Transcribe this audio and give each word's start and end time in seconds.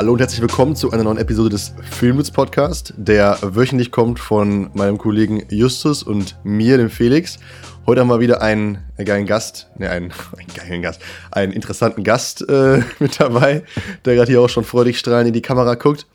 Hallo 0.00 0.14
und 0.14 0.18
herzlich 0.18 0.40
willkommen 0.40 0.76
zu 0.76 0.90
einer 0.92 1.04
neuen 1.04 1.18
Episode 1.18 1.50
des 1.50 1.74
Filmwitz 1.90 2.30
Podcast, 2.30 2.94
der 2.96 3.36
wöchentlich 3.42 3.90
kommt 3.90 4.18
von 4.18 4.70
meinem 4.72 4.96
Kollegen 4.96 5.42
Justus 5.50 6.02
und 6.02 6.38
mir, 6.42 6.78
dem 6.78 6.88
Felix. 6.88 7.38
Heute 7.84 8.00
haben 8.00 8.08
wir 8.08 8.18
wieder 8.18 8.40
einen 8.40 8.78
geilen 8.96 9.26
Gast, 9.26 9.68
ne, 9.76 9.90
einen, 9.90 10.10
einen 10.38 10.48
geilen 10.56 10.80
Gast, 10.80 11.02
einen 11.32 11.52
interessanten 11.52 12.02
Gast 12.02 12.48
äh, 12.48 12.80
mit 12.98 13.20
dabei, 13.20 13.62
der 14.06 14.14
gerade 14.14 14.30
hier 14.30 14.40
auch 14.40 14.48
schon 14.48 14.64
freudig 14.64 14.98
strahlend 14.98 15.28
in 15.28 15.34
die 15.34 15.42
Kamera 15.42 15.74
guckt. 15.74 16.06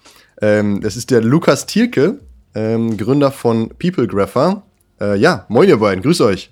Ähm, 0.41 0.81
das 0.81 0.97
ist 0.97 1.11
der 1.11 1.21
Lukas 1.21 1.67
Thielke, 1.67 2.17
ähm, 2.55 2.97
Gründer 2.97 3.29
von 3.29 3.69
PeopleGrapher. 3.69 4.63
Äh, 4.99 5.19
ja, 5.19 5.45
moin 5.47 5.69
ihr 5.69 5.77
beiden, 5.77 6.01
grüß 6.01 6.21
euch. 6.21 6.49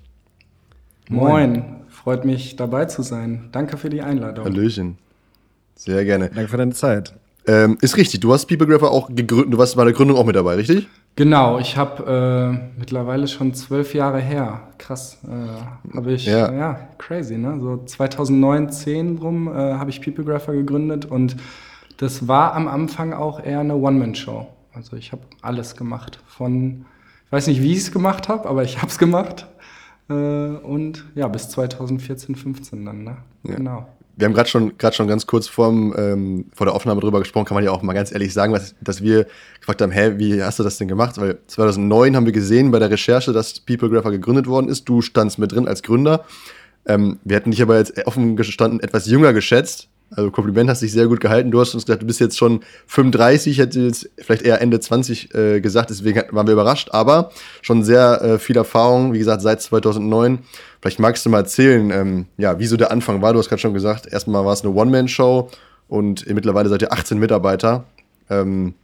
Moin, 1.08 1.82
freut 1.88 2.24
mich 2.24 2.54
dabei 2.54 2.84
zu 2.84 3.02
sein. 3.02 3.48
Danke 3.50 3.76
für 3.76 3.90
die 3.90 4.02
Einladung. 4.02 4.44
Hallöchen. 4.44 4.98
Sehr 5.74 6.04
gerne. 6.04 6.30
Danke 6.32 6.48
für 6.48 6.58
deine 6.58 6.74
Zeit. 6.74 7.12
Ähm, 7.46 7.76
ist 7.80 7.96
richtig, 7.96 8.20
du 8.20 8.32
hast 8.32 8.46
PeopleGrapher 8.46 8.90
auch 8.90 9.08
gegründet, 9.08 9.52
du 9.52 9.58
warst 9.58 9.76
bei 9.76 9.84
der 9.84 9.92
Gründung 9.92 10.16
auch 10.16 10.24
mit 10.24 10.34
dabei, 10.34 10.54
richtig? 10.54 10.88
Genau, 11.16 11.58
ich 11.58 11.76
habe 11.76 12.58
äh, 12.58 12.78
mittlerweile 12.78 13.28
schon 13.28 13.54
zwölf 13.54 13.94
Jahre 13.94 14.18
her, 14.18 14.68
krass, 14.78 15.18
äh, 15.24 15.94
habe 15.96 16.12
ich, 16.12 16.26
ja. 16.26 16.52
ja. 16.52 16.88
crazy, 16.98 17.36
ne? 17.36 17.60
So 17.60 17.84
2009, 17.84 18.70
10 18.70 19.18
rum 19.18 19.48
äh, 19.48 19.52
habe 19.52 19.90
ich 19.90 20.00
PeopleGrapher 20.00 20.54
gegründet 20.54 21.04
und 21.04 21.36
das 21.98 22.26
war 22.26 22.54
am 22.54 22.66
Anfang 22.66 23.12
auch 23.12 23.44
eher 23.44 23.60
eine 23.60 23.76
One-Man-Show. 23.76 24.46
Also 24.72 24.96
ich 24.96 25.12
habe 25.12 25.22
alles 25.42 25.76
gemacht, 25.76 26.18
von, 26.26 26.86
ich 27.26 27.32
weiß 27.32 27.46
nicht, 27.46 27.62
wie 27.62 27.72
ich 27.72 27.78
es 27.78 27.92
gemacht 27.92 28.28
habe, 28.28 28.48
aber 28.48 28.64
ich 28.64 28.78
habe 28.78 28.88
es 28.88 28.98
gemacht. 28.98 29.46
Äh, 30.08 30.14
und 30.14 31.04
ja, 31.14 31.28
bis 31.28 31.50
2014, 31.50 32.34
15 32.34 32.84
dann, 32.84 33.04
ne? 33.04 33.16
Ja. 33.44 33.54
Genau 33.56 33.86
wir 34.16 34.26
haben 34.26 34.34
gerade 34.34 34.48
schon, 34.48 34.74
schon 34.92 35.08
ganz 35.08 35.26
kurz 35.26 35.48
vorm, 35.48 35.94
ähm, 35.96 36.46
vor 36.54 36.66
der 36.66 36.74
Aufnahme 36.74 37.00
drüber 37.00 37.18
gesprochen, 37.18 37.46
kann 37.46 37.54
man 37.56 37.64
ja 37.64 37.70
auch 37.70 37.82
mal 37.82 37.94
ganz 37.94 38.12
ehrlich 38.12 38.32
sagen, 38.32 38.52
was, 38.52 38.74
dass 38.80 39.02
wir 39.02 39.26
gefragt 39.58 39.82
haben, 39.82 39.92
hä, 39.92 40.14
wie 40.16 40.42
hast 40.42 40.58
du 40.58 40.62
das 40.62 40.78
denn 40.78 40.88
gemacht? 40.88 41.18
Weil 41.18 41.38
2009 41.46 42.14
haben 42.16 42.26
wir 42.26 42.32
gesehen 42.32 42.70
bei 42.70 42.78
der 42.78 42.90
Recherche, 42.90 43.32
dass 43.32 43.60
PeopleGrapher 43.60 44.10
gegründet 44.10 44.46
worden 44.46 44.68
ist. 44.68 44.88
Du 44.88 45.02
standst 45.02 45.38
mit 45.38 45.52
drin 45.52 45.66
als 45.66 45.82
Gründer. 45.82 46.24
Ähm, 46.86 47.18
wir 47.24 47.36
hätten 47.36 47.50
dich 47.50 47.62
aber 47.62 47.78
jetzt 47.78 48.06
offen 48.06 48.36
gestanden 48.36 48.80
etwas 48.80 49.06
jünger 49.06 49.32
geschätzt. 49.32 49.88
Also 50.10 50.30
Kompliment 50.30 50.70
hast 50.70 50.82
dich 50.82 50.92
sehr 50.92 51.08
gut 51.08 51.20
gehalten. 51.20 51.50
Du 51.50 51.60
hast 51.60 51.74
uns 51.74 51.86
gesagt, 51.86 52.02
du 52.02 52.06
bist 52.06 52.20
jetzt 52.20 52.38
schon 52.38 52.60
35, 52.86 53.58
hätte 53.58 53.80
jetzt 53.80 54.08
vielleicht 54.18 54.42
eher 54.42 54.60
Ende 54.60 54.78
20 54.78 55.34
äh, 55.34 55.60
gesagt, 55.60 55.90
deswegen 55.90 56.22
waren 56.30 56.46
wir 56.46 56.52
überrascht, 56.52 56.90
aber 56.92 57.30
schon 57.62 57.82
sehr 57.82 58.22
äh, 58.22 58.38
viel 58.38 58.56
Erfahrung, 58.56 59.12
wie 59.12 59.18
gesagt, 59.18 59.42
seit 59.42 59.60
2009. 59.60 60.40
Vielleicht 60.80 61.00
magst 61.00 61.26
du 61.26 61.30
mal 61.30 61.38
erzählen, 61.38 61.90
ähm, 61.90 62.26
ja, 62.36 62.58
wieso 62.58 62.76
der 62.76 62.92
Anfang 62.92 63.22
war. 63.22 63.32
Du 63.32 63.38
hast 63.38 63.48
gerade 63.48 63.60
schon 63.60 63.74
gesagt, 63.74 64.06
erstmal 64.06 64.44
war 64.44 64.52
es 64.52 64.62
eine 64.62 64.72
One-Man-Show 64.74 65.50
und 65.88 66.26
mittlerweile 66.28 66.68
seid 66.68 66.82
ihr 66.82 66.92
18 66.92 67.18
Mitarbeiter. 67.18 67.84
Ähm, 68.30 68.74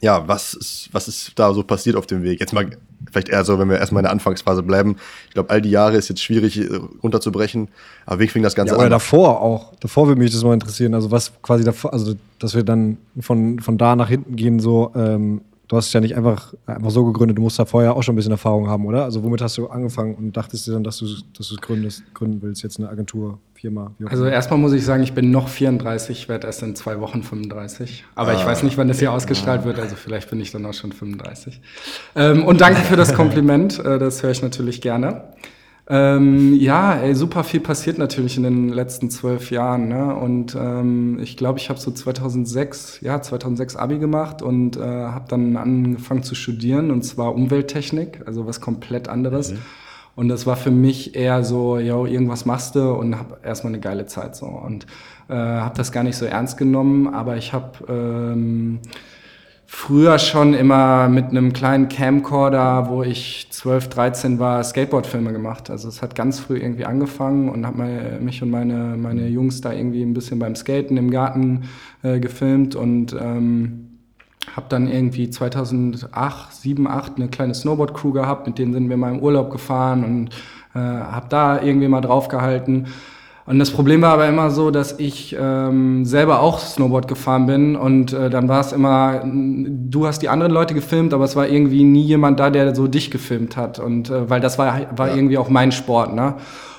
ja, 0.00 0.26
was 0.26 0.54
ist, 0.54 0.88
was 0.92 1.08
ist 1.08 1.32
da 1.36 1.52
so 1.52 1.62
passiert 1.62 1.96
auf 1.96 2.06
dem 2.06 2.22
Weg? 2.22 2.40
Jetzt 2.40 2.52
mal 2.52 2.70
vielleicht 3.10 3.28
eher 3.28 3.44
so, 3.44 3.58
wenn 3.58 3.68
wir 3.68 3.78
erstmal 3.78 4.00
in 4.00 4.04
der 4.04 4.12
Anfangsphase 4.12 4.62
bleiben. 4.62 4.96
Ich 5.28 5.34
glaube, 5.34 5.50
all 5.50 5.60
die 5.60 5.70
Jahre 5.70 5.96
ist 5.96 6.08
jetzt 6.08 6.22
schwierig 6.22 6.58
äh, 6.58 6.80
runterzubrechen. 7.02 7.68
Aber 8.06 8.20
wie 8.20 8.28
fing 8.28 8.42
das 8.42 8.54
Ganze 8.54 8.72
ja, 8.72 8.76
oder 8.76 8.86
an? 8.86 8.86
Oder 8.88 8.96
davor 8.96 9.40
auch. 9.40 9.72
Davor 9.80 10.08
würde 10.08 10.20
mich 10.20 10.32
das 10.32 10.42
mal 10.42 10.54
interessieren. 10.54 10.94
Also 10.94 11.10
was 11.10 11.32
quasi 11.42 11.64
davor, 11.64 11.92
also 11.92 12.14
dass 12.38 12.54
wir 12.54 12.62
dann 12.62 12.98
von, 13.20 13.58
von 13.60 13.78
da 13.78 13.96
nach 13.96 14.08
hinten 14.08 14.36
gehen, 14.36 14.60
so, 14.60 14.92
ähm, 14.94 15.42
du 15.70 15.76
hast 15.76 15.86
es 15.86 15.92
ja 15.92 16.00
nicht 16.00 16.16
einfach, 16.16 16.52
einfach 16.66 16.90
so 16.90 17.04
gegründet, 17.04 17.38
du 17.38 17.42
musst 17.42 17.58
da 17.58 17.64
vorher 17.64 17.94
auch 17.94 18.02
schon 18.02 18.14
ein 18.14 18.16
bisschen 18.16 18.32
Erfahrung 18.32 18.68
haben, 18.68 18.84
oder? 18.86 19.04
Also 19.04 19.22
womit 19.22 19.40
hast 19.40 19.56
du 19.56 19.68
angefangen 19.68 20.16
und 20.16 20.36
dachtest 20.36 20.66
du 20.66 20.72
dann, 20.72 20.82
dass 20.82 20.98
du 20.98 21.06
dass 21.36 21.50
es 21.50 21.56
gründest, 21.58 22.02
gründen 22.12 22.42
willst, 22.42 22.62
jetzt 22.62 22.78
eine 22.78 22.88
Agentur? 22.88 23.38
Firma? 23.54 23.92
Also 24.06 24.24
erstmal 24.24 24.58
muss 24.58 24.72
ich 24.72 24.82
sagen, 24.84 25.02
ich 25.02 25.12
bin 25.12 25.30
noch 25.30 25.48
34, 25.48 26.18
ich 26.18 26.28
werde 26.30 26.46
erst 26.46 26.62
in 26.62 26.74
zwei 26.74 26.98
Wochen 27.00 27.22
35. 27.22 28.04
Aber 28.14 28.30
ah. 28.30 28.34
ich 28.34 28.44
weiß 28.44 28.62
nicht, 28.62 28.78
wann 28.78 28.88
das 28.88 29.00
hier 29.00 29.12
ausgestrahlt 29.12 29.64
wird, 29.64 29.78
also 29.78 29.96
vielleicht 29.96 30.30
bin 30.30 30.40
ich 30.40 30.50
dann 30.50 30.64
auch 30.64 30.72
schon 30.72 30.92
35. 30.92 31.60
Ähm, 32.16 32.46
und 32.46 32.62
danke 32.62 32.80
für 32.80 32.96
das 32.96 33.12
Kompliment, 33.14 33.78
äh, 33.78 33.98
das 33.98 34.22
höre 34.22 34.30
ich 34.30 34.40
natürlich 34.40 34.80
gerne. 34.80 35.24
Ähm, 35.92 36.54
ja, 36.54 36.94
ey, 36.94 37.16
super 37.16 37.42
viel 37.42 37.58
passiert 37.58 37.98
natürlich 37.98 38.36
in 38.36 38.44
den 38.44 38.68
letzten 38.68 39.10
zwölf 39.10 39.50
Jahren. 39.50 39.88
Ne? 39.88 40.14
Und 40.14 40.54
ähm, 40.54 41.18
ich 41.20 41.36
glaube, 41.36 41.58
ich 41.58 41.68
habe 41.68 41.80
so 41.80 41.90
2006, 41.90 43.00
ja, 43.00 43.20
2006 43.20 43.74
Abi 43.74 43.98
gemacht 43.98 44.40
und 44.40 44.76
äh, 44.76 44.80
habe 44.80 45.24
dann 45.28 45.56
angefangen 45.56 46.22
zu 46.22 46.36
studieren 46.36 46.92
und 46.92 47.02
zwar 47.02 47.34
Umwelttechnik, 47.34 48.22
also 48.24 48.46
was 48.46 48.60
komplett 48.60 49.08
anderes. 49.08 49.50
Mhm. 49.50 49.58
Und 50.14 50.28
das 50.28 50.46
war 50.46 50.54
für 50.54 50.70
mich 50.70 51.16
eher 51.16 51.42
so, 51.42 51.78
yo, 51.78 52.06
irgendwas 52.06 52.44
machst 52.44 52.76
du 52.76 52.92
und 52.92 53.18
hab 53.18 53.44
erstmal 53.44 53.72
eine 53.72 53.80
geile 53.80 54.06
Zeit 54.06 54.36
so. 54.36 54.46
Und 54.46 54.86
äh, 55.28 55.34
habe 55.34 55.76
das 55.76 55.90
gar 55.90 56.04
nicht 56.04 56.16
so 56.16 56.24
ernst 56.24 56.56
genommen, 56.56 57.12
aber 57.12 57.36
ich 57.36 57.52
habe 57.52 57.78
ähm, 57.88 58.78
früher 59.72 60.18
schon 60.18 60.52
immer 60.52 61.08
mit 61.08 61.26
einem 61.26 61.52
kleinen 61.52 61.88
Camcorder, 61.88 62.88
wo 62.88 63.04
ich 63.04 63.46
12, 63.50 63.88
13 63.88 64.38
war, 64.40 64.64
Skateboardfilme 64.64 65.32
gemacht. 65.32 65.70
Also 65.70 65.88
es 65.88 66.02
hat 66.02 66.16
ganz 66.16 66.40
früh 66.40 66.58
irgendwie 66.58 66.84
angefangen 66.84 67.48
und 67.48 67.64
habe 67.64 68.18
mich 68.20 68.42
und 68.42 68.50
meine, 68.50 68.96
meine 68.98 69.28
Jungs 69.28 69.60
da 69.60 69.72
irgendwie 69.72 70.02
ein 70.02 70.12
bisschen 70.12 70.40
beim 70.40 70.56
Skaten 70.56 70.96
im 70.96 71.12
Garten 71.12 71.68
äh, 72.02 72.18
gefilmt 72.18 72.74
und 72.74 73.16
ähm, 73.18 74.00
habe 74.56 74.66
dann 74.68 74.88
irgendwie 74.88 75.30
2008, 75.30 76.52
7, 76.52 76.88
8 76.88 77.12
eine 77.16 77.28
kleine 77.28 77.54
Snowboard-Crew 77.54 78.10
gehabt, 78.10 78.48
mit 78.48 78.58
denen 78.58 78.72
sind 78.72 78.90
wir 78.90 78.96
mal 78.96 79.12
im 79.14 79.20
Urlaub 79.20 79.52
gefahren 79.52 80.04
und 80.04 80.30
äh, 80.74 80.80
habe 80.80 81.26
da 81.28 81.62
irgendwie 81.62 81.88
mal 81.88 82.00
drauf 82.00 82.26
gehalten. 82.26 82.86
Und 83.50 83.58
das 83.58 83.72
Problem 83.72 84.00
war 84.00 84.12
aber 84.12 84.28
immer 84.28 84.52
so, 84.52 84.70
dass 84.70 85.00
ich 85.00 85.36
ähm, 85.36 86.04
selber 86.04 86.38
auch 86.38 86.60
Snowboard 86.60 87.08
gefahren 87.08 87.46
bin 87.46 87.74
und 87.74 88.12
äh, 88.12 88.30
dann 88.30 88.46
war 88.48 88.60
es 88.60 88.70
immer, 88.70 89.22
du 89.24 90.06
hast 90.06 90.22
die 90.22 90.28
anderen 90.28 90.52
Leute 90.52 90.72
gefilmt, 90.72 91.12
aber 91.12 91.24
es 91.24 91.34
war 91.34 91.48
irgendwie 91.48 91.82
nie 91.82 92.02
jemand 92.02 92.38
da, 92.38 92.50
der 92.50 92.76
so 92.76 92.86
dich 92.86 93.10
gefilmt 93.10 93.56
hat 93.56 93.80
und 93.80 94.08
äh, 94.08 94.30
weil 94.30 94.40
das 94.40 94.56
war, 94.56 94.96
war 94.96 95.08
ja. 95.08 95.16
irgendwie 95.16 95.36
auch 95.36 95.48
mein 95.48 95.72
Sport, 95.72 96.14
ne? 96.14 96.34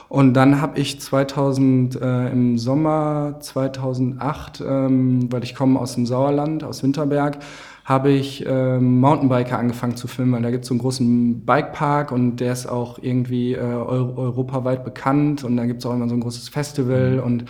Und 0.08 0.34
dann 0.34 0.62
habe 0.62 0.80
ich 0.80 1.02
2000 1.02 2.02
äh, 2.02 2.30
im 2.30 2.58
Sommer 2.58 3.36
2008, 3.42 4.64
ähm, 4.66 5.28
weil 5.30 5.44
ich 5.44 5.56
komme 5.56 5.78
aus 5.78 5.96
dem 5.96 6.06
Sauerland, 6.06 6.64
aus 6.64 6.84
Winterberg, 6.84 7.40
habe 7.86 8.12
ich 8.12 8.46
ähm, 8.48 9.00
Mountainbiker 9.00 9.58
angefangen 9.58 9.96
zu 9.96 10.08
filmen, 10.08 10.34
weil 10.34 10.42
da 10.42 10.52
gibt 10.52 10.64
es 10.64 10.68
so 10.68 10.74
einen 10.74 10.82
großen 10.82 11.46
Bikepark 11.46 12.12
und 12.12 12.38
der 12.38 12.54
ist 12.54 12.68
auch 12.68 13.00
irgendwie 13.02 13.54
äh, 13.54 13.60
europaweit 13.60 14.84
bekannt 14.84 15.44
und 15.44 15.58
da 15.58 15.66
gibt 15.66 15.80
es 15.80 15.86
auch 15.86 15.94
immer 15.94 16.08
so 16.08 16.16
ein 16.16 16.22
großes 16.22 16.50
Festival 16.50 17.18
mhm. 17.18 17.24
und 17.24 17.46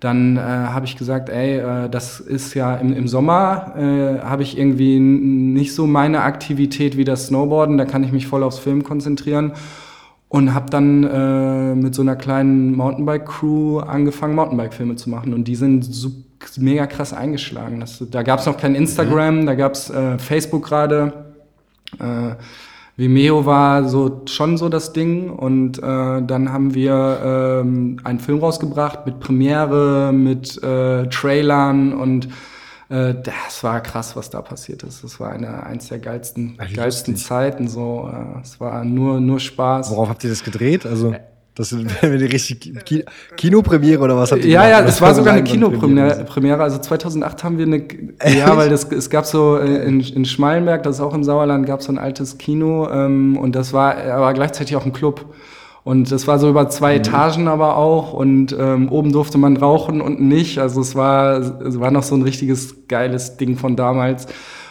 dann 0.00 0.36
äh, 0.36 0.40
habe 0.40 0.86
ich 0.86 0.96
gesagt, 0.96 1.28
ey, 1.28 1.58
äh, 1.58 1.88
das 1.90 2.20
ist 2.20 2.54
ja 2.54 2.76
im, 2.76 2.92
im 2.92 3.08
Sommer, 3.08 3.74
äh, 3.76 4.20
habe 4.20 4.42
ich 4.42 4.56
irgendwie 4.56 5.00
nicht 5.00 5.74
so 5.74 5.86
meine 5.86 6.22
Aktivität 6.22 6.96
wie 6.96 7.04
das 7.04 7.26
Snowboarden, 7.26 7.78
da 7.78 7.84
kann 7.84 8.04
ich 8.04 8.12
mich 8.12 8.26
voll 8.26 8.42
aufs 8.42 8.58
Film 8.58 8.84
konzentrieren 8.84 9.52
und 10.28 10.54
habe 10.54 10.70
dann 10.70 11.04
äh, 11.04 11.74
mit 11.74 11.94
so 11.94 12.02
einer 12.02 12.16
kleinen 12.16 12.76
Mountainbike-Crew 12.76 13.80
angefangen, 13.80 14.34
Mountainbike-Filme 14.34 14.96
zu 14.96 15.08
machen. 15.10 15.32
Und 15.32 15.48
die 15.48 15.56
sind 15.56 15.82
super, 15.84 16.27
mega 16.56 16.86
krass 16.86 17.12
eingeschlagen. 17.12 17.80
Das, 17.80 18.02
da 18.10 18.22
gab 18.22 18.40
es 18.40 18.46
noch 18.46 18.56
kein 18.56 18.74
Instagram, 18.74 19.40
mhm. 19.40 19.46
da 19.46 19.54
gab 19.54 19.72
es 19.72 19.90
äh, 19.90 20.18
Facebook 20.18 20.64
gerade. 20.64 21.24
Äh, 21.98 22.34
Vimeo 22.96 23.46
war 23.46 23.88
so 23.88 24.22
schon 24.26 24.58
so 24.58 24.68
das 24.68 24.92
Ding. 24.92 25.30
Und 25.30 25.78
äh, 25.78 25.82
dann 25.82 26.52
haben 26.52 26.74
wir 26.74 27.60
ähm, 27.62 28.00
einen 28.02 28.18
Film 28.18 28.40
rausgebracht 28.40 29.06
mit 29.06 29.20
Premiere, 29.20 30.12
mit 30.12 30.60
äh, 30.62 31.08
Trailern 31.08 31.92
und 31.92 32.28
äh, 32.88 33.14
das 33.22 33.62
war 33.62 33.80
krass, 33.82 34.16
was 34.16 34.30
da 34.30 34.42
passiert 34.42 34.82
ist. 34.82 35.04
Das 35.04 35.20
war 35.20 35.30
eine 35.30 35.64
eins 35.64 35.88
der 35.88 35.98
geilsten, 35.98 36.56
Ach, 36.58 36.72
geilsten 36.72 37.16
Zeiten. 37.16 37.68
So, 37.68 38.10
äh, 38.12 38.40
es 38.42 38.58
war 38.60 38.84
nur, 38.84 39.20
nur 39.20 39.40
Spaß. 39.40 39.90
Worauf 39.90 40.08
habt 40.08 40.24
ihr 40.24 40.30
das 40.30 40.42
gedreht? 40.42 40.86
Also 40.86 41.14
das 41.58 41.70
sind 41.70 41.90
die 42.02 42.06
richtig 42.06 42.72
Kinopremiere 43.36 44.00
oder 44.00 44.16
was 44.16 44.30
habt 44.30 44.44
ihr 44.44 44.50
Ja, 44.50 44.62
gemacht? 44.62 44.80
ja, 44.80 44.88
es 44.88 45.00
war 45.02 45.14
sogar 45.14 45.34
eine 45.34 45.42
Kinopremiere. 45.42 46.62
Also 46.62 46.78
2008 46.78 47.42
haben 47.42 47.58
wir 47.58 47.66
eine, 47.66 47.82
ja, 48.32 48.56
weil 48.56 48.68
das, 48.70 48.84
es 48.92 49.10
gab 49.10 49.26
so 49.26 49.58
äh, 49.58 49.84
in, 49.84 50.00
in 50.00 50.24
Schmalenberg, 50.24 50.84
das 50.84 50.96
ist 50.96 51.00
auch 51.00 51.14
im 51.14 51.24
Sauerland, 51.24 51.66
gab 51.66 51.80
es 51.80 51.86
so 51.86 51.92
ein 51.92 51.98
altes 51.98 52.38
Kino 52.38 52.88
ähm, 52.88 53.36
und 53.36 53.56
das 53.56 53.72
war 53.72 53.96
aber 53.96 54.32
gleichzeitig 54.34 54.76
auch 54.76 54.86
ein 54.86 54.92
Club. 54.92 55.34
Und 55.82 56.12
das 56.12 56.26
war 56.28 56.38
so 56.38 56.48
über 56.48 56.68
zwei 56.68 56.92
mhm. 56.92 57.00
Etagen 57.00 57.48
aber 57.48 57.76
auch 57.76 58.12
und 58.12 58.54
ähm, 58.56 58.88
oben 58.90 59.10
durfte 59.10 59.38
man 59.38 59.56
rauchen, 59.56 60.00
und 60.00 60.20
nicht. 60.20 60.58
Also 60.58 60.80
es 60.80 60.94
war, 60.94 61.38
es 61.38 61.80
war 61.80 61.90
noch 61.90 62.04
so 62.04 62.14
ein 62.14 62.22
richtiges 62.22 62.86
geiles 62.86 63.36
Ding 63.36 63.56
von 63.56 63.74
damals. 63.74 64.26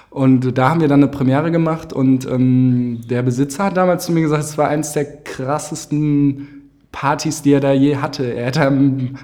Und 0.09 0.57
da 0.57 0.69
haben 0.69 0.79
wir 0.79 0.87
dann 0.87 1.03
eine 1.03 1.11
Premiere 1.11 1.51
gemacht 1.51 1.91
und 1.91 2.25
ähm, 2.25 3.01
der 3.09 3.23
Besitzer 3.23 3.65
hat 3.65 3.77
damals 3.77 4.05
zu 4.05 4.13
mir 4.13 4.21
gesagt, 4.21 4.43
es 4.43 4.57
war 4.57 4.69
eins 4.69 4.93
der 4.93 5.05
krassesten 5.23 6.56
Partys, 6.99 7.43
die 7.43 7.53
er 7.53 7.59
da 7.59 7.73
je 7.73 7.97
hatte. 7.97 8.33
Er 8.33 8.47
hätte, 8.47 8.71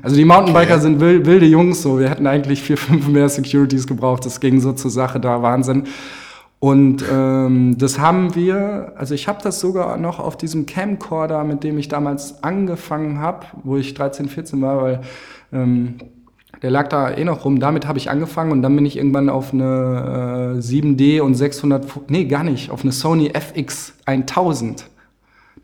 also 0.04 0.16
die 0.16 0.26
Mountainbiker 0.26 0.76
okay. 0.76 0.80
sind 0.80 1.00
wilde 1.00 1.48
Jungs, 1.48 1.82
so 1.82 1.98
wir 1.98 2.08
hätten 2.08 2.28
eigentlich 2.28 2.62
vier, 2.62 2.78
fünf 2.78 3.08
mehr 3.08 3.28
Securities 3.28 3.88
gebraucht. 3.88 4.28
Das 4.28 4.40
ging 4.40 4.60
so 4.60 4.74
zur 4.74 4.92
Sache 4.92 5.20
da, 5.20 5.42
Wahnsinn. 5.42 5.86
Und 6.60 7.04
ähm, 7.12 7.76
das 7.80 7.98
haben 7.98 8.36
wir, 8.36 8.94
also 8.96 9.16
ich 9.16 9.28
habe 9.28 9.40
das 9.42 9.60
sogar 9.60 9.98
noch 9.98 10.20
auf 10.20 10.38
diesem 10.38 10.68
Camcorder, 10.68 11.44
mit 11.44 11.64
dem 11.64 11.80
ich 11.80 11.88
damals 11.88 12.44
angefangen 12.44 13.18
habe, 13.18 13.48
wo 13.64 13.76
ich 13.76 13.96
13, 13.96 14.30
14 14.30 14.62
war, 14.62 14.80
weil 14.80 15.02
ähm, 15.52 15.96
der 16.62 16.70
lag 16.70 16.90
da 16.90 17.10
eh 17.10 17.24
noch 17.24 17.44
rum. 17.44 17.60
Damit 17.60 17.88
habe 17.88 17.98
ich 17.98 18.08
angefangen 18.12 18.52
und 18.52 18.62
dann 18.62 18.76
bin 18.76 18.86
ich 18.86 18.98
irgendwann 18.98 19.30
auf 19.30 19.52
eine 19.52 20.58
äh, 20.58 20.62
7D 20.62 21.22
und 21.22 21.34
600, 21.34 21.88
nee, 22.08 22.26
gar 22.26 22.44
nicht, 22.44 22.70
auf 22.70 22.84
eine 22.84 22.92
Sony 22.92 23.32
FX 23.34 23.96
1000. 24.06 24.93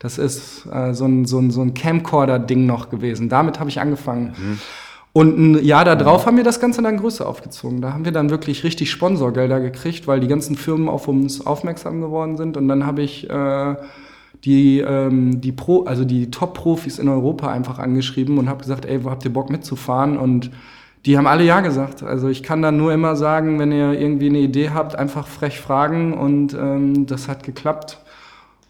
Das 0.00 0.18
ist 0.18 0.66
äh, 0.72 0.92
so 0.94 1.04
ein, 1.04 1.26
so 1.26 1.38
ein, 1.38 1.50
so 1.50 1.60
ein 1.60 1.74
Camcorder-Ding 1.74 2.66
noch 2.66 2.88
gewesen. 2.88 3.28
Damit 3.28 3.60
habe 3.60 3.70
ich 3.70 3.80
angefangen. 3.80 4.34
Mhm. 4.36 4.58
Und 5.12 5.38
ein 5.38 5.64
Jahr 5.64 5.84
darauf 5.84 6.26
haben 6.26 6.36
wir 6.36 6.44
das 6.44 6.58
Ganze 6.58 6.82
dann 6.82 6.96
größer 6.96 7.28
aufgezogen. 7.28 7.80
Da 7.82 7.92
haben 7.92 8.04
wir 8.04 8.12
dann 8.12 8.30
wirklich 8.30 8.64
richtig 8.64 8.90
Sponsorgelder 8.90 9.60
gekriegt, 9.60 10.06
weil 10.06 10.20
die 10.20 10.28
ganzen 10.28 10.56
Firmen 10.56 10.88
auf 10.88 11.06
uns 11.06 11.46
aufmerksam 11.46 12.00
geworden 12.00 12.36
sind. 12.36 12.56
Und 12.56 12.68
dann 12.68 12.86
habe 12.86 13.02
ich 13.02 13.28
äh, 13.28 13.74
die, 14.44 14.80
ähm, 14.80 15.40
die 15.40 15.52
Pro, 15.52 15.84
also 15.84 16.04
die 16.04 16.30
Top-Profis 16.30 16.98
in 16.98 17.08
Europa 17.08 17.50
einfach 17.50 17.78
angeschrieben 17.78 18.38
und 18.38 18.48
habe 18.48 18.60
gesagt, 18.62 18.86
ey, 18.86 19.04
wo 19.04 19.10
habt 19.10 19.24
ihr 19.24 19.32
Bock 19.32 19.50
mitzufahren? 19.50 20.16
Und 20.16 20.50
die 21.04 21.18
haben 21.18 21.26
alle 21.26 21.44
ja 21.44 21.60
gesagt. 21.60 22.02
Also 22.02 22.28
ich 22.28 22.42
kann 22.42 22.62
dann 22.62 22.78
nur 22.78 22.92
immer 22.92 23.16
sagen, 23.16 23.58
wenn 23.58 23.72
ihr 23.72 23.92
irgendwie 23.92 24.28
eine 24.28 24.38
Idee 24.38 24.70
habt, 24.70 24.96
einfach 24.96 25.26
frech 25.26 25.60
fragen 25.60 26.14
und 26.14 26.54
ähm, 26.54 27.06
das 27.06 27.28
hat 27.28 27.42
geklappt. 27.42 27.98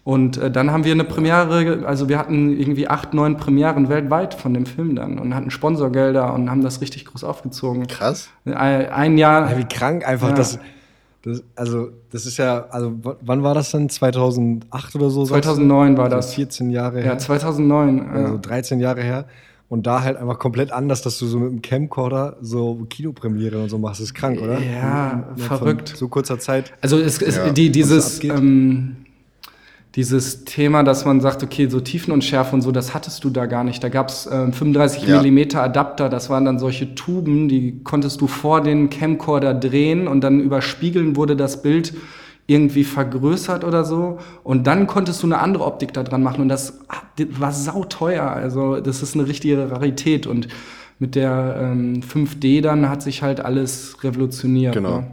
Und 0.03 0.37
äh, 0.37 0.49
dann 0.49 0.71
haben 0.71 0.83
wir 0.83 0.93
eine 0.93 1.03
Premiere, 1.03 1.85
also 1.85 2.09
wir 2.09 2.17
hatten 2.17 2.57
irgendwie 2.57 2.87
acht, 2.87 3.13
neun 3.13 3.37
Premieren 3.37 3.87
weltweit 3.87 4.33
von 4.33 4.53
dem 4.53 4.65
Film 4.65 4.95
dann 4.95 5.19
und 5.19 5.35
hatten 5.35 5.51
Sponsorgelder 5.51 6.33
und 6.33 6.49
haben 6.49 6.63
das 6.63 6.81
richtig 6.81 7.05
groß 7.05 7.23
aufgezogen. 7.23 7.85
Krass. 7.85 8.29
Ein, 8.45 8.89
ein 8.89 9.17
Jahr. 9.17 9.51
Ja, 9.51 9.57
wie 9.57 9.65
krank 9.65 10.07
einfach 10.07 10.29
ja. 10.29 10.35
das. 10.35 10.59
Das, 11.23 11.43
also, 11.55 11.89
das 12.09 12.25
ist 12.25 12.37
ja, 12.37 12.65
also, 12.71 12.93
wann 13.21 13.43
war 13.43 13.53
das 13.53 13.69
denn? 13.69 13.89
2008 13.89 14.95
oder 14.95 15.11
so? 15.11 15.23
2009 15.23 15.95
war 15.95 16.09
das. 16.09 16.33
14 16.33 16.71
Jahre 16.71 16.97
her. 16.97 17.05
Ja, 17.05 17.17
2009. 17.19 18.09
Also 18.09 18.39
13 18.39 18.79
Jahre 18.79 19.03
her. 19.03 19.25
Und 19.69 19.85
da 19.85 20.01
halt 20.01 20.17
einfach 20.17 20.39
komplett 20.39 20.71
anders, 20.71 21.03
dass 21.03 21.19
du 21.19 21.27
so 21.27 21.37
mit 21.37 21.51
dem 21.51 21.61
Camcorder 21.61 22.37
so 22.41 22.85
Kinopremiere 22.89 23.61
und 23.61 23.69
so 23.69 23.77
machst. 23.77 23.99
Das 23.99 24.07
ist 24.07 24.13
krank, 24.15 24.41
oder? 24.41 24.59
Ja, 24.59 24.71
ja 24.73 25.27
verrückt. 25.37 25.93
So 25.95 26.07
kurzer 26.07 26.39
Zeit. 26.39 26.73
Also, 26.81 26.97
es 26.97 27.21
ist 27.21 27.37
ja. 27.37 27.51
die, 27.51 27.71
dieses, 27.71 28.23
ähm, 28.23 28.95
dieses 29.95 30.45
Thema, 30.45 30.83
dass 30.83 31.03
man 31.03 31.19
sagt, 31.19 31.43
okay, 31.43 31.67
so 31.67 31.81
Tiefen 31.81 32.13
und 32.13 32.23
Schärfe 32.23 32.55
und 32.55 32.61
so, 32.61 32.71
das 32.71 32.93
hattest 32.93 33.23
du 33.23 33.29
da 33.29 33.45
gar 33.45 33.63
nicht. 33.63 33.83
Da 33.83 33.89
gab 33.89 34.07
es 34.07 34.25
äh, 34.25 34.51
35 34.51 35.03
ja. 35.07 35.21
mm 35.21 35.55
Adapter, 35.55 36.07
das 36.07 36.29
waren 36.29 36.45
dann 36.45 36.59
solche 36.59 36.95
Tuben, 36.95 37.49
die 37.49 37.81
konntest 37.83 38.21
du 38.21 38.27
vor 38.27 38.61
den 38.61 38.89
Camcorder 38.89 39.53
drehen 39.53 40.07
und 40.07 40.21
dann 40.21 40.39
überspiegeln 40.39 41.17
wurde 41.17 41.35
das 41.35 41.61
Bild 41.61 41.93
irgendwie 42.47 42.85
vergrößert 42.85 43.63
oder 43.65 43.83
so. 43.83 44.17
Und 44.43 44.65
dann 44.65 44.87
konntest 44.87 45.23
du 45.23 45.27
eine 45.27 45.39
andere 45.39 45.65
Optik 45.65 45.93
da 45.93 46.03
dran 46.03 46.23
machen 46.23 46.41
und 46.41 46.49
das, 46.49 46.79
das 47.17 47.27
war 47.39 47.51
sauteuer. 47.51 48.29
Also 48.29 48.79
das 48.79 49.03
ist 49.03 49.15
eine 49.15 49.27
richtige 49.27 49.71
Rarität 49.71 50.25
und 50.25 50.47
mit 50.99 51.15
der 51.15 51.57
ähm, 51.59 52.01
5D 52.01 52.61
dann 52.61 52.87
hat 52.87 53.01
sich 53.01 53.23
halt 53.23 53.41
alles 53.43 53.97
revolutioniert. 54.03 54.73
Genau. 54.73 54.99
Ne? 54.99 55.07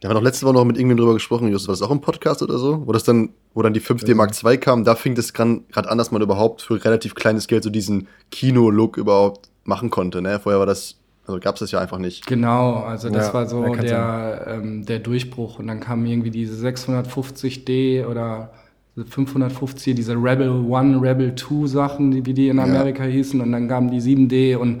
Da 0.00 0.08
haben 0.08 0.14
wir 0.14 0.20
doch 0.20 0.24
letzte 0.24 0.46
Woche 0.46 0.54
noch 0.54 0.64
mit 0.64 0.78
irgendwem 0.78 0.96
drüber 0.96 1.12
gesprochen, 1.12 1.48
Justus, 1.48 1.68
war 1.68 1.72
das 1.74 1.82
auch 1.82 1.90
im 1.90 2.00
Podcast 2.00 2.42
oder 2.42 2.58
so? 2.58 2.86
Wo 2.86 2.92
das 2.92 3.04
dann, 3.04 3.30
wo 3.52 3.60
dann 3.60 3.74
die 3.74 3.82
5D 3.82 4.14
Mark 4.14 4.32
II 4.42 4.56
kam, 4.56 4.82
da 4.82 4.94
fing 4.94 5.14
das 5.14 5.34
gerade 5.34 5.62
an, 5.74 5.98
dass 5.98 6.10
man 6.10 6.22
überhaupt 6.22 6.62
für 6.62 6.82
relativ 6.82 7.14
kleines 7.14 7.48
Geld 7.48 7.64
so 7.64 7.70
diesen 7.70 8.08
Kino-Look 8.30 8.96
überhaupt 8.96 9.50
machen 9.64 9.90
konnte. 9.90 10.22
Ne? 10.22 10.40
Vorher 10.40 10.58
war 10.58 10.66
das, 10.66 10.96
also 11.26 11.38
gab 11.38 11.56
es 11.56 11.60
das 11.60 11.72
ja 11.72 11.80
einfach 11.80 11.98
nicht. 11.98 12.26
Genau, 12.26 12.76
also 12.76 13.10
das 13.10 13.26
ja, 13.26 13.34
war 13.34 13.46
so 13.46 13.74
der, 13.74 14.46
ähm, 14.48 14.86
der 14.86 15.00
Durchbruch. 15.00 15.58
Und 15.58 15.66
dann 15.66 15.80
kamen 15.80 16.06
irgendwie 16.06 16.30
diese 16.30 16.66
650D 16.66 18.06
oder 18.06 18.52
550, 18.96 19.94
diese 19.94 20.14
Rebel 20.14 20.48
One, 20.48 21.00
Rebel 21.02 21.34
2 21.34 21.66
Sachen, 21.66 22.24
wie 22.24 22.34
die 22.34 22.48
in 22.48 22.58
Amerika 22.58 23.04
ja. 23.04 23.10
hießen. 23.10 23.38
Und 23.42 23.52
dann 23.52 23.68
kamen 23.68 23.90
die 23.90 24.00
7D 24.00 24.56
und 24.56 24.80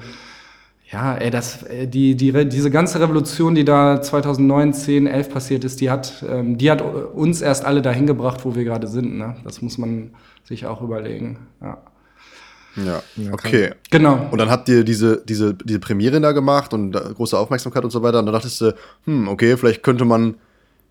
ja, 0.92 1.14
ey, 1.14 1.30
das, 1.30 1.62
äh, 1.62 1.86
die, 1.86 2.16
die, 2.16 2.32
diese 2.48 2.70
ganze 2.70 3.00
Revolution, 3.00 3.54
die 3.54 3.64
da 3.64 4.02
2009, 4.02 4.74
10, 4.74 5.06
11 5.06 5.30
passiert 5.30 5.64
ist, 5.64 5.80
die 5.80 5.90
hat, 5.90 6.24
ähm, 6.28 6.58
die 6.58 6.70
hat 6.70 6.82
uns 6.82 7.40
erst 7.40 7.64
alle 7.64 7.80
dahin 7.80 8.06
gebracht, 8.06 8.44
wo 8.44 8.54
wir 8.56 8.64
gerade 8.64 8.88
sind. 8.88 9.16
Ne? 9.16 9.36
Das 9.44 9.62
muss 9.62 9.78
man 9.78 10.10
sich 10.44 10.66
auch 10.66 10.82
überlegen. 10.82 11.38
Ja. 11.60 11.78
Ja, 12.76 13.02
okay. 13.32 13.72
Genau. 13.90 14.28
Und 14.30 14.38
dann 14.38 14.48
habt 14.48 14.68
ihr 14.68 14.84
diese, 14.84 15.22
diese, 15.24 15.54
diese 15.54 15.80
Premiere 15.80 16.20
da 16.20 16.30
gemacht 16.30 16.72
und 16.72 16.92
große 16.92 17.36
Aufmerksamkeit 17.36 17.82
und 17.82 17.90
so 17.90 18.02
weiter. 18.02 18.20
Und 18.20 18.26
dann 18.26 18.32
dachtest 18.32 18.60
du, 18.60 18.74
hm, 19.06 19.26
okay, 19.26 19.56
vielleicht 19.56 19.82
könnte 19.82 20.04
man 20.04 20.36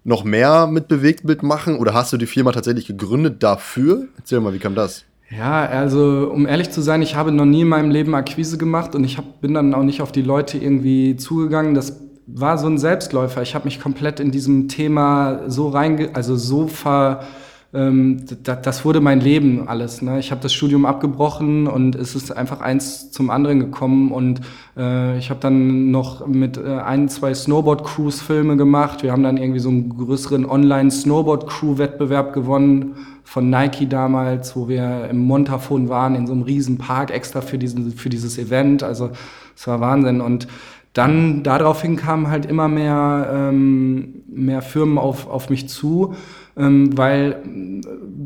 noch 0.04 0.26
mehr 0.26 0.68
mit 0.68 0.90
Bewegtbild 0.90 1.42
machen. 1.42 1.78
Oder 1.78 1.94
hast 1.94 2.12
du 2.12 2.18
die 2.18 2.26
Firma 2.26 2.52
tatsächlich 2.52 2.86
gegründet 2.86 3.44
dafür? 3.44 4.08
Erzähl 4.18 4.42
mal, 4.42 4.54
wie 4.54 4.60
kam 4.60 4.76
das? 4.76 5.06
Ja, 5.32 5.66
also 5.66 6.32
um 6.34 6.48
ehrlich 6.48 6.72
zu 6.72 6.82
sein, 6.82 7.04
ich 7.04 7.16
habe 7.16 7.32
noch 7.32 7.46
nie 7.46 7.62
in 7.62 7.68
meinem 7.68 7.92
Leben 7.92 8.16
Akquise 8.16 8.58
gemacht 8.58 8.96
und 8.96 9.04
ich 9.04 9.18
hab, 9.18 9.42
bin 9.42 9.54
dann 9.54 9.76
auch 9.76 9.84
nicht 9.84 10.02
auf 10.02 10.12
die 10.12 10.24
Leute 10.24 10.58
irgendwie 10.58 11.18
zugegangen. 11.18 11.76
Das 11.76 12.02
war 12.26 12.58
so 12.58 12.68
ein 12.68 12.80
Selbstläufer. 12.80 13.42
Ich 13.44 13.54
habe 13.54 13.66
mich 13.66 13.80
komplett 13.80 14.20
in 14.20 14.32
diesem 14.32 14.68
Thema 14.68 15.44
so 15.48 15.70
reinge, 15.70 16.10
also 16.16 16.36
so 16.36 16.68
ver, 16.68 17.24
das, 17.72 18.62
das 18.64 18.84
wurde 18.86 19.00
mein 19.00 19.20
Leben 19.20 19.68
alles. 19.68 20.02
Ne? 20.02 20.18
Ich 20.18 20.32
habe 20.32 20.42
das 20.42 20.54
Studium 20.54 20.88
abgebrochen 20.88 21.68
und 21.68 21.96
es 21.96 22.16
ist 22.16 22.36
einfach 22.36 22.62
eins 22.62 23.12
zum 23.12 23.30
anderen 23.30 23.60
gekommen 23.60 24.12
und 24.12 24.42
äh, 24.76 25.20
ich 25.20 25.30
habe 25.30 25.40
dann 25.40 25.92
noch 25.92 26.26
mit 26.26 26.58
äh, 26.58 26.78
ein, 26.78 27.10
zwei 27.10 27.32
Snowboard-Cruise-Filme 27.32 28.58
gemacht. 28.58 29.04
Wir 29.04 29.12
haben 29.12 29.22
dann 29.22 29.38
irgendwie 29.38 29.60
so 29.60 29.70
einen 29.70 29.96
größeren 29.96 30.48
Online-Snowboard-Crew-Wettbewerb 30.48 32.34
gewonnen 32.34 32.96
von 33.24 33.52
Nike 33.52 33.88
damals, 33.88 34.56
wo 34.56 34.68
wir 34.68 35.08
im 35.12 35.20
Montafon 35.20 35.90
waren, 35.90 36.16
in 36.16 36.26
so 36.26 36.34
einem 36.34 36.42
riesen 36.42 36.80
Park 36.80 37.12
extra 37.12 37.42
für, 37.42 37.60
diesen, 37.60 37.92
für 37.92 38.10
dieses 38.10 38.40
Event. 38.40 38.82
Also 38.82 39.12
es 39.56 39.68
war 39.68 39.80
Wahnsinn. 39.80 40.22
Und 40.22 40.48
dann 40.94 41.44
daraufhin 41.44 41.98
kamen 41.98 42.32
halt 42.32 42.48
immer 42.48 42.68
mehr, 42.68 43.30
ähm, 43.32 44.24
mehr 44.28 44.64
Firmen 44.64 44.98
auf, 44.98 45.30
auf 45.30 45.52
mich 45.52 45.70
zu, 45.70 46.16
ähm, 46.16 46.49
weil 46.62 47.42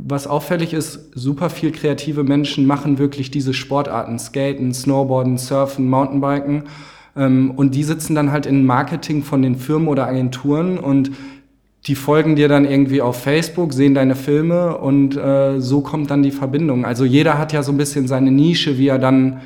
was 0.05 0.27
auffällig 0.27 0.73
ist, 0.73 1.11
super 1.13 1.49
viel 1.49 1.71
kreative 1.71 2.23
Menschen 2.23 2.65
machen 2.65 2.97
wirklich 2.97 3.31
diese 3.31 3.53
Sportarten, 3.53 4.17
Skaten, 4.19 4.73
Snowboarden, 4.73 5.37
Surfen, 5.37 5.89
Mountainbiken. 5.89 6.63
Ähm, 7.15 7.51
und 7.51 7.75
die 7.75 7.83
sitzen 7.83 8.15
dann 8.15 8.31
halt 8.31 8.45
in 8.45 8.65
Marketing 8.65 9.23
von 9.23 9.41
den 9.41 9.55
Firmen 9.55 9.87
oder 9.87 10.07
Agenturen 10.07 10.77
und 10.77 11.11
die 11.85 11.95
folgen 11.95 12.35
dir 12.35 12.47
dann 12.47 12.65
irgendwie 12.65 13.01
auf 13.01 13.21
Facebook, 13.21 13.73
sehen 13.73 13.93
deine 13.93 14.15
Filme 14.15 14.77
und 14.77 15.17
äh, 15.17 15.59
so 15.59 15.81
kommt 15.81 16.11
dann 16.11 16.23
die 16.23 16.31
Verbindung. 16.31 16.85
Also 16.85 17.03
jeder 17.03 17.37
hat 17.37 17.51
ja 17.51 17.61
so 17.61 17.73
ein 17.73 17.77
bisschen 17.77 18.07
seine 18.07 18.31
Nische, 18.31 18.77
wie 18.77 18.87
er 18.87 18.99
dann 18.99 19.41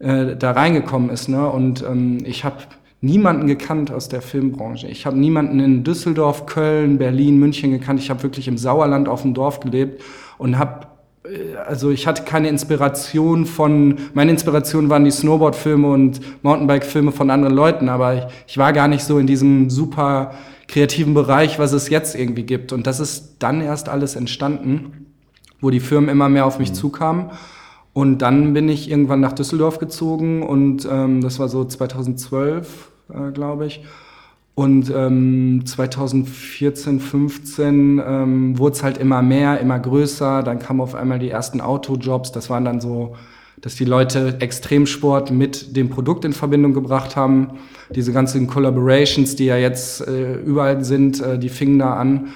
äh, 0.00 0.36
da 0.36 0.50
reingekommen 0.52 1.10
ist. 1.10 1.28
Ne? 1.28 1.48
Und 1.48 1.84
ähm, 1.88 2.18
ich 2.24 2.44
habe 2.44 2.56
niemanden 3.00 3.46
gekannt 3.46 3.90
aus 3.90 4.08
der 4.08 4.22
Filmbranche. 4.22 4.88
Ich 4.88 5.06
habe 5.06 5.16
niemanden 5.18 5.60
in 5.60 5.84
Düsseldorf, 5.84 6.46
Köln, 6.46 6.98
Berlin, 6.98 7.38
München 7.38 7.70
gekannt. 7.70 8.00
Ich 8.00 8.10
habe 8.10 8.22
wirklich 8.22 8.48
im 8.48 8.58
Sauerland 8.58 9.08
auf 9.08 9.22
dem 9.22 9.34
Dorf 9.34 9.60
gelebt 9.60 10.02
und 10.36 10.58
habe 10.58 10.88
äh, 11.24 11.56
also 11.66 11.90
ich 11.90 12.06
hatte 12.06 12.24
keine 12.24 12.48
Inspiration 12.48 13.46
von, 13.46 13.96
meine 14.14 14.30
Inspiration 14.30 14.88
waren 14.90 15.04
die 15.04 15.10
Snowboard-Filme 15.10 15.88
und 15.88 16.20
Mountainbike-Filme 16.42 17.12
von 17.12 17.30
anderen 17.30 17.54
Leuten, 17.54 17.88
aber 17.88 18.14
ich, 18.14 18.24
ich 18.48 18.58
war 18.58 18.72
gar 18.72 18.88
nicht 18.88 19.04
so 19.04 19.18
in 19.18 19.26
diesem 19.26 19.70
super 19.70 20.32
kreativen 20.66 21.14
Bereich, 21.14 21.58
was 21.58 21.72
es 21.72 21.88
jetzt 21.88 22.14
irgendwie 22.14 22.42
gibt. 22.42 22.72
Und 22.72 22.86
das 22.86 23.00
ist 23.00 23.36
dann 23.38 23.60
erst 23.60 23.88
alles 23.88 24.16
entstanden, 24.16 25.06
wo 25.60 25.70
die 25.70 25.80
Firmen 25.80 26.10
immer 26.10 26.28
mehr 26.28 26.46
auf 26.46 26.58
mich 26.58 26.70
mhm. 26.70 26.74
zukamen. 26.74 27.30
Und 27.98 28.22
dann 28.22 28.52
bin 28.52 28.68
ich 28.68 28.88
irgendwann 28.88 29.18
nach 29.18 29.32
Düsseldorf 29.32 29.80
gezogen 29.80 30.44
und 30.44 30.86
ähm, 30.88 31.20
das 31.20 31.40
war 31.40 31.48
so 31.48 31.64
2012, 31.64 32.92
äh, 33.12 33.32
glaube 33.32 33.66
ich. 33.66 33.82
Und 34.54 34.92
ähm, 34.94 35.62
2014, 35.66 37.00
15 37.00 38.00
ähm, 38.06 38.56
wurde 38.56 38.76
es 38.76 38.84
halt 38.84 38.98
immer 38.98 39.20
mehr, 39.20 39.58
immer 39.58 39.80
größer. 39.80 40.44
Dann 40.44 40.60
kamen 40.60 40.80
auf 40.80 40.94
einmal 40.94 41.18
die 41.18 41.30
ersten 41.30 41.60
Autojobs. 41.60 42.30
Das 42.30 42.48
waren 42.48 42.64
dann 42.64 42.80
so 42.80 43.16
dass 43.60 43.74
die 43.74 43.84
Leute 43.84 44.36
Extremsport 44.38 45.32
mit 45.32 45.76
dem 45.76 45.90
Produkt 45.90 46.24
in 46.24 46.32
Verbindung 46.32 46.74
gebracht 46.74 47.16
haben. 47.16 47.58
Diese 47.90 48.12
ganzen 48.12 48.46
Collaborations, 48.46 49.34
die 49.34 49.46
ja 49.46 49.56
jetzt 49.56 50.06
äh, 50.06 50.34
überall 50.34 50.84
sind, 50.84 51.20
äh, 51.20 51.36
die 51.36 51.48
fingen 51.48 51.80
da 51.80 51.94
an. 51.94 52.28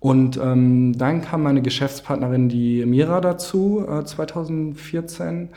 Und 0.00 0.38
ähm, 0.42 0.96
dann 0.96 1.22
kam 1.22 1.42
meine 1.42 1.62
Geschäftspartnerin, 1.62 2.48
die 2.48 2.84
Mira, 2.86 3.20
dazu, 3.20 3.84
äh, 3.88 4.04
2014. 4.04 5.48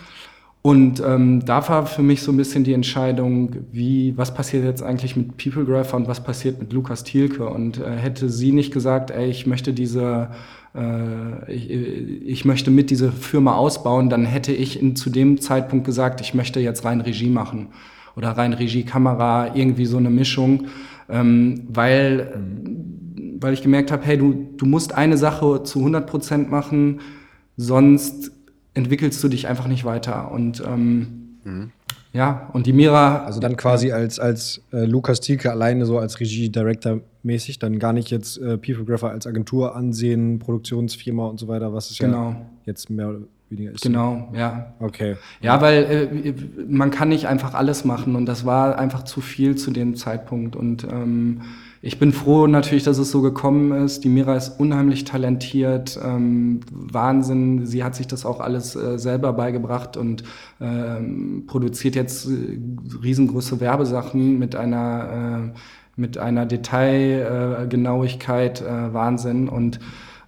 Und 0.63 1.01
ähm, 1.05 1.43
da 1.45 1.67
war 1.69 1.85
für 1.87 2.03
mich 2.03 2.21
so 2.21 2.31
ein 2.31 2.37
bisschen 2.37 2.63
die 2.63 2.73
Entscheidung, 2.73 3.55
wie, 3.71 4.15
was 4.15 4.33
passiert 4.33 4.63
jetzt 4.63 4.83
eigentlich 4.83 5.15
mit 5.15 5.37
PeopleGrapher 5.37 5.97
und 5.97 6.07
was 6.07 6.23
passiert 6.23 6.59
mit 6.59 6.71
Lukas 6.71 7.03
Thielke? 7.03 7.47
Und 7.47 7.79
äh, 7.79 7.97
hätte 7.97 8.29
sie 8.29 8.51
nicht 8.51 8.71
gesagt, 8.71 9.09
ey, 9.09 9.29
ich 9.29 9.47
möchte 9.47 9.73
diese 9.73 10.29
äh, 10.75 11.51
ich, 11.51 11.69
ich, 11.69 12.45
möchte 12.45 12.71
mit 12.71 12.89
dieser 12.89 13.11
Firma 13.11 13.55
ausbauen, 13.55 14.09
dann 14.09 14.25
hätte 14.25 14.53
ich 14.53 14.81
in, 14.81 14.95
zu 14.95 15.09
dem 15.09 15.41
Zeitpunkt 15.41 15.85
gesagt, 15.85 16.21
ich 16.21 16.33
möchte 16.33 16.59
jetzt 16.59 16.85
rein 16.85 17.01
Regie 17.01 17.29
machen 17.29 17.67
oder 18.15 18.29
rein 18.29 18.53
Regie, 18.53 18.83
Kamera, 18.83 19.55
irgendwie 19.55 19.85
so 19.85 19.97
eine 19.97 20.09
Mischung, 20.09 20.67
ähm, 21.09 21.63
weil, 21.67 22.33
mhm. 22.35 23.00
Weil 23.41 23.53
ich 23.53 23.61
gemerkt 23.61 23.91
habe, 23.91 24.05
hey, 24.05 24.17
du, 24.17 24.49
du 24.55 24.65
musst 24.65 24.93
eine 24.93 25.17
Sache 25.17 25.63
zu 25.63 25.79
100 25.79 26.07
Prozent 26.07 26.49
machen, 26.49 27.01
sonst 27.57 28.31
entwickelst 28.73 29.21
du 29.23 29.27
dich 29.27 29.47
einfach 29.47 29.67
nicht 29.67 29.83
weiter. 29.83 30.31
Und 30.31 30.63
ähm, 30.65 31.37
mhm. 31.43 31.71
Ja, 32.13 32.49
und 32.51 32.65
die 32.65 32.73
Mira. 32.73 33.23
Also 33.23 33.39
dann 33.39 33.55
quasi 33.55 33.91
als, 33.91 34.19
als 34.19 34.61
äh, 34.73 34.83
Lukas 34.83 35.21
Thielke 35.21 35.49
alleine 35.49 35.85
so 35.85 35.97
als 35.97 36.19
Regie-Director 36.19 36.99
mäßig, 37.23 37.59
dann 37.59 37.79
gar 37.79 37.93
nicht 37.93 38.09
jetzt 38.09 38.37
äh, 38.37 38.57
Peoplegrapher 38.57 39.09
als 39.09 39.27
Agentur 39.27 39.75
ansehen, 39.75 40.39
Produktionsfirma 40.39 41.27
und 41.27 41.39
so 41.39 41.47
weiter, 41.47 41.73
was 41.73 41.89
es 41.89 41.97
Genau. 41.97 42.31
ja 42.31 42.41
jetzt 42.65 42.89
mehr 42.89 43.09
oder 43.09 43.19
weniger 43.49 43.71
ist. 43.71 43.81
Genau, 43.81 44.29
ja. 44.35 44.73
Okay. 44.79 45.15
Ja, 45.39 45.61
weil 45.61 45.83
äh, 45.83 46.33
man 46.67 46.91
kann 46.91 47.09
nicht 47.09 47.27
einfach 47.27 47.53
alles 47.53 47.85
machen 47.85 48.15
und 48.15 48.25
das 48.25 48.45
war 48.45 48.77
einfach 48.77 49.03
zu 49.03 49.21
viel 49.21 49.55
zu 49.55 49.71
dem 49.71 49.95
Zeitpunkt. 49.95 50.57
Und 50.57 50.83
ähm, 50.83 51.41
ich 51.83 51.97
bin 51.97 52.13
froh 52.13 52.45
natürlich, 52.45 52.83
dass 52.83 52.99
es 52.99 53.09
so 53.09 53.21
gekommen 53.21 53.71
ist. 53.85 54.03
Die 54.03 54.09
Mira 54.09 54.35
ist 54.35 54.59
unheimlich 54.59 55.03
talentiert, 55.03 55.99
ähm, 56.03 56.59
Wahnsinn. 56.69 57.65
Sie 57.65 57.83
hat 57.83 57.95
sich 57.95 58.05
das 58.05 58.23
auch 58.23 58.39
alles 58.39 58.75
äh, 58.75 58.99
selber 58.99 59.33
beigebracht 59.33 59.97
und 59.97 60.23
ähm, 60.59 61.45
produziert 61.47 61.95
jetzt 61.95 62.27
äh, 62.27 62.59
riesengroße 63.01 63.59
Werbesachen 63.59 64.37
mit 64.37 64.55
einer 64.55 65.53
äh, 65.53 65.57
mit 65.95 66.17
einer 66.17 66.45
Detailgenauigkeit, 66.45 68.61
äh, 68.61 68.93
Wahnsinn. 68.93 69.49
Und 69.49 69.79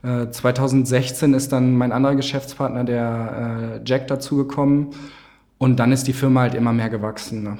äh, 0.04 0.30
2016 0.30 1.34
ist 1.34 1.52
dann 1.52 1.76
mein 1.78 1.92
anderer 1.92 2.16
Geschäftspartner, 2.16 2.84
der 2.84 3.80
äh, 3.80 3.82
Jack, 3.86 4.08
dazugekommen. 4.08 4.90
Und 5.58 5.80
dann 5.80 5.92
ist 5.92 6.08
die 6.08 6.14
Firma 6.14 6.42
halt 6.42 6.56
immer 6.56 6.74
mehr 6.74 6.90
gewachsen. 6.90 7.44
Ne? 7.44 7.58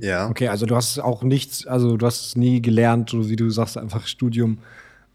Ja. 0.00 0.28
Okay, 0.28 0.48
also 0.48 0.66
du 0.66 0.74
hast 0.74 0.98
auch 0.98 1.22
nichts, 1.22 1.66
also 1.66 1.96
du 1.96 2.04
hast 2.06 2.26
es 2.26 2.36
nie 2.36 2.60
gelernt, 2.60 3.10
so 3.10 3.28
wie 3.28 3.36
du 3.36 3.48
sagst, 3.50 3.78
einfach 3.78 4.06
Studium 4.06 4.58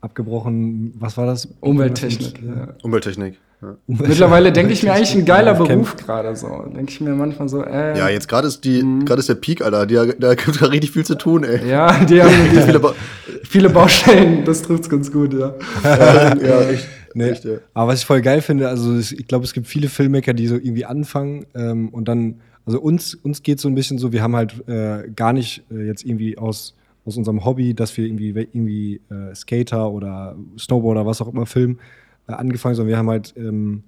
abgebrochen. 0.02 0.94
Was 1.00 1.18
war 1.18 1.26
das? 1.26 1.48
Umwelttechnik. 1.60 2.42
Ja. 2.42 2.70
Umwelttechnik. 2.84 3.36
Ja. 3.62 3.76
Mittlerweile 3.88 4.52
denke 4.52 4.72
ich 4.72 4.84
mir 4.84 4.94
eigentlich 4.94 5.16
ein 5.16 5.26
geiler 5.26 5.54
Ja, 5.54 5.64
Beruf 5.64 5.96
gerade 5.98 6.36
so. 6.36 6.48
Denke 6.76 6.92
ich 6.92 7.02
mir 7.02 7.16
manchmal 7.16 7.50
so, 7.50 7.64
äh, 7.64 7.98
Ja, 7.98 8.08
jetzt 8.08 8.28
gerade 8.30 8.48
ist 8.48 8.64
die, 8.64 8.84
Mhm. 8.84 9.06
gerade 9.06 9.20
ist 9.20 9.30
der 9.30 9.36
Peak, 9.36 9.62
Alter. 9.64 9.86
Die, 9.88 9.96
da 9.96 10.36
gibt 10.36 10.62
da 10.62 10.68
richtig 10.68 10.92
viel 10.92 11.04
zu 11.06 11.16
tun, 11.16 11.44
ey. 11.44 11.68
Ja, 11.68 12.04
die 12.06 12.22
haben 12.22 12.30
Wie 12.52 12.62
viele 12.62 12.80
ba 12.80 12.94
viele 13.44 13.70
Baustellen, 13.70 14.46
das 14.46 14.62
trifft's 14.62 14.90
ganz 14.90 15.12
gut, 15.12 15.34
ja. 15.34 15.56
ja, 15.84 16.62
echt. 16.70 16.88
Nee. 17.16 17.30
echt 17.32 17.46
ja. 17.46 17.54
Aber 17.74 17.92
was 17.94 18.00
ich 18.02 18.06
voll 18.06 18.22
geil 18.22 18.42
finde, 18.42 18.70
also 18.70 18.94
es- 18.94 19.12
ich 19.12 19.28
glaube, 19.28 19.44
es 19.46 19.54
gibt 19.54 19.66
viele 19.68 19.90
Filmmaker, 19.90 20.34
die 20.34 20.48
so 20.48 20.56
irgendwie 20.56 20.86
anfangen 20.86 21.48
ähm, 21.56 21.90
und 21.90 22.08
dann, 22.08 22.36
also 22.68 22.82
uns, 22.82 23.16
uns 23.16 23.44
geht 23.44 23.62
so 23.62 23.70
ein 23.70 23.76
bisschen 23.76 23.98
so, 23.98 24.12
wir 24.12 24.22
haben 24.22 24.36
halt 24.36 24.68
äh, 24.68 25.10
gar 25.16 25.32
nicht 25.32 25.64
äh, 25.72 25.88
jetzt 25.88 26.06
irgendwie 26.06 26.38
aus, 26.38 26.76
aus 27.06 27.16
unserem 27.16 27.46
Hobby, 27.46 27.74
dass 27.74 27.96
wir 27.96 28.06
irgendwie, 28.06 28.32
irgendwie 28.32 29.00
äh, 29.10 29.34
Skater 29.34 29.90
oder 29.90 30.36
Snowboarder, 30.60 31.06
was 31.06 31.22
auch 31.22 31.30
immer 31.30 31.46
filmen, 31.46 31.80
äh, 32.28 32.34
angefangen, 32.34 32.76
sondern 32.76 32.90
wir 32.90 32.98
haben 32.98 33.10
halt 33.10 33.34
ähm, 33.38 33.84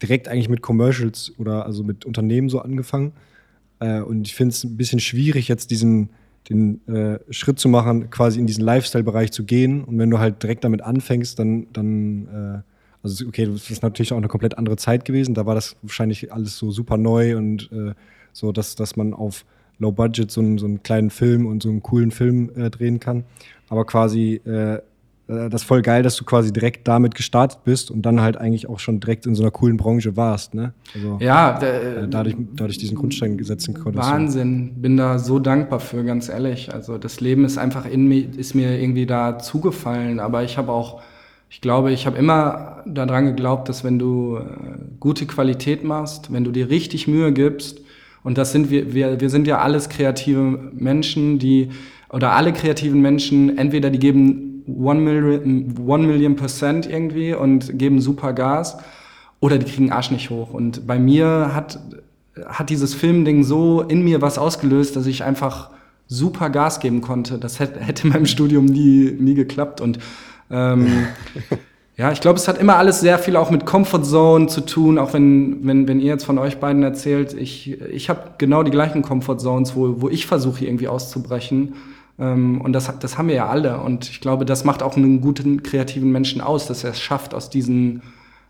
direkt 0.00 0.28
eigentlich 0.28 0.48
mit 0.48 0.62
Commercials 0.62 1.34
oder 1.36 1.66
also 1.66 1.84
mit 1.84 2.06
Unternehmen 2.06 2.48
so 2.48 2.60
angefangen. 2.60 3.12
Äh, 3.78 4.00
und 4.00 4.26
ich 4.26 4.34
finde 4.34 4.54
es 4.54 4.64
ein 4.64 4.78
bisschen 4.78 5.00
schwierig, 5.00 5.48
jetzt 5.48 5.70
diesen 5.70 6.08
den 6.48 6.86
äh, 6.88 7.18
Schritt 7.30 7.58
zu 7.58 7.68
machen, 7.68 8.08
quasi 8.08 8.40
in 8.40 8.46
diesen 8.46 8.64
Lifestyle-Bereich 8.64 9.32
zu 9.32 9.44
gehen. 9.44 9.84
Und 9.84 9.98
wenn 9.98 10.10
du 10.10 10.18
halt 10.18 10.42
direkt 10.42 10.64
damit 10.64 10.80
anfängst, 10.80 11.38
dann, 11.38 11.66
dann 11.72 12.62
also 13.02 13.26
okay, 13.26 13.46
das 13.46 13.70
ist 13.70 13.82
natürlich 13.82 14.12
auch 14.12 14.18
eine 14.18 14.28
komplett 14.28 14.58
andere 14.58 14.76
Zeit 14.76 15.04
gewesen. 15.04 15.34
Da 15.34 15.46
war 15.46 15.54
das 15.54 15.76
wahrscheinlich 15.82 16.32
alles 16.32 16.58
so 16.58 16.70
super 16.70 16.98
neu 16.98 17.36
und 17.36 17.70
äh, 17.72 17.94
so, 18.34 18.52
dass, 18.52 18.74
dass 18.74 18.96
man 18.96 19.14
auf 19.14 19.46
Low 19.78 19.90
Budget 19.90 20.30
so 20.30 20.42
einen, 20.42 20.58
so 20.58 20.66
einen 20.66 20.82
kleinen 20.82 21.08
Film 21.08 21.46
und 21.46 21.62
so 21.62 21.70
einen 21.70 21.82
coolen 21.82 22.10
Film 22.10 22.50
äh, 22.54 22.68
drehen 22.68 23.00
kann. 23.00 23.24
Aber 23.70 23.86
quasi 23.86 24.42
äh, 24.44 24.80
äh, 25.28 25.48
das 25.48 25.62
ist 25.62 25.66
voll 25.66 25.82
geil, 25.82 26.02
dass 26.02 26.16
du 26.16 26.24
quasi 26.24 26.52
direkt 26.52 26.86
damit 26.86 27.14
gestartet 27.14 27.60
bist 27.64 27.90
und 27.90 28.02
dann 28.02 28.20
halt 28.20 28.36
eigentlich 28.36 28.68
auch 28.68 28.78
schon 28.78 29.00
direkt 29.00 29.26
in 29.26 29.34
so 29.34 29.42
einer 29.42 29.50
coolen 29.50 29.76
Branche 29.76 30.16
warst, 30.16 30.54
ne? 30.54 30.72
Also 30.94 31.18
Ja, 31.20 31.56
äh, 31.56 31.60
der, 31.60 32.06
dadurch, 32.06 32.36
dadurch 32.54 32.78
diesen 32.78 32.96
Grundstein 32.96 33.42
setzen 33.42 33.74
konntest. 33.74 34.08
Wahnsinn, 34.08 34.74
bin 34.76 34.96
da 34.96 35.18
so 35.18 35.38
dankbar 35.38 35.80
für, 35.80 36.04
ganz 36.04 36.28
ehrlich. 36.28 36.72
Also 36.72 36.98
das 36.98 37.20
Leben 37.20 37.44
ist 37.44 37.58
einfach 37.58 37.86
in 37.86 38.06
mir, 38.06 38.26
ist 38.36 38.54
mir 38.54 38.78
irgendwie 38.78 39.06
da 39.06 39.38
zugefallen, 39.38 40.20
aber 40.20 40.44
ich 40.44 40.58
habe 40.58 40.72
auch, 40.72 41.00
ich 41.48 41.60
glaube, 41.60 41.92
ich 41.92 42.06
habe 42.06 42.18
immer 42.18 42.82
daran 42.86 43.26
geglaubt, 43.26 43.68
dass 43.68 43.84
wenn 43.84 43.98
du 43.98 44.38
äh, 44.38 44.42
gute 45.00 45.26
Qualität 45.26 45.84
machst, 45.84 46.32
wenn 46.32 46.44
du 46.44 46.50
dir 46.50 46.68
richtig 46.68 47.08
Mühe 47.08 47.32
gibst, 47.32 47.80
und 48.24 48.38
das 48.38 48.52
sind 48.52 48.70
wir, 48.70 48.92
wir, 48.94 49.20
wir 49.20 49.30
sind 49.30 49.46
ja 49.46 49.58
alles 49.58 49.88
kreative 49.88 50.40
Menschen, 50.72 51.38
die, 51.38 51.68
oder 52.10 52.32
alle 52.32 52.52
kreativen 52.52 53.00
Menschen, 53.00 53.56
entweder 53.56 53.90
die 53.90 53.98
geben 53.98 54.64
one 54.66 55.00
million, 55.00 55.74
one 55.86 56.06
million 56.06 56.34
Prozent 56.34 56.90
irgendwie 56.90 57.34
und 57.34 57.78
geben 57.78 58.00
super 58.00 58.32
Gas, 58.32 58.78
oder 59.40 59.58
die 59.58 59.70
kriegen 59.70 59.92
Arsch 59.92 60.10
nicht 60.10 60.30
hoch. 60.30 60.54
Und 60.54 60.86
bei 60.86 60.98
mir 60.98 61.50
hat, 61.54 61.78
hat 62.46 62.70
dieses 62.70 62.94
Filmding 62.94 63.44
so 63.44 63.82
in 63.82 64.02
mir 64.02 64.22
was 64.22 64.38
ausgelöst, 64.38 64.96
dass 64.96 65.06
ich 65.06 65.22
einfach 65.22 65.70
super 66.06 66.48
Gas 66.48 66.80
geben 66.80 67.02
konnte. 67.02 67.38
Das 67.38 67.60
hätte, 67.60 67.78
hätte 67.80 68.06
in 68.06 68.14
meinem 68.14 68.26
Studium 68.26 68.64
nie, 68.64 69.14
nie 69.18 69.34
geklappt. 69.34 69.82
Und 69.82 69.98
ähm, 70.50 71.08
ja, 71.96 72.10
ich 72.10 72.20
glaube, 72.20 72.38
es 72.38 72.48
hat 72.48 72.58
immer 72.58 72.76
alles 72.76 73.00
sehr 73.00 73.18
viel 73.20 73.36
auch 73.36 73.50
mit 73.50 73.66
Comfort 73.66 74.02
Zone 74.02 74.48
zu 74.48 74.62
tun, 74.62 74.98
auch 74.98 75.12
wenn, 75.12 75.64
wenn, 75.64 75.86
wenn 75.86 76.00
ihr 76.00 76.06
jetzt 76.06 76.24
von 76.24 76.38
euch 76.38 76.58
beiden 76.58 76.82
erzählt, 76.82 77.32
ich, 77.34 77.80
ich 77.80 78.10
habe 78.10 78.32
genau 78.38 78.64
die 78.64 78.72
gleichen 78.72 79.02
Comfort 79.02 79.38
Zones, 79.38 79.76
wo, 79.76 80.00
wo 80.00 80.08
ich 80.08 80.26
versuche 80.26 80.64
irgendwie 80.64 80.88
auszubrechen. 80.88 81.74
Ähm, 82.18 82.60
und 82.60 82.72
das, 82.72 82.90
das 82.98 83.16
haben 83.16 83.28
wir 83.28 83.36
ja 83.36 83.48
alle. 83.48 83.78
Und 83.80 84.10
ich 84.10 84.20
glaube, 84.20 84.44
das 84.44 84.64
macht 84.64 84.82
auch 84.82 84.96
einen 84.96 85.20
guten 85.20 85.62
kreativen 85.62 86.10
Menschen 86.10 86.40
aus, 86.40 86.66
dass 86.66 86.82
er 86.82 86.90
es 86.90 87.00
schafft, 87.00 87.32
aus 87.32 87.48
diesen, 87.48 88.02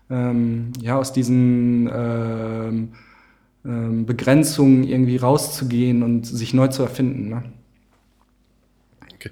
ähm, 0.09 0.71
ja, 0.81 0.97
aus 0.97 1.13
diesen 1.13 1.87
ähm, 1.93 2.89
ähm, 3.63 4.05
Begrenzungen 4.07 4.83
irgendwie 4.83 5.17
rauszugehen 5.17 6.01
und 6.01 6.25
sich 6.25 6.55
neu 6.55 6.69
zu 6.69 6.81
erfinden. 6.81 7.29
Ne? 7.29 7.43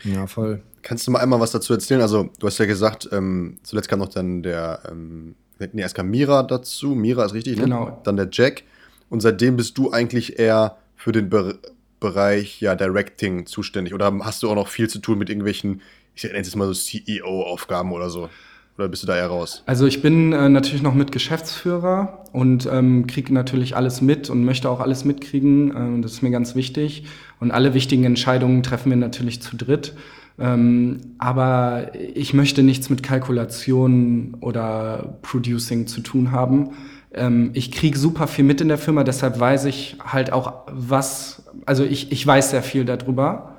Ja, 0.03 0.27
voll. 0.27 0.62
Kannst 0.84 1.08
du 1.08 1.12
mal 1.12 1.20
einmal 1.20 1.40
was 1.40 1.52
dazu 1.52 1.74
erzählen? 1.74 2.02
Also, 2.02 2.30
du 2.40 2.48
hast 2.48 2.60
ja 2.60 2.66
gesagt, 2.66 3.10
ähm, 3.12 3.58
zuletzt 3.63 3.90
kam 3.90 4.00
noch 4.00 4.10
dann 4.10 4.44
der, 4.44 4.82
ähm, 4.90 5.36
nee, 5.60 5.82
erst 5.82 5.96
kam 5.96 6.10
Mira 6.10 6.44
dazu. 6.44 6.90
Mira 6.90 7.25
ist 7.25 7.34
richtig, 7.34 7.58
ne? 7.58 7.63
Genau. 7.63 8.02
Dann 8.04 8.18
der 8.18 8.28
Jack. 8.32 8.63
Und 9.10 9.22
seitdem 9.22 9.56
bist 9.56 9.78
du 9.78 9.92
eigentlich 9.92 10.40
eher 10.40 10.78
für 10.96 11.12
den 11.12 11.30
Be 11.30 11.60
Bereich 12.00 12.60
ja, 12.60 12.75
Directing 12.75 13.46
zuständig. 13.46 13.94
Oder 13.94 14.13
hast 14.24 14.44
du 14.44 14.50
auch 14.50 14.56
noch 14.56 14.68
viel 14.68 14.90
zu 14.90 15.00
tun 15.00 15.18
mit 15.18 15.30
irgendwelchen, 15.30 15.80
ich 16.16 16.24
nenne 16.25 16.38
es 16.40 16.48
jetzt 16.48 16.58
mal 16.58 16.68
so 16.68 16.74
CEO-Aufgaben 16.74 17.94
oder 17.94 18.10
so? 18.10 18.30
Oder 18.78 18.90
bist 18.90 19.04
du 19.04 19.08
da 19.08 19.16
eher 19.16 19.28
raus? 19.28 19.63
Also 19.68 19.86
ich 19.86 20.02
bin 20.02 20.34
äh, 20.34 20.50
natürlich 20.50 20.82
noch 20.82 20.96
mit 20.96 21.13
Geschäftsführer 21.13 22.25
und 22.34 22.68
ähm, 22.70 23.08
kriege 23.08 23.34
natürlich 23.34 23.78
alles 23.78 24.02
mit 24.02 24.30
und 24.30 24.44
möchte 24.44 24.70
auch 24.70 24.80
alles 24.80 25.06
mitkriegen. 25.06 25.74
Ähm, 25.75 26.02
das 26.02 26.13
ist 26.13 26.24
mir 26.24 26.32
ganz 26.32 26.56
wichtig. 26.56 27.06
Und 27.40 27.52
alle 27.52 27.74
wichtigen 27.74 28.04
Entscheidungen 28.04 28.63
treffen 28.63 28.90
wir 28.90 28.98
natürlich 28.98 29.42
zu 29.42 29.56
dritt. 29.56 29.94
Ähm, 30.40 31.16
aber 31.20 31.92
ich 31.96 32.34
möchte 32.34 32.63
nichts 32.63 32.90
mit 32.90 33.04
Kalkulation 33.04 34.38
oder 34.42 35.18
Producing 35.22 35.88
zu 35.88 36.02
tun 36.02 36.32
haben. 36.32 36.72
Ähm, 37.13 37.52
ich 37.54 37.72
kriege 37.72 37.98
super 37.98 38.28
viel 38.28 38.46
mit 38.46 38.62
in 38.62 38.68
der 38.68 38.78
Firma, 38.78 39.04
deshalb 39.04 39.40
weiß 39.40 39.66
ich 39.66 39.98
halt 40.04 40.34
auch, 40.34 40.63
was, 40.68 41.44
also 41.66 41.84
ich, 41.84 42.12
ich 42.12 42.25
weiß 42.25 42.50
sehr 42.50 42.63
viel 42.63 42.86
darüber 42.86 43.54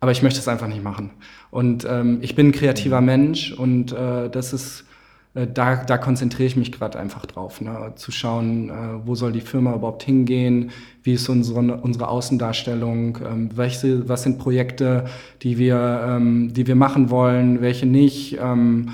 aber 0.00 0.12
ich 0.12 0.22
möchte 0.22 0.40
es 0.40 0.48
einfach 0.48 0.68
nicht 0.68 0.82
machen. 0.82 1.10
Und 1.50 1.86
ähm, 1.88 2.18
ich 2.20 2.34
bin 2.34 2.48
ein 2.48 2.52
kreativer 2.52 3.00
Mensch 3.00 3.52
und 3.52 3.92
äh, 3.92 4.28
das 4.28 4.52
ist, 4.52 4.84
da, 5.44 5.76
da 5.76 5.98
konzentriere 5.98 6.46
ich 6.46 6.56
mich 6.56 6.72
gerade 6.72 6.98
einfach 6.98 7.26
drauf, 7.26 7.60
ne? 7.60 7.92
zu 7.96 8.10
schauen, 8.10 8.70
äh, 8.70 8.72
wo 9.04 9.14
soll 9.14 9.32
die 9.32 9.42
Firma 9.42 9.74
überhaupt 9.74 10.02
hingehen, 10.02 10.70
wie 11.02 11.12
ist 11.12 11.28
unsere, 11.28 11.60
unsere 11.60 12.08
Außendarstellung, 12.08 13.18
ähm, 13.24 13.50
welche, 13.54 14.08
was 14.08 14.22
sind 14.22 14.38
Projekte, 14.38 15.04
die 15.42 15.58
wir, 15.58 16.06
ähm, 16.08 16.54
die 16.54 16.66
wir 16.66 16.76
machen 16.76 17.10
wollen, 17.10 17.60
welche 17.60 17.86
nicht. 17.86 18.38
Ähm, 18.40 18.90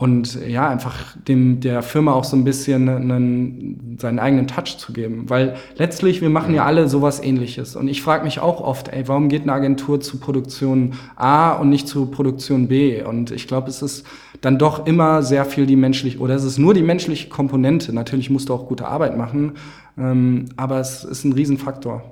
und 0.00 0.46
ja, 0.48 0.66
einfach 0.66 1.14
dem, 1.28 1.60
der 1.60 1.82
Firma 1.82 2.14
auch 2.14 2.24
so 2.24 2.34
ein 2.34 2.42
bisschen 2.42 2.88
einen, 2.88 3.98
seinen 4.00 4.18
eigenen 4.18 4.46
Touch 4.46 4.78
zu 4.78 4.94
geben. 4.94 5.28
Weil 5.28 5.56
letztlich, 5.76 6.22
wir 6.22 6.30
machen 6.30 6.54
ja 6.54 6.64
alle 6.64 6.88
sowas 6.88 7.22
ähnliches. 7.22 7.76
Und 7.76 7.86
ich 7.86 8.00
frage 8.00 8.24
mich 8.24 8.40
auch 8.40 8.62
oft, 8.62 8.88
ey, 8.88 9.06
warum 9.08 9.28
geht 9.28 9.42
eine 9.42 9.52
Agentur 9.52 10.00
zu 10.00 10.16
Produktion 10.16 10.94
A 11.16 11.52
und 11.52 11.68
nicht 11.68 11.86
zu 11.86 12.06
Produktion 12.06 12.68
B? 12.68 13.02
Und 13.02 13.30
ich 13.30 13.46
glaube, 13.46 13.68
es 13.68 13.82
ist 13.82 14.06
dann 14.40 14.58
doch 14.58 14.86
immer 14.86 15.22
sehr 15.22 15.44
viel 15.44 15.66
die 15.66 15.76
menschliche, 15.76 16.18
oder 16.18 16.34
es 16.34 16.44
ist 16.44 16.56
nur 16.56 16.72
die 16.72 16.80
menschliche 16.82 17.28
Komponente. 17.28 17.92
Natürlich 17.92 18.30
musst 18.30 18.48
du 18.48 18.54
auch 18.54 18.68
gute 18.68 18.88
Arbeit 18.88 19.18
machen, 19.18 19.52
ähm, 19.98 20.46
aber 20.56 20.80
es 20.80 21.04
ist 21.04 21.24
ein 21.24 21.34
Riesenfaktor. 21.34 22.10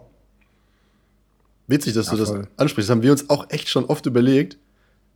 Witzig, 1.69 1.95
dass 1.95 2.09
Ja, 2.09 2.13
du 2.13 2.19
das 2.19 2.35
ansprichst. 2.59 2.91
Das 2.91 2.95
haben 2.95 3.03
wir 3.03 3.13
uns 3.13 3.31
auch 3.31 3.47
echt 3.49 3.71
schon 3.71 3.87
oft 3.87 4.05
überlegt. 4.05 4.59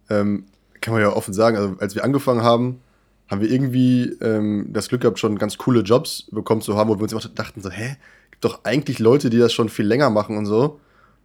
Ähm, 0.09 0.45
kann 0.83 0.93
man 0.93 1.03
ja 1.03 1.13
offen 1.13 1.33
sagen, 1.33 1.57
also 1.57 1.75
als 1.79 1.95
wir 1.95 2.05
angefangen 2.05 2.43
haben, 2.43 2.81
haben 3.29 3.41
wir 3.41 3.51
irgendwie 3.51 4.17
ähm, 4.21 4.67
das 4.71 4.89
Glück 4.89 5.01
gehabt, 5.01 5.19
schon 5.19 5.39
ganz 5.39 5.57
coole 5.57 5.81
Jobs 5.81 6.27
bekommen 6.31 6.61
zu 6.61 6.77
haben, 6.77 6.91
wo 6.91 6.97
wir 6.97 7.03
uns 7.03 7.13
immer 7.13 7.23
dachten, 7.35 7.63
so, 7.63 7.71
hä, 7.71 7.97
gibt 8.31 8.45
doch 8.45 8.65
eigentlich 8.65 8.99
Leute, 8.99 9.31
die 9.31 9.39
das 9.39 9.53
schon 9.55 9.71
viel 9.71 9.87
länger 9.87 10.11
machen 10.11 10.37
und 10.37 10.45
so. 10.45 10.81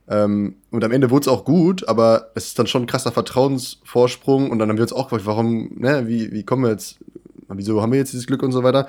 Ähm, 0.07 0.55
und 0.71 0.83
am 0.85 0.91
Ende 0.91 1.09
wurde 1.09 1.23
es 1.23 1.27
auch 1.27 1.43
gut, 1.43 1.87
aber 1.89 2.31
es 2.33 2.47
ist 2.47 2.59
dann 2.59 2.67
schon 2.67 2.83
ein 2.83 2.87
krasser 2.87 3.11
Vertrauensvorsprung 3.11 4.49
und 4.51 4.59
dann 4.59 4.69
haben 4.69 4.77
wir 4.77 4.83
uns 4.83 4.93
auch 4.93 5.09
gefragt, 5.09 5.25
warum, 5.25 5.71
ne, 5.75 6.07
wie, 6.07 6.31
wie 6.31 6.43
kommen 6.43 6.63
wir 6.63 6.71
jetzt, 6.71 6.99
wieso 7.49 7.81
haben 7.81 7.91
wir 7.91 7.99
jetzt 7.99 8.13
dieses 8.13 8.27
Glück 8.27 8.41
und 8.41 8.53
so 8.53 8.63
weiter. 8.63 8.87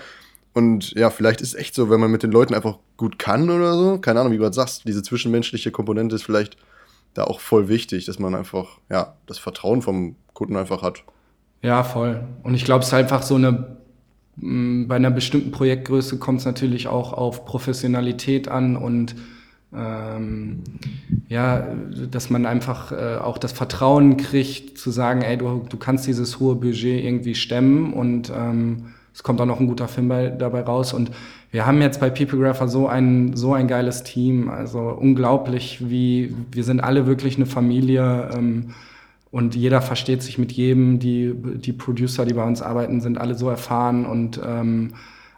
Und 0.55 0.93
ja, 0.93 1.11
vielleicht 1.11 1.41
ist 1.41 1.49
es 1.49 1.55
echt 1.55 1.75
so, 1.75 1.91
wenn 1.91 2.01
man 2.01 2.11
mit 2.11 2.23
den 2.23 2.31
Leuten 2.31 2.55
einfach 2.55 2.79
gut 2.97 3.19
kann 3.19 3.51
oder 3.51 3.75
so. 3.75 3.99
Keine 3.99 4.21
Ahnung, 4.21 4.33
wie 4.33 4.37
du 4.37 4.43
gerade 4.43 4.55
sagst, 4.55 4.83
diese 4.87 5.03
zwischenmenschliche 5.03 5.71
Komponente 5.71 6.15
ist 6.15 6.25
vielleicht 6.25 6.57
da 7.19 7.25
auch 7.25 7.41
voll 7.41 7.69
wichtig, 7.69 8.07
dass 8.07 8.19
man 8.19 8.35
einfach, 8.35 8.79
ja, 8.91 9.15
das 9.27 9.39
Vertrauen 9.39 9.83
vom 9.83 10.17
Kunden 10.33 10.57
einfach 10.57 10.83
hat. 10.83 11.03
Ja, 11.63 11.83
voll. 11.83 12.23
Und 12.45 12.55
ich 12.55 12.65
glaube, 12.65 12.83
es 12.83 12.89
ist 12.89 12.95
einfach 12.95 13.23
so 13.23 13.35
eine, 13.35 13.77
bei 14.37 14.97
einer 14.97 15.11
bestimmten 15.11 15.51
Projektgröße 15.51 16.19
kommt 16.19 16.41
es 16.41 16.47
natürlich 16.47 16.87
auch 16.87 17.13
auf 17.13 17.45
Professionalität 17.45 18.47
an 18.49 18.77
und 18.77 19.17
ähm, 19.75 20.63
ja, 21.29 21.67
dass 22.11 22.31
man 22.31 22.47
einfach 22.47 22.93
äh, 22.93 23.17
auch 23.17 23.37
das 23.37 23.53
Vertrauen 23.53 24.17
kriegt, 24.17 24.79
zu 24.79 24.91
sagen, 24.91 25.23
ey, 25.23 25.37
du, 25.37 25.67
du 25.69 25.77
kannst 25.77 26.07
dieses 26.07 26.39
hohe 26.39 26.55
Budget 26.55 27.05
irgendwie 27.05 27.35
stemmen 27.35 27.93
und 27.93 28.33
ähm, 28.35 28.95
es 29.13 29.25
kommt 29.25 29.41
auch 29.41 29.47
noch 29.47 29.59
ein 29.59 29.67
guter 29.67 29.89
Film 29.89 30.09
bei, 30.09 30.29
dabei 30.29 30.63
raus. 30.63 30.93
Und 30.93 31.11
wir 31.51 31.67
haben 31.67 31.81
jetzt 31.81 32.01
bei 32.01 32.11
Peoplegrapher 32.11 32.69
so 32.69 32.89
ein, 32.89 33.35
so 33.37 33.55
ein 33.55 33.69
geiles 33.69 34.03
Team, 34.03 34.51
also 34.51 34.81
unglaublich, 34.81 35.89
wie 35.89 36.35
wir 36.53 36.65
sind 36.65 36.81
alle 36.81 37.07
wirklich 37.07 37.37
eine 37.37 37.47
Familie 37.47 38.31
ähm, 38.37 38.75
und 39.31 39.55
jeder 39.55 39.83
versteht 39.83 40.23
sich 40.23 40.39
mit 40.39 40.53
jedem. 40.53 40.99
Die, 40.99 41.35
die 41.35 41.73
Producer, 41.73 42.25
die 42.25 42.35
bei 42.35 42.45
uns 42.45 42.63
arbeiten, 42.63 43.01
sind 43.01 43.19
alle 43.19 43.35
so 43.35 43.49
erfahren 43.49 44.07
und 44.07 44.41
ähm, 44.45 44.95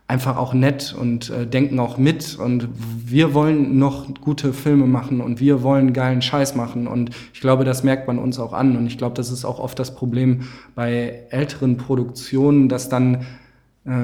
einfach 0.06 0.36
auch 0.36 0.54
nett 0.54 0.94
und 0.98 1.30
äh, 1.30 1.46
denken 1.46 1.78
auch 1.78 1.96
mit. 1.96 2.36
Und 2.38 2.68
wir 3.06 3.34
wollen 3.34 3.78
noch 3.78 4.12
gute 4.20 4.52
Filme 4.52 4.86
machen 4.86 5.20
und 5.20 5.40
wir 5.40 5.62
wollen 5.62 5.92
geilen 5.92 6.22
Scheiß 6.22 6.54
machen. 6.54 6.86
Und 6.86 7.10
ich 7.32 7.40
glaube, 7.40 7.64
das 7.64 7.82
merkt 7.82 8.06
man 8.06 8.18
uns 8.18 8.38
auch 8.38 8.52
an. 8.52 8.76
Und 8.76 8.86
ich 8.86 8.98
glaube, 8.98 9.14
das 9.14 9.30
ist 9.30 9.44
auch 9.44 9.58
oft 9.58 9.78
das 9.78 9.94
Problem 9.94 10.42
bei 10.74 11.24
älteren 11.30 11.76
Produktionen, 11.76 12.68
dass 12.68 12.88
dann 12.88 13.26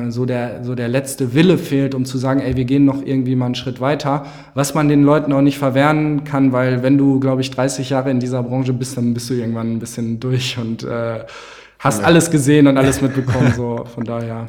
so 0.09 0.25
der, 0.25 0.65
so 0.65 0.75
der 0.75 0.89
letzte 0.89 1.35
Wille 1.35 1.59
fehlt, 1.59 1.95
um 1.95 2.07
zu 2.07 2.17
sagen, 2.17 2.41
ey, 2.41 2.57
wir 2.57 2.65
gehen 2.65 2.87
noch 2.87 3.03
irgendwie 3.03 3.37
mal 3.37 3.47
einen 3.47 3.55
Schritt 3.55 3.81
weiter, 3.81 4.25
was 4.55 4.75
man 4.75 4.89
den 4.89 5.03
Leuten 5.03 5.33
auch 5.33 5.43
nicht 5.43 5.59
verwehren 5.59 6.25
kann, 6.25 6.53
weil 6.53 6.83
wenn 6.83 6.97
du, 6.97 7.21
glaube 7.21 7.43
ich, 7.43 7.51
30 7.51 7.91
Jahre 7.91 8.11
in 8.11 8.19
dieser 8.19 8.43
Branche 8.43 8.73
bist, 8.73 8.97
dann 8.97 9.13
bist 9.13 9.29
du 9.29 9.35
irgendwann 9.35 9.73
ein 9.73 9.79
bisschen 9.79 10.19
durch 10.19 10.57
und 10.59 10.83
äh, 10.83 11.25
hast 11.79 12.01
ja. 12.01 12.07
alles 12.07 12.31
gesehen 12.31 12.67
und 12.69 12.79
alles 12.79 13.03
mitbekommen, 13.03 13.53
so 13.55 13.85
von 13.85 14.05
daher. 14.05 14.49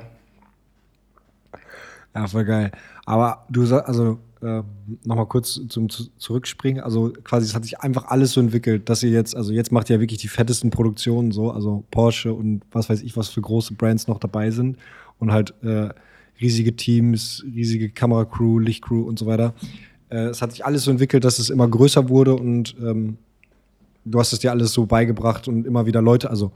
Ja, 2.16 2.28
voll 2.28 2.46
geil. 2.46 2.72
Aber 3.06 3.46
du 3.50 3.66
sagst, 3.66 3.88
also 3.90 4.20
äh, 4.42 4.64
nochmal 5.04 5.26
kurz 5.26 5.60
zum 5.68 5.90
zu, 5.90 6.06
Zurückspringen. 6.18 6.82
Also 6.82 7.12
quasi, 7.24 7.48
es 7.48 7.54
hat 7.54 7.64
sich 7.64 7.80
einfach 7.82 8.06
alles 8.08 8.32
so 8.32 8.40
entwickelt, 8.40 8.88
dass 8.88 9.04
ihr 9.04 9.10
jetzt, 9.10 9.36
also 9.36 9.52
jetzt 9.52 9.74
macht 9.74 9.90
ihr 9.90 9.98
ja 9.98 10.00
wirklich 10.00 10.20
die 10.20 10.30
fettesten 10.30 10.70
Produktionen 10.70 11.32
so, 11.32 11.52
also 11.52 11.84
Porsche 11.92 12.34
und 12.34 12.62
was 12.72 12.90
weiß 12.90 13.02
ich, 13.02 13.18
was 13.18 13.28
für 13.28 13.42
große 13.42 13.74
Brands 13.74 14.08
noch 14.08 14.20
dabei 14.20 14.52
sind 14.52 14.78
und 15.20 15.32
halt 15.32 15.54
äh, 15.64 15.90
riesige 16.40 16.76
Teams, 16.76 17.44
riesige 17.54 17.90
Kameracrew, 17.90 18.60
Lichtcrew 18.60 19.02
und 19.02 19.18
so 19.20 19.26
weiter. 19.26 19.54
Äh, 20.10 20.28
es 20.28 20.42
hat 20.42 20.52
sich 20.52 20.66
alles 20.66 20.84
so 20.84 20.92
entwickelt, 20.92 21.24
dass 21.24 21.40
es 21.40 21.50
immer 21.50 21.68
größer 21.68 22.10
wurde 22.10 22.36
und 22.36 22.76
ähm, 22.82 23.18
du 24.06 24.20
hast 24.20 24.34
es 24.34 24.40
dir 24.40 24.52
alles 24.52 24.74
so 24.74 24.86
beigebracht 24.86 25.48
und 25.48 25.66
immer 25.66 25.86
wieder 25.86 26.02
Leute, 26.02 26.30
also 26.30 26.52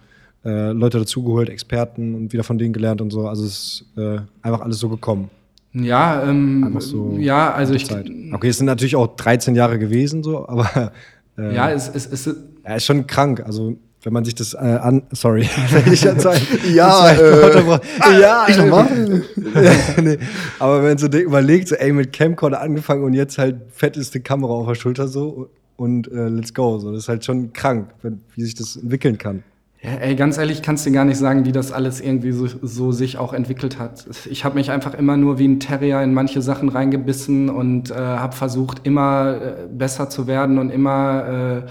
äh, 0.45 0.71
Leute 0.71 0.99
dazugeholt, 0.99 1.49
Experten 1.49 2.15
und 2.15 2.33
wieder 2.33 2.43
von 2.43 2.57
denen 2.57 2.73
gelernt 2.73 3.01
und 3.01 3.11
so. 3.11 3.27
Also 3.27 3.43
es 3.43 3.51
ist 3.51 3.97
äh, 3.97 4.19
einfach 4.41 4.61
alles 4.61 4.79
so 4.79 4.89
gekommen. 4.89 5.29
Ja, 5.73 6.23
ähm, 6.27 6.75
so 6.79 7.15
ja, 7.17 7.53
also 7.53 7.73
ich. 7.73 7.85
Zeit. 7.85 8.09
Okay, 8.33 8.49
es 8.49 8.57
sind 8.57 8.65
natürlich 8.65 8.95
auch 8.95 9.15
13 9.15 9.55
Jahre 9.55 9.79
gewesen, 9.79 10.23
so, 10.23 10.47
aber. 10.47 10.91
Äh, 11.37 11.55
ja, 11.55 11.71
es, 11.71 11.87
es, 11.87 12.05
es, 12.07 12.35
er 12.61 12.75
ist 12.75 12.85
schon 12.85 13.07
krank. 13.07 13.41
Also, 13.45 13.77
wenn 14.03 14.14
man 14.14 14.25
sich 14.25 14.35
das 14.35 14.53
äh, 14.53 14.57
an. 14.57 15.03
Sorry, 15.11 15.48
ich 15.92 16.01
Zeit, 16.01 16.42
ja, 16.74 17.11
äh, 17.11 18.20
ja, 18.20 18.46
ich 18.48 18.66
mach. 18.66 18.90
nee. 20.01 20.18
Aber 20.59 20.77
wenn 20.77 20.90
man 20.90 20.98
so 20.98 21.07
überlegt, 21.07 21.68
so, 21.68 21.75
ey, 21.75 21.92
mit 21.92 22.11
Camcorder 22.14 22.61
angefangen 22.61 23.03
und 23.03 23.14
jetzt 23.14 23.37
halt 23.37 23.57
fetteste 23.72 24.20
Kamera 24.20 24.53
auf 24.53 24.68
der 24.68 24.75
Schulter 24.75 25.07
so 25.07 25.50
und 25.77 26.11
äh, 26.11 26.27
let's 26.27 26.53
go. 26.53 26.79
So, 26.79 26.92
das 26.92 27.03
ist 27.03 27.09
halt 27.09 27.25
schon 27.25 27.53
krank, 27.53 27.90
wenn, 28.01 28.22
wie 28.35 28.44
sich 28.44 28.55
das 28.55 28.75
entwickeln 28.75 29.18
kann. 29.18 29.44
Ja, 29.83 29.94
ey, 29.94 30.16
ganz 30.16 30.37
ehrlich, 30.37 30.61
kannst 30.61 30.85
dir 30.85 30.92
gar 30.92 31.05
nicht 31.05 31.18
sagen, 31.18 31.46
wie 31.46 31.51
das 31.51 31.72
alles 31.72 32.01
irgendwie 32.01 32.31
so, 32.31 32.48
so 32.61 32.92
sich 32.92 33.18
auch 33.18 33.33
entwickelt 33.33 33.79
hat. 33.79 34.05
Ich 34.29 34.46
habe 34.46 34.55
mich 34.55 34.70
einfach 34.70 34.94
immer 34.94 35.18
nur 35.18 35.40
wie 35.40 35.48
ein 35.48 35.59
Terrier 35.59 36.03
in 36.03 36.14
manche 36.14 36.44
Sachen 36.44 36.70
reingebissen 36.70 37.50
und 37.50 37.90
äh, 37.90 37.96
habe 37.96 38.35
versucht, 38.35 38.85
immer 38.85 39.42
äh, 39.42 39.68
besser 39.72 40.07
zu 40.07 40.27
werden 40.27 40.59
und 40.59 40.70
immer 40.70 41.64
äh, 41.66 41.70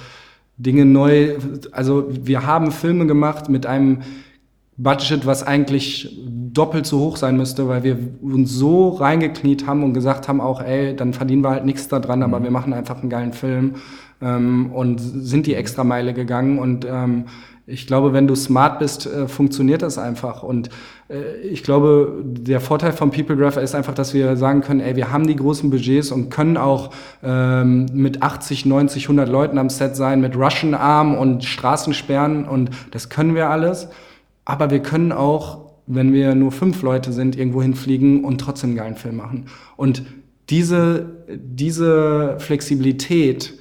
Dinge 0.63 0.85
neu. 0.85 1.37
Also 1.73 2.09
wir 2.11 2.47
haben 2.47 2.71
Filme 2.71 3.07
gemacht 3.07 3.49
mit 3.49 3.67
einem 3.67 4.01
Budget, 4.77 5.27
was 5.27 5.47
eigentlich 5.47 6.19
doppelt 6.53 6.87
so 6.87 7.01
hoch 7.01 7.17
sein 7.17 7.37
müsste, 7.37 7.69
weil 7.69 7.83
wir 7.83 7.99
uns 8.23 8.53
so 8.53 8.89
reingekniet 8.89 9.67
haben 9.67 9.83
und 9.83 9.93
gesagt 9.93 10.29
haben 10.29 10.41
auch, 10.41 10.63
ey, 10.63 10.97
dann 10.97 11.13
verdienen 11.13 11.43
wir 11.43 11.51
halt 11.51 11.65
nichts 11.65 11.89
daran, 11.89 12.21
mhm. 12.21 12.25
aber 12.25 12.43
wir 12.43 12.51
machen 12.51 12.73
einfach 12.73 13.01
einen 13.01 13.11
geilen 13.11 13.33
Film 13.33 13.75
ähm, 14.23 14.73
und 14.73 14.99
sind 14.99 15.47
die 15.47 15.55
extra 15.55 15.85
Meile 15.85 16.15
gegangen 16.15 16.59
und 16.59 16.87
ähm, 16.89 17.25
ich 17.71 17.87
glaube, 17.87 18.13
wenn 18.13 18.27
du 18.27 18.35
smart 18.35 18.79
bist, 18.79 19.07
äh, 19.07 19.29
funktioniert 19.29 19.83
das 19.83 19.99
einfach. 19.99 20.43
Und 20.43 20.71
äh, 21.09 21.37
ich 21.43 21.63
glaube, 21.63 22.23
der 22.25 22.61
Vorteil 22.61 22.93
von 22.93 23.11
PeopleGraph 23.11 23.57
ist 23.57 23.75
einfach, 23.75 23.95
dass 23.95 24.13
wir 24.15 24.37
sagen 24.37 24.61
können, 24.61 24.81
ey, 24.81 24.97
wir 24.97 25.13
haben 25.13 25.27
die 25.27 25.37
großen 25.37 25.71
Budgets 25.71 26.11
und 26.11 26.31
können 26.31 26.57
auch 26.57 26.91
ähm, 27.23 27.87
mit 27.93 28.23
80, 28.23 28.67
90, 28.67 29.05
100 29.05 29.29
Leuten 29.29 29.59
am 29.59 29.71
Set 29.71 29.97
sein, 29.97 30.21
mit 30.21 30.37
Russian 30.37 30.75
Arm 30.75 31.15
und 31.15 31.45
Straßensperren 31.45 32.47
und 32.47 32.71
das 32.91 33.09
können 33.09 33.35
wir 33.35 33.49
alles. 33.51 33.89
Aber 34.45 34.71
wir 34.71 34.81
können 34.81 35.13
auch, 35.13 35.71
wenn 35.87 36.13
wir 36.13 36.35
nur 36.35 36.53
fünf 36.53 36.83
Leute 36.83 37.13
sind, 37.13 37.37
irgendwo 37.37 37.63
hinfliegen 37.63 38.25
und 38.25 38.41
trotzdem 38.41 38.71
einen 38.71 38.79
geilen 38.79 38.97
Film 38.97 39.17
machen. 39.17 39.47
Und 39.77 40.03
diese, 40.49 41.07
diese 41.29 42.37
Flexibilität, 42.39 43.60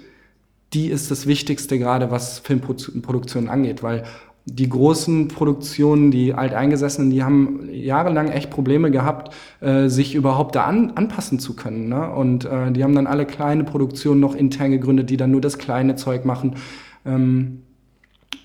die 0.73 0.87
ist 0.87 1.09
das 1.11 1.25
Wichtigste 1.25 1.79
gerade, 1.79 2.11
was 2.11 2.39
Filmproduktion 2.39 3.49
angeht, 3.49 3.81
weil 3.81 4.03
die 4.45 4.69
großen 4.69 5.27
Produktionen, 5.27 6.11
die 6.11 6.33
Alteingesessenen, 6.33 7.11
die 7.11 7.23
haben 7.23 7.69
jahrelang 7.71 8.29
echt 8.29 8.49
Probleme 8.49 8.91
gehabt, 8.91 9.33
äh, 9.61 9.89
sich 9.89 10.15
überhaupt 10.15 10.55
da 10.55 10.63
an, 10.63 10.91
anpassen 10.95 11.39
zu 11.39 11.55
können. 11.55 11.89
Ne? 11.89 12.11
Und 12.11 12.45
äh, 12.45 12.71
die 12.71 12.83
haben 12.83 12.95
dann 12.95 13.07
alle 13.07 13.25
kleine 13.25 13.63
Produktionen 13.63 14.19
noch 14.19 14.35
intern 14.35 14.71
gegründet, 14.71 15.09
die 15.09 15.17
dann 15.17 15.31
nur 15.31 15.41
das 15.41 15.57
kleine 15.57 15.95
Zeug 15.95 16.25
machen. 16.25 16.55
Ähm, 17.05 17.63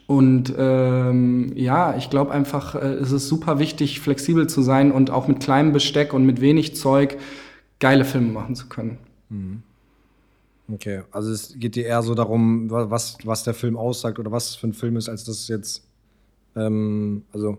und 0.07 0.53
ähm, 0.59 1.53
ja, 1.55 1.97
ich 1.97 2.11
glaube 2.11 2.33
einfach, 2.33 2.75
äh, 2.75 2.95
es 2.95 3.11
ist 3.11 3.29
super 3.29 3.59
wichtig, 3.59 4.01
flexibel 4.01 4.47
zu 4.47 4.61
sein 4.61 4.93
und 4.93 5.11
auch 5.11 5.29
mit 5.29 5.41
kleinem 5.41 5.73
Besteck 5.73 6.13
und 6.13 6.27
mit 6.27 6.41
wenig 6.41 6.77
Zeug 6.77 7.17
geile 7.81 8.05
Filme 8.05 8.31
machen 8.33 8.55
zu 8.55 8.69
können. 8.69 8.99
Mhm. 9.31 9.63
Okay, 10.73 11.03
also 11.11 11.31
es 11.31 11.59
geht 11.59 11.75
dir 11.75 11.85
eher 11.85 12.03
so 12.03 12.15
darum, 12.15 12.71
was, 12.71 13.19
was 13.25 13.45
der 13.45 13.55
Film 13.55 13.77
aussagt 13.77 14.19
oder 14.19 14.33
was 14.33 14.57
für 14.57 14.69
ein 14.69 14.73
Film 14.73 14.97
ist, 14.97 15.09
als 15.09 15.25
dass 15.25 15.41
es 15.41 15.49
jetzt, 15.49 15.87
ähm, 16.57 17.23
also 17.33 17.59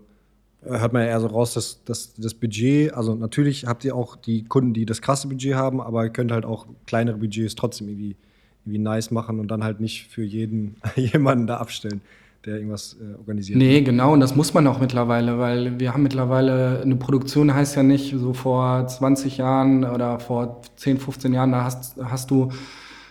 hört 0.62 0.92
man 0.92 1.02
ja 1.02 1.08
eher 1.08 1.20
so 1.20 1.28
raus, 1.28 1.54
dass, 1.54 1.84
dass 1.84 2.14
das 2.14 2.34
Budget, 2.34 2.92
also 2.94 3.14
natürlich 3.14 3.66
habt 3.66 3.84
ihr 3.84 3.94
auch 3.94 4.16
die 4.16 4.44
Kunden, 4.44 4.74
die 4.74 4.86
das 4.86 5.02
krasse 5.02 5.28
Budget 5.28 5.54
haben, 5.54 5.80
aber 5.80 6.02
ihr 6.02 6.10
könnt 6.10 6.32
halt 6.32 6.44
auch 6.44 6.66
kleinere 6.86 7.18
Budgets 7.18 7.54
trotzdem 7.54 7.88
irgendwie, 7.88 8.16
irgendwie 8.64 8.80
nice 8.80 9.12
machen 9.12 9.38
und 9.38 9.48
dann 9.48 9.62
halt 9.62 9.78
nicht 9.80 10.08
für 10.08 10.24
jeden 10.24 10.76
jemanden 10.96 11.46
da 11.46 11.58
abstellen 11.58 12.00
der 12.44 12.56
irgendwas 12.56 12.96
äh, 13.00 13.18
organisiert. 13.18 13.58
Nee, 13.58 13.80
genau, 13.82 14.12
und 14.12 14.20
das 14.20 14.36
muss 14.36 14.54
man 14.54 14.66
auch 14.68 14.78
mittlerweile, 14.78 15.38
weil 15.38 15.80
wir 15.80 15.92
haben 15.92 16.04
mittlerweile, 16.04 16.80
eine 16.80 16.94
Produktion 16.94 17.52
heißt 17.52 17.74
ja 17.74 17.82
nicht 17.82 18.14
so 18.16 18.32
vor 18.32 18.86
20 18.86 19.38
Jahren 19.38 19.84
oder 19.84 20.20
vor 20.20 20.62
10, 20.76 20.98
15 20.98 21.34
Jahren, 21.34 21.50
da 21.50 21.64
hast, 21.64 21.96
hast 22.00 22.30
du 22.30 22.52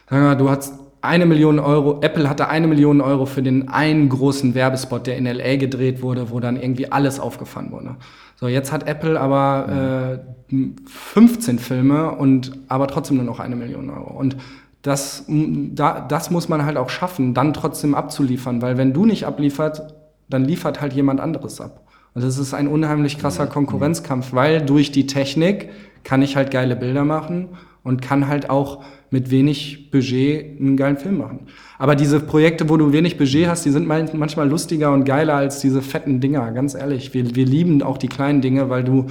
du 0.10 0.50
hast 0.50 0.74
eine 1.06 1.26
Million 1.26 1.60
Euro, 1.60 2.00
Apple 2.02 2.28
hatte 2.30 2.50
eine 2.50 2.68
Million 2.68 3.00
Euro 3.00 3.26
für 3.26 3.44
den 3.44 3.70
einen 3.70 4.10
großen 4.10 4.56
Werbespot, 4.56 5.08
der 5.08 5.18
in 5.18 5.26
LA 5.26 5.58
gedreht 5.58 6.02
wurde, 6.02 6.32
wo 6.32 6.39
dann 6.39 6.58
irgendwie 6.60 6.91
alles 6.91 7.20
aufgefahren 7.20 7.72
wurde. 7.72 7.96
So, 8.36 8.48
jetzt 8.48 8.72
hat 8.72 8.88
Apple 8.88 9.20
aber 9.20 10.22
äh, 10.52 10.56
15 10.88 11.60
Filme 11.60 12.12
und 12.12 12.58
aber 12.68 12.88
trotzdem 12.88 13.18
nur 13.18 13.26
noch 13.26 13.39
eine 13.39 13.56
Million 13.56 13.89
Euro. 13.89 14.18
Und 14.18 14.36
das, 14.82 15.26
da, 15.28 16.02
das 16.02 16.30
muss 16.32 16.50
man 16.50 16.65
halt 16.65 16.78
auch 16.78 16.89
schaffen, 16.89 17.34
dann 17.34 17.54
trotzdem 17.54 17.96
abzuliefern, 17.96 18.62
weil 18.62 18.78
wenn 18.78 18.94
du 18.94 19.06
nicht 19.06 19.26
abliefert, 19.26 19.96
dann 20.30 20.44
liefert 20.44 20.82
halt 20.82 20.94
jemand 20.94 21.20
anderes 21.22 21.62
ab. 21.62 21.82
Und 22.13 22.24
das 22.24 22.38
ist 22.38 22.54
ein 22.54 22.68
unheimlich 22.68 23.18
krasser 23.18 23.48
Konkurrenzkampf, 23.48 24.34
weil 24.34 24.62
durch 24.62 24.91
die 24.91 25.08
Technik 25.08 25.70
kann 26.04 26.22
ich 26.22 26.36
halt 26.36 26.52
geile 26.52 26.76
Bilder 26.76 27.04
machen 27.04 27.50
und 27.86 28.02
kann 28.02 28.28
halt 28.28 28.50
auch 28.50 28.84
mit 29.12 29.30
wenig 29.30 29.91
Budget 29.91 30.60
einen 30.60 30.76
geilen 30.76 30.98
Film 30.98 31.19
machen. 31.19 31.48
Aber 31.78 31.95
diese 31.95 32.19
Projekte, 32.19 32.67
wo 32.67 32.78
du 32.78 32.91
wenig 32.91 33.17
Budget 33.17 33.48
hast, 33.48 33.63
die 33.63 33.69
sind 33.69 33.88
manchmal 33.88 34.50
lustiger 34.50 34.91
und 34.91 35.06
geiler 35.06 35.36
als 35.36 35.62
diese 35.62 35.82
fetten 35.82 36.19
Dinger, 36.19 36.52
ganz 36.52 36.74
ehrlich. 36.74 37.13
Wir, 37.13 37.36
wir 37.36 37.45
lieben 37.45 37.82
auch 37.84 38.00
die 38.00 38.08
kleinen 38.08 38.41
Dinge, 38.41 38.71
weil 38.71 38.84
du, 38.84 39.06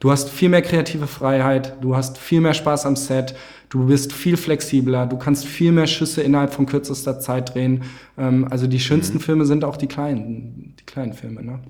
du 0.00 0.10
hast 0.10 0.28
viel 0.28 0.48
mehr 0.48 0.60
kreative 0.60 1.06
Freiheit, 1.06 1.76
du 1.82 1.94
hast 1.94 2.18
viel 2.18 2.40
mehr 2.40 2.52
Spaß 2.52 2.84
am 2.84 2.96
Set, 2.96 3.36
du 3.68 3.86
bist 3.86 4.12
viel 4.12 4.36
flexibler, 4.36 5.06
du 5.06 5.16
kannst 5.16 5.46
viel 5.46 5.70
mehr 5.70 5.86
Schüsse 5.86 6.20
innerhalb 6.22 6.52
von 6.52 6.66
kürzester 6.66 7.20
Zeit 7.20 7.54
drehen. 7.54 7.84
Ähm, 8.18 8.48
also 8.50 8.66
die 8.66 8.80
schönsten 8.80 9.18
mhm. 9.18 9.22
Filme 9.22 9.46
sind 9.46 9.62
auch 9.64 9.76
die 9.76 9.86
kleinen, 9.86 10.74
die 10.80 10.84
kleinen 10.84 11.12
Filme. 11.12 11.44
Ne? 11.44 11.60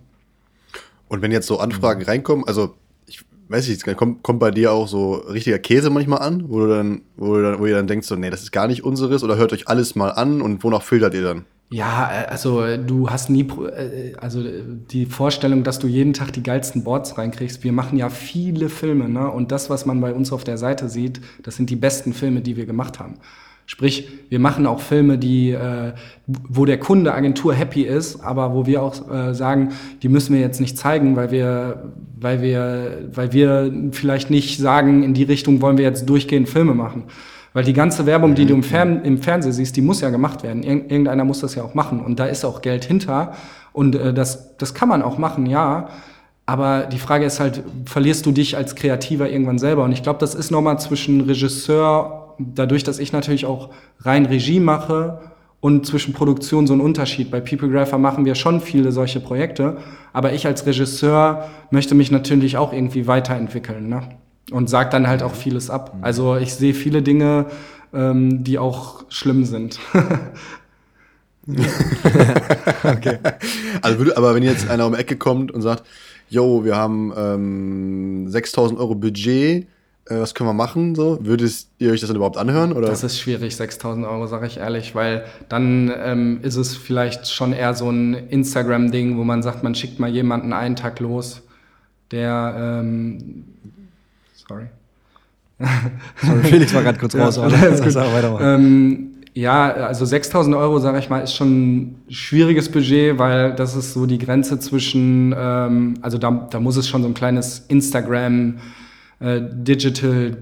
Und 1.07 1.21
wenn 1.21 1.33
jetzt 1.33 1.49
so 1.49 1.59
Anfragen 1.59 2.03
reinkommen, 2.03 2.47
also 2.47 2.77
weiß 3.51 3.69
ich, 3.69 3.85
kommt, 3.97 4.23
kommt 4.23 4.39
bei 4.39 4.53
dir 4.53 4.73
auch 4.73 4.87
so 4.87 5.15
richtiger 5.15 5.59
Käse 5.59 5.91
manchmal 5.91 6.21
an, 6.21 6.45
wo 6.49 6.61
du 6.61 6.69
dann, 6.69 7.03
wo 7.17 7.35
du 7.35 7.43
dann, 7.43 7.59
wo 7.59 7.67
ihr 7.67 7.75
dann 7.75 7.89
denkst, 7.89 8.07
so, 8.07 8.15
nee, 8.15 8.31
das 8.31 8.43
ist 8.43 8.53
gar 8.53 8.69
nicht 8.69 8.85
unseres 8.85 9.25
oder 9.25 9.37
hört 9.37 9.53
euch 9.53 9.67
alles 9.67 9.97
mal 9.97 10.11
an 10.11 10.41
und 10.41 10.63
wonach 10.63 10.83
filtert 10.83 11.15
ihr 11.15 11.23
dann? 11.23 11.45
Ja, 11.69 12.11
äh, 12.13 12.27
also 12.27 12.77
du 12.77 13.11
hast 13.11 13.29
nie, 13.29 13.43
äh, 13.43 14.15
also 14.17 14.43
die 14.43 15.07
Vorstellung, 15.07 15.65
dass 15.65 15.81
du 15.81 15.89
jeden 15.89 16.13
Tag 16.13 16.33
die 16.33 16.45
geilsten 16.45 16.85
Boards 16.85 17.19
reinkriegst. 17.19 17.65
Wir 17.65 17.73
machen 17.73 17.99
ja 17.99 18.09
viele 18.09 18.69
Filme, 18.69 19.09
ne? 19.09 19.29
Und 19.29 19.51
das, 19.51 19.69
was 19.69 19.85
man 19.85 20.01
bei 20.01 20.15
uns 20.15 20.33
auf 20.33 20.45
der 20.45 20.57
Seite 20.57 20.89
sieht, 20.89 21.21
das 21.43 21.57
sind 21.57 21.71
die 21.71 21.77
besten 21.77 22.13
Filme, 22.13 22.43
die 22.43 22.57
wir 22.57 22.67
gemacht 22.67 23.01
haben. 23.01 23.17
Sprich, 23.71 24.09
wir 24.29 24.41
machen 24.41 24.67
auch 24.67 24.81
Filme, 24.81 25.17
die, 25.17 25.53
äh, 25.53 25.93
wo 26.27 26.65
der 26.65 26.81
Kunde 26.81 27.15
Agentur 27.15 27.55
happy 27.55 27.83
ist, 27.83 28.21
aber 28.21 28.53
wo 28.53 28.67
wir 28.67 28.83
auch 28.83 29.09
äh, 29.09 29.33
sagen, 29.33 29.69
die 30.03 30.09
müssen 30.09 30.35
wir 30.35 30.41
jetzt 30.41 30.61
nicht 30.61 30.77
zeigen, 30.77 31.15
weil 31.15 31.31
wir, 31.31 31.93
weil 32.19 32.43
wir, 32.43 33.11
weil 33.15 33.33
wir 33.33 33.73
vielleicht 33.93 34.29
nicht 34.29 34.59
sagen, 34.59 35.05
in 35.05 35.15
die 35.15 35.23
Richtung 35.23 35.63
wollen 35.63 35.79
wir 35.79 35.85
jetzt 35.85 36.09
durchgehend 36.09 36.49
Filme 36.49 36.75
machen. 36.75 37.05
Weil 37.53 37.63
die 37.63 37.73
ganze 37.73 38.07
Werbung, 38.07 38.35
die 38.35 38.45
du 38.45 38.55
im, 38.55 38.65
Fern 38.65 39.05
im 39.05 39.19
Fernsehen 39.19 39.53
siehst, 39.53 39.77
die 39.77 39.83
muss 39.83 40.01
ja 40.01 40.11
gemacht 40.11 40.43
werden. 40.43 40.65
Ir 40.65 40.91
irgendeiner 40.91 41.25
muss 41.25 41.39
das 41.39 41.55
ja 41.55 41.63
auch 41.63 41.75
machen. 41.75 42.01
Und 42.01 42.19
da 42.19 42.27
ist 42.27 42.45
auch 42.45 42.63
Geld 42.63 42.85
hinter. 42.85 43.35
Und 43.73 43.95
äh, 43.95 44.13
das, 44.13 44.57
das 44.57 44.75
kann 44.75 44.89
man 44.89 45.01
auch 45.01 45.17
machen, 45.17 45.47
ja. 45.47 45.91
Aber 46.45 46.87
die 46.87 46.99
Frage 46.99 47.25
ist 47.25 47.39
halt, 47.39 47.63
verlierst 47.85 48.27
du 48.27 48.33
dich 48.33 48.57
als 48.57 48.75
Kreativer 48.75 49.31
irgendwann 49.31 49.61
selber? 49.61 49.85
Und 49.85 49.93
ich 49.93 50.03
glaube, 50.03 50.19
das 50.19 50.35
ist 50.35 50.51
nochmal 50.51 50.81
zwischen 50.81 51.21
Regisseur, 51.21 52.20
dadurch, 52.55 52.85
dass 52.85 52.99
ich 52.99 53.13
natürlich 53.13 53.47
auch 53.47 53.71
rein 54.01 54.27
Regie 54.27 54.61
mache 54.61 55.21
und 55.61 55.87
zwischen 55.87 56.15
Produktion 56.15 56.67
so 56.67 56.73
ein 56.73 56.81
Unterschied. 56.81 57.31
Bei 57.31 57.41
People 57.41 57.69
Grapher 57.69 57.99
machen 57.99 58.25
wir 58.25 58.35
schon 58.35 58.61
viele 58.61 58.93
solche 58.93 59.21
Projekte, 59.21 59.77
aber 60.13 60.33
ich 60.33 60.47
als 60.47 60.65
Regisseur 60.67 61.49
möchte 61.71 61.95
mich 61.95 62.11
natürlich 62.11 62.57
auch 62.57 62.73
irgendwie 62.73 63.07
weiterentwickeln. 63.07 63.89
Ne? 63.89 64.03
und 64.51 64.69
sagt 64.69 64.93
dann 64.93 65.07
halt 65.07 65.23
auch 65.23 65.35
vieles 65.35 65.71
ab. 65.71 65.95
Mhm. 65.97 66.05
Also 66.05 66.37
ich 66.37 66.55
sehe 66.55 66.75
viele 66.75 67.03
Dinge, 67.03 67.47
ähm, 67.93 68.45
die 68.45 68.59
auch 68.59 69.05
schlimm 69.09 69.45
sind. 69.45 69.79
okay. 72.85 73.19
Also 73.83 74.15
aber 74.15 74.35
wenn 74.35 74.43
jetzt 74.43 74.69
einer 74.69 74.87
um 74.87 74.93
die 74.93 74.99
Ecke 74.99 75.17
kommt 75.17 75.51
und 75.51 75.63
sagt, 75.63 75.85
yo, 76.29 76.65
wir 76.65 76.77
haben 76.77 77.13
ähm, 77.17 78.29
6000 78.29 78.79
Euro 78.79 78.95
Budget, 78.95 79.67
was 80.19 80.35
können 80.35 80.49
wir 80.49 80.55
machen? 80.55 80.95
So, 80.95 81.19
würdet 81.23 81.67
ihr 81.79 81.93
euch 81.93 82.01
das 82.01 82.09
dann 82.09 82.17
überhaupt 82.17 82.37
anhören? 82.37 82.73
Oder? 82.73 82.89
Das 82.89 83.05
ist 83.05 83.19
schwierig, 83.19 83.55
6000 83.57 84.07
Euro, 84.07 84.27
sage 84.27 84.47
ich 84.47 84.57
ehrlich, 84.57 84.95
weil 84.95 85.25
dann 85.49 85.93
ähm, 86.03 86.41
ist 86.43 86.57
es 86.57 86.77
vielleicht 86.77 87.29
schon 87.29 87.53
eher 87.53 87.75
so 87.75 87.91
ein 87.91 88.15
Instagram-Ding, 88.15 89.17
wo 89.19 89.25
man 89.25 89.43
sagt, 89.43 89.63
man 89.63 89.75
schickt 89.75 90.01
mal 90.01 90.11
jemanden 90.11 90.53
einen 90.53 90.77
Tag 90.77 91.01
los, 91.01 91.43
der 92.11 92.81
ähm, 92.83 93.45
Sorry. 94.51 94.67
Sorry, 96.23 96.43
Felix 96.43 96.75
war 96.75 96.83
gerade 96.83 96.99
kurz 96.99 97.15
raus. 97.17 97.37
Ja, 97.37 97.47
gut. 98.31 98.41
Ähm, 98.41 99.11
ja, 99.33 99.71
also 99.73 100.05
6000 100.05 100.57
Euro, 100.57 100.81
sage 100.81 100.99
ich 100.99 101.09
mal, 101.09 101.21
ist 101.21 101.35
schon 101.35 101.77
ein 101.77 102.03
schwieriges 102.09 102.69
Budget, 102.69 103.19
weil 103.19 103.55
das 103.55 103.77
ist 103.77 103.93
so 103.93 104.07
die 104.07 104.19
Grenze 104.19 104.59
zwischen, 104.59 105.35
ähm, 105.39 105.95
also 106.03 106.19
da, 106.19 106.49
da 106.51 106.59
muss 106.59 106.77
es 106.77 106.89
schon 106.89 107.03
so 107.03 107.09
ein 107.09 107.15
kleines 107.15 107.65
Instagram 107.69 108.57
äh, 109.21 109.41
Digital 109.41 110.37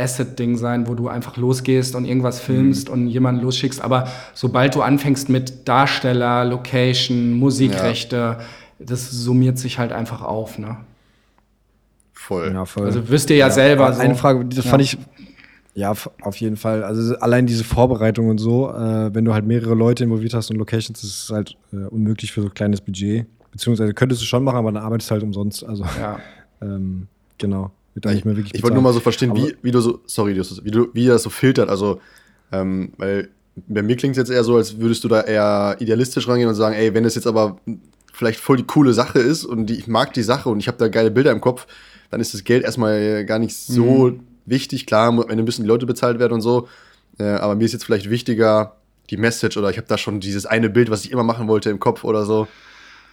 Asset-Ding 0.00 0.56
sein, 0.56 0.88
wo 0.88 0.94
du 0.94 1.08
einfach 1.08 1.36
losgehst 1.36 1.94
und 1.94 2.04
irgendwas 2.04 2.40
filmst 2.40 2.88
mhm. 2.88 2.94
und 2.94 3.06
jemanden 3.08 3.42
losschickst. 3.42 3.82
Aber 3.82 4.08
sobald 4.34 4.74
du 4.74 4.82
anfängst 4.82 5.28
mit 5.28 5.68
Darsteller, 5.68 6.44
Location, 6.44 7.34
Musikrechte, 7.34 8.16
ja. 8.16 8.38
das 8.78 9.10
summiert 9.10 9.58
sich 9.58 9.78
halt 9.78 9.92
einfach 9.92 10.22
auf. 10.22 10.58
Ne? 10.58 10.78
Voll. 12.12 12.52
Ja, 12.52 12.64
voll. 12.64 12.86
Also 12.86 13.08
wisst 13.08 13.30
ihr 13.30 13.36
ja, 13.36 13.48
ja 13.48 13.52
selber. 13.52 13.92
So. 13.92 14.00
Eine 14.00 14.14
Frage, 14.14 14.44
das 14.46 14.64
ja. 14.64 14.70
fand 14.70 14.82
ich, 14.82 14.96
ja, 15.74 15.92
auf 16.22 16.36
jeden 16.36 16.56
Fall. 16.56 16.82
Also 16.82 17.16
allein 17.18 17.46
diese 17.46 17.64
Vorbereitung 17.64 18.28
und 18.28 18.38
so, 18.38 18.70
äh, 18.70 19.14
wenn 19.14 19.24
du 19.24 19.34
halt 19.34 19.46
mehrere 19.46 19.74
Leute 19.74 20.04
involviert 20.04 20.34
hast 20.34 20.50
und 20.50 20.56
Locations, 20.56 21.02
ist 21.02 21.24
es 21.24 21.30
halt 21.30 21.56
äh, 21.72 21.76
unmöglich 21.86 22.32
für 22.32 22.42
so 22.42 22.48
ein 22.48 22.54
kleines 22.54 22.80
Budget. 22.80 23.26
Beziehungsweise 23.52 23.92
könntest 23.94 24.22
du 24.22 24.26
schon 24.26 24.44
machen, 24.44 24.58
aber 24.58 24.72
dann 24.72 24.82
arbeitest 24.82 25.10
du 25.10 25.12
halt 25.12 25.22
umsonst. 25.22 25.64
Also, 25.64 25.84
ja. 25.98 26.18
ähm, 26.62 27.08
genau. 27.38 27.72
Wird 27.94 28.06
ich, 28.06 28.24
mehr 28.24 28.36
wirklich 28.36 28.54
ich 28.54 28.62
wollte 28.62 28.74
nur 28.74 28.82
mal 28.82 28.92
so 28.92 29.00
verstehen, 29.00 29.34
wie, 29.34 29.56
wie 29.62 29.70
du 29.70 29.80
so, 29.80 30.00
sorry, 30.06 30.36
wie 30.36 30.70
du, 30.70 30.88
wie 30.92 31.06
das 31.06 31.22
so 31.22 31.30
filtert. 31.30 31.68
Also, 31.68 32.00
ähm, 32.52 32.92
weil 32.96 33.30
bei 33.66 33.82
mir 33.82 33.96
klingt 33.96 34.12
es 34.12 34.18
jetzt 34.18 34.30
eher 34.30 34.44
so, 34.44 34.56
als 34.56 34.78
würdest 34.78 35.02
du 35.04 35.08
da 35.08 35.22
eher 35.22 35.76
idealistisch 35.80 36.28
rangehen 36.28 36.48
und 36.48 36.54
sagen, 36.54 36.74
ey, 36.74 36.94
wenn 36.94 37.04
es 37.04 37.14
jetzt 37.14 37.26
aber 37.26 37.58
vielleicht 38.12 38.40
voll 38.40 38.58
die 38.58 38.64
coole 38.64 38.92
Sache 38.92 39.18
ist 39.18 39.44
und 39.44 39.66
die, 39.66 39.74
ich 39.74 39.86
mag 39.86 40.12
die 40.12 40.22
Sache 40.22 40.48
und 40.48 40.60
ich 40.60 40.68
habe 40.68 40.78
da 40.78 40.88
geile 40.88 41.10
Bilder 41.10 41.32
im 41.32 41.40
Kopf, 41.40 41.66
dann 42.10 42.20
ist 42.20 42.34
das 42.34 42.44
Geld 42.44 42.64
erstmal 42.64 43.24
gar 43.24 43.38
nicht 43.38 43.56
so 43.56 44.08
mhm. 44.08 44.20
wichtig. 44.46 44.86
Klar, 44.86 45.16
wenn 45.28 45.44
müssen 45.44 45.62
die 45.62 45.68
Leute 45.68 45.86
bezahlt 45.86 46.18
werden 46.18 46.34
und 46.34 46.40
so. 46.40 46.68
Äh, 47.18 47.24
aber 47.24 47.54
mir 47.54 47.64
ist 47.64 47.72
jetzt 47.72 47.84
vielleicht 47.84 48.10
wichtiger 48.10 48.76
die 49.10 49.16
Message 49.16 49.56
oder 49.56 49.70
ich 49.70 49.76
habe 49.76 49.88
da 49.88 49.98
schon 49.98 50.20
dieses 50.20 50.46
eine 50.46 50.70
Bild, 50.70 50.90
was 50.90 51.04
ich 51.04 51.12
immer 51.12 51.24
machen 51.24 51.48
wollte 51.48 51.70
im 51.70 51.80
Kopf 51.80 52.04
oder 52.04 52.24
so. 52.24 52.46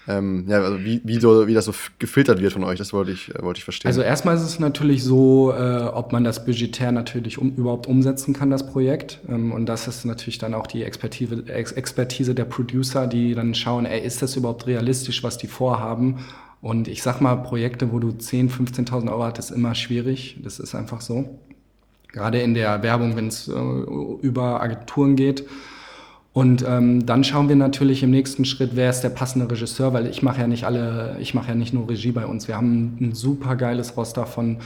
Ähm, 0.08 0.46
ja, 0.48 0.62
also 0.62 0.80
wie, 0.86 1.02
wie, 1.04 1.20
so, 1.20 1.48
wie 1.48 1.54
das 1.54 1.66
so 1.66 1.74
gefiltert 2.00 2.42
wird 2.42 2.54
von 2.54 2.64
euch, 2.64 2.78
das 2.78 2.94
wollte 2.94 3.12
ich, 3.12 3.34
äh, 3.36 3.42
wollte 3.42 3.58
ich 3.58 3.66
verstehen. 3.66 3.90
Also 3.90 4.02
erstmal 4.02 4.36
ist 4.36 4.44
es 4.44 4.60
natürlich 4.60 5.04
so, 5.04 5.52
äh, 5.52 5.84
ob 5.84 6.14
man 6.14 6.24
das 6.24 6.46
budgetär 6.46 6.94
natürlich 6.94 7.38
um, 7.38 7.56
überhaupt 7.56 7.88
umsetzen 7.88 8.34
kann, 8.34 8.50
das 8.50 8.66
Projekt. 8.66 9.20
Ähm, 9.28 9.52
und 9.52 9.66
das 9.66 9.88
ist 9.88 10.06
natürlich 10.06 10.38
dann 10.38 10.54
auch 10.54 10.68
die 10.68 10.84
Expertise, 10.84 11.44
Ex 11.48 11.74
Expertise 11.74 12.34
der 12.34 12.46
Producer, 12.46 13.06
die 13.08 13.36
dann 13.36 13.54
schauen, 13.54 13.86
ey, 13.86 14.00
ist 14.00 14.22
das 14.22 14.38
überhaupt 14.38 14.66
realistisch, 14.66 15.24
was 15.24 15.38
die 15.38 15.48
vorhaben? 15.48 16.20
Und 16.62 16.88
ich 16.88 17.04
sag 17.04 17.20
mal, 17.20 17.36
Projekte, 17.36 17.92
wo 17.92 18.00
du 18.00 18.10
10.000, 18.10 18.90
15.000 18.90 19.12
Euro 19.12 19.24
hast, 19.24 19.40
ist 19.40 19.52
immer 19.52 19.76
schwierig. 19.76 20.38
Das 20.44 20.60
ist 20.60 20.74
einfach 20.74 21.02
so. 21.02 21.38
Gerade 22.14 22.40
in 22.40 22.54
der 22.54 22.82
Werbung, 22.82 23.16
wenn 23.16 23.28
es 23.28 23.48
äh, 23.48 23.54
über 24.22 24.62
Agenturen 24.62 25.16
geht. 25.16 25.46
Und 26.38 26.64
ähm, 26.68 27.04
dann 27.04 27.24
schauen 27.24 27.50
wir 27.50 27.56
natürlich 27.56 28.04
im 28.04 28.12
nächsten 28.12 28.46
Schritt, 28.46 28.76
wer 28.76 28.92
ist 28.92 29.02
der 29.02 29.10
passende 29.10 29.50
Regisseur, 29.50 29.94
weil 29.94 30.06
ich 30.06 30.22
mache 30.22 30.42
ja 30.42 30.46
nicht 30.46 30.66
alle, 30.66 31.18
ich 31.20 31.34
mache 31.34 31.48
ja 31.48 31.56
nicht 31.56 31.74
nur 31.74 31.90
Regie 31.90 32.12
bei 32.12 32.28
uns. 32.28 32.48
Wir 32.48 32.58
haben 32.58 32.96
ein 33.02 33.16
super 33.16 33.56
geiles 33.56 33.98
Roster 33.98 34.28
von 34.28 34.58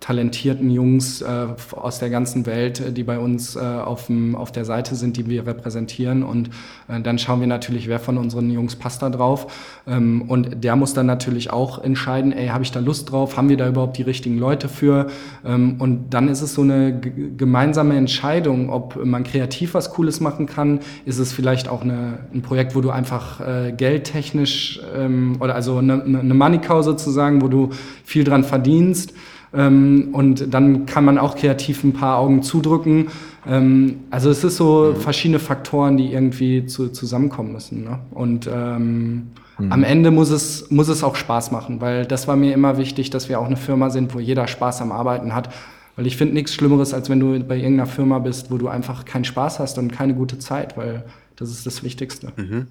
talentierten 0.00 0.70
Jungs 0.70 1.22
äh, 1.22 1.46
aus 1.72 1.98
der 1.98 2.10
ganzen 2.10 2.46
Welt, 2.46 2.80
äh, 2.80 2.92
die 2.92 3.02
bei 3.02 3.18
uns 3.18 3.56
äh, 3.56 3.60
auf, 3.60 4.10
auf 4.34 4.52
der 4.52 4.64
Seite 4.64 4.94
sind, 4.94 5.16
die 5.16 5.28
wir 5.28 5.46
repräsentieren. 5.46 6.22
Und 6.22 6.50
äh, 6.88 7.00
dann 7.00 7.18
schauen 7.18 7.40
wir 7.40 7.46
natürlich, 7.46 7.88
wer 7.88 7.98
von 7.98 8.18
unseren 8.18 8.50
Jungs 8.50 8.76
passt 8.76 9.02
da 9.02 9.10
drauf. 9.10 9.46
Ähm, 9.86 10.22
und 10.28 10.62
der 10.62 10.76
muss 10.76 10.92
dann 10.92 11.06
natürlich 11.06 11.50
auch 11.50 11.82
entscheiden, 11.82 12.32
ey, 12.32 12.48
habe 12.48 12.62
ich 12.62 12.72
da 12.72 12.80
Lust 12.80 13.10
drauf? 13.10 13.36
Haben 13.36 13.48
wir 13.48 13.56
da 13.56 13.68
überhaupt 13.68 13.96
die 13.96 14.02
richtigen 14.02 14.38
Leute 14.38 14.68
für? 14.68 15.06
Ähm, 15.44 15.76
und 15.78 16.10
dann 16.10 16.28
ist 16.28 16.42
es 16.42 16.54
so 16.54 16.62
eine 16.62 17.00
gemeinsame 17.00 17.96
Entscheidung, 17.96 18.70
ob 18.70 19.02
man 19.02 19.24
kreativ 19.24 19.74
was 19.74 19.92
Cooles 19.92 20.20
machen 20.20 20.46
kann. 20.46 20.80
Ist 21.06 21.18
es 21.18 21.32
vielleicht 21.32 21.68
auch 21.68 21.82
eine, 21.82 22.18
ein 22.34 22.42
Projekt, 22.42 22.74
wo 22.74 22.82
du 22.82 22.90
einfach 22.90 23.40
äh, 23.40 23.72
geldtechnisch 23.72 24.80
ähm, 24.94 25.38
oder 25.40 25.54
also 25.54 25.78
eine, 25.78 26.02
eine 26.02 26.34
Money 26.34 26.58
Cow 26.58 26.84
sozusagen, 26.84 27.40
wo 27.40 27.48
du 27.48 27.70
viel 28.04 28.24
dran 28.24 28.44
verdienst. 28.44 29.14
Ähm, 29.54 30.08
und 30.12 30.52
dann 30.52 30.86
kann 30.86 31.04
man 31.04 31.18
auch 31.18 31.36
kreativ 31.36 31.84
ein 31.84 31.92
paar 31.92 32.18
Augen 32.18 32.42
zudrücken. 32.42 33.08
Ähm, 33.46 34.00
also 34.10 34.30
es 34.30 34.44
ist 34.44 34.56
so 34.56 34.94
mhm. 34.94 35.00
verschiedene 35.00 35.38
Faktoren, 35.38 35.96
die 35.96 36.12
irgendwie 36.12 36.66
zu, 36.66 36.88
zusammenkommen 36.88 37.52
müssen. 37.52 37.84
Ne? 37.84 37.98
Und 38.10 38.48
ähm, 38.52 39.28
mhm. 39.58 39.72
am 39.72 39.84
Ende 39.84 40.10
muss 40.10 40.30
es, 40.30 40.70
muss 40.70 40.88
es 40.88 41.04
auch 41.04 41.16
Spaß 41.16 41.52
machen, 41.52 41.80
weil 41.80 42.06
das 42.06 42.28
war 42.28 42.36
mir 42.36 42.52
immer 42.52 42.76
wichtig, 42.76 43.10
dass 43.10 43.28
wir 43.28 43.40
auch 43.40 43.46
eine 43.46 43.56
Firma 43.56 43.90
sind, 43.90 44.14
wo 44.14 44.18
jeder 44.18 44.46
Spaß 44.46 44.82
am 44.82 44.92
Arbeiten 44.92 45.34
hat. 45.34 45.52
Weil 45.96 46.06
ich 46.06 46.18
finde 46.18 46.34
nichts 46.34 46.52
Schlimmeres, 46.52 46.92
als 46.92 47.08
wenn 47.08 47.20
du 47.20 47.38
bei 47.40 47.56
irgendeiner 47.56 47.86
Firma 47.86 48.18
bist, 48.18 48.50
wo 48.50 48.58
du 48.58 48.68
einfach 48.68 49.06
keinen 49.06 49.24
Spaß 49.24 49.60
hast 49.60 49.78
und 49.78 49.92
keine 49.92 50.12
gute 50.12 50.38
Zeit, 50.38 50.76
weil 50.76 51.04
das 51.36 51.50
ist 51.50 51.64
das 51.64 51.82
Wichtigste. 51.82 52.32
Mhm. 52.36 52.66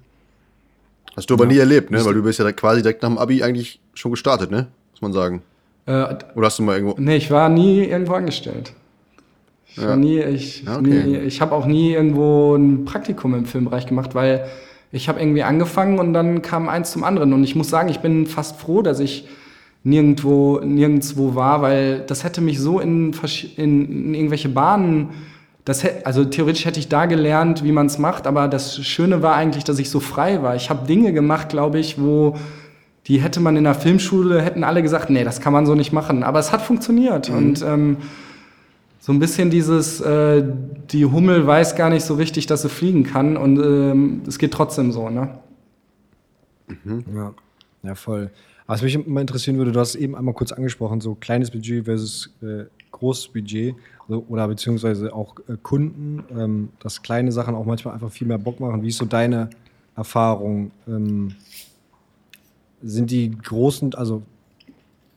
Hast 1.16 1.30
du 1.30 1.34
aber 1.34 1.44
ja. 1.44 1.52
nie 1.52 1.58
erlebt, 1.58 1.90
ne? 1.90 2.04
Weil 2.04 2.14
du 2.14 2.22
bist 2.22 2.38
ja 2.38 2.52
quasi 2.52 2.82
direkt 2.82 3.02
nach 3.02 3.08
dem 3.08 3.18
Abi 3.18 3.42
eigentlich 3.42 3.80
schon 3.94 4.12
gestartet, 4.12 4.50
ne? 4.50 4.68
Muss 4.92 5.02
man 5.02 5.12
sagen. 5.12 5.42
Äh, 5.86 6.16
Oder 6.34 6.46
hast 6.46 6.58
du 6.58 6.62
mal 6.62 6.76
irgendwo. 6.76 7.00
Nee, 7.00 7.16
ich 7.16 7.30
war 7.30 7.48
nie 7.48 7.84
irgendwo 7.84 8.14
angestellt. 8.14 8.72
Ich 9.68 9.76
ja. 9.76 9.96
nie, 9.96 10.20
ich, 10.20 10.64
ja, 10.64 10.78
okay. 10.78 11.22
ich 11.26 11.40
habe 11.40 11.54
auch 11.54 11.66
nie 11.66 11.92
irgendwo 11.92 12.54
ein 12.54 12.84
Praktikum 12.84 13.34
im 13.34 13.46
Filmbereich 13.46 13.86
gemacht, 13.86 14.14
weil 14.14 14.46
ich 14.92 15.08
habe 15.08 15.20
irgendwie 15.20 15.42
angefangen 15.42 15.98
und 15.98 16.12
dann 16.12 16.42
kam 16.42 16.68
eins 16.68 16.90
zum 16.90 17.04
anderen. 17.04 17.32
Und 17.32 17.44
ich 17.44 17.54
muss 17.54 17.68
sagen, 17.68 17.88
ich 17.88 18.00
bin 18.00 18.26
fast 18.26 18.56
froh, 18.60 18.82
dass 18.82 19.00
ich 19.00 19.28
nirgendwo, 19.84 20.60
nirgendwo 20.64 21.34
war, 21.34 21.62
weil 21.62 22.00
das 22.00 22.24
hätte 22.24 22.40
mich 22.40 22.58
so 22.58 22.80
in, 22.80 23.14
in, 23.56 24.06
in 24.06 24.14
irgendwelche 24.14 24.48
Bahnen, 24.48 25.10
das, 25.64 25.84
also 26.04 26.24
theoretisch 26.24 26.64
hätte 26.64 26.78
ich 26.78 26.88
da 26.88 27.06
gelernt, 27.06 27.64
wie 27.64 27.72
man 27.72 27.86
es 27.86 27.98
macht, 27.98 28.28
aber 28.28 28.46
das 28.46 28.84
Schöne 28.84 29.22
war 29.22 29.34
eigentlich, 29.34 29.64
dass 29.64 29.80
ich 29.80 29.90
so 29.90 29.98
frei 29.98 30.40
war. 30.40 30.54
Ich 30.54 30.70
habe 30.70 30.86
Dinge 30.86 31.12
gemacht, 31.12 31.48
glaube 31.48 31.80
ich, 31.80 32.00
wo 32.00 32.36
die 33.06 33.20
hätte 33.20 33.40
man 33.40 33.56
in 33.56 33.64
der 33.64 33.74
Filmschule, 33.74 34.42
hätten 34.42 34.64
alle 34.64 34.82
gesagt, 34.82 35.10
nee, 35.10 35.24
das 35.24 35.40
kann 35.40 35.52
man 35.52 35.66
so 35.66 35.74
nicht 35.74 35.92
machen. 35.92 36.22
Aber 36.22 36.38
es 36.38 36.52
hat 36.52 36.62
funktioniert. 36.62 37.30
Mhm. 37.30 37.36
Und 37.36 37.62
ähm, 37.62 37.96
so 38.98 39.12
ein 39.12 39.20
bisschen 39.20 39.50
dieses, 39.50 40.00
äh, 40.00 40.42
die 40.90 41.04
Hummel 41.04 41.46
weiß 41.46 41.76
gar 41.76 41.90
nicht 41.90 42.04
so 42.04 42.14
richtig, 42.14 42.46
dass 42.46 42.62
sie 42.62 42.68
fliegen 42.68 43.04
kann 43.04 43.36
und 43.36 43.58
ähm, 43.58 44.22
es 44.26 44.38
geht 44.38 44.52
trotzdem 44.52 44.90
so, 44.90 45.08
ne? 45.08 45.38
Mhm. 46.66 47.04
Ja. 47.14 47.32
ja, 47.84 47.94
voll. 47.94 48.30
Was 48.66 48.82
mich 48.82 48.96
immer 48.96 49.20
interessieren 49.20 49.58
würde, 49.58 49.70
du 49.70 49.78
hast 49.78 49.94
eben 49.94 50.16
einmal 50.16 50.34
kurz 50.34 50.50
angesprochen, 50.50 51.00
so 51.00 51.14
kleines 51.14 51.52
Budget 51.52 51.84
versus 51.84 52.34
äh, 52.42 52.64
großes 52.90 53.28
Budget 53.28 53.76
also, 54.08 54.24
oder 54.28 54.48
beziehungsweise 54.48 55.14
auch 55.14 55.36
äh, 55.48 55.56
Kunden, 55.62 56.24
ähm, 56.36 56.70
dass 56.80 57.02
kleine 57.02 57.30
Sachen 57.30 57.54
auch 57.54 57.64
manchmal 57.64 57.94
einfach 57.94 58.10
viel 58.10 58.26
mehr 58.26 58.38
Bock 58.38 58.58
machen. 58.58 58.82
Wie 58.82 58.88
ist 58.88 58.98
so 58.98 59.04
deine 59.04 59.50
Erfahrung? 59.94 60.72
Ähm, 60.88 61.36
sind 62.86 63.10
die 63.10 63.30
großen, 63.30 63.94
also 63.94 64.22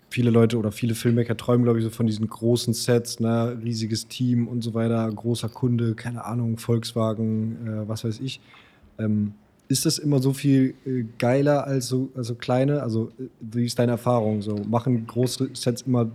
viele 0.09 0.31
Leute 0.31 0.57
oder 0.57 0.71
viele 0.71 0.95
Filmmaker 0.95 1.37
träumen, 1.37 1.63
glaube 1.63 1.79
ich, 1.79 1.85
so 1.85 1.91
von 1.91 2.07
diesen 2.07 2.27
großen 2.27 2.73
Sets, 2.73 3.19
ne? 3.19 3.57
riesiges 3.63 4.07
Team 4.07 4.47
und 4.47 4.63
so 4.63 4.73
weiter, 4.73 5.09
großer 5.11 5.49
Kunde, 5.49 5.93
keine 5.93 6.25
Ahnung, 6.25 6.57
Volkswagen, 6.57 7.67
äh, 7.67 7.87
was 7.87 8.03
weiß 8.03 8.19
ich. 8.19 8.41
Ähm, 8.97 9.33
ist 9.67 9.85
das 9.85 9.99
immer 9.99 10.19
so 10.19 10.33
viel 10.33 10.73
äh, 10.85 11.05
geiler 11.19 11.65
als 11.65 11.87
so 11.87 12.09
also 12.15 12.35
kleine? 12.35 12.81
Also, 12.81 13.11
äh, 13.19 13.25
wie 13.39 13.65
ist 13.65 13.77
deine 13.77 13.93
Erfahrung? 13.93 14.41
So, 14.41 14.55
machen 14.67 15.05
große 15.05 15.51
Sets 15.53 15.83
immer 15.83 16.09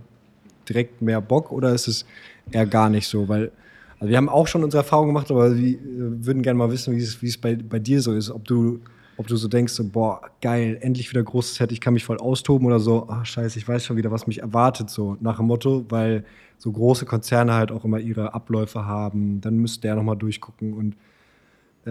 direkt 0.67 1.01
mehr 1.01 1.21
Bock 1.21 1.51
oder 1.51 1.73
ist 1.73 1.87
es 1.87 2.05
eher 2.51 2.65
gar 2.65 2.89
nicht 2.89 3.07
so? 3.07 3.29
Weil, 3.29 3.51
also 3.99 4.09
wir 4.09 4.17
haben 4.17 4.29
auch 4.29 4.47
schon 4.47 4.63
unsere 4.63 4.83
Erfahrungen 4.83 5.09
gemacht, 5.09 5.31
aber 5.31 5.55
wir 5.55 5.69
äh, 5.69 5.77
würden 5.87 6.43
gerne 6.43 6.57
mal 6.57 6.69
wissen, 6.69 6.95
wie 6.95 7.01
es, 7.01 7.21
wie 7.21 7.27
es 7.27 7.37
bei, 7.37 7.55
bei 7.55 7.79
dir 7.79 8.01
so 8.01 8.13
ist. 8.13 8.29
Ob 8.29 8.43
du, 8.43 8.81
ob 9.17 9.27
du 9.27 9.35
so 9.35 9.47
denkst, 9.47 9.73
so, 9.73 9.83
boah, 9.87 10.21
geil, 10.41 10.77
endlich 10.81 11.09
wieder 11.09 11.23
großes 11.23 11.55
Set, 11.55 11.71
ich 11.71 11.81
kann 11.81 11.93
mich 11.93 12.03
voll 12.03 12.17
austoben 12.17 12.67
oder 12.67 12.79
so, 12.79 13.07
ach 13.09 13.25
scheiße, 13.25 13.57
ich 13.57 13.67
weiß 13.67 13.85
schon 13.85 13.97
wieder, 13.97 14.11
was 14.11 14.27
mich 14.27 14.41
erwartet, 14.41 14.89
so 14.89 15.17
nach 15.19 15.37
dem 15.37 15.47
Motto, 15.47 15.85
weil 15.89 16.25
so 16.57 16.71
große 16.71 17.05
Konzerne 17.05 17.53
halt 17.53 17.71
auch 17.71 17.85
immer 17.85 17.99
ihre 17.99 18.33
Abläufe 18.33 18.85
haben, 18.85 19.41
dann 19.41 19.57
müsste 19.57 19.81
der 19.81 19.95
nochmal 19.95 20.17
durchgucken 20.17 20.73
und 20.73 20.95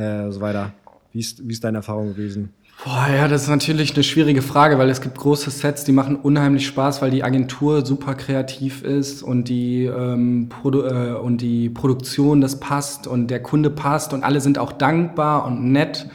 äh, 0.00 0.30
so 0.30 0.40
weiter. 0.40 0.72
Wie 1.12 1.20
ist, 1.20 1.46
wie 1.46 1.52
ist 1.52 1.62
deine 1.62 1.78
Erfahrung 1.78 2.08
gewesen? 2.08 2.52
Boah, 2.82 3.06
ja, 3.08 3.28
das 3.28 3.42
ist 3.42 3.48
natürlich 3.48 3.94
eine 3.94 4.02
schwierige 4.02 4.42
Frage, 4.42 4.78
weil 4.78 4.90
es 4.90 5.00
gibt 5.00 5.16
große 5.16 5.48
Sets, 5.50 5.84
die 5.84 5.92
machen 5.92 6.16
unheimlich 6.16 6.66
Spaß, 6.66 7.00
weil 7.00 7.12
die 7.12 7.22
Agentur 7.22 7.86
super 7.86 8.14
kreativ 8.14 8.82
ist 8.82 9.22
und 9.22 9.48
die, 9.48 9.84
ähm, 9.84 10.48
äh, 10.64 11.12
und 11.12 11.40
die 11.40 11.70
Produktion, 11.70 12.40
das 12.40 12.58
passt 12.58 13.06
und 13.06 13.28
der 13.28 13.40
Kunde 13.42 13.70
passt 13.70 14.12
und 14.12 14.24
alle 14.24 14.40
sind 14.40 14.58
auch 14.58 14.72
dankbar 14.72 15.46
und 15.46 15.70
nett. 15.70 16.08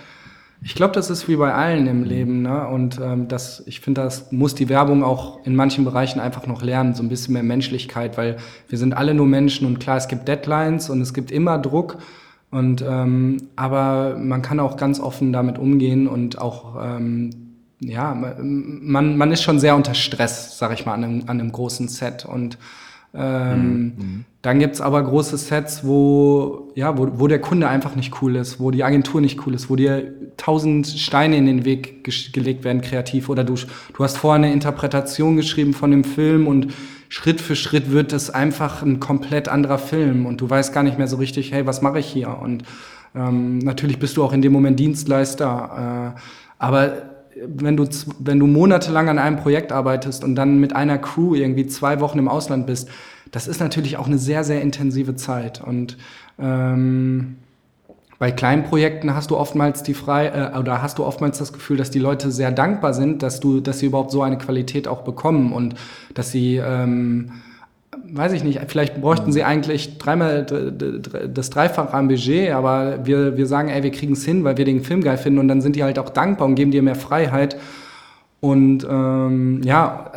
Ich 0.62 0.76
glaube, 0.76 0.94
das 0.94 1.10
ist 1.10 1.30
wie 1.30 1.38
bei 1.38 1.54
allen 1.54 1.88
im 1.88 2.04
Leben, 2.04 2.42
ne? 2.42 2.68
Und 2.68 3.00
ähm, 3.02 3.30
das, 3.30 3.64
ich 3.66 3.80
finde, 3.80 4.02
das 4.02 4.32
muss 4.32 4.56
die 4.56 4.68
Werbung 4.68 5.04
auch 5.04 5.46
in 5.46 5.56
manchen 5.56 5.86
Bereichen 5.86 6.20
einfach 6.20 6.48
noch 6.48 6.62
lernen, 6.62 6.96
so 6.96 7.02
ein 7.02 7.10
bisschen 7.10 7.34
mehr 7.34 7.44
Menschlichkeit, 7.44 8.18
weil 8.18 8.38
wir 8.68 8.78
sind 8.78 8.94
alle 8.94 9.14
nur 9.14 9.26
Menschen 9.26 9.66
und 9.66 9.80
klar, 9.80 9.96
es 9.96 10.10
gibt 10.10 10.28
Deadlines 10.28 10.90
und 10.90 11.00
es 11.02 11.14
gibt 11.14 11.32
immer 11.32 11.58
Druck. 11.58 11.98
Und 12.52 12.84
ähm, 12.86 13.38
aber 13.56 14.18
man 14.18 14.42
kann 14.42 14.60
auch 14.60 14.76
ganz 14.76 15.00
offen 15.00 15.32
damit 15.32 15.60
umgehen 15.60 16.08
und 16.08 16.40
auch 16.40 16.76
ähm, 16.84 17.50
ja, 17.80 18.14
man, 18.14 19.18
man 19.18 19.32
ist 19.32 19.44
schon 19.44 19.60
sehr 19.60 19.76
unter 19.76 19.94
Stress, 19.94 20.58
sag 20.58 20.74
ich 20.74 20.86
mal, 20.86 20.94
an 20.94 21.04
einem, 21.04 21.22
an 21.28 21.40
einem 21.40 21.52
großen 21.52 21.88
Set. 21.88 22.26
Und 22.26 22.58
ähm, 23.14 23.84
mhm. 23.98 24.26
dann 24.42 24.60
gibt's 24.60 24.82
aber 24.82 25.04
große 25.04 25.38
Sets, 25.38 25.84
wo, 25.84 26.72
ja, 26.76 26.98
wo, 26.98 27.20
wo 27.20 27.28
der 27.28 27.42
Kunde 27.42 27.68
einfach 27.68 27.96
nicht 27.96 28.22
cool 28.22 28.36
ist, 28.36 28.60
wo 28.60 28.72
die 28.72 28.84
Agentur 28.84 29.22
nicht 29.22 29.46
cool 29.46 29.56
ist, 29.56 29.70
wo 29.70 29.76
dir 29.76 30.14
tausend 30.38 30.88
Steine 30.88 31.38
in 31.38 31.46
den 31.46 31.66
Weg 31.66 32.04
gelegt 32.34 32.64
werden, 32.64 32.82
kreativ. 32.82 33.30
Oder 33.30 33.44
du, 33.44 33.56
du 33.56 34.04
hast 34.04 34.18
vorher 34.18 34.44
eine 34.44 34.54
Interpretation 34.54 35.36
geschrieben 35.36 35.74
von 35.74 35.92
dem 35.92 36.04
Film 36.04 36.48
und 36.48 36.74
Schritt 37.10 37.42
für 37.42 37.56
Schritt 37.56 37.92
wird 37.92 38.14
es 38.14 38.30
einfach 38.30 38.84
ein 38.84 39.00
komplett 39.00 39.50
anderer 39.50 39.80
Film 39.80 40.28
und 40.28 40.42
du 40.42 40.50
weißt 40.50 40.72
gar 40.74 40.84
nicht 40.84 41.00
mehr 41.00 41.08
so 41.08 41.18
richtig, 41.18 41.52
hey, 41.52 41.66
was 41.66 41.82
mache 41.82 42.00
ich 42.00 42.06
hier? 42.06 42.38
Und 42.40 42.64
ähm, 43.16 43.58
natürlich 43.58 43.98
bist 43.98 44.16
du 44.16 44.24
auch 44.24 44.32
in 44.32 44.44
dem 44.44 44.54
Moment 44.54 44.80
Dienstleister, 44.80 46.14
äh, 46.16 46.20
aber 46.60 46.94
wenn 47.46 47.78
du, 47.78 47.88
wenn 48.20 48.40
du 48.40 48.48
monatelang 48.48 49.10
an 49.10 49.20
einem 49.20 49.38
Projekt 49.38 49.72
arbeitest 49.72 50.24
und 50.24 50.36
dann 50.36 50.60
mit 50.60 50.76
einer 50.76 50.98
Crew 50.98 51.36
irgendwie 51.36 51.68
zwei 51.68 52.00
Wochen 52.00 52.20
im 52.20 52.28
Ausland 52.28 52.66
bist, 52.66 52.90
das 53.32 53.48
ist 53.48 53.60
natürlich 53.60 53.98
auch 53.98 54.08
eine 54.08 54.18
sehr, 54.18 54.44
sehr 54.44 54.62
intensive 54.62 55.16
Zeit. 55.16 55.62
Und 55.62 55.98
ähm, 56.40 57.38
bei 58.18 58.32
kleinen 58.32 58.64
Projekten 58.64 59.16
hast 59.16 59.32
du 59.32 59.38
oftmals 59.38 59.84
die 59.84 59.94
frei 59.94 60.28
äh, 60.28 60.58
oder 60.58 60.82
hast 60.82 60.98
du 61.00 61.06
oftmals 61.06 61.38
das 61.38 61.54
Gefühl, 61.54 61.78
dass 61.78 61.92
die 61.92 62.00
Leute 62.00 62.32
sehr 62.32 62.52
dankbar 62.52 62.94
sind, 62.94 63.24
dass 63.24 63.40
du, 63.40 63.62
dass 63.62 63.80
sie 63.80 63.86
überhaupt 63.86 64.12
so 64.12 64.22
eine 64.22 64.38
Qualität 64.38 64.88
auch 64.88 65.04
bekommen 65.04 65.54
und 65.54 65.76
dass 66.14 66.32
sie 66.32 66.58
ähm, 66.58 67.32
weiß 68.12 68.34
ich 68.34 68.44
nicht, 68.44 68.60
vielleicht 68.68 69.02
bräuchten 69.02 69.32
sie 69.32 69.44
eigentlich 69.44 69.98
dreimal 69.98 70.46
das 71.34 71.50
Dreifache 71.50 71.94
am 71.94 72.08
Budget, 72.08 72.52
aber 72.52 73.06
wir, 73.06 73.38
wir 73.38 73.46
sagen, 73.46 73.70
ey, 73.70 73.84
wir 73.84 73.92
kriegen 73.92 74.14
es 74.14 74.26
hin, 74.26 74.44
weil 74.44 74.58
wir 74.58 74.66
den 74.66 74.84
Film 74.84 75.02
geil 75.02 75.18
finden 75.18 75.40
und 75.40 75.48
dann 75.48 75.62
sind 75.62 75.76
die 75.76 75.84
halt 75.84 76.00
auch 76.00 76.10
dankbar 76.10 76.48
und 76.48 76.56
geben 76.56 76.72
dir 76.72 76.82
mehr 76.82 76.96
Freiheit. 76.96 77.58
Und 78.42 78.88
ähm, 78.90 79.62
ja, 79.64 80.12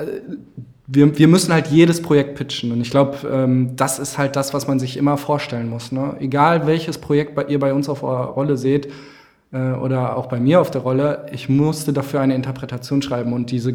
wir, 0.86 1.18
wir 1.18 1.28
müssen 1.28 1.52
halt 1.52 1.68
jedes 1.68 2.02
Projekt 2.02 2.36
pitchen. 2.36 2.72
Und 2.72 2.80
ich 2.80 2.90
glaube, 2.90 3.16
ähm, 3.30 3.76
das 3.76 3.98
ist 3.98 4.18
halt 4.18 4.36
das, 4.36 4.52
was 4.52 4.68
man 4.68 4.78
sich 4.78 4.96
immer 4.96 5.16
vorstellen 5.16 5.68
muss. 5.68 5.92
Ne? 5.92 6.16
Egal 6.20 6.66
welches 6.66 6.98
Projekt 6.98 7.34
bei, 7.34 7.44
ihr 7.44 7.58
bei 7.58 7.72
uns 7.72 7.88
auf 7.88 8.02
eurer 8.02 8.26
Rolle 8.26 8.56
seht 8.56 8.88
äh, 9.52 9.72
oder 9.72 10.16
auch 10.16 10.26
bei 10.26 10.38
mir 10.38 10.60
auf 10.60 10.70
der 10.70 10.82
Rolle, 10.82 11.26
ich 11.32 11.48
musste 11.48 11.92
dafür 11.92 12.20
eine 12.20 12.34
Interpretation 12.34 13.00
schreiben. 13.00 13.32
Und 13.32 13.50
diese 13.50 13.72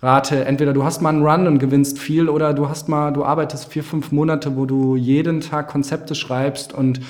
Gewinnrate, 0.00 0.44
entweder 0.44 0.72
du 0.72 0.84
hast 0.84 1.02
mal 1.02 1.10
einen 1.10 1.26
Run 1.26 1.46
und 1.46 1.58
gewinnst 1.58 1.98
viel 1.98 2.28
oder 2.28 2.52
du 2.54 2.68
hast 2.68 2.88
mal, 2.88 3.12
du 3.12 3.24
arbeitest 3.24 3.72
vier, 3.72 3.82
fünf 3.82 4.12
Monate, 4.12 4.56
wo 4.56 4.66
du 4.66 4.96
jeden 4.96 5.40
Tag 5.40 5.68
Konzepte 5.68 6.14
schreibst 6.14 6.72
und 6.72 7.00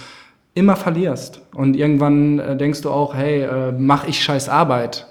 immer 0.55 0.77
verlierst. 0.77 1.42
Und 1.55 1.77
irgendwann 1.77 2.38
äh, 2.38 2.57
denkst 2.57 2.81
du 2.83 2.90
auch, 2.90 3.14
hey, 3.14 3.42
äh, 3.42 3.72
mach 3.72 4.07
ich 4.07 4.22
scheiß 4.22 4.49
Arbeit. 4.49 5.07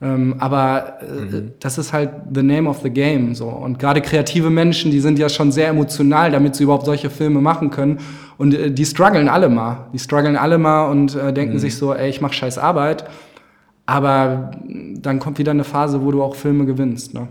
Ähm, 0.00 0.36
aber 0.38 0.98
äh, 1.00 1.06
mhm. 1.06 1.52
das 1.58 1.78
ist 1.78 1.92
halt 1.92 2.10
the 2.32 2.42
name 2.42 2.68
of 2.68 2.80
the 2.82 2.90
game. 2.90 3.34
So. 3.34 3.48
Und 3.48 3.78
gerade 3.78 4.02
kreative 4.02 4.50
Menschen, 4.50 4.90
die 4.90 5.00
sind 5.00 5.18
ja 5.18 5.28
schon 5.28 5.50
sehr 5.50 5.68
emotional, 5.68 6.30
damit 6.30 6.54
sie 6.54 6.64
überhaupt 6.64 6.84
solche 6.84 7.10
Filme 7.10 7.40
machen 7.40 7.70
können. 7.70 7.98
Und 8.38 8.54
äh, 8.54 8.70
die 8.70 8.84
strugglen 8.84 9.28
alle 9.28 9.48
mal. 9.48 9.86
Die 9.92 9.98
strugglen 9.98 10.36
alle 10.36 10.58
mal 10.58 10.90
und 10.90 11.16
äh, 11.16 11.32
denken 11.32 11.54
mhm. 11.54 11.58
sich 11.58 11.76
so, 11.76 11.94
ey, 11.94 12.08
ich 12.10 12.20
mach 12.20 12.34
scheiß 12.34 12.58
Arbeit. 12.58 13.04
Aber 13.86 14.50
dann 14.96 15.20
kommt 15.20 15.38
wieder 15.38 15.52
eine 15.52 15.64
Phase, 15.64 16.02
wo 16.02 16.10
du 16.10 16.22
auch 16.22 16.34
Filme 16.34 16.66
gewinnst. 16.66 17.14
Ne? 17.14 17.28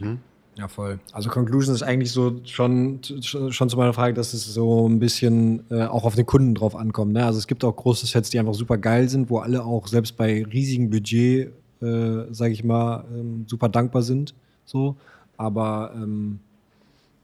Mhm. 0.00 0.18
Ja, 0.56 0.68
voll. 0.68 1.00
Also 1.12 1.30
Conclusion 1.30 1.74
ist 1.74 1.82
eigentlich 1.82 2.12
so 2.12 2.40
schon, 2.44 3.00
schon 3.22 3.68
zu 3.68 3.76
meiner 3.76 3.92
Frage, 3.92 4.14
dass 4.14 4.34
es 4.34 4.44
so 4.44 4.88
ein 4.88 5.00
bisschen 5.00 5.64
äh, 5.70 5.84
auch 5.84 6.04
auf 6.04 6.14
den 6.14 6.26
Kunden 6.26 6.54
drauf 6.54 6.76
ankommt. 6.76 7.12
Ne? 7.12 7.24
Also 7.24 7.38
es 7.38 7.48
gibt 7.48 7.64
auch 7.64 7.74
große 7.74 8.06
Sets, 8.06 8.30
die 8.30 8.38
einfach 8.38 8.54
super 8.54 8.78
geil 8.78 9.08
sind, 9.08 9.30
wo 9.30 9.38
alle 9.38 9.64
auch 9.64 9.88
selbst 9.88 10.16
bei 10.16 10.44
riesigem 10.44 10.90
Budget, 10.90 11.52
äh, 11.80 12.32
sage 12.32 12.52
ich 12.52 12.62
mal, 12.62 13.04
ähm, 13.12 13.46
super 13.48 13.68
dankbar 13.68 14.02
sind. 14.02 14.34
So. 14.64 14.96
Aber 15.36 15.92
ähm, 15.96 16.38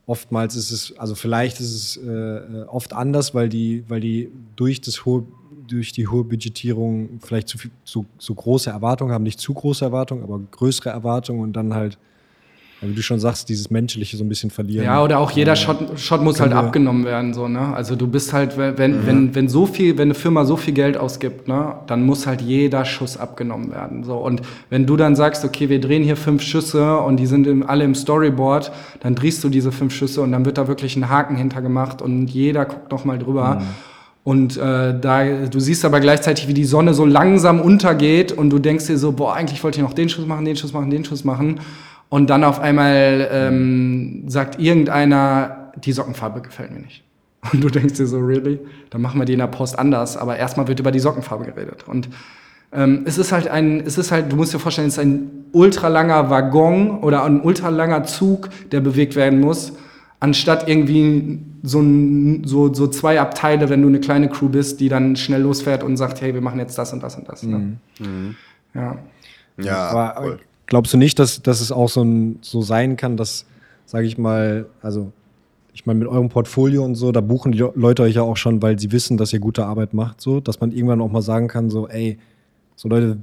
oftmals 0.05 0.57
ist 0.57 0.71
es, 0.71 0.97
also 0.97 1.15
vielleicht 1.15 1.61
ist 1.61 1.73
es 1.73 1.97
äh, 1.97 2.65
oft 2.67 2.91
anders, 2.91 3.33
weil 3.33 3.47
die, 3.47 3.85
weil 3.87 4.01
die 4.01 4.29
durch 4.57 4.81
das 4.81 5.05
hohe 5.05 5.23
durch 5.71 5.91
die 5.91 6.07
hohe 6.07 6.23
Budgetierung 6.23 7.19
vielleicht 7.21 7.47
zu, 7.47 7.57
viel, 7.57 7.71
zu, 7.83 8.05
zu 8.17 8.35
große 8.35 8.69
Erwartungen 8.69 9.13
haben, 9.13 9.23
nicht 9.23 9.39
zu 9.39 9.53
große 9.53 9.85
Erwartungen, 9.85 10.23
aber 10.23 10.39
größere 10.51 10.89
Erwartungen 10.89 11.41
und 11.41 11.53
dann 11.53 11.73
halt 11.73 11.97
wie 12.81 12.95
du 12.95 13.03
schon 13.03 13.19
sagst, 13.19 13.47
dieses 13.47 13.69
Menschliche 13.69 14.17
so 14.17 14.23
ein 14.23 14.29
bisschen 14.29 14.49
verlieren. 14.49 14.85
Ja, 14.85 15.03
oder 15.03 15.19
auch 15.19 15.29
jeder 15.31 15.55
Shot, 15.55 15.99
Shot 15.99 16.23
muss 16.23 16.39
halt 16.39 16.51
abgenommen 16.53 17.05
werden, 17.05 17.33
so, 17.33 17.47
ne? 17.47 17.73
Also 17.75 17.95
du 17.95 18.07
bist 18.07 18.33
halt, 18.33 18.57
wenn, 18.57 19.01
mhm. 19.01 19.05
wenn, 19.05 19.35
wenn 19.35 19.49
so 19.49 19.67
viel, 19.67 19.97
wenn 19.97 20.07
eine 20.07 20.15
Firma 20.15 20.45
so 20.45 20.57
viel 20.57 20.73
Geld 20.73 20.97
ausgibt, 20.97 21.47
ne, 21.47 21.75
dann 21.85 22.03
muss 22.03 22.25
halt 22.25 22.41
jeder 22.41 22.83
Schuss 22.85 23.17
abgenommen 23.17 23.71
werden. 23.71 24.03
So. 24.03 24.17
Und 24.17 24.41
wenn 24.69 24.87
du 24.87 24.97
dann 24.97 25.15
sagst, 25.15 25.45
okay, 25.45 25.69
wir 25.69 25.79
drehen 25.79 26.01
hier 26.01 26.17
fünf 26.17 26.41
Schüsse 26.41 26.97
und 26.97 27.17
die 27.17 27.27
sind 27.27 27.45
im, 27.45 27.67
alle 27.67 27.83
im 27.83 27.93
Storyboard, 27.93 28.71
dann 29.01 29.13
drehst 29.13 29.43
du 29.43 29.49
diese 29.49 29.71
fünf 29.71 29.93
Schüsse 29.93 30.21
und 30.21 30.31
dann 30.31 30.45
wird 30.45 30.57
da 30.57 30.67
wirklich 30.67 30.95
ein 30.95 31.07
Haken 31.07 31.35
hintergemacht 31.35 32.01
und 32.01 32.27
jeder 32.29 32.65
guckt 32.65 32.91
noch 32.91 33.05
mal 33.05 33.19
drüber. 33.19 33.59
Mhm. 33.59 33.90
Und 34.23 34.55
äh, 34.57 34.99
da, 34.99 35.47
du 35.47 35.59
siehst 35.59 35.83
aber 35.83 35.99
gleichzeitig, 35.99 36.47
wie 36.47 36.53
die 36.53 36.65
Sonne 36.65 36.93
so 36.93 37.05
langsam 37.05 37.59
untergeht 37.59 38.31
und 38.31 38.51
du 38.51 38.59
denkst 38.59 38.85
dir 38.85 38.97
so, 38.97 39.13
boah, 39.13 39.33
eigentlich 39.33 39.63
wollte 39.63 39.79
ich 39.79 39.83
noch 39.83 39.93
den 39.93 40.09
Schuss 40.09 40.27
machen, 40.27 40.45
den 40.45 40.55
Schuss 40.55 40.73
machen, 40.73 40.91
den 40.91 41.03
Schuss 41.03 41.23
machen. 41.23 41.59
Und 42.09 42.29
dann 42.29 42.43
auf 42.43 42.59
einmal 42.59 43.29
ähm, 43.31 44.23
sagt 44.27 44.59
irgendeiner, 44.59 45.71
die 45.83 45.91
Sockenfarbe 45.91 46.41
gefällt 46.41 46.71
mir 46.71 46.81
nicht. 46.81 47.03
Und 47.51 47.63
du 47.63 47.69
denkst 47.69 47.95
dir 47.95 48.05
so, 48.05 48.19
really? 48.19 48.59
Dann 48.91 49.01
machen 49.01 49.19
wir 49.19 49.25
die 49.25 49.33
in 49.33 49.39
der 49.39 49.47
Post 49.47 49.79
anders. 49.79 50.17
Aber 50.17 50.37
erstmal 50.37 50.67
wird 50.67 50.79
über 50.79 50.91
die 50.91 50.99
Sockenfarbe 50.99 51.45
geredet. 51.45 51.85
Und 51.87 52.09
ähm, 52.73 53.03
es 53.05 53.17
ist 53.17 53.31
halt 53.31 53.47
ein, 53.47 53.81
es 53.81 53.97
ist 53.97 54.11
halt, 54.11 54.31
du 54.31 54.35
musst 54.35 54.53
dir 54.53 54.59
vorstellen, 54.59 54.87
es 54.87 54.93
ist 54.93 54.99
ein 54.99 55.45
ultralanger 55.51 56.29
Waggon 56.29 56.99
oder 56.99 57.23
ein 57.23 57.41
ultralanger 57.41 58.03
Zug, 58.03 58.49
der 58.71 58.81
bewegt 58.81 59.15
werden 59.15 59.39
muss, 59.39 59.73
anstatt 60.21 60.69
irgendwie 60.69 61.39
so, 61.63 61.83
so, 62.43 62.73
so 62.73 62.87
zwei 62.87 63.19
Abteile, 63.19 63.69
wenn 63.69 63.81
du 63.81 63.89
eine 63.89 63.99
kleine 63.99 64.29
Crew 64.29 64.47
bist, 64.47 64.79
die 64.79 64.87
dann 64.87 65.15
schnell 65.15 65.41
losfährt 65.41 65.83
und 65.83 65.97
sagt, 65.97 66.21
hey, 66.21 66.33
wir 66.33 66.41
machen 66.41 66.59
jetzt 66.59 66.77
das 66.77 66.93
und 66.93 67.03
das 67.03 67.15
und 67.15 67.27
das. 67.27 67.43
Ne? 67.43 67.57
Mhm. 67.57 67.77
Mhm. 67.99 68.35
Ja. 68.73 68.97
Ja, 69.57 69.89
aber, 69.89 70.21
cool. 70.21 70.39
Glaubst 70.67 70.93
du 70.93 70.97
nicht, 70.97 71.19
dass, 71.19 71.41
dass 71.41 71.59
es 71.59 71.71
auch 71.71 71.89
so, 71.89 72.03
ein, 72.03 72.39
so 72.41 72.61
sein 72.61 72.95
kann, 72.95 73.17
dass, 73.17 73.45
sage 73.85 74.05
ich 74.05 74.17
mal, 74.17 74.67
also 74.81 75.11
ich 75.73 75.85
meine, 75.85 75.99
mit 75.99 76.07
eurem 76.07 76.29
Portfolio 76.29 76.85
und 76.85 76.95
so, 76.95 77.11
da 77.11 77.21
buchen 77.21 77.51
die 77.51 77.65
Leute 77.75 78.03
euch 78.03 78.15
ja 78.15 78.21
auch 78.21 78.37
schon, 78.37 78.61
weil 78.61 78.79
sie 78.79 78.91
wissen, 78.91 79.17
dass 79.17 79.33
ihr 79.33 79.39
gute 79.39 79.65
Arbeit 79.65 79.93
macht, 79.93 80.21
so, 80.21 80.39
dass 80.39 80.59
man 80.61 80.71
irgendwann 80.71 81.01
auch 81.01 81.11
mal 81.11 81.21
sagen 81.21 81.47
kann, 81.47 81.69
so, 81.69 81.87
ey, 81.87 82.17
so 82.75 82.87
Leute, 82.89 83.17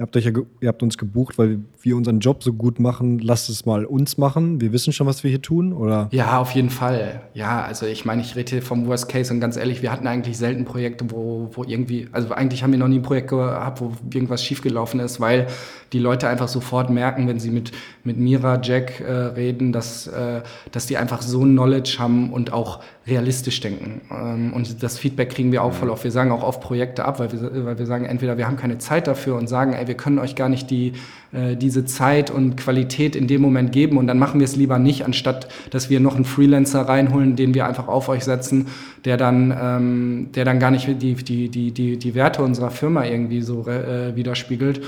ihr 0.00 0.04
habt, 0.04 0.16
euch 0.16 0.24
ja, 0.24 0.32
ihr 0.62 0.68
habt 0.68 0.82
uns 0.82 0.96
gebucht, 0.96 1.36
weil 1.36 1.58
wir 1.82 1.94
unseren 1.94 2.20
Job 2.20 2.42
so 2.42 2.54
gut 2.54 2.80
machen, 2.80 3.18
lasst 3.18 3.50
es 3.50 3.66
mal 3.66 3.84
uns 3.84 4.16
machen. 4.16 4.58
Wir 4.58 4.72
wissen 4.72 4.94
schon, 4.94 5.06
was 5.06 5.24
wir 5.24 5.30
hier 5.30 5.42
tun, 5.42 5.74
oder? 5.74 6.08
Ja, 6.10 6.38
auf 6.38 6.52
jeden 6.52 6.70
Fall. 6.70 7.20
Ja, 7.34 7.62
also 7.62 7.84
ich 7.84 8.06
meine, 8.06 8.22
ich 8.22 8.34
rede 8.34 8.50
hier 8.50 8.62
vom 8.62 8.86
Worst 8.86 9.10
Case 9.10 9.30
und 9.30 9.40
ganz 9.40 9.58
ehrlich, 9.58 9.82
wir 9.82 9.92
hatten 9.92 10.06
eigentlich 10.06 10.38
selten 10.38 10.64
Projekte, 10.64 11.10
wo, 11.10 11.50
wo 11.52 11.64
irgendwie, 11.64 12.08
also 12.12 12.32
eigentlich 12.32 12.62
haben 12.62 12.72
wir 12.72 12.78
noch 12.78 12.88
nie 12.88 13.00
ein 13.00 13.02
Projekt 13.02 13.28
gehabt, 13.28 13.82
wo 13.82 13.92
irgendwas 14.10 14.42
schiefgelaufen 14.42 15.00
ist, 15.00 15.20
weil 15.20 15.48
die 15.92 15.98
Leute 15.98 16.28
einfach 16.28 16.48
sofort 16.48 16.88
merken, 16.88 17.28
wenn 17.28 17.38
sie 17.38 17.50
mit, 17.50 17.72
mit 18.02 18.16
Mira, 18.16 18.58
Jack 18.62 19.00
äh, 19.00 19.12
reden, 19.12 19.70
dass, 19.70 20.06
äh, 20.06 20.40
dass 20.72 20.86
die 20.86 20.96
einfach 20.96 21.20
so 21.20 21.42
Knowledge 21.42 21.96
haben 21.98 22.32
und 22.32 22.54
auch 22.54 22.80
realistisch 23.10 23.60
denken. 23.60 24.00
Ähm, 24.10 24.52
und 24.52 24.82
das 24.82 24.98
Feedback 24.98 25.30
kriegen 25.30 25.52
wir 25.52 25.62
auch 25.62 25.72
voll 25.72 25.90
auf. 25.90 26.04
Wir 26.04 26.10
sagen 26.10 26.30
auch 26.30 26.42
oft 26.42 26.60
Projekte 26.60 27.04
ab, 27.04 27.18
weil 27.18 27.32
wir, 27.32 27.64
weil 27.64 27.78
wir 27.78 27.86
sagen, 27.86 28.06
entweder 28.06 28.38
wir 28.38 28.46
haben 28.46 28.56
keine 28.56 28.78
Zeit 28.78 29.06
dafür 29.06 29.36
und 29.36 29.48
sagen, 29.48 29.72
ey, 29.72 29.86
wir 29.86 29.96
können 29.96 30.18
euch 30.18 30.36
gar 30.36 30.48
nicht 30.48 30.70
die, 30.70 30.92
äh, 31.32 31.56
diese 31.56 31.84
Zeit 31.84 32.30
und 32.30 32.56
Qualität 32.56 33.16
in 33.16 33.26
dem 33.26 33.42
Moment 33.42 33.72
geben 33.72 33.98
und 33.98 34.06
dann 34.06 34.18
machen 34.18 34.40
wir 34.40 34.44
es 34.44 34.56
lieber 34.56 34.78
nicht, 34.78 35.04
anstatt 35.04 35.48
dass 35.70 35.90
wir 35.90 36.00
noch 36.00 36.14
einen 36.14 36.24
Freelancer 36.24 36.82
reinholen, 36.82 37.36
den 37.36 37.52
wir 37.54 37.66
einfach 37.66 37.88
auf 37.88 38.08
euch 38.08 38.24
setzen, 38.24 38.68
der 39.04 39.16
dann, 39.16 39.54
ähm, 39.60 40.28
der 40.34 40.44
dann 40.44 40.58
gar 40.58 40.70
nicht 40.70 40.86
die, 40.86 41.14
die, 41.14 41.48
die, 41.48 41.72
die, 41.72 41.98
die 41.98 42.14
Werte 42.14 42.42
unserer 42.42 42.70
Firma 42.70 43.04
irgendwie 43.04 43.42
so 43.42 43.66
äh, 43.66 44.16
widerspiegelt 44.16 44.80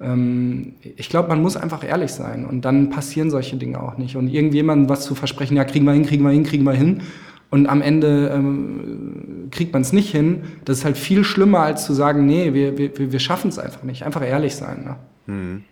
ähm, 0.00 0.72
ich 0.96 1.08
glaube, 1.08 1.28
man 1.28 1.42
muss 1.42 1.56
einfach 1.56 1.84
ehrlich 1.86 2.10
sein 2.10 2.46
und 2.46 2.64
dann 2.64 2.90
passieren 2.90 3.30
solche 3.30 3.56
Dinge 3.56 3.82
auch 3.82 3.98
nicht. 3.98 4.16
Und 4.16 4.28
irgendjemandem 4.28 4.88
was 4.88 5.04
zu 5.04 5.14
versprechen, 5.14 5.56
ja, 5.56 5.64
kriegen 5.64 5.84
wir 5.84 5.92
hin, 5.92 6.06
kriegen 6.06 6.24
wir 6.24 6.30
hin, 6.30 6.44
kriegen 6.44 6.64
wir 6.64 6.72
hin. 6.72 7.02
Und 7.50 7.66
am 7.66 7.82
Ende 7.82 8.28
ähm, 8.28 9.48
kriegt 9.50 9.72
man 9.72 9.82
es 9.82 9.92
nicht 9.92 10.10
hin. 10.10 10.44
Das 10.64 10.78
ist 10.78 10.84
halt 10.84 10.96
viel 10.96 11.24
schlimmer, 11.24 11.60
als 11.60 11.84
zu 11.84 11.92
sagen, 11.92 12.24
nee, 12.24 12.54
wir, 12.54 12.78
wir, 12.78 13.12
wir 13.12 13.18
schaffen 13.18 13.48
es 13.48 13.58
einfach 13.58 13.82
nicht. 13.82 14.04
Einfach 14.04 14.22
ehrlich 14.22 14.54
sein. 14.54 14.84
Ne? 14.84 14.96
Mhm. 15.26 15.64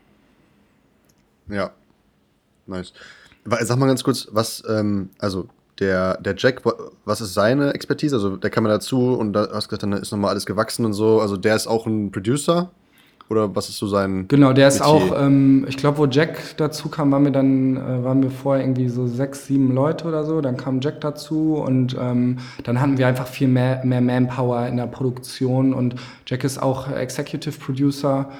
Ja, 1.54 1.70
nice. 2.66 2.92
Sag 3.60 3.78
mal 3.78 3.86
ganz 3.86 4.02
kurz, 4.02 4.28
was, 4.32 4.62
ähm, 4.68 5.10
also 5.18 5.48
der, 5.78 6.20
der 6.20 6.34
Jack, 6.36 6.62
was 7.04 7.20
ist 7.20 7.34
seine 7.34 7.72
Expertise? 7.72 8.16
Also 8.16 8.36
der 8.36 8.50
kam 8.50 8.66
ja 8.66 8.72
dazu 8.72 9.14
und 9.14 9.32
da 9.32 9.48
hast 9.52 9.68
gesagt, 9.68 9.84
dann 9.84 9.92
ist 9.92 10.10
nochmal 10.10 10.30
alles 10.30 10.46
gewachsen 10.46 10.84
und 10.84 10.92
so. 10.92 11.20
Also 11.20 11.36
der 11.36 11.54
ist 11.54 11.68
auch 11.68 11.86
ein 11.86 12.10
Producer 12.10 12.70
oder 13.28 13.54
was 13.54 13.68
ist 13.68 13.78
so 13.78 13.86
sein. 13.86 14.26
Genau, 14.28 14.52
der 14.52 14.68
ist 14.68 14.80
Metier? 14.80 14.92
auch, 14.92 15.20
ähm, 15.20 15.66
ich 15.68 15.76
glaube, 15.76 15.98
wo 15.98 16.06
Jack 16.06 16.56
dazu 16.56 16.88
kam, 16.88 17.12
waren 17.12 17.24
wir 17.24 17.30
dann, 17.30 17.76
äh, 17.76 18.04
waren 18.04 18.22
wir 18.22 18.30
vorher 18.30 18.64
irgendwie 18.64 18.88
so 18.88 19.06
sechs, 19.06 19.46
sieben 19.46 19.74
Leute 19.74 20.06
oder 20.08 20.24
so. 20.24 20.40
Dann 20.40 20.56
kam 20.56 20.80
Jack 20.80 21.00
dazu 21.00 21.54
und 21.54 21.96
ähm, 22.00 22.38
dann 22.64 22.80
hatten 22.80 22.98
wir 22.98 23.06
einfach 23.06 23.26
viel 23.26 23.48
mehr, 23.48 23.82
mehr 23.84 24.00
Manpower 24.00 24.66
in 24.66 24.76
der 24.76 24.86
Produktion. 24.86 25.74
Und 25.74 25.96
Jack 26.26 26.44
ist 26.44 26.62
auch 26.62 26.90
Executive 26.90 27.58
Producer 27.58 28.30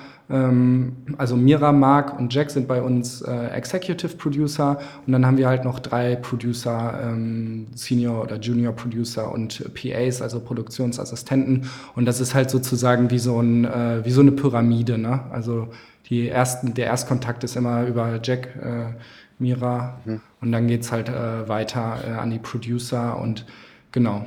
also 1.17 1.37
Mira, 1.37 1.73
Mark 1.73 2.19
und 2.19 2.35
Jack 2.35 2.51
sind 2.51 2.69
bei 2.69 2.83
uns 2.83 3.23
äh, 3.23 3.49
Executive 3.49 4.17
Producer 4.17 4.79
und 5.07 5.13
dann 5.15 5.25
haben 5.25 5.39
wir 5.39 5.49
halt 5.49 5.65
noch 5.65 5.79
drei 5.79 6.17
Producer, 6.17 7.01
ähm, 7.03 7.69
Senior 7.75 8.23
oder 8.23 8.37
Junior 8.37 8.75
Producer 8.75 9.33
und 9.33 9.73
PAs, 9.75 10.21
also 10.21 10.41
Produktionsassistenten. 10.41 11.71
Und 11.97 12.05
das 12.05 12.21
ist 12.21 12.35
halt 12.35 12.51
sozusagen 12.51 13.11
wie 13.11 13.19
so, 13.19 13.41
ein, 13.41 13.65
äh, 13.65 14.05
wie 14.05 14.11
so 14.11 14.21
eine 14.21 14.33
Pyramide. 14.33 14.99
Ne? 14.99 15.21
Also 15.31 15.69
die 16.11 16.29
ersten, 16.29 16.75
der 16.75 16.87
Erstkontakt 16.87 17.43
ist 17.45 17.57
immer 17.57 17.87
über 17.87 18.21
Jack, 18.23 18.55
äh, 18.57 18.93
Mira 19.39 20.01
mhm. 20.05 20.21
und 20.41 20.53
dann 20.53 20.67
geht's 20.67 20.93
halt 20.93 21.09
äh, 21.09 21.49
weiter 21.49 21.99
äh, 22.07 22.11
an 22.13 22.31
die 22.31 22.39
Producer 22.39 23.19
und 23.19 23.47
genau. 23.93 24.27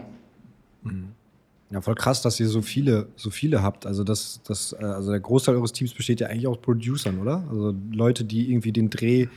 Mhm. 0.84 1.10
Ja, 1.72 1.80
voll 1.80 1.96
krass, 1.96 2.22
dass 2.22 2.40
ihr 2.40 2.50
so 2.50 2.62
viele, 2.62 3.08
so 3.16 3.30
viele 3.30 3.64
habt. 3.64 3.86
Also 3.86 4.04
das, 4.04 4.42
das, 4.46 4.76
äh, 4.78 4.84
also 4.84 5.12
der 5.12 5.22
Großteil 5.22 5.56
eures 5.56 5.72
Teams 5.72 5.94
besteht 5.94 6.20
ja 6.20 6.28
eigentlich 6.28 6.48
aus 6.48 6.58
Producern, 6.58 7.20
oder? 7.20 7.44
Also 7.50 7.74
Leute, 7.92 8.26
die 8.26 8.52
irgendwie 8.52 8.74
den 8.74 8.90
Dreh 8.90 9.28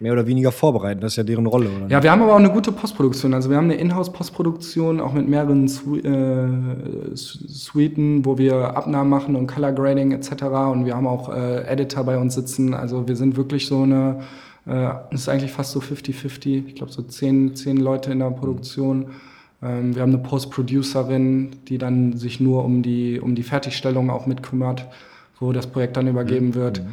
mehr 0.00 0.12
oder 0.12 0.26
weniger 0.26 0.50
vorbereiten. 0.50 1.00
Das 1.00 1.12
ist 1.12 1.16
ja 1.16 1.22
deren 1.22 1.46
Rolle, 1.46 1.70
oder? 1.70 1.86
Ja, 1.88 2.02
wir 2.02 2.10
haben 2.10 2.20
aber 2.20 2.32
auch 2.32 2.38
eine 2.38 2.50
gute 2.50 2.72
Postproduktion. 2.72 3.32
Also 3.32 3.48
wir 3.48 3.56
haben 3.56 3.66
eine 3.66 3.76
Inhouse-Postproduktion, 3.76 5.00
auch 5.00 5.12
mit 5.12 5.28
mehreren 5.28 5.68
Su 5.68 5.96
äh, 5.96 7.14
Suiten, 7.14 8.24
wo 8.24 8.36
wir 8.38 8.76
Abnahmen 8.76 9.08
machen 9.08 9.36
und 9.36 9.46
Color 9.46 9.72
Grading 9.72 10.10
etc. 10.10 10.42
Und 10.72 10.84
wir 10.84 10.96
haben 10.96 11.06
auch 11.06 11.32
äh, 11.32 11.62
Editor 11.68 12.02
bei 12.02 12.18
uns 12.18 12.34
sitzen. 12.34 12.74
Also 12.74 13.06
wir 13.06 13.14
sind 13.14 13.36
wirklich 13.36 13.68
so 13.68 13.82
eine, 13.82 14.18
äh, 14.66 14.90
ist 15.12 15.28
eigentlich 15.28 15.52
fast 15.52 15.70
so 15.70 15.78
50-50. 15.78 16.66
Ich 16.66 16.74
glaube 16.74 16.90
so 16.90 17.02
zehn, 17.02 17.54
zehn 17.54 17.76
Leute 17.76 18.10
in 18.10 18.18
der 18.18 18.30
Produktion. 18.30 18.98
Mhm 18.98 19.06
wir 19.64 20.02
haben 20.02 20.12
eine 20.12 20.18
Post-Producerin, 20.18 21.56
die 21.68 21.78
dann 21.78 22.16
sich 22.16 22.38
nur 22.38 22.64
um 22.64 22.82
die, 22.82 23.18
um 23.18 23.34
die 23.34 23.42
Fertigstellung 23.42 24.10
auch 24.10 24.26
mitkümmert, 24.26 24.86
wo 25.40 25.52
das 25.52 25.66
Projekt 25.66 25.96
dann 25.96 26.06
übergeben 26.06 26.48
mhm. 26.48 26.54
wird. 26.54 26.82
Mhm. 26.82 26.88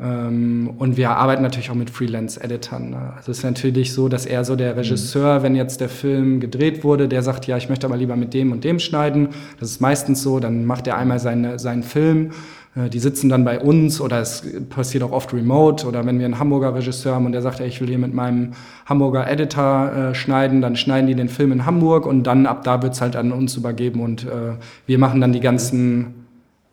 Ähm, 0.00 0.70
und 0.78 0.96
wir 0.96 1.10
arbeiten 1.10 1.42
natürlich 1.42 1.70
auch 1.70 1.74
mit 1.74 1.90
Freelance-Editern. 1.90 2.90
Ne? 2.90 3.12
Also 3.16 3.30
es 3.30 3.38
ist 3.38 3.44
natürlich 3.44 3.92
so, 3.92 4.08
dass 4.08 4.26
er 4.26 4.44
so 4.44 4.56
der 4.56 4.76
Regisseur, 4.76 5.38
mhm. 5.38 5.42
wenn 5.42 5.54
jetzt 5.54 5.80
der 5.80 5.88
Film 5.88 6.40
gedreht 6.40 6.82
wurde, 6.82 7.08
der 7.08 7.22
sagt, 7.22 7.46
ja, 7.46 7.56
ich 7.56 7.68
möchte 7.68 7.86
aber 7.86 7.96
lieber 7.96 8.16
mit 8.16 8.34
dem 8.34 8.52
und 8.52 8.64
dem 8.64 8.78
schneiden. 8.78 9.28
Das 9.60 9.70
ist 9.70 9.80
meistens 9.80 10.22
so, 10.22 10.40
dann 10.40 10.64
macht 10.64 10.86
er 10.86 10.96
einmal 10.96 11.18
seine, 11.18 11.58
seinen 11.58 11.82
Film 11.82 12.30
die 12.74 12.98
sitzen 12.98 13.28
dann 13.28 13.44
bei 13.44 13.60
uns 13.60 14.00
oder 14.00 14.20
es 14.20 14.42
passiert 14.70 15.04
auch 15.04 15.12
oft 15.12 15.34
remote 15.34 15.86
oder 15.86 16.06
wenn 16.06 16.18
wir 16.18 16.24
einen 16.24 16.38
Hamburger 16.38 16.74
Regisseur 16.74 17.14
haben 17.14 17.26
und 17.26 17.32
der 17.32 17.42
sagt, 17.42 17.60
ja, 17.60 17.66
ich 17.66 17.82
will 17.82 17.88
hier 17.88 17.98
mit 17.98 18.14
meinem 18.14 18.52
Hamburger 18.86 19.30
Editor 19.30 19.92
äh, 19.92 20.14
schneiden, 20.14 20.62
dann 20.62 20.76
schneiden 20.76 21.06
die 21.06 21.14
den 21.14 21.28
Film 21.28 21.52
in 21.52 21.66
Hamburg 21.66 22.06
und 22.06 22.22
dann 22.22 22.46
ab 22.46 22.64
da 22.64 22.82
wird's 22.82 23.02
halt 23.02 23.14
an 23.14 23.30
uns 23.30 23.56
übergeben 23.56 24.00
und 24.00 24.24
äh, 24.24 24.54
wir 24.86 24.98
machen 24.98 25.20
dann 25.20 25.34
die 25.34 25.40
ganzen 25.40 26.26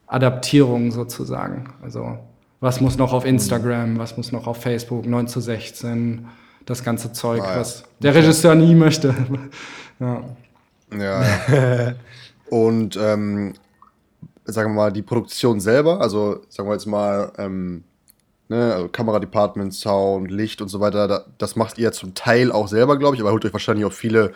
Adaptierungen 0.08 0.92
sozusagen. 0.92 1.66
Also 1.84 2.18
was 2.62 2.80
muss 2.80 2.98
noch 2.98 3.12
auf 3.12 3.26
Instagram, 3.26 4.00
was 4.00 4.16
muss 4.16 4.32
noch 4.32 4.48
auf 4.48 4.58
Facebook, 4.62 5.06
9 5.06 5.28
zu 5.28 5.42
16, 5.42 6.28
das 6.66 6.84
ganze 6.84 7.12
Zeug, 7.12 7.42
ah, 7.44 7.54
ja. 7.56 7.60
was 7.60 7.84
der 8.02 8.16
Regisseur 8.16 8.56
nie 8.56 8.76
möchte. 8.76 9.14
ja. 10.00 10.22
Ja, 10.92 11.22
ja. 11.22 11.94
Und 12.50 12.98
ähm, 13.00 13.54
sagen 14.52 14.72
wir 14.72 14.84
mal, 14.84 14.92
die 14.92 15.02
Produktion 15.02 15.60
selber, 15.60 16.02
also 16.02 16.42
sagen 16.50 16.70
wir 16.70 16.74
jetzt 16.74 16.86
mal, 16.86 17.32
ähm, 17.38 17.84
ne, 18.48 18.74
also 18.74 18.88
Kameradepartment, 18.90 19.74
Sound, 19.74 20.32
Licht 20.32 20.62
und 20.62 20.70
so 20.70 20.80
weiter, 20.80 21.08
da, 21.08 21.26
das 21.38 21.56
macht 21.56 21.78
ihr 21.78 21.92
zum 21.92 22.14
Teil 22.14 22.52
auch 22.52 22.68
selber, 22.68 22.98
glaube 22.98 23.16
ich, 23.16 23.22
aber 23.22 23.32
holt 23.32 23.46
euch 23.46 23.54
wahrscheinlich 23.54 23.86
auch 23.86 23.94
viele 23.94 24.34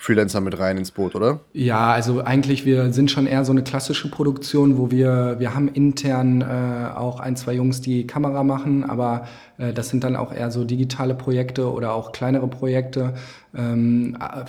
Freelancer 0.00 0.40
mit 0.40 0.56
rein 0.60 0.78
ins 0.78 0.92
Boot, 0.92 1.16
oder? 1.16 1.40
Ja, 1.52 1.90
also 1.90 2.22
eigentlich, 2.22 2.64
wir 2.64 2.92
sind 2.92 3.10
schon 3.10 3.26
eher 3.26 3.44
so 3.44 3.50
eine 3.50 3.64
klassische 3.64 4.08
Produktion, 4.08 4.78
wo 4.78 4.92
wir, 4.92 5.36
wir 5.40 5.56
haben 5.56 5.66
intern 5.66 6.40
äh, 6.40 6.96
auch 6.96 7.18
ein, 7.18 7.34
zwei 7.34 7.54
Jungs, 7.54 7.80
die 7.80 8.06
Kamera 8.06 8.44
machen, 8.44 8.88
aber 8.88 9.26
äh, 9.58 9.72
das 9.72 9.88
sind 9.88 10.04
dann 10.04 10.14
auch 10.14 10.32
eher 10.32 10.52
so 10.52 10.62
digitale 10.62 11.16
Projekte 11.16 11.72
oder 11.72 11.94
auch 11.94 12.12
kleinere 12.12 12.46
Projekte. 12.46 13.14
Ähm, 13.56 14.16
äh, 14.20 14.44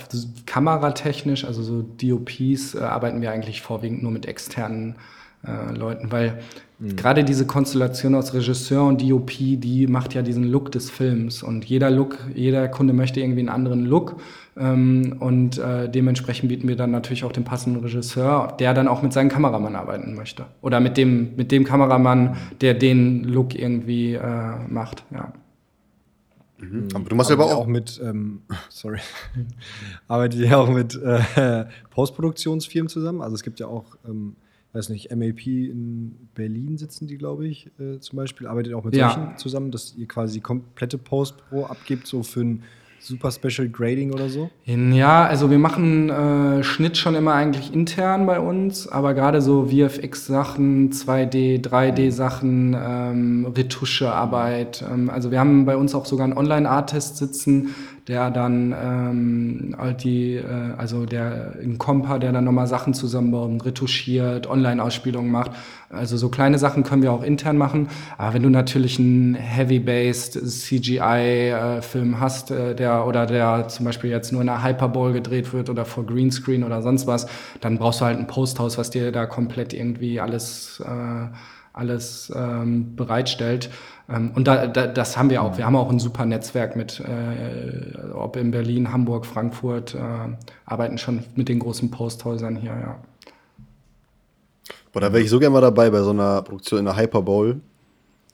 kameratechnisch, 0.46 1.44
also 1.44 1.64
so 1.64 1.82
DOPs, 1.82 2.76
äh, 2.76 2.82
arbeiten 2.82 3.20
wir 3.20 3.32
eigentlich 3.32 3.60
vorwiegend 3.60 4.04
nur 4.04 4.12
mit 4.12 4.26
externen 4.26 4.94
äh, 5.44 5.76
Leuten, 5.76 6.12
weil 6.12 6.38
mhm. 6.80 6.96
gerade 6.96 7.24
diese 7.24 7.46
Konstellation 7.46 8.14
aus 8.14 8.34
Regisseur 8.34 8.84
und 8.84 9.02
DOP, 9.02 9.30
die 9.30 9.86
macht 9.86 10.14
ja 10.14 10.22
diesen 10.22 10.44
Look 10.44 10.72
des 10.72 10.90
Films 10.90 11.42
und 11.42 11.64
jeder 11.64 11.90
Look, 11.90 12.18
jeder 12.34 12.68
Kunde 12.68 12.92
möchte 12.92 13.20
irgendwie 13.20 13.40
einen 13.40 13.48
anderen 13.48 13.84
Look 13.84 14.16
ähm, 14.56 15.16
und 15.20 15.58
äh, 15.58 15.88
dementsprechend 15.88 16.48
bieten 16.48 16.66
wir 16.66 16.76
dann 16.76 16.90
natürlich 16.90 17.24
auch 17.24 17.32
den 17.32 17.44
passenden 17.44 17.82
Regisseur, 17.82 18.56
der 18.58 18.74
dann 18.74 18.88
auch 18.88 19.02
mit 19.02 19.12
seinem 19.12 19.28
Kameramann 19.28 19.76
arbeiten 19.76 20.14
möchte 20.14 20.46
oder 20.62 20.80
mit 20.80 20.96
dem 20.96 21.36
mit 21.36 21.52
dem 21.52 21.64
Kameramann, 21.64 22.36
der 22.60 22.74
den 22.74 23.24
Look 23.24 23.54
irgendwie 23.54 24.14
äh, 24.14 24.56
macht, 24.68 25.04
ja. 25.12 25.32
Mhm. 26.60 26.88
Aber 26.94 27.08
du 27.08 27.16
machst 27.16 27.30
ja 27.30 27.36
aber 27.36 27.46
auch, 27.46 27.62
auch 27.62 27.66
mit, 27.66 28.00
ähm, 28.04 28.42
sorry, 28.68 28.98
arbeitet 30.08 30.40
ihr 30.40 30.58
auch 30.58 30.68
mit 30.68 31.00
äh, 31.02 31.64
Postproduktionsfirmen 31.90 32.88
zusammen? 32.88 33.22
Also 33.22 33.34
es 33.34 33.42
gibt 33.42 33.60
ja 33.60 33.66
auch 33.66 33.96
ähm, 34.06 34.36
weiß 34.72 34.88
nicht, 34.90 35.14
MAP 35.14 35.46
in 35.46 36.28
Berlin 36.34 36.78
sitzen 36.78 37.06
die, 37.06 37.18
glaube 37.18 37.46
ich, 37.46 37.70
äh, 37.78 37.98
zum 37.98 38.16
Beispiel, 38.16 38.46
arbeitet 38.46 38.74
auch 38.74 38.84
mit 38.84 38.94
ja. 38.94 39.10
solchen 39.10 39.36
zusammen, 39.36 39.70
dass 39.70 39.94
ihr 39.96 40.06
quasi 40.06 40.34
die 40.34 40.40
komplette 40.40 40.98
Post-Pro 40.98 41.64
abgibt, 41.64 42.06
so 42.06 42.22
für 42.22 42.40
ein 42.40 42.62
Super 43.00 43.30
Special 43.30 43.66
Grading 43.66 44.12
oder 44.12 44.28
so? 44.28 44.50
Ja, 44.66 45.24
also 45.24 45.50
wir 45.50 45.58
machen 45.58 46.10
äh, 46.10 46.62
Schnitt 46.62 46.98
schon 46.98 47.14
immer 47.14 47.32
eigentlich 47.32 47.72
intern 47.72 48.26
bei 48.26 48.38
uns, 48.38 48.86
aber 48.86 49.14
gerade 49.14 49.40
so 49.40 49.68
VFX-Sachen, 49.68 50.92
2D, 50.92 51.62
3D-Sachen, 51.62 52.76
ähm, 52.78 53.46
Retuschearbeit. 53.56 54.84
Ähm, 54.88 55.08
also 55.08 55.30
wir 55.30 55.40
haben 55.40 55.64
bei 55.64 55.76
uns 55.76 55.94
auch 55.94 56.04
sogar 56.04 56.24
einen 56.24 56.36
Online-Artist 56.36 57.16
sitzen, 57.16 57.74
der 58.10 58.32
dann 58.32 58.74
ähm, 58.76 59.76
halt 59.78 60.02
die, 60.02 60.34
äh, 60.34 60.72
also 60.76 61.06
der 61.06 61.54
ein 61.62 61.78
Kompa, 61.78 62.18
der 62.18 62.32
dann 62.32 62.42
nochmal 62.42 62.66
Sachen 62.66 62.92
zusammenbaut, 62.92 63.64
retuschiert, 63.64 64.48
Online-Ausspielungen 64.48 65.30
macht. 65.30 65.52
Also 65.90 66.16
so 66.16 66.28
kleine 66.28 66.58
Sachen 66.58 66.82
können 66.82 67.02
wir 67.02 67.12
auch 67.12 67.22
intern 67.22 67.56
machen. 67.56 67.88
Aber 68.18 68.34
wenn 68.34 68.42
du 68.42 68.50
natürlich 68.50 68.98
einen 68.98 69.36
heavy-based 69.36 70.32
CGI-Film 70.44 72.14
äh, 72.14 72.16
hast, 72.18 72.50
äh, 72.50 72.74
der 72.74 73.06
oder 73.06 73.26
der 73.26 73.68
zum 73.68 73.86
Beispiel 73.86 74.10
jetzt 74.10 74.32
nur 74.32 74.42
in 74.42 74.48
einer 74.48 74.64
Hyperball 74.64 75.12
gedreht 75.12 75.52
wird 75.52 75.70
oder 75.70 75.84
vor 75.84 76.04
Greenscreen 76.04 76.64
oder 76.64 76.82
sonst 76.82 77.06
was, 77.06 77.28
dann 77.60 77.78
brauchst 77.78 78.00
du 78.00 78.06
halt 78.06 78.18
ein 78.18 78.26
Posthaus, 78.26 78.76
was 78.76 78.90
dir 78.90 79.12
da 79.12 79.26
komplett 79.26 79.72
irgendwie 79.72 80.20
alles 80.20 80.82
äh, 80.84 81.28
alles 81.72 82.32
ähm, 82.34 82.96
bereitstellt. 82.96 83.70
Ähm, 84.10 84.32
und 84.34 84.48
da, 84.48 84.66
da, 84.66 84.86
das 84.86 85.16
haben 85.16 85.30
wir 85.30 85.42
auch. 85.42 85.56
Wir 85.56 85.66
haben 85.66 85.76
auch 85.76 85.90
ein 85.90 85.98
super 85.98 86.24
Netzwerk 86.26 86.76
mit, 86.76 87.00
äh, 87.00 88.12
ob 88.12 88.36
in 88.36 88.50
Berlin, 88.50 88.92
Hamburg, 88.92 89.26
Frankfurt, 89.26 89.94
äh, 89.94 89.98
arbeiten 90.64 90.98
schon 90.98 91.24
mit 91.36 91.48
den 91.48 91.60
großen 91.60 91.90
Posthäusern 91.90 92.56
hier, 92.56 92.70
ja. 92.70 92.98
Boah, 94.92 95.00
da 95.00 95.12
wäre 95.12 95.22
ich 95.22 95.30
so 95.30 95.38
gerne 95.38 95.52
mal 95.52 95.60
dabei 95.60 95.90
bei 95.90 96.02
so 96.02 96.10
einer 96.10 96.42
Produktion 96.42 96.80
in 96.80 96.84
der 96.84 96.96
Hyper 96.96 97.22
Bowl. 97.22 97.60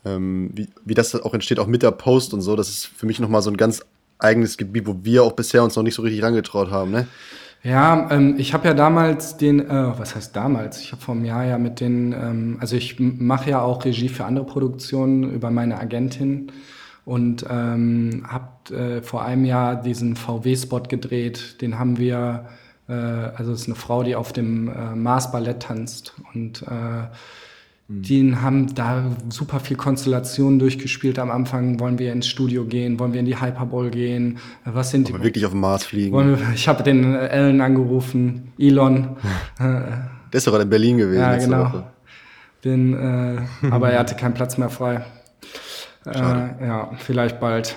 Ähm, 0.06 0.50
wie, 0.54 0.68
wie 0.84 0.94
das 0.94 1.14
auch 1.14 1.34
entsteht, 1.34 1.58
auch 1.58 1.66
mit 1.66 1.82
der 1.82 1.90
Post 1.90 2.32
und 2.32 2.40
so. 2.40 2.56
Das 2.56 2.68
ist 2.68 2.86
für 2.86 3.06
mich 3.06 3.20
nochmal 3.20 3.42
so 3.42 3.50
ein 3.50 3.56
ganz 3.56 3.84
eigenes 4.18 4.56
Gebiet, 4.56 4.86
wo 4.86 4.96
wir 5.02 5.22
auch 5.24 5.32
bisher 5.32 5.62
uns 5.62 5.76
noch 5.76 5.82
nicht 5.82 5.94
so 5.94 6.02
richtig 6.02 6.22
rangetraut 6.22 6.70
haben, 6.70 6.90
ne? 6.90 7.06
Ja, 7.66 8.08
ähm, 8.12 8.36
ich 8.38 8.54
habe 8.54 8.68
ja 8.68 8.74
damals 8.74 9.38
den, 9.38 9.58
äh, 9.58 9.98
was 9.98 10.14
heißt 10.14 10.36
damals? 10.36 10.80
Ich 10.80 10.92
habe 10.92 11.02
vor 11.02 11.16
einem 11.16 11.24
Jahr 11.24 11.44
ja 11.44 11.58
mit 11.58 11.80
den, 11.80 12.12
ähm, 12.12 12.58
also 12.60 12.76
ich 12.76 13.00
mache 13.00 13.50
ja 13.50 13.60
auch 13.60 13.84
Regie 13.84 14.08
für 14.08 14.24
andere 14.24 14.46
Produktionen 14.46 15.32
über 15.32 15.50
meine 15.50 15.76
Agentin 15.80 16.52
und 17.04 17.44
ähm, 17.50 18.24
habe 18.28 18.72
äh, 18.72 19.02
vor 19.02 19.24
einem 19.24 19.44
Jahr 19.44 19.74
diesen 19.82 20.14
VW-Spot 20.14 20.82
gedreht. 20.82 21.60
Den 21.60 21.76
haben 21.76 21.98
wir, 21.98 22.46
äh, 22.88 22.92
also 22.92 23.50
es 23.50 23.62
ist 23.62 23.66
eine 23.66 23.74
Frau, 23.74 24.04
die 24.04 24.14
auf 24.14 24.32
dem 24.32 24.68
äh, 24.68 24.94
Mars 24.94 25.32
Ballett 25.32 25.60
tanzt 25.64 26.14
und 26.34 26.62
äh, 26.62 27.08
die 27.88 28.34
haben 28.34 28.74
da 28.74 29.04
super 29.28 29.60
viel 29.60 29.76
Konstellationen 29.76 30.58
durchgespielt. 30.58 31.20
Am 31.20 31.30
Anfang 31.30 31.78
wollen 31.78 31.98
wir 32.00 32.12
ins 32.12 32.26
Studio 32.26 32.64
gehen, 32.64 32.98
wollen 32.98 33.12
wir 33.12 33.20
in 33.20 33.26
die 33.26 33.40
Hyperball 33.40 33.90
gehen. 33.90 34.38
Was 34.64 34.90
sind 34.90 35.08
die? 35.08 35.22
wirklich 35.22 35.46
auf 35.46 35.52
dem 35.52 35.60
Mars 35.60 35.84
fliegen. 35.84 36.16
Wir, 36.16 36.38
ich 36.54 36.66
habe 36.66 36.82
den 36.82 37.14
Ellen 37.14 37.60
angerufen, 37.60 38.52
Elon. 38.58 39.16
Der 39.60 40.10
ist 40.32 40.46
doch 40.46 40.52
gerade 40.52 40.64
in 40.64 40.70
Berlin 40.70 40.98
gewesen. 40.98 41.20
Ja, 41.20 41.36
genau. 41.36 41.84
Den, 42.64 42.94
äh, 42.94 43.40
aber 43.70 43.90
er 43.90 44.00
hatte 44.00 44.16
keinen 44.16 44.34
Platz 44.34 44.58
mehr 44.58 44.68
frei. 44.68 45.04
Äh, 46.04 46.66
ja, 46.66 46.90
vielleicht 46.98 47.38
bald. 47.38 47.76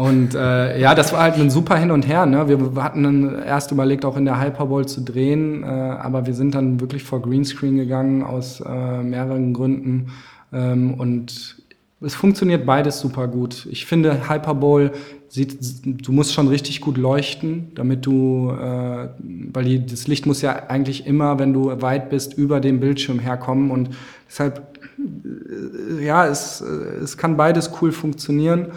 Und 0.00 0.34
äh, 0.34 0.80
ja, 0.80 0.94
das 0.94 1.12
war 1.12 1.20
halt 1.20 1.34
ein 1.34 1.50
super 1.50 1.76
Hin 1.76 1.90
und 1.90 2.08
Her. 2.08 2.24
Ne? 2.24 2.48
Wir 2.48 2.82
hatten 2.82 3.02
dann 3.02 3.42
erst 3.42 3.70
überlegt, 3.70 4.06
auch 4.06 4.16
in 4.16 4.24
der 4.24 4.40
Hyperball 4.40 4.88
zu 4.88 5.02
drehen, 5.02 5.62
äh, 5.62 5.66
aber 5.66 6.24
wir 6.24 6.32
sind 6.32 6.54
dann 6.54 6.80
wirklich 6.80 7.02
vor 7.02 7.20
Greenscreen 7.20 7.76
gegangen 7.76 8.22
aus 8.22 8.62
äh, 8.62 9.02
mehreren 9.02 9.52
Gründen. 9.52 10.06
Ähm, 10.54 10.94
und 10.94 11.56
es 12.00 12.14
funktioniert 12.14 12.64
beides 12.64 12.98
super 12.98 13.28
gut. 13.28 13.68
Ich 13.70 13.84
finde, 13.84 14.26
Hyperball 14.30 14.92
sieht, 15.28 15.58
du 15.84 16.12
musst 16.12 16.32
schon 16.32 16.48
richtig 16.48 16.80
gut 16.80 16.96
leuchten, 16.96 17.72
damit 17.74 18.06
du, 18.06 18.52
äh, 18.52 19.08
weil 19.52 19.64
die, 19.64 19.84
das 19.84 20.06
Licht 20.08 20.24
muss 20.24 20.40
ja 20.40 20.70
eigentlich 20.70 21.06
immer, 21.06 21.38
wenn 21.38 21.52
du 21.52 21.82
weit 21.82 22.08
bist, 22.08 22.32
über 22.32 22.60
dem 22.60 22.80
Bildschirm 22.80 23.18
herkommen 23.18 23.70
und 23.70 23.90
deshalb, 24.26 24.80
äh, 24.98 26.02
ja, 26.02 26.26
es, 26.26 26.62
äh, 26.62 27.02
es 27.02 27.18
kann 27.18 27.36
beides 27.36 27.70
cool 27.82 27.92
funktionieren. 27.92 28.68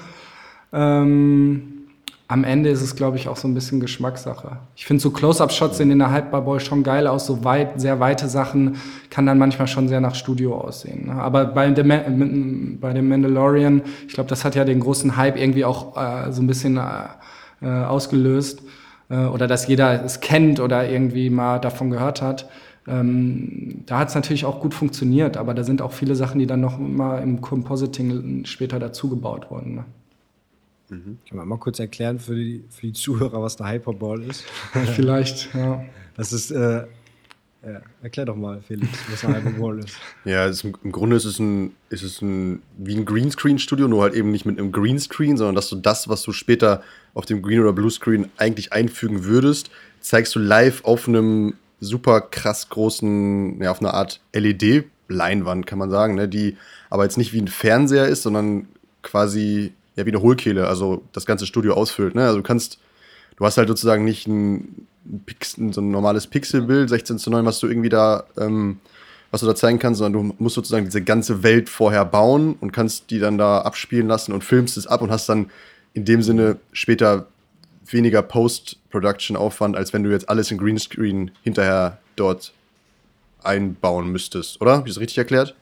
Ähm, 0.73 1.73
am 2.27 2.43
Ende 2.43 2.69
ist 2.69 2.81
es, 2.81 2.95
glaube 2.95 3.17
ich, 3.17 3.27
auch 3.27 3.37
so 3.37 3.47
ein 3.47 3.53
bisschen 3.53 3.79
Geschmackssache. 3.79 4.57
Ich 4.75 4.85
finde 4.85 5.03
so 5.03 5.11
Close-Up-Shots 5.11 5.77
sehen 5.77 5.91
in 5.91 5.99
der 5.99 6.11
Hyperball 6.11 6.59
schon 6.59 6.81
geil 6.81 7.05
aus. 7.05 7.27
So 7.27 7.43
weit, 7.43 7.79
sehr 7.79 7.99
weite 7.99 8.27
Sachen 8.27 8.77
kann 9.09 9.25
dann 9.25 9.37
manchmal 9.37 9.67
schon 9.67 9.87
sehr 9.87 10.01
nach 10.01 10.15
Studio 10.15 10.57
aussehen. 10.57 11.07
Ne? 11.07 11.13
Aber 11.13 11.45
bei 11.45 11.69
dem, 11.69 12.79
bei 12.81 12.93
dem 12.93 13.09
Mandalorian, 13.09 13.83
ich 14.07 14.13
glaube, 14.15 14.29
das 14.29 14.45
hat 14.45 14.55
ja 14.55 14.65
den 14.65 14.79
großen 14.79 15.15
Hype 15.15 15.37
irgendwie 15.37 15.63
auch 15.63 15.95
äh, 15.95 16.31
so 16.31 16.41
ein 16.41 16.47
bisschen 16.47 16.77
äh, 16.77 17.67
ausgelöst. 17.67 18.63
Äh, 19.09 19.25
oder 19.25 19.47
dass 19.47 19.67
jeder 19.67 20.03
es 20.03 20.19
kennt 20.19 20.59
oder 20.59 20.89
irgendwie 20.89 21.29
mal 21.29 21.59
davon 21.59 21.89
gehört 21.89 22.21
hat. 22.21 22.49
Ähm, 22.87 23.83
da 23.85 23.99
hat 23.99 24.09
es 24.09 24.15
natürlich 24.15 24.45
auch 24.45 24.59
gut 24.59 24.73
funktioniert, 24.73 25.37
aber 25.37 25.53
da 25.53 25.63
sind 25.63 25.81
auch 25.81 25.91
viele 25.91 26.15
Sachen, 26.15 26.39
die 26.39 26.47
dann 26.47 26.61
noch 26.61 26.79
mal 26.79 27.21
im 27.21 27.41
Compositing 27.41 28.43
später 28.45 28.79
dazugebaut 28.79 29.51
wurden. 29.51 29.75
Ne? 29.75 29.85
Mhm. 30.89 31.17
Kann 31.27 31.37
man 31.37 31.47
mal 31.47 31.57
kurz 31.57 31.79
erklären 31.79 32.19
für 32.19 32.35
die, 32.35 32.63
für 32.69 32.87
die 32.87 32.93
Zuhörer, 32.93 33.41
was 33.41 33.55
der 33.55 33.71
Hyperball 33.71 34.21
ist? 34.23 34.43
Vielleicht, 34.95 35.53
ja. 35.53 35.83
Das 36.15 36.33
ist, 36.33 36.51
äh, 36.51 36.85
ja, 37.65 37.81
erklär 38.01 38.25
doch 38.25 38.35
mal, 38.35 38.61
Felix, 38.61 38.89
was 39.09 39.21
der 39.21 39.35
Hyperball 39.35 39.79
ist. 39.79 39.97
Ja, 40.25 40.45
ist, 40.45 40.63
im 40.63 40.91
Grunde 40.91 41.15
ist 41.15 41.25
es, 41.25 41.39
ein, 41.39 41.73
ist 41.89 42.03
es 42.03 42.21
ein, 42.21 42.61
wie 42.77 42.95
ein 42.95 43.05
Greenscreen-Studio, 43.05 43.87
nur 43.87 44.03
halt 44.03 44.13
eben 44.13 44.31
nicht 44.31 44.45
mit 44.45 44.59
einem 44.59 44.71
Greenscreen, 44.71 45.37
sondern 45.37 45.55
dass 45.55 45.69
du 45.69 45.77
das, 45.77 46.09
was 46.09 46.23
du 46.23 46.33
später 46.33 46.83
auf 47.13 47.25
dem 47.25 47.41
Green- 47.41 47.61
oder 47.61 47.73
Bluescreen 47.73 48.29
eigentlich 48.37 48.73
einfügen 48.73 49.23
würdest, 49.23 49.71
zeigst 50.01 50.35
du 50.35 50.39
live 50.39 50.83
auf 50.83 51.07
einem 51.07 51.55
super 51.79 52.21
krass 52.21 52.69
großen, 52.69 53.61
ja, 53.61 53.71
auf 53.71 53.81
einer 53.81 53.93
Art 53.93 54.21
LED-Leinwand, 54.33 55.65
kann 55.65 55.79
man 55.79 55.89
sagen, 55.89 56.15
ne, 56.15 56.27
die 56.27 56.57
aber 56.89 57.03
jetzt 57.03 57.17
nicht 57.17 57.33
wie 57.33 57.41
ein 57.41 57.47
Fernseher 57.47 58.07
ist, 58.07 58.23
sondern 58.23 58.67
quasi 59.01 59.73
ja, 59.95 60.05
wie 60.05 60.11
eine 60.11 60.21
Hohlkehle, 60.21 60.67
also 60.67 61.03
das 61.13 61.25
ganze 61.25 61.45
Studio 61.45 61.73
ausfüllt. 61.73 62.15
Ne? 62.15 62.23
Also 62.23 62.37
du 62.37 62.43
kannst, 62.43 62.79
du 63.37 63.45
hast 63.45 63.57
halt 63.57 63.67
sozusagen 63.67 64.03
nicht 64.03 64.27
ein, 64.27 64.87
Pixel, 65.25 65.73
so 65.73 65.81
ein 65.81 65.91
normales 65.91 66.27
Pixelbild, 66.27 66.89
16 66.89 67.17
zu 67.17 67.29
9, 67.29 67.45
was 67.45 67.59
du 67.59 67.67
irgendwie 67.67 67.89
da, 67.89 68.23
ähm, 68.37 68.79
was 69.31 69.41
du 69.41 69.47
da 69.47 69.55
zeigen 69.55 69.79
kannst, 69.79 69.97
sondern 69.97 70.29
du 70.29 70.35
musst 70.37 70.55
sozusagen 70.55 70.85
diese 70.85 71.01
ganze 71.01 71.43
Welt 71.43 71.67
vorher 71.67 72.05
bauen 72.05 72.55
und 72.61 72.71
kannst 72.71 73.09
die 73.09 73.19
dann 73.19 73.37
da 73.37 73.61
abspielen 73.61 74.07
lassen 74.07 74.31
und 74.31 74.43
filmst 74.43 74.77
es 74.77 74.87
ab 74.87 75.01
und 75.01 75.11
hast 75.11 75.27
dann 75.27 75.49
in 75.93 76.05
dem 76.05 76.21
Sinne 76.21 76.57
später 76.71 77.27
weniger 77.85 78.21
Post-Production-Aufwand, 78.21 79.75
als 79.75 79.93
wenn 79.93 80.03
du 80.03 80.11
jetzt 80.11 80.29
alles 80.29 80.49
in 80.51 80.57
Greenscreen 80.57 81.31
hinterher 81.41 81.97
dort 82.15 82.53
einbauen 83.43 84.09
müsstest, 84.09 84.61
oder? 84.61 84.77
Habe 84.77 84.87
ich 84.87 84.93
das 84.93 85.01
richtig 85.01 85.17
erklärt? 85.17 85.55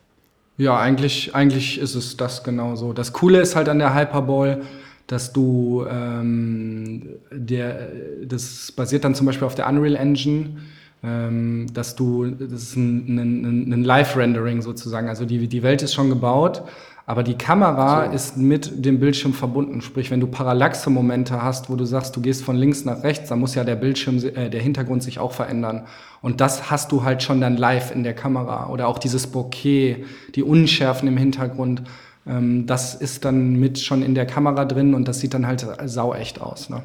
Ja, 0.57 0.79
eigentlich, 0.79 1.33
eigentlich 1.33 1.79
ist 1.79 1.95
es 1.95 2.17
das 2.17 2.43
genauso. 2.43 2.93
Das 2.93 3.13
Coole 3.13 3.39
ist 3.39 3.55
halt 3.55 3.69
an 3.69 3.79
der 3.79 3.95
Hyperball, 3.95 4.61
dass 5.07 5.33
du, 5.33 5.85
ähm, 5.89 7.09
der, 7.31 7.89
das 8.25 8.71
basiert 8.71 9.03
dann 9.03 9.15
zum 9.15 9.25
Beispiel 9.25 9.45
auf 9.45 9.55
der 9.55 9.67
Unreal 9.67 9.95
Engine, 9.95 10.57
ähm, 11.03 11.67
dass 11.73 11.95
du, 11.95 12.27
das 12.27 12.63
ist 12.63 12.75
ein, 12.75 13.17
ein, 13.17 13.73
ein 13.73 13.83
Live-Rendering 13.83 14.61
sozusagen, 14.61 15.09
also 15.09 15.25
die, 15.25 15.47
die 15.47 15.63
Welt 15.63 15.81
ist 15.81 15.93
schon 15.93 16.09
gebaut, 16.09 16.63
aber 17.11 17.23
die 17.23 17.37
Kamera 17.37 18.07
so. 18.07 18.15
ist 18.15 18.37
mit 18.37 18.85
dem 18.85 19.01
Bildschirm 19.01 19.33
verbunden. 19.33 19.81
Sprich, 19.81 20.11
wenn 20.11 20.21
du 20.21 20.27
Parallaxe-Momente 20.27 21.43
hast, 21.43 21.69
wo 21.69 21.75
du 21.75 21.83
sagst, 21.83 22.15
du 22.15 22.21
gehst 22.21 22.41
von 22.41 22.55
links 22.55 22.85
nach 22.85 23.03
rechts, 23.03 23.27
dann 23.27 23.39
muss 23.39 23.53
ja 23.53 23.65
der 23.65 23.75
Bildschirm, 23.75 24.19
äh, 24.19 24.49
der 24.49 24.61
Hintergrund 24.61 25.03
sich 25.03 25.19
auch 25.19 25.33
verändern. 25.33 25.87
Und 26.21 26.39
das 26.39 26.71
hast 26.71 26.93
du 26.93 27.03
halt 27.03 27.21
schon 27.21 27.41
dann 27.41 27.57
live 27.57 27.93
in 27.93 28.03
der 28.03 28.13
Kamera. 28.13 28.69
Oder 28.69 28.87
auch 28.87 28.97
dieses 28.97 29.27
Bokeh, 29.27 30.05
die 30.35 30.41
Unschärfen 30.41 31.05
im 31.09 31.17
Hintergrund. 31.17 31.83
Ähm, 32.25 32.65
das 32.65 32.95
ist 32.95 33.25
dann 33.25 33.59
mit 33.59 33.77
schon 33.77 34.03
in 34.03 34.15
der 34.15 34.25
Kamera 34.25 34.63
drin 34.63 34.93
und 34.93 35.05
das 35.05 35.19
sieht 35.19 35.33
dann 35.33 35.45
halt 35.45 35.67
sauecht 35.83 36.39
aus. 36.39 36.69
Ne? 36.69 36.81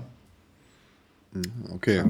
Mhm, 1.35 1.43
okay. 1.73 2.03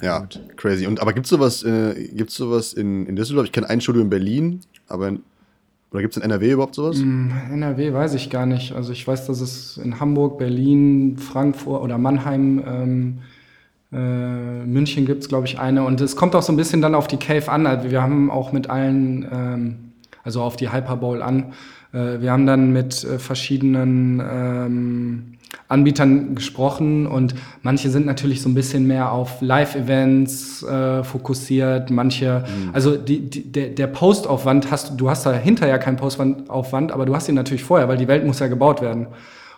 Ja, 0.00 0.26
crazy. 0.56 0.86
Und 0.86 1.02
aber 1.02 1.12
gibt's 1.12 1.28
sowas, 1.28 1.62
äh, 1.62 2.08
gibt's 2.14 2.36
sowas 2.36 2.72
in, 2.72 3.04
in 3.04 3.16
Düsseldorf? 3.16 3.44
Ich 3.44 3.52
kenne 3.52 3.68
ein 3.68 3.82
Studio 3.82 4.00
in 4.00 4.08
Berlin, 4.08 4.60
aber 4.88 5.08
in 5.08 5.20
oder 5.94 6.02
gibt 6.02 6.16
es 6.16 6.16
in 6.16 6.28
NRW 6.28 6.50
überhaupt 6.50 6.74
sowas? 6.74 6.98
Mm, 6.98 7.30
NRW 7.52 7.92
weiß 7.92 8.14
ich 8.14 8.28
gar 8.28 8.46
nicht. 8.46 8.72
Also 8.72 8.92
ich 8.92 9.06
weiß, 9.06 9.28
dass 9.28 9.40
es 9.40 9.76
in 9.76 10.00
Hamburg, 10.00 10.38
Berlin, 10.38 11.18
Frankfurt 11.18 11.80
oder 11.80 11.98
Mannheim, 11.98 12.64
ähm, 12.66 13.18
äh, 13.92 14.66
München 14.66 15.06
gibt 15.06 15.22
es, 15.22 15.28
glaube 15.28 15.46
ich, 15.46 15.60
eine. 15.60 15.84
Und 15.84 16.00
es 16.00 16.16
kommt 16.16 16.34
auch 16.34 16.42
so 16.42 16.52
ein 16.52 16.56
bisschen 16.56 16.82
dann 16.82 16.96
auf 16.96 17.06
die 17.06 17.16
Cave 17.16 17.48
an. 17.48 17.68
Also 17.68 17.92
wir 17.92 18.02
haben 18.02 18.28
auch 18.28 18.50
mit 18.50 18.68
allen, 18.68 19.28
ähm, 19.32 19.76
also 20.24 20.42
auf 20.42 20.56
die 20.56 20.72
Hyperbowl 20.72 21.22
an, 21.22 21.52
äh, 21.92 22.20
wir 22.20 22.32
haben 22.32 22.46
dann 22.46 22.72
mit 22.72 23.04
äh, 23.04 23.20
verschiedenen 23.20 24.20
ähm, 24.20 25.33
Anbietern 25.68 26.34
gesprochen 26.34 27.06
und 27.06 27.34
manche 27.62 27.88
sind 27.88 28.04
natürlich 28.04 28.42
so 28.42 28.48
ein 28.48 28.54
bisschen 28.54 28.86
mehr 28.86 29.12
auf 29.12 29.40
Live-Events 29.40 30.62
äh, 30.62 31.02
fokussiert, 31.02 31.90
manche, 31.90 32.44
mhm. 32.46 32.70
also 32.74 32.96
die, 32.96 33.30
die, 33.30 33.50
der, 33.50 33.68
der 33.68 33.86
Postaufwand 33.86 34.70
hast 34.70 35.00
du, 35.00 35.08
hast 35.08 35.24
da 35.24 35.32
hinterher 35.32 35.78
keinen 35.78 35.96
Postaufwand, 35.96 36.92
aber 36.92 37.06
du 37.06 37.14
hast 37.14 37.28
ihn 37.28 37.34
natürlich 37.34 37.64
vorher, 37.64 37.88
weil 37.88 37.96
die 37.96 38.08
Welt 38.08 38.26
muss 38.26 38.40
ja 38.40 38.48
gebaut 38.48 38.82
werden. 38.82 39.06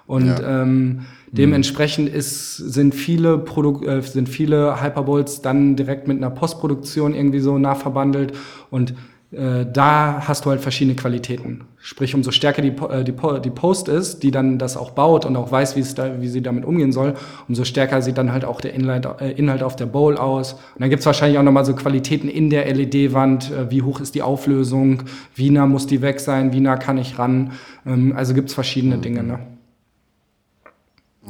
Und 0.07 0.29
ja. 0.29 0.63
ähm, 0.63 1.01
dementsprechend 1.33 2.09
ist, 2.09 2.57
sind 2.57 2.95
viele 2.95 3.39
Produ 3.39 3.85
äh, 3.85 4.01
sind 4.03 4.29
viele 4.29 4.81
Hyperbowls 4.81 5.43
dann 5.43 5.75
direkt 5.75 6.07
mit 6.07 6.19
einer 6.19 6.31
Postproduktion 6.31 7.15
irgendwie 7.15 7.41
so 7.41 7.59
nachverbandelt 7.59 8.33
und 8.71 8.93
äh, 8.93 8.95
da 9.31 10.23
hast 10.27 10.45
du 10.45 10.51
halt 10.51 10.61
verschiedene 10.61 10.95
Qualitäten. 10.95 11.65
Sprich, 11.79 12.17
umso 12.17 12.33
stärker 12.33 12.63
die, 12.63 12.69
äh, 12.69 13.05
die, 13.05 13.15
die 13.45 13.51
Post 13.51 13.89
ist, 13.89 14.25
die 14.25 14.33
dann 14.33 14.59
das 14.59 14.77
auch 14.77 14.91
baut 14.91 15.25
und 15.25 15.37
auch 15.37 15.53
weiß, 15.53 15.77
wie, 15.77 15.81
es 15.81 15.95
da, 15.95 16.21
wie 16.21 16.27
sie 16.27 16.43
damit 16.43 16.65
umgehen 16.65 16.91
soll, 16.91 17.15
umso 17.47 17.65
stärker 17.65 18.03
sieht 18.03 18.19
dann 18.19 18.33
halt 18.33 18.45
auch 18.45 18.61
der 18.61 18.75
Inhalt, 18.75 19.07
äh, 19.21 19.31
Inhalt 19.31 19.63
auf 19.63 19.77
der 19.77 19.87
Bowl 19.87 20.17
aus. 20.17 20.55
Und 20.55 20.81
dann 20.81 20.91
gibt's 20.91 21.07
wahrscheinlich 21.07 21.39
auch 21.39 21.45
nochmal 21.45 21.65
so 21.65 21.75
Qualitäten 21.75 22.29
in 22.29 22.51
der 22.51 22.73
LED-Wand, 22.73 23.53
äh, 23.53 23.71
wie 23.71 23.83
hoch 23.83 24.01
ist 24.01 24.17
die 24.17 24.23
Auflösung, 24.23 25.05
wie 25.35 25.51
nah 25.51 25.67
muss 25.67 25.87
die 25.87 26.03
weg 26.03 26.19
sein, 26.19 26.53
wie 26.53 26.61
nah 26.61 26.77
kann 26.77 26.99
ich 26.99 27.19
ran. 27.19 27.53
Ähm, 27.87 28.15
also 28.17 28.35
gibt's 28.35 28.55
verschiedene 28.55 28.97
mhm. 28.97 29.03
Dinge. 29.03 29.23
Ne? 29.23 29.39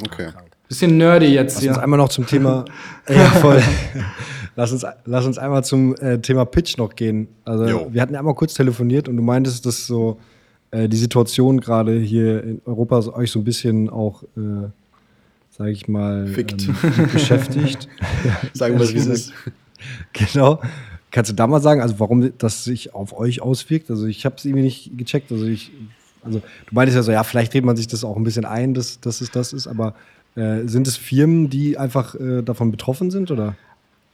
Okay. 0.07 0.29
Bisschen 0.69 0.97
nerdy 0.97 1.27
jetzt 1.27 1.57
Lass 1.57 1.63
hier. 1.63 1.71
uns 1.73 1.79
einmal 1.79 1.99
noch 1.99 2.09
zum 2.09 2.27
Thema. 2.27 2.65
ja, 3.09 3.25
voll. 3.27 3.63
lass, 4.57 4.73
uns, 4.73 4.85
lass 5.05 5.27
uns 5.27 5.39
einmal 5.39 5.63
zum 5.65 5.95
äh, 5.97 6.19
Thema 6.19 6.45
Pitch 6.45 6.77
noch 6.79 6.97
gehen. 6.97 7.29
Also, 7.45 7.65
Jo. 7.67 7.89
wir 7.93 8.03
hatten 8.03 8.15
ja 8.15 8.19
einmal 8.19 8.35
kurz 8.35 8.55
telefoniert 8.55 9.09
und 9.09 9.17
du 9.17 9.23
meintest, 9.23 9.65
dass 9.67 9.87
so 9.87 10.19
äh, 10.73 10.89
die 10.89 10.97
Situation 10.97 11.61
gerade 11.61 11.99
hier 11.99 12.43
in 12.43 12.61
Europa 12.65 13.03
so, 13.03 13.15
euch 13.15 13.31
so 13.31 13.39
ein 13.39 13.45
bisschen 13.45 13.89
auch, 13.89 14.23
äh, 14.37 14.69
sage 15.51 15.71
ich 15.71 15.87
mal, 15.87 16.27
Fickt. 16.27 16.67
ähm, 16.69 17.09
beschäftigt. 17.13 17.89
Sagen 18.53 18.79
wir, 18.79 18.89
wie 18.93 18.99
es 18.99 19.07
ist. 19.07 19.33
Genau. 20.15 20.61
Kannst 21.11 21.31
du 21.31 21.35
da 21.35 21.47
mal 21.47 21.61
sagen, 21.61 21.81
also 21.83 22.01
warum 22.01 22.33
das 22.39 22.65
sich 22.65 22.95
auf 22.95 23.17
euch 23.17 23.41
auswirkt? 23.43 23.91
Also 23.91 24.07
ich 24.07 24.25
habe 24.25 24.37
es 24.37 24.45
irgendwie 24.45 24.63
nicht 24.63 24.97
gecheckt. 24.97 25.31
Also 25.31 25.45
ich, 25.47 25.71
also 26.25 26.41
du 26.41 26.75
meintest 26.75 26.97
ja 26.97 27.03
so, 27.03 27.13
ja, 27.13 27.23
vielleicht 27.25 27.55
redet 27.55 27.67
man 27.67 27.77
sich 27.77 27.87
das 27.87 28.03
auch 28.03 28.17
ein 28.17 28.25
bisschen 28.25 28.47
ein, 28.47 28.75
dass, 28.75 29.01
dass 29.01 29.21
es 29.21 29.31
das 29.31 29.53
ist, 29.53 29.67
aber 29.67 29.95
äh, 30.35 30.67
sind 30.67 30.89
es 30.89 30.97
Firmen, 30.97 31.51
die 31.51 31.79
einfach 31.79 32.15
äh, 32.15 32.43
davon 32.43 32.71
betroffen 32.71 33.11
sind 33.11 33.31
oder 33.31 33.55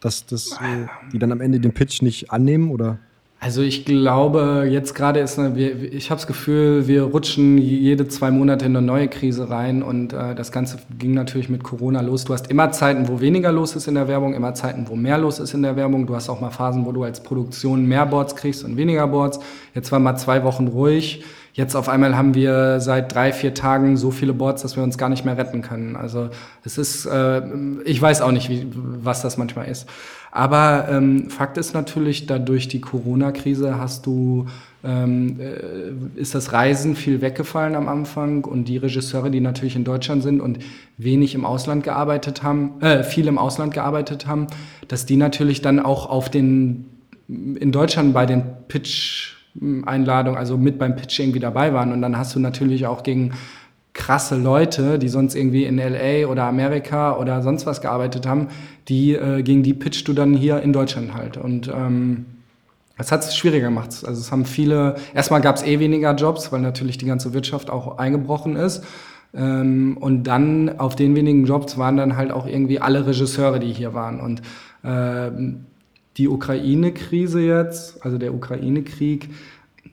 dass 0.02 0.26
das, 0.26 0.52
äh, 0.52 0.86
die 1.12 1.18
dann 1.18 1.32
am 1.32 1.40
Ende 1.40 1.60
den 1.60 1.72
Pitch 1.72 2.02
nicht 2.02 2.30
annehmen 2.30 2.70
oder? 2.70 2.98
Also 3.44 3.60
ich 3.60 3.84
glaube, 3.84 4.68
jetzt 4.70 4.94
gerade 4.94 5.18
ist 5.18 5.36
ich 5.36 6.10
habe 6.10 6.18
das 6.20 6.28
Gefühl, 6.28 6.86
wir 6.86 7.02
rutschen 7.02 7.58
jede 7.58 8.06
zwei 8.06 8.30
Monate 8.30 8.66
in 8.66 8.76
eine 8.76 8.86
neue 8.86 9.08
Krise 9.08 9.50
rein 9.50 9.82
und 9.82 10.12
äh, 10.12 10.36
das 10.36 10.52
Ganze 10.52 10.78
ging 10.96 11.12
natürlich 11.14 11.48
mit 11.48 11.64
Corona 11.64 12.02
los. 12.02 12.24
Du 12.24 12.34
hast 12.34 12.48
immer 12.52 12.70
Zeiten, 12.70 13.08
wo 13.08 13.20
weniger 13.20 13.50
los 13.50 13.74
ist 13.74 13.88
in 13.88 13.94
der 13.96 14.06
Werbung, 14.06 14.34
immer 14.34 14.54
Zeiten, 14.54 14.86
wo 14.86 14.94
mehr 14.94 15.18
los 15.18 15.40
ist 15.40 15.54
in 15.54 15.62
der 15.62 15.74
Werbung. 15.74 16.06
Du 16.06 16.14
hast 16.14 16.28
auch 16.28 16.40
mal 16.40 16.52
Phasen, 16.52 16.86
wo 16.86 16.92
du 16.92 17.02
als 17.02 17.20
Produktion 17.20 17.84
mehr 17.84 18.06
Boards 18.06 18.36
kriegst 18.36 18.62
und 18.62 18.76
weniger 18.76 19.08
Boards. 19.08 19.40
Jetzt 19.74 19.90
war 19.90 19.98
mal 19.98 20.16
zwei 20.16 20.44
Wochen 20.44 20.68
ruhig. 20.68 21.24
Jetzt 21.54 21.74
auf 21.74 21.90
einmal 21.90 22.16
haben 22.16 22.34
wir 22.34 22.80
seit 22.80 23.14
drei, 23.14 23.30
vier 23.32 23.52
Tagen 23.52 23.98
so 23.98 24.10
viele 24.10 24.32
Boards, 24.32 24.62
dass 24.62 24.76
wir 24.76 24.82
uns 24.82 24.96
gar 24.96 25.10
nicht 25.10 25.26
mehr 25.26 25.36
retten 25.36 25.60
können. 25.60 25.96
Also 25.96 26.30
es 26.64 26.78
ist, 26.78 27.04
äh, 27.04 27.42
ich 27.84 28.00
weiß 28.00 28.22
auch 28.22 28.32
nicht, 28.32 28.48
wie, 28.48 28.66
was 28.74 29.20
das 29.20 29.36
manchmal 29.36 29.68
ist. 29.68 29.86
Aber 30.30 30.88
ähm, 30.90 31.28
Fakt 31.28 31.58
ist 31.58 31.74
natürlich, 31.74 32.24
dadurch 32.24 32.68
die 32.68 32.80
Corona-Krise 32.80 33.78
hast 33.78 34.06
du, 34.06 34.46
ähm, 34.82 35.38
äh, 35.38 36.18
ist 36.18 36.34
das 36.34 36.54
Reisen 36.54 36.96
viel 36.96 37.20
weggefallen 37.20 37.74
am 37.74 37.86
Anfang 37.86 38.46
und 38.46 38.64
die 38.64 38.78
Regisseure, 38.78 39.30
die 39.30 39.40
natürlich 39.40 39.76
in 39.76 39.84
Deutschland 39.84 40.22
sind 40.22 40.40
und 40.40 40.58
wenig 40.96 41.34
im 41.34 41.44
Ausland 41.44 41.84
gearbeitet 41.84 42.42
haben, 42.42 42.80
äh, 42.80 43.04
viel 43.04 43.28
im 43.28 43.36
Ausland 43.36 43.74
gearbeitet 43.74 44.26
haben, 44.26 44.46
dass 44.88 45.04
die 45.04 45.16
natürlich 45.16 45.60
dann 45.60 45.78
auch 45.78 46.08
auf 46.08 46.30
den, 46.30 46.86
in 47.28 47.70
Deutschland 47.70 48.14
bei 48.14 48.24
den 48.24 48.44
Pitch-Einladungen, 49.54 50.38
also 50.38 50.56
mit 50.56 50.78
beim 50.78 50.96
Pitch 50.96 51.18
irgendwie 51.20 51.40
dabei 51.40 51.72
waren 51.72 51.92
und 51.92 52.02
dann 52.02 52.16
hast 52.16 52.34
du 52.34 52.40
natürlich 52.40 52.86
auch 52.86 53.02
gegen 53.02 53.32
krasse 53.94 54.36
Leute, 54.36 54.98
die 54.98 55.08
sonst 55.08 55.34
irgendwie 55.34 55.64
in 55.64 55.76
LA 55.76 56.26
oder 56.26 56.44
Amerika 56.44 57.16
oder 57.18 57.42
sonst 57.42 57.66
was 57.66 57.82
gearbeitet 57.82 58.26
haben, 58.26 58.48
die 58.88 59.12
äh, 59.12 59.42
gegen 59.42 59.62
die 59.62 59.74
pitchst 59.74 60.08
du 60.08 60.14
dann 60.14 60.34
hier 60.34 60.62
in 60.62 60.72
Deutschland 60.72 61.14
halt. 61.14 61.36
Und 61.36 61.68
ähm, 61.68 62.24
das 62.96 63.12
hat 63.12 63.22
es 63.22 63.36
schwieriger 63.36 63.66
gemacht. 63.66 63.90
Also 63.90 64.12
es 64.12 64.32
haben 64.32 64.46
viele, 64.46 64.96
erstmal 65.14 65.42
gab 65.42 65.56
es 65.56 65.62
eh 65.62 65.78
weniger 65.78 66.14
Jobs, 66.14 66.52
weil 66.52 66.60
natürlich 66.60 66.96
die 66.96 67.06
ganze 67.06 67.34
Wirtschaft 67.34 67.68
auch 67.68 67.98
eingebrochen 67.98 68.56
ist. 68.56 68.82
Ähm, 69.34 69.98
und 70.00 70.24
dann 70.24 70.78
auf 70.78 70.96
den 70.96 71.14
wenigen 71.14 71.44
Jobs 71.44 71.76
waren 71.76 71.98
dann 71.98 72.16
halt 72.16 72.32
auch 72.32 72.46
irgendwie 72.46 72.80
alle 72.80 73.06
Regisseure, 73.06 73.60
die 73.60 73.72
hier 73.72 73.92
waren. 73.92 74.20
Und 74.20 74.40
ähm, 74.84 75.66
die 76.16 76.28
Ukraine-Krise 76.28 77.40
jetzt, 77.40 78.04
also 78.04 78.18
der 78.18 78.34
Ukraine-Krieg, 78.34 79.30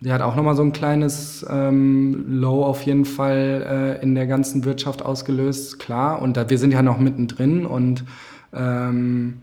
der 0.01 0.13
hat 0.13 0.21
auch 0.21 0.35
nochmal 0.35 0.55
so 0.55 0.63
ein 0.63 0.71
kleines 0.71 1.45
ähm, 1.49 2.25
Low 2.27 2.63
auf 2.63 2.83
jeden 2.83 3.05
Fall 3.05 3.97
äh, 3.99 4.03
in 4.03 4.15
der 4.15 4.27
ganzen 4.27 4.63
Wirtschaft 4.63 5.03
ausgelöst, 5.03 5.79
klar. 5.79 6.21
Und 6.21 6.37
da, 6.37 6.49
wir 6.49 6.57
sind 6.57 6.71
ja 6.71 6.81
noch 6.81 6.99
mittendrin 6.99 7.65
und 7.65 8.05
ähm, 8.53 9.41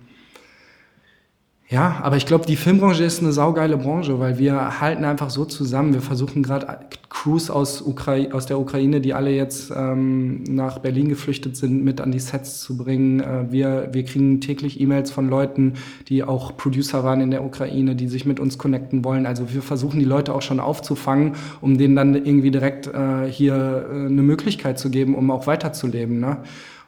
ja, 1.68 1.98
aber 2.02 2.16
ich 2.16 2.26
glaube, 2.26 2.46
die 2.46 2.54
Filmbranche 2.54 3.02
ist 3.02 3.20
eine 3.20 3.32
saugeile 3.32 3.76
Branche, 3.76 4.20
weil 4.20 4.38
wir 4.38 4.80
halten 4.80 5.04
einfach 5.04 5.30
so 5.30 5.44
zusammen. 5.44 5.94
Wir 5.94 6.00
versuchen 6.00 6.44
gerade 6.44 6.78
Crews 7.08 7.50
aus, 7.50 7.82
aus 8.30 8.46
der 8.46 8.60
Ukraine, 8.60 9.00
die 9.00 9.14
alle 9.14 9.30
jetzt 9.30 9.72
ähm, 9.74 10.44
nach 10.44 10.78
Berlin 10.78 11.08
geflüchtet 11.08 11.56
sind, 11.56 11.82
mit 11.82 12.00
an 12.00 12.12
die 12.12 12.20
Sets 12.20 12.60
zu 12.60 12.76
bringen. 12.76 13.18
Äh, 13.18 13.50
wir, 13.50 13.88
wir 13.90 14.04
kriegen 14.04 14.40
täglich 14.40 14.80
E-Mails 14.80 15.10
von 15.10 15.28
Leuten, 15.28 15.74
die 16.06 16.22
auch 16.22 16.56
Producer 16.56 17.02
waren 17.02 17.20
in 17.20 17.32
der 17.32 17.44
Ukraine, 17.44 17.96
die 17.96 18.06
sich 18.06 18.26
mit 18.26 18.38
uns 18.38 18.58
connecten 18.58 19.04
wollen. 19.04 19.26
Also 19.26 19.52
wir 19.52 19.60
versuchen 19.60 19.98
die 19.98 20.04
Leute 20.04 20.34
auch 20.34 20.42
schon 20.42 20.60
aufzufangen, 20.60 21.34
um 21.60 21.78
denen 21.78 21.96
dann 21.96 22.14
irgendwie 22.14 22.52
direkt 22.52 22.86
äh, 22.86 23.28
hier 23.28 23.88
äh, 23.90 24.06
eine 24.06 24.22
Möglichkeit 24.22 24.78
zu 24.78 24.88
geben, 24.88 25.16
um 25.16 25.32
auch 25.32 25.48
weiterzuleben. 25.48 26.20
Ne? 26.20 26.36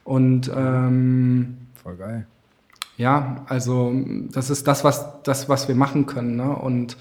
Und 0.04 0.52
ähm, 0.56 1.56
Voll 1.82 1.96
geil. 1.96 2.26
Ja, 2.98 3.44
also 3.48 3.94
das 4.32 4.50
ist 4.50 4.66
das, 4.66 4.84
was, 4.84 5.22
das, 5.22 5.48
was 5.48 5.68
wir 5.68 5.74
machen 5.74 6.04
können. 6.04 6.36
Ne? 6.36 6.54
Und 6.54 6.98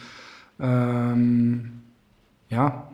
ähm, 0.59 1.81
ja, 2.49 2.87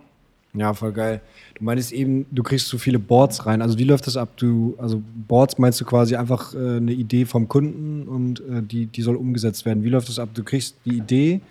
Ja, 0.56 0.74
voll 0.76 0.92
geil. 0.94 1.22
Du 1.56 1.64
meinst 1.64 1.92
eben, 1.92 2.28
du 2.32 2.44
kriegst 2.44 2.68
zu 2.68 2.78
viele 2.78 3.00
Boards 3.00 3.46
rein. 3.48 3.62
Also 3.62 3.80
wie 3.80 3.86
läuft 3.86 4.06
das 4.06 4.18
ab? 4.18 4.30
Du, 4.38 4.76
also 4.78 5.02
Boards 5.28 5.58
meinst 5.58 5.82
du 5.82 5.86
quasi 5.86 6.16
einfach 6.16 6.54
äh, 6.54 6.78
eine 6.78 6.92
Idee 6.94 7.26
vom 7.26 7.48
Kunden 7.48 8.08
und 8.08 8.40
äh, 8.42 8.62
die, 8.62 8.86
die 8.86 9.02
soll 9.02 9.16
umgesetzt 9.16 9.66
werden. 9.66 9.84
Wie 9.84 9.90
läuft 9.90 10.10
das 10.10 10.20
ab? 10.20 10.30
Du 10.34 10.44
kriegst 10.44 10.76
die 10.86 10.98
Idee, 10.98 11.42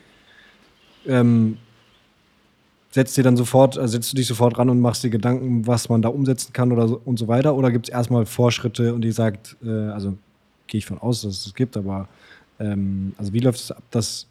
ähm, 1.06 1.56
setzt 2.92 3.16
dir 3.16 3.24
dann 3.24 3.36
sofort, 3.36 3.76
also 3.76 3.90
setzt 3.90 4.12
du 4.12 4.16
dich 4.16 4.26
sofort 4.28 4.56
ran 4.56 4.70
und 4.70 4.80
machst 4.80 5.02
dir 5.02 5.10
Gedanken, 5.10 5.66
was 5.66 5.88
man 5.88 6.00
da 6.00 6.08
umsetzen 6.08 6.52
kann 6.52 6.70
oder 6.70 6.86
so, 6.86 7.00
und 7.04 7.18
so 7.18 7.26
weiter? 7.26 7.56
Oder 7.56 7.72
gibt 7.72 7.88
es 7.88 7.92
erstmal 7.92 8.24
Vorschritte 8.24 8.94
und 8.94 9.00
die 9.02 9.12
sagt, 9.12 9.56
äh, 9.64 9.68
also 9.68 10.16
gehe 10.72 10.78
ich 10.78 10.86
von 10.86 10.98
aus, 10.98 11.22
dass 11.22 11.34
es 11.34 11.44
das 11.44 11.54
gibt, 11.54 11.76
aber 11.76 12.08
ähm, 12.58 13.12
also 13.18 13.32
wie 13.32 13.40
läuft 13.40 13.60
es 13.60 13.70
ab, 13.70 13.82
dass, 13.90 14.26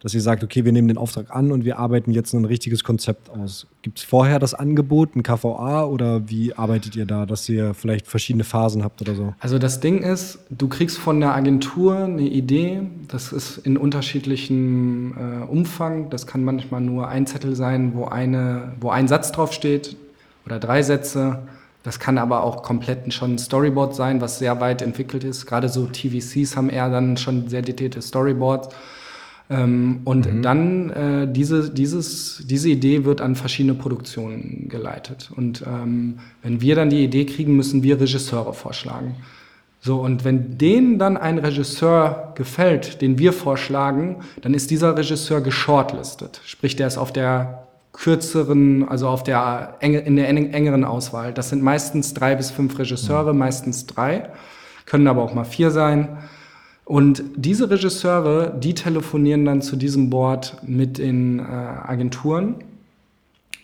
dass 0.00 0.12
ihr 0.12 0.20
sagt, 0.20 0.42
okay, 0.42 0.64
wir 0.64 0.72
nehmen 0.72 0.88
den 0.88 0.98
Auftrag 0.98 1.30
an 1.30 1.52
und 1.52 1.64
wir 1.64 1.78
arbeiten 1.78 2.10
jetzt 2.10 2.32
ein 2.32 2.44
richtiges 2.44 2.82
Konzept 2.82 3.30
aus? 3.30 3.68
Gibt 3.82 3.98
es 3.98 4.04
vorher 4.04 4.40
das 4.40 4.54
Angebot, 4.54 5.14
ein 5.14 5.22
KVA 5.22 5.84
oder 5.84 6.28
wie 6.28 6.52
arbeitet 6.52 6.96
ihr 6.96 7.06
da, 7.06 7.26
dass 7.26 7.48
ihr 7.48 7.74
vielleicht 7.74 8.08
verschiedene 8.08 8.42
Phasen 8.42 8.82
habt 8.82 9.00
oder 9.02 9.14
so? 9.14 9.34
Also 9.38 9.60
das 9.60 9.78
Ding 9.78 10.02
ist, 10.02 10.40
du 10.50 10.68
kriegst 10.68 10.98
von 10.98 11.20
der 11.20 11.32
Agentur 11.32 11.96
eine 11.96 12.22
Idee, 12.22 12.82
das 13.06 13.32
ist 13.32 13.58
in 13.58 13.76
unterschiedlichem 13.76 15.14
äh, 15.16 15.44
Umfang. 15.44 16.10
Das 16.10 16.26
kann 16.26 16.42
manchmal 16.42 16.80
nur 16.80 17.06
ein 17.06 17.28
Zettel 17.28 17.54
sein, 17.54 17.94
wo, 17.94 18.06
eine, 18.06 18.72
wo 18.80 18.90
ein 18.90 19.06
Satz 19.06 19.30
draufsteht 19.30 19.96
oder 20.44 20.58
drei 20.58 20.82
Sätze. 20.82 21.38
Das 21.84 22.00
kann 22.00 22.16
aber 22.16 22.42
auch 22.42 22.62
komplett 22.62 23.12
schon 23.12 23.34
ein 23.34 23.38
Storyboard 23.38 23.94
sein, 23.94 24.22
was 24.22 24.38
sehr 24.38 24.58
weit 24.60 24.80
entwickelt 24.80 25.22
ist. 25.22 25.44
Gerade 25.46 25.68
so 25.68 25.86
TVCs 25.86 26.56
haben 26.56 26.70
eher 26.70 26.88
dann 26.88 27.18
schon 27.18 27.48
sehr 27.48 27.60
detaillierte 27.60 28.00
Storyboards. 28.00 28.74
Ähm, 29.50 30.00
und 30.04 30.26
dann 30.42 30.88
äh, 30.90 31.28
diese, 31.30 31.70
dieses, 31.70 32.42
diese 32.46 32.70
Idee 32.70 33.04
wird 33.04 33.20
an 33.20 33.36
verschiedene 33.36 33.74
Produktionen 33.74 34.68
geleitet. 34.70 35.30
Und 35.36 35.62
ähm, 35.66 36.20
wenn 36.42 36.62
wir 36.62 36.74
dann 36.74 36.88
die 36.88 37.04
Idee 37.04 37.26
kriegen, 37.26 37.54
müssen 37.54 37.82
wir 37.82 38.00
Regisseure 38.00 38.54
vorschlagen. 38.54 39.16
So, 39.80 40.00
und 40.00 40.24
wenn 40.24 40.56
denen 40.56 40.98
dann 40.98 41.18
ein 41.18 41.36
Regisseur 41.36 42.32
gefällt, 42.34 43.02
den 43.02 43.18
wir 43.18 43.34
vorschlagen, 43.34 44.22
dann 44.40 44.54
ist 44.54 44.70
dieser 44.70 44.96
Regisseur 44.96 45.42
geshortlistet. 45.42 46.40
Sprich, 46.46 46.76
der 46.76 46.86
ist 46.86 46.96
auf 46.96 47.12
der 47.12 47.63
kürzeren, 47.94 48.86
also 48.86 49.08
auf 49.08 49.22
der 49.22 49.76
enge, 49.80 50.00
in 50.00 50.16
der 50.16 50.28
eng- 50.28 50.52
engeren 50.52 50.84
Auswahl. 50.84 51.32
Das 51.32 51.48
sind 51.48 51.62
meistens 51.62 52.12
drei 52.12 52.34
bis 52.34 52.50
fünf 52.50 52.78
Regisseure, 52.78 53.32
meistens 53.32 53.86
drei, 53.86 54.28
können 54.84 55.06
aber 55.08 55.22
auch 55.22 55.32
mal 55.32 55.44
vier 55.44 55.70
sein. 55.70 56.18
Und 56.84 57.22
diese 57.36 57.70
Regisseure, 57.70 58.52
die 58.60 58.74
telefonieren 58.74 59.46
dann 59.46 59.62
zu 59.62 59.76
diesem 59.76 60.10
Board 60.10 60.58
mit 60.66 60.98
den 60.98 61.38
äh, 61.38 61.42
Agenturen. 61.42 62.56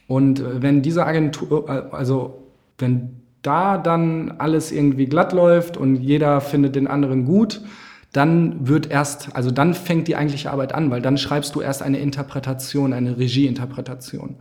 Und 0.06 0.40
äh, 0.40 0.62
wenn 0.62 0.80
diese 0.80 1.04
Agentur, 1.04 1.68
äh, 1.68 1.94
also 1.94 2.38
wenn 2.78 3.16
da 3.42 3.76
dann 3.78 4.34
alles 4.38 4.70
irgendwie 4.72 5.06
glatt 5.06 5.32
läuft 5.32 5.76
und 5.76 5.96
jeder 5.96 6.40
findet 6.40 6.76
den 6.76 6.86
anderen 6.86 7.24
gut, 7.26 7.60
dann 8.12 8.66
wird 8.66 8.90
erst, 8.90 9.34
also 9.34 9.50
dann 9.50 9.74
fängt 9.74 10.08
die 10.08 10.16
eigentliche 10.16 10.50
Arbeit 10.50 10.74
an, 10.74 10.90
weil 10.90 11.00
dann 11.00 11.16
schreibst 11.16 11.54
du 11.54 11.60
erst 11.60 11.82
eine 11.82 11.98
Interpretation, 11.98 12.92
eine 12.92 13.18
Regieinterpretation. 13.18 14.36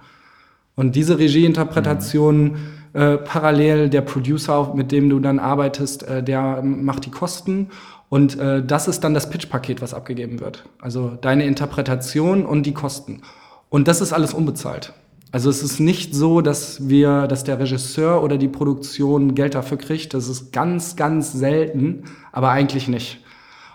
Und 0.75 0.95
diese 0.95 1.19
Regieinterpretation 1.19 2.57
äh, 2.93 3.17
parallel 3.17 3.89
der 3.89 4.01
Producer, 4.01 4.73
mit 4.73 4.91
dem 4.91 5.09
du 5.09 5.19
dann 5.19 5.37
arbeitest, 5.37 6.03
äh, 6.03 6.23
der 6.23 6.61
macht 6.63 7.05
die 7.05 7.11
Kosten. 7.11 7.69
Und 8.09 8.39
äh, 8.39 8.63
das 8.65 8.87
ist 8.87 9.03
dann 9.03 9.13
das 9.13 9.29
Pitch-Paket, 9.29 9.81
was 9.81 9.93
abgegeben 9.93 10.39
wird. 10.39 10.63
Also 10.81 11.17
deine 11.21 11.45
Interpretation 11.45 12.45
und 12.45 12.65
die 12.65 12.73
Kosten. 12.73 13.21
Und 13.69 13.87
das 13.87 14.01
ist 14.01 14.13
alles 14.13 14.33
unbezahlt. 14.33 14.93
Also 15.31 15.51
es 15.51 15.61
ist 15.61 15.79
nicht 15.79 16.15
so, 16.15 16.41
dass 16.41 16.89
wir, 16.89 17.27
dass 17.27 17.43
der 17.43 17.59
Regisseur 17.59 18.23
oder 18.23 18.39
die 18.39 18.47
Produktion 18.47 19.35
Geld 19.35 19.53
dafür 19.53 19.77
kriegt. 19.77 20.15
Das 20.15 20.27
ist 20.27 20.51
ganz, 20.51 20.95
ganz 20.95 21.33
selten, 21.33 22.05
aber 22.31 22.49
eigentlich 22.49 22.87
nicht. 22.87 23.19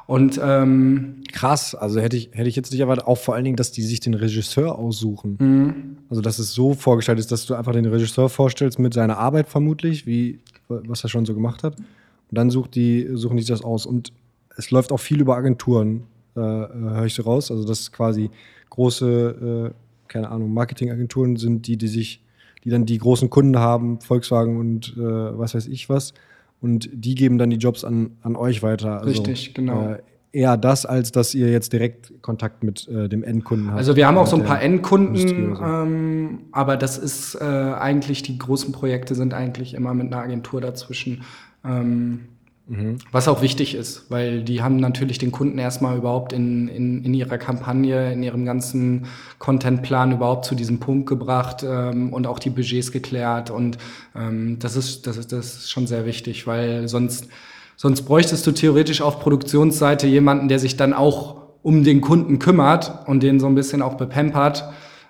Und 0.06 0.40
ähm, 0.42 1.24
Krass, 1.34 1.74
also 1.74 1.98
hätte 1.98 2.16
ich, 2.16 2.30
hätte 2.30 2.48
ich 2.48 2.54
jetzt 2.54 2.70
nicht 2.70 2.80
erwartet, 2.80 3.08
auch 3.08 3.18
vor 3.18 3.34
allen 3.34 3.42
Dingen, 3.42 3.56
dass 3.56 3.72
die 3.72 3.82
sich 3.82 3.98
den 3.98 4.14
Regisseur 4.14 4.78
aussuchen. 4.78 5.36
Also, 6.08 6.22
dass 6.22 6.38
es 6.38 6.52
so 6.52 6.74
vorgestellt 6.74 7.18
ist, 7.18 7.32
dass 7.32 7.44
du 7.46 7.54
einfach 7.56 7.72
den 7.72 7.86
Regisseur 7.86 8.28
vorstellst 8.28 8.78
mit 8.78 8.94
seiner 8.94 9.18
Arbeit 9.18 9.48
vermutlich, 9.48 10.06
wie, 10.06 10.38
was 10.68 11.02
er 11.02 11.08
schon 11.08 11.26
so 11.26 11.34
gemacht 11.34 11.64
hat. 11.64 11.76
Und 11.76 12.38
dann 12.38 12.50
sucht 12.50 12.76
die, 12.76 13.08
suchen 13.14 13.36
die 13.36 13.42
sich 13.42 13.50
das 13.50 13.64
aus. 13.64 13.84
Und 13.84 14.12
es 14.56 14.70
läuft 14.70 14.92
auch 14.92 15.00
viel 15.00 15.20
über 15.20 15.36
Agenturen, 15.36 16.04
äh, 16.36 16.40
äh 16.40 16.68
höre 16.68 17.06
ich 17.06 17.14
so 17.14 17.24
raus. 17.24 17.50
Also, 17.50 17.66
dass 17.66 17.90
quasi 17.90 18.30
große, 18.70 19.72
äh, 19.72 19.74
keine 20.06 20.30
Ahnung, 20.30 20.54
Marketingagenturen 20.54 21.34
sind, 21.34 21.66
die, 21.66 21.76
die 21.76 21.88
sich, 21.88 22.22
die 22.62 22.70
dann 22.70 22.86
die 22.86 22.98
großen 22.98 23.28
Kunden 23.28 23.58
haben, 23.58 24.00
Volkswagen 24.00 24.56
und 24.56 24.94
äh, 24.96 25.00
was 25.00 25.56
weiß 25.56 25.66
ich 25.66 25.88
was. 25.88 26.14
Und 26.64 26.88
die 26.90 27.14
geben 27.14 27.36
dann 27.36 27.50
die 27.50 27.58
Jobs 27.58 27.84
an, 27.84 28.12
an 28.22 28.36
euch 28.36 28.62
weiter. 28.62 29.02
Also, 29.02 29.10
Richtig, 29.10 29.52
genau. 29.52 29.90
Äh, 29.90 29.98
eher 30.32 30.56
das, 30.56 30.86
als 30.86 31.12
dass 31.12 31.34
ihr 31.34 31.52
jetzt 31.52 31.74
direkt 31.74 32.22
Kontakt 32.22 32.64
mit 32.64 32.88
äh, 32.88 33.06
dem 33.06 33.22
Endkunden 33.22 33.68
habt. 33.68 33.76
Also 33.76 33.96
wir 33.96 34.06
haben 34.06 34.16
auch 34.16 34.26
so 34.26 34.36
ein 34.36 34.44
paar 34.44 34.62
Endkunden, 34.62 35.56
so. 35.56 35.62
ähm, 35.62 36.38
aber 36.52 36.78
das 36.78 36.96
ist 36.96 37.34
äh, 37.34 37.44
eigentlich, 37.44 38.22
die 38.22 38.38
großen 38.38 38.72
Projekte 38.72 39.14
sind 39.14 39.34
eigentlich 39.34 39.74
immer 39.74 39.92
mit 39.92 40.06
einer 40.06 40.22
Agentur 40.22 40.62
dazwischen. 40.62 41.22
Ähm. 41.66 42.28
Was 43.12 43.28
auch 43.28 43.42
wichtig 43.42 43.74
ist, 43.74 44.10
weil 44.10 44.42
die 44.42 44.62
haben 44.62 44.76
natürlich 44.76 45.18
den 45.18 45.32
Kunden 45.32 45.58
erstmal 45.58 45.98
überhaupt 45.98 46.32
in, 46.32 46.68
in, 46.68 47.04
in 47.04 47.12
ihrer 47.12 47.36
Kampagne, 47.36 48.12
in 48.12 48.22
ihrem 48.22 48.46
ganzen 48.46 49.04
Contentplan 49.38 50.12
überhaupt 50.12 50.46
zu 50.46 50.54
diesem 50.54 50.80
Punkt 50.80 51.06
gebracht 51.06 51.62
ähm, 51.62 52.12
und 52.12 52.26
auch 52.26 52.38
die 52.38 52.48
Budgets 52.48 52.90
geklärt. 52.90 53.50
Und 53.50 53.76
ähm, 54.16 54.58
das, 54.60 54.76
ist, 54.76 55.06
das, 55.06 55.18
ist, 55.18 55.32
das 55.32 55.56
ist 55.56 55.70
schon 55.70 55.86
sehr 55.86 56.06
wichtig, 56.06 56.46
weil 56.46 56.88
sonst 56.88 57.28
Sonst 57.76 58.02
bräuchtest 58.02 58.46
du 58.46 58.52
theoretisch 58.52 59.00
auf 59.00 59.20
Produktionsseite 59.20 60.06
jemanden, 60.06 60.48
der 60.48 60.58
sich 60.58 60.76
dann 60.76 60.92
auch 60.92 61.42
um 61.62 61.82
den 61.82 62.00
Kunden 62.00 62.38
kümmert 62.38 63.06
und 63.06 63.22
den 63.22 63.40
so 63.40 63.46
ein 63.46 63.54
bisschen 63.54 63.82
auch 63.82 63.94
bepampert. 63.94 64.64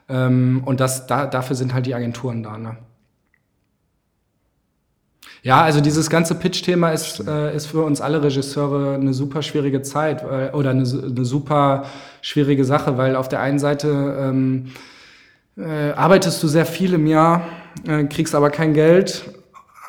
Ähm, 0.09 0.63
und 0.65 0.81
das, 0.81 1.07
da, 1.07 1.27
dafür 1.27 1.57
sind 1.57 1.75
halt 1.75 1.87
die 1.87 1.95
Agenturen 1.95 2.43
da. 2.43 2.57
Ne? 2.57 2.77
Ja, 5.45 5.61
also 5.61 5.83
dieses 5.83 6.09
ganze 6.09 6.35
Pitch-Thema 6.35 6.93
ist, 6.93 7.21
äh, 7.29 7.55
ist 7.55 7.67
für 7.67 7.83
uns 7.83 8.01
alle 8.01 8.23
Regisseure 8.23 8.95
eine 8.95 9.13
super 9.13 9.43
schwierige 9.43 9.83
Zeit 9.83 10.23
äh, 10.23 10.51
oder 10.55 10.71
eine, 10.71 10.85
eine 10.85 11.25
super 11.27 11.85
schwierige 12.23 12.65
Sache, 12.65 12.97
weil 12.97 13.15
auf 13.15 13.29
der 13.29 13.41
einen 13.41 13.59
Seite 13.59 14.17
ähm, 14.19 14.71
äh, 15.59 15.91
arbeitest 15.91 16.43
du 16.43 16.49
sehr 16.49 16.65
viel 16.65 16.95
im 16.95 17.07
Jahr, 17.07 17.43
äh, 17.87 18.05
kriegst 18.05 18.35
aber 18.35 18.49
kein 18.49 18.73
Geld 18.73 19.25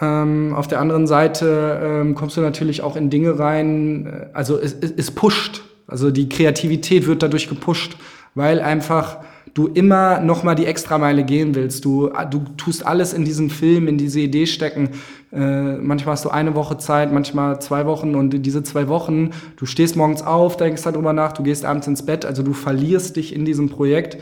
ähm, 0.02 0.54
auf 0.54 0.68
der 0.68 0.82
anderen 0.82 1.08
Seite 1.08 1.80
ähm, 1.82 2.16
kommst 2.16 2.36
du 2.36 2.42
natürlich 2.42 2.82
auch 2.82 2.98
in 2.98 3.10
Dinge 3.10 3.40
rein, 3.40 4.08
äh, 4.08 4.26
also 4.34 4.60
es, 4.60 4.74
es, 4.74 4.92
es 4.98 5.12
pusht, 5.12 5.64
also 5.88 6.12
die 6.12 6.28
Kreativität 6.28 7.08
wird 7.08 7.24
dadurch 7.24 7.48
gepusht, 7.48 7.96
weil 8.34 8.60
einfach 8.60 9.20
du 9.54 9.68
immer 9.68 10.20
noch 10.20 10.44
mal 10.44 10.54
die 10.54 10.66
Extrameile 10.66 11.24
gehen 11.24 11.56
willst. 11.56 11.86
Du, 11.86 12.12
du 12.30 12.40
tust 12.58 12.86
alles 12.86 13.14
in 13.14 13.24
diesen 13.24 13.50
Film, 13.50 13.88
in 13.88 13.98
diese 13.98 14.20
Idee 14.20 14.48
stecken. 14.48 14.90
Äh, 15.36 15.78
manchmal 15.78 16.14
hast 16.14 16.24
du 16.24 16.30
eine 16.30 16.56
Woche 16.56 16.78
Zeit, 16.78 17.12
manchmal 17.12 17.60
zwei 17.60 17.86
Wochen 17.86 18.16
und 18.16 18.30
diese 18.46 18.64
zwei 18.64 18.88
Wochen, 18.88 19.32
du 19.58 19.66
stehst 19.66 19.98
morgens 19.98 20.22
auf, 20.22 20.56
denkst 20.56 20.84
darüber 20.84 21.12
nach, 21.12 21.34
du 21.34 21.44
gehst 21.44 21.66
abends 21.66 21.88
ins 21.88 22.06
Bett, 22.06 22.26
also 22.26 22.42
du 22.42 22.54
verlierst 22.54 23.18
dich 23.18 23.36
in 23.36 23.44
diesem 23.44 23.70
Projekt. 23.70 24.18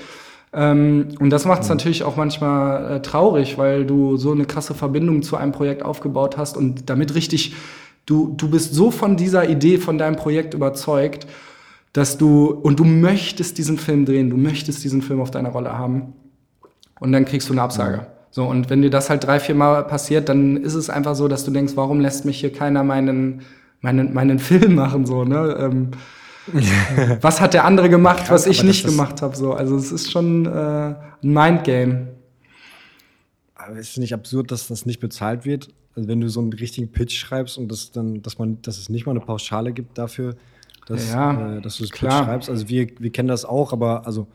Ähm, 0.54 1.10
und 1.20 1.30
das 1.30 1.46
macht 1.46 1.62
es 1.62 1.70
mhm. 1.70 1.76
natürlich 1.76 2.04
auch 2.04 2.16
manchmal 2.16 2.96
äh, 2.96 3.02
traurig, 3.02 3.58
weil 3.60 3.86
du 3.86 4.18
so 4.18 4.32
eine 4.32 4.46
krasse 4.46 4.74
Verbindung 4.74 5.22
zu 5.22 5.38
einem 5.38 5.52
Projekt 5.52 5.84
aufgebaut 5.84 6.38
hast 6.38 6.58
und 6.58 6.90
damit 6.90 7.14
richtig, 7.14 7.56
du, 8.08 8.34
du 8.36 8.50
bist 8.50 8.74
so 8.74 8.90
von 8.90 9.16
dieser 9.16 9.48
Idee, 9.48 9.78
von 9.78 10.00
deinem 10.00 10.16
Projekt 10.16 10.56
überzeugt, 10.56 11.28
dass 11.92 12.18
du, 12.18 12.48
und 12.48 12.80
du 12.80 12.86
möchtest 12.86 13.60
diesen 13.60 13.78
Film 13.78 14.06
drehen, 14.06 14.32
du 14.32 14.38
möchtest 14.38 14.84
diesen 14.84 15.04
Film 15.04 15.22
auf 15.22 15.30
deiner 15.30 15.50
Rolle 15.50 15.78
haben. 15.78 16.14
Und 17.00 17.12
dann 17.12 17.26
kriegst 17.26 17.50
du 17.50 17.54
eine 17.54 17.62
Absage. 17.62 18.08
So, 18.36 18.46
und 18.46 18.72
wenn 18.72 18.82
dir 18.82 18.90
das 18.90 19.12
halt 19.12 19.24
drei, 19.24 19.40
vier 19.40 19.54
Mal 19.54 19.84
passiert, 19.84 20.28
dann 20.28 20.58
ist 20.58 20.74
es 20.74 20.90
einfach 20.90 21.14
so, 21.14 21.28
dass 21.28 21.46
du 21.46 21.52
denkst, 21.52 21.74
warum 21.76 22.00
lässt 22.00 22.26
mich 22.26 22.40
hier 22.40 22.52
keiner 22.52 22.84
meinen, 22.84 23.44
meinen, 23.80 24.12
meinen 24.12 24.40
Film 24.50 24.74
machen, 24.74 25.06
so, 25.06 25.24
ne? 25.24 25.56
Ähm, 25.60 25.92
was 27.22 27.40
hat 27.40 27.54
der 27.54 27.64
andere 27.64 27.92
gemacht, 27.92 28.32
was 28.32 28.48
ich 28.48 28.64
nicht 28.64 28.88
gemacht 28.88 29.22
habe. 29.22 29.36
So. 29.36 29.54
Also 29.54 29.76
es 29.76 29.92
ist 29.92 30.12
schon 30.12 30.48
äh, 30.48 30.50
ein 30.50 30.98
Mindgame. 31.22 32.08
Aber 33.54 33.76
ist 33.76 33.92
es 33.92 33.98
nicht 33.98 34.16
absurd, 34.16 34.50
dass 34.50 34.68
das 34.68 34.88
nicht 34.88 35.00
bezahlt 35.00 35.46
wird? 35.46 35.70
Also 35.96 36.10
wenn 36.10 36.20
du 36.20 36.28
so 36.28 36.40
einen 36.40 36.54
richtigen 36.54 36.92
Pitch 36.92 37.16
schreibst 37.16 37.60
und 37.60 37.72
das 37.72 37.92
dann, 37.92 38.24
dass 38.24 38.40
man, 38.40 38.60
dass 38.64 38.80
es 38.80 38.90
nicht 38.90 39.06
mal 39.06 39.12
eine 39.12 39.22
Pauschale 39.22 39.74
gibt 39.74 40.00
dafür, 40.00 40.36
dass, 40.88 41.12
ja, 41.12 41.58
äh, 41.58 41.62
dass 41.62 41.78
du 41.78 41.84
das 41.84 41.92
klar. 41.92 42.22
Pitch 42.22 42.26
schreibst. 42.26 42.50
Also 42.50 42.68
wir, 42.68 42.88
wir 42.98 43.12
kennen 43.12 43.30
das 43.30 43.46
auch, 43.46 43.74
aber 43.74 44.08
also 44.08 44.26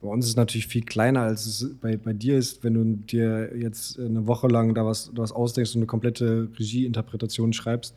bei 0.00 0.08
uns 0.08 0.26
ist 0.26 0.30
es 0.32 0.36
natürlich 0.36 0.68
viel 0.68 0.84
kleiner, 0.84 1.22
als 1.22 1.46
es 1.46 1.74
bei, 1.80 1.96
bei 1.96 2.12
dir 2.12 2.38
ist, 2.38 2.62
wenn 2.62 2.74
du 2.74 2.84
dir 2.84 3.56
jetzt 3.56 3.98
eine 3.98 4.26
Woche 4.26 4.46
lang 4.46 4.74
da 4.74 4.84
was, 4.86 5.10
da 5.12 5.22
was 5.22 5.32
ausdenkst 5.32 5.74
und 5.74 5.80
eine 5.80 5.86
komplette 5.86 6.48
Regieinterpretation 6.56 7.52
schreibst. 7.52 7.94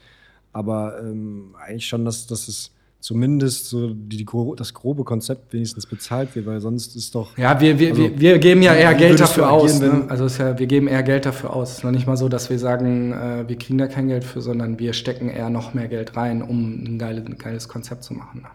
Aber 0.52 1.00
ähm, 1.02 1.56
eigentlich 1.64 1.88
schon, 1.88 2.04
dass, 2.04 2.26
dass 2.26 2.48
es 2.48 2.72
zumindest 3.02 3.68
so 3.68 3.94
die, 3.94 4.26
das 4.56 4.74
grobe 4.74 5.04
Konzept 5.04 5.54
wenigstens 5.54 5.86
bezahlt 5.86 6.36
wird, 6.36 6.48
weil 6.48 6.60
sonst 6.60 6.96
ist 6.96 7.14
doch. 7.14 7.38
Ja, 7.38 7.60
wir, 7.62 7.78
wir, 7.78 7.90
also, 7.90 8.02
wir, 8.02 8.20
wir 8.20 8.40
geben 8.40 8.64
ja 8.64 8.74
eher 8.74 8.96
Geld 8.96 9.20
dafür 9.20 9.52
aus. 9.52 9.80
Ne? 9.80 10.06
Also 10.08 10.26
ist 10.26 10.40
ja, 10.40 10.58
wir 10.58 10.68
geben 10.68 10.88
eher 10.88 11.04
Geld 11.04 11.28
dafür 11.28 11.56
aus. 11.56 11.72
Es 11.72 11.78
ist 11.80 11.84
noch 11.84 11.92
nicht 11.92 12.08
mal 12.08 12.18
so, 12.18 12.30
dass 12.30 12.50
wir 12.50 12.58
sagen, 12.58 13.14
äh, 13.14 13.48
wir 13.48 13.58
kriegen 13.58 13.78
da 13.78 13.88
kein 13.88 14.08
Geld 14.08 14.24
für, 14.24 14.42
sondern 14.42 14.80
wir 14.80 14.94
stecken 14.94 15.30
eher 15.30 15.52
noch 15.52 15.76
mehr 15.76 15.88
Geld 15.88 16.16
rein, 16.16 16.42
um 16.42 16.84
ein, 16.84 17.00
geile, 17.00 17.22
ein 17.22 17.38
geiles 17.38 17.68
Konzept 17.68 18.04
zu 18.04 18.16
machen. 18.16 18.42
Ne? 18.42 18.48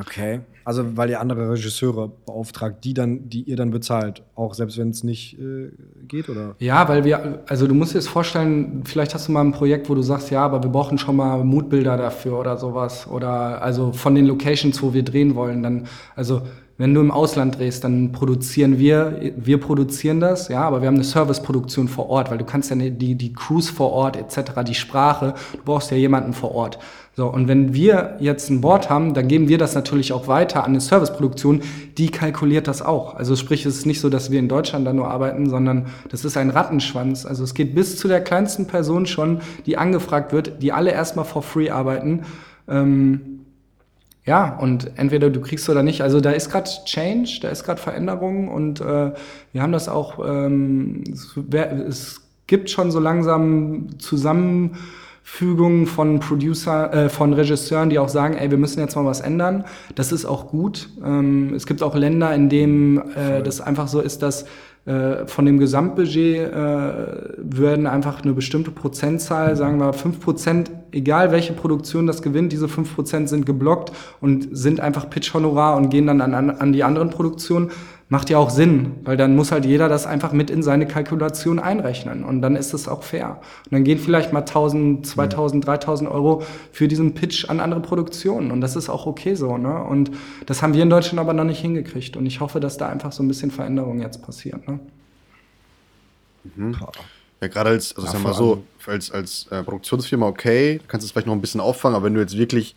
Okay. 0.00 0.40
Also 0.64 0.96
weil 0.96 1.10
ihr 1.10 1.20
andere 1.20 1.50
Regisseure 1.50 2.10
beauftragt, 2.26 2.84
die 2.84 2.94
dann, 2.94 3.28
die 3.28 3.42
ihr 3.42 3.56
dann 3.56 3.70
bezahlt, 3.70 4.22
auch 4.34 4.54
selbst 4.54 4.78
wenn 4.78 4.90
es 4.90 5.02
nicht 5.02 5.38
äh, 5.38 5.70
geht, 6.06 6.28
oder? 6.28 6.54
Ja, 6.58 6.88
weil 6.88 7.04
wir, 7.04 7.42
also 7.46 7.66
du 7.66 7.74
musst 7.74 7.94
dir 7.94 7.98
das 7.98 8.06
vorstellen, 8.06 8.82
vielleicht 8.84 9.14
hast 9.14 9.28
du 9.28 9.32
mal 9.32 9.40
ein 9.40 9.52
Projekt, 9.52 9.88
wo 9.88 9.94
du 9.94 10.02
sagst, 10.02 10.30
ja, 10.30 10.44
aber 10.44 10.62
wir 10.62 10.70
brauchen 10.70 10.98
schon 10.98 11.16
mal 11.16 11.42
Moodbilder 11.42 11.96
dafür 11.96 12.38
oder 12.38 12.58
sowas. 12.58 13.08
Oder 13.08 13.62
also 13.62 13.92
von 13.92 14.14
den 14.14 14.26
Locations, 14.26 14.82
wo 14.82 14.92
wir 14.92 15.02
drehen 15.02 15.34
wollen, 15.34 15.62
dann, 15.62 15.86
also 16.14 16.42
wenn 16.78 16.94
du 16.94 17.00
im 17.00 17.10
Ausland 17.10 17.58
drehst, 17.58 17.82
dann 17.82 18.12
produzieren 18.12 18.78
wir, 18.78 19.20
wir 19.36 19.58
produzieren 19.58 20.20
das, 20.20 20.48
ja, 20.48 20.62
aber 20.62 20.80
wir 20.80 20.86
haben 20.86 20.94
eine 20.94 21.04
Serviceproduktion 21.04 21.88
vor 21.88 22.08
Ort, 22.08 22.30
weil 22.30 22.38
du 22.38 22.44
kannst 22.44 22.70
ja 22.70 22.76
die, 22.76 23.16
die 23.16 23.32
Crews 23.32 23.68
vor 23.68 23.92
Ort 23.92 24.16
etc., 24.16 24.62
die 24.66 24.76
Sprache, 24.76 25.34
du 25.52 25.58
brauchst 25.64 25.90
ja 25.90 25.96
jemanden 25.96 26.32
vor 26.32 26.54
Ort. 26.54 26.78
So, 27.16 27.26
und 27.26 27.48
wenn 27.48 27.74
wir 27.74 28.16
jetzt 28.20 28.48
ein 28.48 28.60
Board 28.60 28.90
haben, 28.90 29.12
dann 29.12 29.26
geben 29.26 29.48
wir 29.48 29.58
das 29.58 29.74
natürlich 29.74 30.12
auch 30.12 30.28
weiter 30.28 30.62
an 30.62 30.70
eine 30.70 30.80
Serviceproduktion, 30.80 31.62
die 31.98 32.10
kalkuliert 32.10 32.68
das 32.68 32.80
auch. 32.80 33.16
Also 33.16 33.34
sprich, 33.34 33.66
es 33.66 33.78
ist 33.78 33.86
nicht 33.86 34.00
so, 34.00 34.08
dass 34.08 34.30
wir 34.30 34.38
in 34.38 34.48
Deutschland 34.48 34.86
da 34.86 34.92
nur 34.92 35.10
arbeiten, 35.10 35.50
sondern 35.50 35.86
das 36.10 36.24
ist 36.24 36.36
ein 36.36 36.50
Rattenschwanz. 36.50 37.26
Also 37.26 37.42
es 37.42 37.54
geht 37.54 37.74
bis 37.74 37.96
zu 37.96 38.06
der 38.06 38.20
kleinsten 38.20 38.68
Person 38.68 39.06
schon, 39.06 39.40
die 39.66 39.76
angefragt 39.76 40.32
wird, 40.32 40.62
die 40.62 40.70
alle 40.70 40.92
erstmal 40.92 41.24
for 41.24 41.42
free 41.42 41.70
arbeiten. 41.70 42.22
Ähm, 42.68 43.38
ja, 44.28 44.58
und 44.58 44.90
entweder 44.96 45.30
du 45.30 45.40
kriegst 45.40 45.70
oder 45.70 45.82
nicht. 45.82 46.02
Also 46.02 46.20
da 46.20 46.32
ist 46.32 46.50
gerade 46.50 46.68
Change, 46.84 47.38
da 47.40 47.48
ist 47.48 47.64
gerade 47.64 47.80
Veränderung 47.80 48.48
und 48.48 48.78
äh, 48.78 49.12
wir 49.52 49.62
haben 49.62 49.72
das 49.72 49.88
auch, 49.88 50.18
ähm, 50.18 51.02
es, 51.10 51.34
es 51.88 52.20
gibt 52.46 52.68
schon 52.68 52.90
so 52.90 53.00
langsam 53.00 53.98
zusammen 53.98 54.76
Fügung 55.22 55.86
von 55.86 56.20
Producer, 56.20 56.92
äh, 56.92 57.08
von 57.08 57.32
Regisseuren, 57.32 57.88
die 57.88 57.98
auch 57.98 58.10
sagen, 58.10 58.34
ey, 58.34 58.50
wir 58.50 58.58
müssen 58.58 58.80
jetzt 58.80 58.96
mal 58.96 59.04
was 59.06 59.20
ändern. 59.20 59.64
Das 59.94 60.12
ist 60.12 60.26
auch 60.26 60.48
gut. 60.48 60.90
Ähm, 61.02 61.54
es 61.54 61.66
gibt 61.66 61.82
auch 61.82 61.94
Länder, 61.94 62.34
in 62.34 62.50
denen 62.50 62.98
äh, 63.14 63.42
das 63.42 63.62
einfach 63.62 63.88
so 63.88 64.00
ist, 64.00 64.20
dass 64.22 64.44
äh, 64.88 65.26
von 65.26 65.44
dem 65.44 65.58
Gesamtbudget 65.58 66.50
äh, 66.50 66.92
würden 67.36 67.86
einfach 67.86 68.22
eine 68.22 68.32
bestimmte 68.32 68.70
Prozentzahl, 68.70 69.54
sagen 69.54 69.78
wir 69.78 69.92
fünf 69.92 70.18
Prozent, 70.18 70.70
egal 70.92 71.30
welche 71.30 71.52
Produktion 71.52 72.06
das 72.06 72.22
gewinnt, 72.22 72.52
diese 72.52 72.68
fünf 72.68 72.94
Prozent 72.94 73.28
sind 73.28 73.44
geblockt 73.44 73.92
und 74.22 74.48
sind 74.50 74.80
einfach 74.80 75.10
Pitch-Honorar 75.10 75.76
und 75.76 75.90
gehen 75.90 76.06
dann 76.06 76.22
an, 76.22 76.50
an 76.50 76.72
die 76.72 76.84
anderen 76.84 77.10
Produktionen 77.10 77.70
macht 78.10 78.30
ja 78.30 78.38
auch 78.38 78.48
Sinn, 78.48 78.96
weil 79.04 79.16
dann 79.16 79.36
muss 79.36 79.52
halt 79.52 79.66
jeder 79.66 79.88
das 79.88 80.06
einfach 80.06 80.32
mit 80.32 80.48
in 80.50 80.62
seine 80.62 80.86
Kalkulation 80.86 81.58
einrechnen 81.58 82.24
und 82.24 82.40
dann 82.40 82.56
ist 82.56 82.72
es 82.72 82.88
auch 82.88 83.02
fair. 83.02 83.40
Und 83.64 83.72
dann 83.72 83.84
gehen 83.84 83.98
vielleicht 83.98 84.32
mal 84.32 84.40
1000, 84.40 85.06
2000, 85.06 85.66
3000 85.66 86.10
Euro 86.10 86.42
für 86.72 86.88
diesen 86.88 87.14
Pitch 87.14 87.48
an 87.50 87.60
andere 87.60 87.80
Produktionen 87.80 88.50
und 88.50 88.62
das 88.62 88.76
ist 88.76 88.88
auch 88.88 89.06
okay 89.06 89.34
so. 89.34 89.58
Ne? 89.58 89.82
Und 89.84 90.10
das 90.46 90.62
haben 90.62 90.72
wir 90.72 90.82
in 90.82 90.90
Deutschland 90.90 91.20
aber 91.20 91.34
noch 91.34 91.44
nicht 91.44 91.60
hingekriegt 91.60 92.16
und 92.16 92.24
ich 92.24 92.40
hoffe, 92.40 92.60
dass 92.60 92.78
da 92.78 92.88
einfach 92.88 93.12
so 93.12 93.22
ein 93.22 93.28
bisschen 93.28 93.50
Veränderung 93.50 94.00
jetzt 94.00 94.22
passiert. 94.22 94.66
Ne? 94.66 94.80
Mhm. 96.56 96.76
Ja, 97.40 97.48
gerade 97.48 97.70
als, 97.70 97.94
also 97.94 98.06
ja, 98.06 98.12
sag 98.12 98.22
mal 98.22 98.34
so, 98.34 98.64
als, 98.86 99.10
als 99.10 99.46
äh, 99.50 99.62
Produktionsfirma 99.62 100.26
okay, 100.26 100.80
kannst 100.88 101.04
du 101.04 101.06
es 101.06 101.12
vielleicht 101.12 101.26
noch 101.26 101.34
ein 101.34 101.40
bisschen 101.40 101.60
auffangen, 101.60 101.94
aber 101.94 102.06
wenn 102.06 102.14
du 102.14 102.20
jetzt 102.20 102.38
wirklich, 102.38 102.74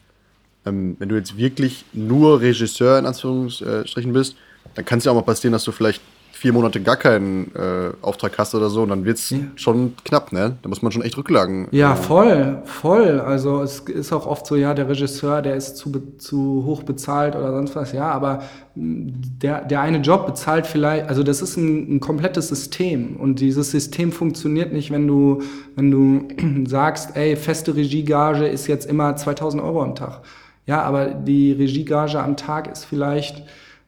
ähm, 0.66 0.98
wenn 1.00 1.08
du 1.08 1.16
jetzt 1.16 1.38
wirklich 1.38 1.86
nur 1.94 2.42
Regisseur 2.42 3.00
in 3.00 3.06
Anführungsstrichen 3.06 4.12
bist, 4.12 4.36
dann 4.76 4.86
kann 4.86 5.00
es 5.00 5.06
ja 5.06 5.12
auch 5.12 5.16
mal 5.16 5.22
passieren, 5.22 5.54
dass 5.54 5.64
du 5.64 5.72
vielleicht 5.72 6.02
vier 6.34 6.54
Monate 6.54 6.82
gar 6.82 6.96
keinen 6.98 7.54
äh, 7.54 7.92
Auftrag 8.02 8.36
hast 8.40 8.56
oder 8.56 8.68
so, 8.72 8.82
und 8.82 8.90
dann 8.90 9.06
wird's 9.06 9.30
Ja. 9.30 9.38
schon 9.58 9.94
knapp, 10.06 10.32
ne? 10.32 10.58
Da 10.64 10.70
muss 10.70 10.82
man 10.82 10.92
schon 10.92 11.04
echt 11.04 11.16
Rücklagen. 11.16 11.68
Ja, 11.70 11.94
äh, 11.94 11.96
voll, 11.96 12.62
voll. 12.66 13.20
Also 13.20 13.62
es 13.62 13.82
ist 13.82 14.12
auch 14.12 14.26
oft 14.26 14.48
so, 14.48 14.56
ja, 14.56 14.74
der 14.74 14.90
Regisseur, 14.90 15.44
der 15.44 15.56
ist 15.56 15.78
zu, 15.78 15.92
zu 16.18 16.64
hoch 16.66 16.82
bezahlt 16.82 17.36
oder 17.36 17.52
sonst 17.52 17.76
was, 17.76 17.92
ja, 17.92 18.10
aber 18.10 18.42
mh, 18.74 19.12
der, 19.40 19.66
der 19.66 19.82
eine 19.82 20.00
Job 20.00 20.26
bezahlt 20.26 20.66
vielleicht, 20.66 21.08
also 21.08 21.22
das 21.22 21.44
ist 21.44 21.58
ein, 21.58 21.98
ein 21.98 22.00
komplettes 22.00 22.48
System 22.48 23.18
und 23.18 23.40
dieses 23.40 23.70
System 23.70 24.12
funktioniert 24.12 24.74
nicht, 24.74 24.90
wenn 24.90 25.06
du, 25.08 25.44
wenn 25.76 25.92
du 25.92 26.28
sagst, 26.68 27.16
ey, 27.16 27.36
feste 27.36 27.76
Regiegage 27.76 28.48
ist 28.48 28.66
jetzt 28.66 28.88
immer 28.88 29.16
2000 29.16 29.62
Euro 29.62 29.84
am 29.84 29.94
Tag. 29.94 30.22
Ja, 30.66 30.82
aber 30.82 31.06
die 31.08 31.52
Regiegage 31.52 32.20
am 32.20 32.36
Tag 32.36 32.72
ist 32.72 32.86
vielleicht, 32.86 33.44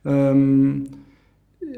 ähm, 0.06 0.90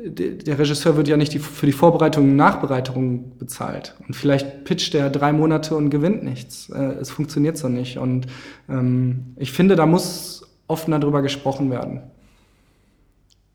der 0.08 0.60
Regisseur 0.60 0.98
wird 0.98 1.08
ja 1.08 1.18
nicht 1.18 1.34
die, 1.34 1.40
für 1.40 1.66
die 1.66 1.72
Vorbereitung 1.72 2.26
und 2.26 2.36
Nachbereitung 2.36 3.38
bezahlt. 3.38 3.96
Und 4.08 4.16
vielleicht 4.16 4.64
pitcht 4.64 4.94
er 4.96 5.10
drei 5.10 5.32
Monate 5.32 5.76
und 5.76 5.90
gewinnt 5.90 6.24
nichts. 6.24 6.70
Äh, 6.70 6.96
es 7.00 7.10
funktioniert 7.10 7.58
so 7.58 7.70
nicht. 7.70 7.98
Und 7.98 8.28
ähm, 8.70 9.34
ich 9.38 9.52
finde, 9.52 9.76
da 9.76 9.86
muss 9.86 10.44
offener 10.68 11.00
drüber 11.00 11.22
gesprochen 11.22 11.72
werden. 11.72 12.02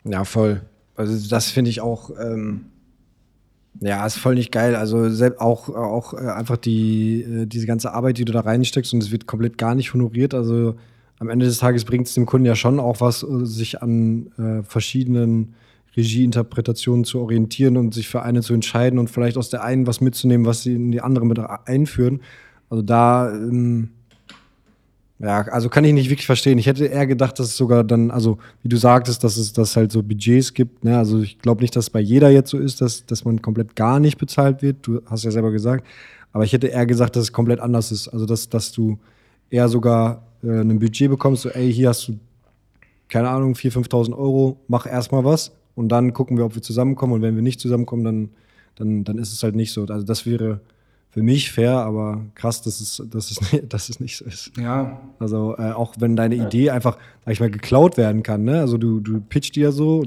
Ja, 0.04 0.24
voll. 0.24 0.62
Also 0.96 1.28
das 1.28 1.50
finde 1.50 1.70
ich 1.70 1.80
auch, 1.80 2.10
ähm, 2.20 2.66
ja, 3.80 4.04
ist 4.06 4.16
voll 4.16 4.34
nicht 4.34 4.52
geil. 4.52 4.76
Also 4.76 5.08
selbst 5.10 5.40
auch, 5.40 5.68
auch 5.68 6.14
äh, 6.14 6.28
einfach 6.28 6.56
die, 6.56 7.22
äh, 7.22 7.46
diese 7.46 7.66
ganze 7.66 7.92
Arbeit, 7.92 8.18
die 8.18 8.24
du 8.24 8.32
da 8.32 8.40
reinsteckst 8.40 8.92
und 8.92 9.02
es 9.02 9.10
wird 9.10 9.26
komplett 9.26 9.58
gar 9.58 9.74
nicht 9.74 9.94
honoriert. 9.94 10.34
Also 10.34 10.76
am 11.20 11.28
Ende 11.28 11.46
des 11.46 11.58
Tages 11.58 11.84
bringt 11.84 12.08
es 12.08 12.14
dem 12.14 12.26
Kunden 12.26 12.46
ja 12.46 12.56
schon 12.56 12.80
auch 12.80 13.00
was, 13.00 13.22
äh, 13.22 13.44
sich 13.44 13.82
an 13.82 14.32
äh, 14.38 14.62
verschiedenen 14.64 15.54
Regieinterpretationen 15.96 17.04
zu 17.04 17.20
orientieren 17.20 17.76
und 17.76 17.94
sich 17.94 18.08
für 18.08 18.22
eine 18.22 18.42
zu 18.42 18.54
entscheiden 18.54 18.98
und 18.98 19.10
vielleicht 19.10 19.36
aus 19.36 19.50
der 19.50 19.62
einen 19.62 19.86
was 19.86 20.00
mitzunehmen, 20.00 20.46
was 20.46 20.62
sie 20.62 20.74
in 20.74 20.90
die 20.90 21.00
andere 21.00 21.26
mit 21.26 21.38
einführen. 21.38 22.20
Also 22.70 22.82
da, 22.82 23.30
ähm, 23.32 23.90
ja, 25.18 25.42
also 25.42 25.68
kann 25.68 25.84
ich 25.84 25.92
nicht 25.92 26.08
wirklich 26.08 26.26
verstehen. 26.26 26.56
Ich 26.58 26.66
hätte 26.66 26.86
eher 26.86 27.06
gedacht, 27.06 27.38
dass 27.38 27.48
es 27.48 27.56
sogar 27.56 27.84
dann, 27.84 28.10
also 28.10 28.38
wie 28.62 28.68
du 28.68 28.76
sagtest, 28.76 29.22
dass 29.22 29.36
es 29.36 29.52
dass 29.52 29.76
halt 29.76 29.92
so 29.92 30.02
Budgets 30.02 30.54
gibt. 30.54 30.84
Ne? 30.84 30.96
Also 30.96 31.20
ich 31.20 31.38
glaube 31.38 31.60
nicht, 31.60 31.76
dass 31.76 31.86
es 31.86 31.90
bei 31.90 32.00
jeder 32.00 32.30
jetzt 32.30 32.50
so 32.50 32.56
ist, 32.56 32.80
dass, 32.80 33.04
dass 33.04 33.26
man 33.26 33.42
komplett 33.42 33.76
gar 33.76 34.00
nicht 34.00 34.16
bezahlt 34.16 34.62
wird. 34.62 34.86
Du 34.86 35.02
hast 35.04 35.24
ja 35.24 35.30
selber 35.32 35.50
gesagt. 35.50 35.84
Aber 36.32 36.44
ich 36.44 36.52
hätte 36.52 36.68
eher 36.68 36.86
gesagt, 36.86 37.16
dass 37.16 37.24
es 37.24 37.32
komplett 37.32 37.60
anders 37.60 37.92
ist. 37.92 38.08
Also 38.08 38.24
dass, 38.24 38.48
dass 38.48 38.72
du 38.72 38.98
eher 39.50 39.68
sogar 39.68 40.22
äh, 40.42 40.60
ein 40.60 40.78
Budget 40.78 41.10
bekommst, 41.10 41.42
so 41.42 41.48
ey, 41.50 41.72
hier 41.72 41.88
hast 41.88 42.08
du, 42.08 42.18
keine 43.08 43.28
Ahnung, 43.28 43.54
4.000, 43.54 43.88
5.000 43.88 44.16
Euro, 44.16 44.58
mach 44.68 44.86
erstmal 44.86 45.24
was 45.24 45.52
und 45.74 45.88
dann 45.88 46.12
gucken 46.12 46.36
wir, 46.36 46.44
ob 46.44 46.54
wir 46.54 46.62
zusammenkommen. 46.62 47.14
Und 47.14 47.22
wenn 47.22 47.34
wir 47.34 47.42
nicht 47.42 47.60
zusammenkommen, 47.60 48.04
dann, 48.04 48.28
dann, 48.76 49.04
dann 49.04 49.18
ist 49.18 49.32
es 49.32 49.42
halt 49.42 49.54
nicht 49.54 49.72
so. 49.72 49.84
Also 49.86 50.04
das 50.04 50.26
wäre 50.26 50.60
für 51.10 51.22
mich 51.22 51.50
fair, 51.50 51.72
aber 51.72 52.24
krass, 52.34 52.62
dass 52.62 52.80
es, 52.80 53.02
dass 53.10 53.30
es, 53.30 53.52
nicht, 53.52 53.64
dass 53.72 53.88
es 53.88 54.00
nicht 54.00 54.16
so 54.16 54.24
ist. 54.24 54.52
Ja, 54.56 55.00
Also 55.18 55.56
äh, 55.58 55.72
auch 55.72 55.94
wenn 55.98 56.16
deine 56.16 56.36
Idee 56.36 56.70
einfach, 56.70 56.96
sag 57.24 57.32
ich 57.32 57.40
mal, 57.40 57.50
geklaut 57.50 57.96
werden 57.96 58.22
kann, 58.22 58.44
ne? 58.44 58.60
Also 58.60 58.78
du, 58.78 59.00
du 59.00 59.20
pitcht 59.20 59.56
die 59.56 59.60
ja 59.60 59.72
so 59.72 60.04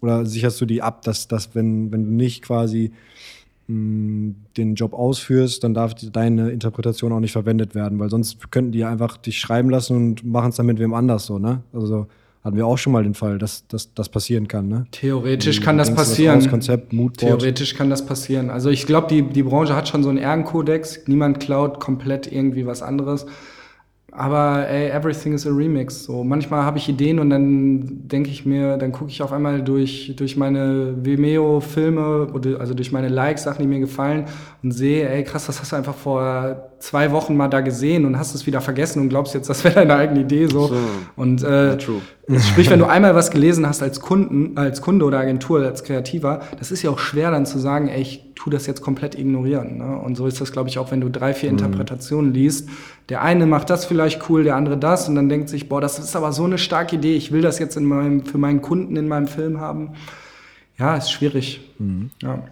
oder 0.00 0.26
sicherst 0.26 0.60
du 0.60 0.66
die 0.66 0.82
ab, 0.82 1.02
dass, 1.02 1.28
dass 1.28 1.54
wenn, 1.54 1.92
wenn 1.92 2.04
du 2.04 2.10
nicht 2.10 2.42
quasi 2.42 2.92
den 3.66 4.74
Job 4.74 4.92
ausführst, 4.92 5.64
dann 5.64 5.72
darf 5.72 5.94
deine 5.94 6.50
Interpretation 6.50 7.12
auch 7.12 7.20
nicht 7.20 7.32
verwendet 7.32 7.74
werden, 7.74 7.98
weil 7.98 8.10
sonst 8.10 8.50
könnten 8.50 8.72
die 8.72 8.84
einfach 8.84 9.16
dich 9.16 9.38
schreiben 9.38 9.70
lassen 9.70 9.96
und 9.96 10.24
machen 10.24 10.50
es 10.50 10.56
dann 10.56 10.66
mit 10.66 10.78
wem 10.78 10.92
anders 10.92 11.26
so, 11.26 11.38
ne? 11.38 11.62
Also 11.72 12.06
hatten 12.44 12.56
wir 12.56 12.66
auch 12.66 12.76
schon 12.76 12.92
mal 12.92 13.02
den 13.02 13.14
Fall, 13.14 13.38
dass, 13.38 13.64
das 13.68 14.08
passieren 14.10 14.48
kann, 14.48 14.68
ne? 14.68 14.86
theoretisch 14.90 15.62
kann 15.62 15.78
das 15.78 15.94
passieren. 15.94 16.38
aus, 16.38 16.48
Konzept, 16.50 16.92
Moodboard. 16.92 17.40
Theoretisch 17.40 17.74
kann 17.74 17.88
das 17.88 18.04
passieren. 18.04 18.50
Also 18.50 18.68
ich 18.68 18.84
glaube, 18.84 19.08
die, 19.08 19.22
die 19.22 19.42
Branche 19.42 19.74
hat 19.74 19.88
schon 19.88 20.02
so 20.02 20.10
einen 20.10 20.18
Ehrenkodex. 20.18 21.04
Niemand 21.06 21.40
klaut 21.40 21.80
komplett 21.80 22.30
irgendwie 22.30 22.66
was 22.66 22.82
anderes. 22.82 23.24
Aber 24.16 24.68
ey, 24.68 24.90
everything 24.90 25.32
is 25.32 25.44
a 25.44 25.50
remix. 25.50 26.04
So 26.04 26.22
manchmal 26.22 26.62
habe 26.62 26.78
ich 26.78 26.88
Ideen 26.88 27.18
und 27.18 27.30
dann 27.30 28.06
denke 28.06 28.30
ich 28.30 28.46
mir, 28.46 28.76
dann 28.76 28.92
gucke 28.92 29.10
ich 29.10 29.20
auf 29.22 29.32
einmal 29.32 29.60
durch, 29.60 30.14
durch 30.16 30.36
meine 30.36 30.94
Vimeo-Filme 31.04 32.28
also 32.60 32.74
durch 32.74 32.92
meine 32.92 33.08
Likes, 33.08 33.42
Sachen, 33.42 33.62
die 33.62 33.66
mir 33.68 33.80
gefallen 33.80 34.26
und 34.62 34.70
sehe, 34.70 35.08
ey 35.08 35.24
krass, 35.24 35.46
das 35.46 35.60
hast 35.60 35.72
du 35.72 35.76
einfach 35.76 35.96
vor 35.96 36.70
zwei 36.84 37.12
Wochen 37.12 37.34
mal 37.34 37.48
da 37.48 37.62
gesehen 37.62 38.04
und 38.04 38.18
hast 38.18 38.34
es 38.34 38.46
wieder 38.46 38.60
vergessen 38.60 39.00
und 39.00 39.08
glaubst 39.08 39.32
jetzt, 39.34 39.48
das 39.48 39.64
wäre 39.64 39.74
deine 39.74 39.96
eigene 39.96 40.20
Idee 40.20 40.46
so. 40.46 40.68
So. 40.68 40.76
Und 41.16 41.42
äh. 41.42 41.78
Sprich, 41.80 42.70
wenn 42.70 42.78
du 42.78 42.84
einmal 42.84 43.14
was 43.14 43.30
gelesen 43.30 43.66
hast 43.66 43.82
als 43.82 44.00
Kunden, 44.00 44.56
als 44.56 44.82
Kunde 44.82 45.04
oder 45.04 45.18
Agentur, 45.18 45.64
als 45.64 45.84
Kreativer, 45.84 46.42
das 46.58 46.70
ist 46.70 46.82
ja 46.82 46.90
auch 46.90 46.98
schwer 46.98 47.30
dann 47.30 47.46
zu 47.46 47.58
sagen, 47.58 47.88
ey, 47.88 48.02
ich 48.02 48.32
tu 48.34 48.50
das 48.50 48.66
jetzt 48.66 48.82
komplett 48.82 49.18
ignorieren. 49.18 49.78
Ne? 49.78 49.98
Und 49.98 50.16
so 50.16 50.26
ist 50.26 50.40
das, 50.40 50.52
glaube 50.52 50.68
ich, 50.68 50.78
auch, 50.78 50.90
wenn 50.90 51.00
du 51.00 51.10
drei, 51.10 51.32
vier 51.32 51.48
Interpretationen 51.48 52.34
liest. 52.34 52.68
Der 53.08 53.22
eine 53.22 53.46
macht 53.46 53.70
das 53.70 53.86
vielleicht 53.86 54.28
cool, 54.28 54.44
der 54.44 54.56
andere 54.56 54.76
das 54.76 55.08
und 55.08 55.14
dann 55.14 55.28
denkt 55.28 55.48
sich, 55.48 55.68
boah, 55.68 55.80
das 55.80 55.98
ist 55.98 56.14
aber 56.16 56.32
so 56.32 56.44
eine 56.44 56.58
starke 56.58 56.96
Idee, 56.96 57.16
ich 57.16 57.32
will 57.32 57.40
das 57.40 57.58
jetzt 57.58 57.76
in 57.76 57.84
meinem, 57.84 58.24
für 58.24 58.38
meinen 58.38 58.60
Kunden 58.60 58.96
in 58.96 59.08
meinem 59.08 59.26
Film 59.26 59.60
haben. 59.60 59.92
Ja, 60.78 60.96
ist 60.96 61.10
schwierig. 61.10 61.60
Ja. 62.22 62.42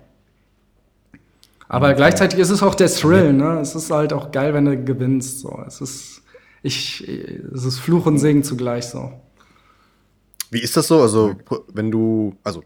Aber 1.73 1.95
gleichzeitig 1.95 2.39
ist 2.39 2.51
es 2.51 2.63
auch 2.63 2.75
der 2.75 2.89
Thrill, 2.89 3.33
ne? 3.33 3.59
Es 3.61 3.75
ist 3.75 3.91
halt 3.91 4.13
auch 4.13 4.31
geil, 4.31 4.53
wenn 4.53 4.67
du 4.67 4.77
gewinnst. 4.77 5.41
So. 5.41 5.59
Es 5.67 5.81
ist, 5.81 6.23
ich, 6.63 7.03
es 7.09 7.65
ist 7.65 7.79
Fluch 7.79 8.05
und 8.05 8.19
Segen 8.19 8.45
zugleich 8.45 8.85
so. 8.85 9.11
Wie 10.51 10.61
ist 10.61 10.77
das 10.77 10.89
so? 10.89 11.01
Also, 11.01 11.35
wenn 11.73 11.91
du, 11.91 12.37
also, 12.45 12.63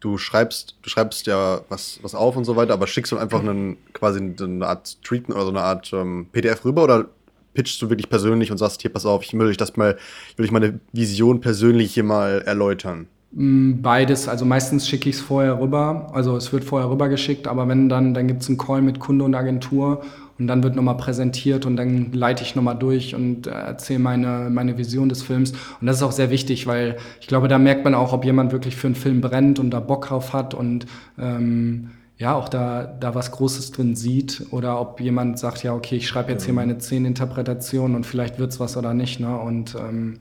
du 0.00 0.18
schreibst, 0.18 0.74
du 0.82 0.90
schreibst 0.90 1.28
ja 1.28 1.60
was, 1.68 2.00
was 2.02 2.16
auf 2.16 2.36
und 2.36 2.44
so 2.44 2.56
weiter, 2.56 2.72
aber 2.72 2.88
schickst 2.88 3.12
du 3.12 3.18
einfach 3.18 3.38
einen, 3.38 3.76
quasi 3.92 4.18
eine 4.18 4.66
Art 4.66 5.00
Treatment 5.04 5.36
oder 5.36 5.44
so 5.44 5.50
eine 5.50 5.62
Art 5.62 5.92
ähm, 5.92 6.26
PDF 6.32 6.64
rüber 6.64 6.82
oder 6.82 7.06
pitchst 7.54 7.80
du 7.80 7.88
wirklich 7.88 8.10
persönlich 8.10 8.50
und 8.50 8.58
sagst, 8.58 8.82
hier, 8.82 8.92
pass 8.92 9.06
auf, 9.06 9.22
ich 9.22 9.32
will 9.32 9.46
euch 9.46 9.58
das 9.58 9.76
mal, 9.76 9.96
ich 10.32 10.38
will 10.38 10.46
euch 10.46 10.52
meine 10.52 10.80
Vision 10.92 11.40
persönlich 11.40 11.94
hier 11.94 12.02
mal 12.02 12.42
erläutern? 12.42 13.06
Mm, 13.32 13.80
Beides, 13.80 14.28
also 14.28 14.44
meistens 14.44 14.88
schicke 14.88 15.08
ich 15.08 15.16
es 15.16 15.20
vorher 15.22 15.60
rüber, 15.60 16.08
also 16.12 16.36
es 16.36 16.52
wird 16.52 16.64
vorher 16.64 16.90
rüber 16.90 17.08
geschickt, 17.08 17.46
aber 17.46 17.68
wenn 17.68 17.88
dann, 17.88 18.12
dann 18.12 18.26
gibt 18.26 18.42
es 18.42 18.48
einen 18.48 18.58
Call 18.58 18.82
mit 18.82 18.98
Kunde 18.98 19.24
und 19.24 19.34
Agentur 19.34 20.02
und 20.38 20.48
dann 20.48 20.62
wird 20.64 20.74
nochmal 20.74 20.96
präsentiert 20.96 21.64
und 21.66 21.76
dann 21.76 22.12
leite 22.12 22.42
ich 22.42 22.56
nochmal 22.56 22.76
durch 22.76 23.14
und 23.14 23.46
äh, 23.46 23.50
erzähle 23.50 24.00
meine, 24.00 24.48
meine 24.50 24.78
Vision 24.78 25.08
des 25.08 25.22
Films. 25.22 25.52
Und 25.80 25.86
das 25.86 25.96
ist 25.98 26.02
auch 26.02 26.12
sehr 26.12 26.30
wichtig, 26.30 26.66
weil 26.66 26.96
ich 27.20 27.28
glaube, 27.28 27.46
da 27.46 27.58
merkt 27.58 27.84
man 27.84 27.94
auch, 27.94 28.12
ob 28.12 28.24
jemand 28.24 28.50
wirklich 28.52 28.74
für 28.74 28.88
einen 28.88 28.96
Film 28.96 29.20
brennt 29.20 29.58
und 29.58 29.70
da 29.70 29.80
Bock 29.80 30.06
drauf 30.08 30.32
hat 30.32 30.54
und 30.54 30.86
ähm, 31.18 31.90
ja, 32.16 32.34
auch 32.34 32.48
da, 32.48 32.84
da 32.84 33.14
was 33.14 33.30
Großes 33.32 33.70
drin 33.70 33.94
sieht 33.96 34.46
oder 34.50 34.80
ob 34.80 35.00
jemand 35.00 35.38
sagt, 35.38 35.62
ja, 35.62 35.72
okay, 35.74 35.96
ich 35.96 36.08
schreibe 36.08 36.32
jetzt 36.32 36.44
hier 36.44 36.52
meine 36.54 36.78
zehn 36.78 37.04
Interpretationen 37.06 37.96
und 37.96 38.04
vielleicht 38.04 38.38
wird's 38.38 38.60
was 38.60 38.76
oder 38.76 38.92
nicht, 38.92 39.20
ne? 39.20 39.38
Und 39.38 39.74
ähm, 39.74 40.18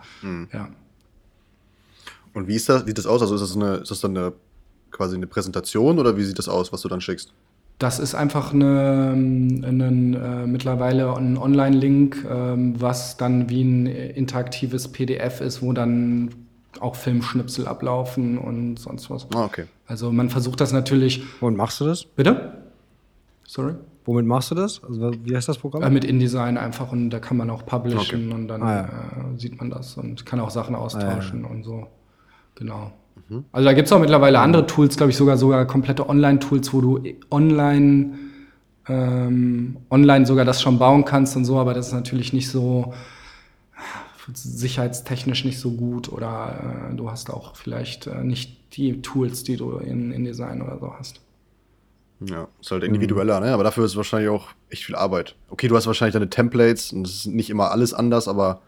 ja. 0.54 0.70
Und 2.34 2.48
wie 2.48 2.56
ist 2.56 2.70
das, 2.70 2.86
sieht 2.86 2.98
das 2.98 3.06
aus? 3.06 3.22
Also 3.22 3.36
ist 3.36 3.42
das, 3.42 3.56
eine, 3.56 3.76
ist 3.78 3.92
das 3.92 4.02
dann 4.02 4.18
eine, 4.18 4.34
quasi 4.92 5.16
eine 5.16 5.28
Präsentation 5.28 6.00
oder 6.00 6.18
wie 6.18 6.24
sieht 6.24 6.38
das 6.40 6.48
aus, 6.50 6.72
was 6.72 6.82
du 6.82 6.88
dann 6.90 7.02
schickst? 7.02 7.34
Das 7.80 7.98
ist 8.00 8.14
einfach 8.14 8.54
eine, 8.54 9.12
ein, 9.14 10.14
äh, 10.14 10.46
mittlerweile 10.48 11.16
ein 11.16 11.38
Online-Link, 11.38 12.26
ähm, 12.30 12.76
was 12.80 13.16
dann 13.18 13.50
wie 13.50 13.62
ein 13.64 13.86
interaktives 13.86 14.90
PDF 14.90 15.40
ist, 15.42 15.62
wo 15.62 15.72
dann 15.72 16.30
auch 16.82 16.96
Filmschnipsel 16.96 17.68
ablaufen 17.68 18.38
und 18.38 18.78
sonst 18.80 19.10
was. 19.10 19.28
Ah, 19.34 19.46
okay. 19.46 19.66
Also 19.88 20.12
man 20.12 20.30
versucht 20.30 20.60
das 20.62 20.72
natürlich. 20.74 21.24
Womit 21.40 21.58
machst 21.58 21.80
du 21.80 21.86
das? 21.86 22.04
Bitte? 22.04 22.52
Sorry? 23.48 23.74
Womit 24.06 24.26
machst 24.26 24.52
du 24.52 24.56
das? 24.56 24.82
Also 24.84 25.12
wie 25.24 25.36
heißt 25.36 25.48
das 25.48 25.58
Programm? 25.58 25.82
Äh, 25.84 25.90
mit 25.90 26.04
InDesign 26.04 26.58
einfach 26.58 26.92
und 26.92 27.10
da 27.12 27.20
kann 27.20 27.38
man 27.38 27.50
auch 27.50 27.66
publishen 27.66 28.32
und 28.32 28.48
dann 28.50 28.62
Ah, 28.62 28.76
ja. 28.76 28.84
äh, 28.86 29.38
sieht 29.40 29.58
man 29.58 29.70
das 29.70 29.96
und 29.98 30.26
kann 30.26 30.40
auch 30.40 30.50
Sachen 30.50 30.76
austauschen 30.76 31.46
und 31.46 31.64
so. 31.64 31.88
Genau. 32.56 32.92
Also 33.52 33.66
da 33.66 33.74
gibt 33.74 33.88
es 33.88 33.92
auch 33.92 34.00
mittlerweile 34.00 34.40
andere 34.40 34.66
Tools, 34.66 34.98
glaube 34.98 35.12
ich, 35.12 35.18
sogar 35.18 35.38
sogar 35.38 35.66
komplette 35.66 36.10
Online-Tools, 36.10 36.74
wo 36.74 36.82
du 36.82 37.04
online, 37.30 38.18
ähm, 38.88 39.78
online 39.92 40.26
sogar 40.26 40.46
das 40.46 40.62
schon 40.62 40.80
bauen 40.80 41.06
kannst 41.06 41.36
und 41.36 41.46
so, 41.46 41.60
aber 41.60 41.74
das 41.74 41.88
ist 41.88 41.94
natürlich 41.94 42.34
nicht 42.34 42.50
so 42.50 42.94
sicherheitstechnisch 44.34 45.44
nicht 45.44 45.60
so 45.60 45.72
gut 45.72 46.12
oder 46.12 46.90
äh, 46.92 46.96
du 46.96 47.10
hast 47.10 47.32
auch 47.32 47.56
vielleicht 47.56 48.08
äh, 48.08 48.24
nicht 48.24 48.76
die 48.78 49.02
Tools, 49.02 49.44
die 49.44 49.58
du 49.58 49.78
in 49.78 50.12
InDesign 50.12 50.62
oder 50.62 50.78
so 50.80 50.94
hast. 50.94 51.22
Ja, 52.22 52.48
ist 52.60 52.72
halt 52.72 52.84
individueller, 52.84 53.40
ne? 53.40 53.54
Aber 53.54 53.64
dafür 53.64 53.86
ist 53.86 53.92
es 53.92 53.98
wahrscheinlich 53.98 54.30
auch 54.30 54.50
echt 54.70 54.84
viel 54.84 54.96
Arbeit. 54.96 55.36
Okay, 55.50 55.68
du 55.68 55.76
hast 55.76 55.88
wahrscheinlich 55.88 56.14
deine 56.14 56.30
Templates 56.30 56.92
und 56.92 57.08
es 57.08 57.16
ist 57.16 57.28
nicht 57.28 57.50
immer 57.50 57.72
alles 57.72 57.94
anders, 57.94 58.28
aber 58.28 58.62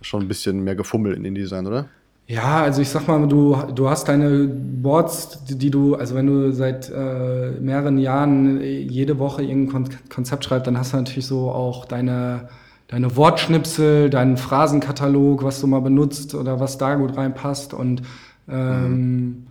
schon 0.00 0.22
ein 0.22 0.28
bisschen 0.28 0.64
mehr 0.64 0.74
Gefummel 0.74 1.12
in 1.14 1.24
InDesign, 1.24 1.66
oder? 1.66 1.88
Ja, 2.30 2.62
also 2.62 2.82
ich 2.82 2.90
sag 2.90 3.08
mal, 3.08 3.26
du, 3.26 3.56
du 3.74 3.88
hast 3.88 4.06
deine 4.06 4.46
Boards, 4.48 5.44
die, 5.46 5.70
du, 5.70 5.94
also 5.94 6.14
wenn 6.14 6.26
du 6.26 6.52
seit 6.52 6.90
äh, 6.90 7.52
mehreren 7.58 7.96
Jahren 7.96 8.60
äh, 8.60 8.80
jede 8.80 9.18
Woche 9.18 9.42
irgendein 9.42 9.86
Kon 9.86 9.98
Konzept 10.10 10.44
schreibst, 10.44 10.66
dann 10.66 10.76
hast 10.76 10.92
du 10.92 10.98
natürlich 10.98 11.26
so 11.26 11.50
auch 11.50 11.86
deine, 11.86 12.50
deine 12.88 13.16
Wortschnipsel, 13.16 14.10
deinen 14.10 14.36
Phrasenkatalog, 14.36 15.42
was 15.42 15.58
du 15.62 15.68
mal 15.68 15.80
benutzt 15.80 16.34
oder 16.34 16.60
was 16.60 16.76
da 16.76 16.96
gut 16.96 17.16
reinpasst. 17.16 17.72
Und 17.72 18.02
ähm, 18.46 19.46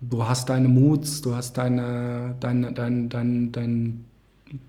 du 0.00 0.26
hast 0.26 0.48
deine 0.48 0.68
Moods, 0.68 1.20
du 1.20 1.34
hast 1.34 1.58
deine, 1.58 2.36
dein, 2.40 2.74
dein, 2.74 3.10
dein, 3.10 3.52
dein 3.52 4.04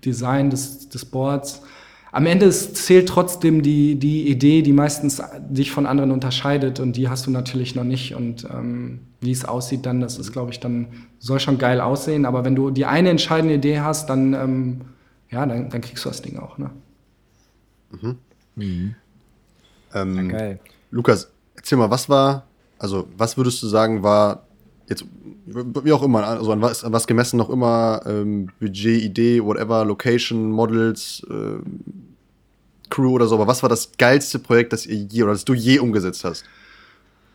Design 0.04 0.50
des, 0.50 0.90
des 0.90 1.06
Boards. 1.06 1.62
Am 2.10 2.26
Ende 2.26 2.50
zählt 2.50 3.08
trotzdem 3.08 3.62
die, 3.62 3.96
die 3.96 4.28
Idee, 4.28 4.62
die 4.62 4.72
meistens 4.72 5.22
dich 5.48 5.70
von 5.70 5.86
anderen 5.86 6.10
unterscheidet 6.10 6.80
und 6.80 6.96
die 6.96 7.08
hast 7.08 7.26
du 7.26 7.30
natürlich 7.30 7.74
noch 7.74 7.84
nicht. 7.84 8.14
Und 8.14 8.44
ähm, 8.44 9.00
wie 9.20 9.30
es 9.30 9.44
aussieht 9.44 9.84
dann, 9.84 10.00
das 10.00 10.18
ist, 10.18 10.32
glaube 10.32 10.50
ich, 10.50 10.60
dann 10.60 10.88
soll 11.18 11.38
schon 11.38 11.58
geil 11.58 11.80
aussehen. 11.80 12.24
Aber 12.24 12.44
wenn 12.44 12.54
du 12.54 12.70
die 12.70 12.86
eine 12.86 13.10
entscheidende 13.10 13.54
Idee 13.54 13.80
hast, 13.80 14.08
dann, 14.08 14.32
ähm, 14.32 14.80
ja, 15.30 15.44
dann, 15.44 15.68
dann 15.68 15.80
kriegst 15.80 16.04
du 16.04 16.08
das 16.08 16.22
Ding 16.22 16.38
auch. 16.38 16.56
Ne? 16.56 16.70
Mhm. 17.90 18.16
Mhm. 18.56 18.94
Ähm, 19.94 20.28
geil. 20.30 20.60
Lukas, 20.90 21.30
erzähl 21.56 21.76
mal, 21.76 21.90
was 21.90 22.08
war, 22.08 22.46
also 22.78 23.06
was 23.16 23.36
würdest 23.36 23.62
du 23.62 23.66
sagen, 23.66 24.02
war 24.02 24.47
jetzt, 24.88 25.04
wie 25.46 25.92
auch 25.92 26.02
immer, 26.02 26.26
also 26.26 26.52
an 26.52 26.60
was, 26.60 26.84
an 26.84 26.92
was 26.92 27.06
gemessen 27.06 27.36
noch 27.36 27.50
immer, 27.50 28.00
ähm, 28.06 28.48
Budget, 28.60 29.02
Idee, 29.02 29.42
whatever, 29.42 29.84
Location, 29.84 30.50
Models, 30.50 31.26
äh, 31.30 31.58
Crew 32.90 33.12
oder 33.12 33.26
so, 33.26 33.34
aber 33.36 33.46
was 33.46 33.62
war 33.62 33.68
das 33.68 33.92
geilste 33.98 34.38
Projekt, 34.38 34.72
das 34.72 34.86
ihr 34.86 34.96
je 34.96 35.22
oder 35.22 35.32
das 35.32 35.44
du 35.44 35.54
je 35.54 35.78
umgesetzt 35.78 36.24
hast? 36.24 36.44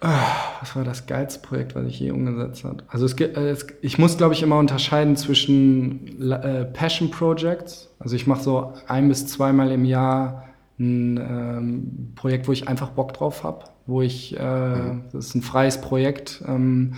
Ah, 0.01 0.59
was 0.59 0.75
war 0.75 0.83
das 0.83 1.05
geilste 1.05 1.39
Projekt, 1.39 1.75
was 1.75 1.85
ich 1.85 1.97
je 1.97 2.11
umgesetzt 2.11 2.65
habe? 2.65 2.83
Also 2.89 3.05
es, 3.05 3.13
äh, 3.13 3.49
es, 3.49 3.65
ich 3.81 3.97
muss, 3.97 4.17
glaube 4.17 4.33
ich, 4.33 4.43
immer 4.43 4.57
unterscheiden 4.57 5.15
zwischen 5.15 6.29
äh, 6.29 6.65
Passion 6.65 7.09
Projects. 7.09 7.89
Also 7.99 8.17
ich 8.17 8.27
mache 8.27 8.43
so 8.43 8.73
ein 8.87 9.07
bis 9.07 9.27
zweimal 9.27 9.71
im 9.71 9.85
Jahr 9.85 10.43
ein 10.77 11.17
ähm, 11.17 12.13
Projekt, 12.15 12.49
wo 12.49 12.51
ich 12.51 12.67
einfach 12.67 12.89
Bock 12.89 13.13
drauf 13.13 13.43
habe, 13.43 13.63
wo 13.85 14.01
ich, 14.01 14.37
äh, 14.37 14.43
mhm. 14.43 15.03
das 15.13 15.27
ist 15.27 15.35
ein 15.35 15.41
freies 15.41 15.79
Projekt, 15.79 16.43
ähm, 16.47 16.95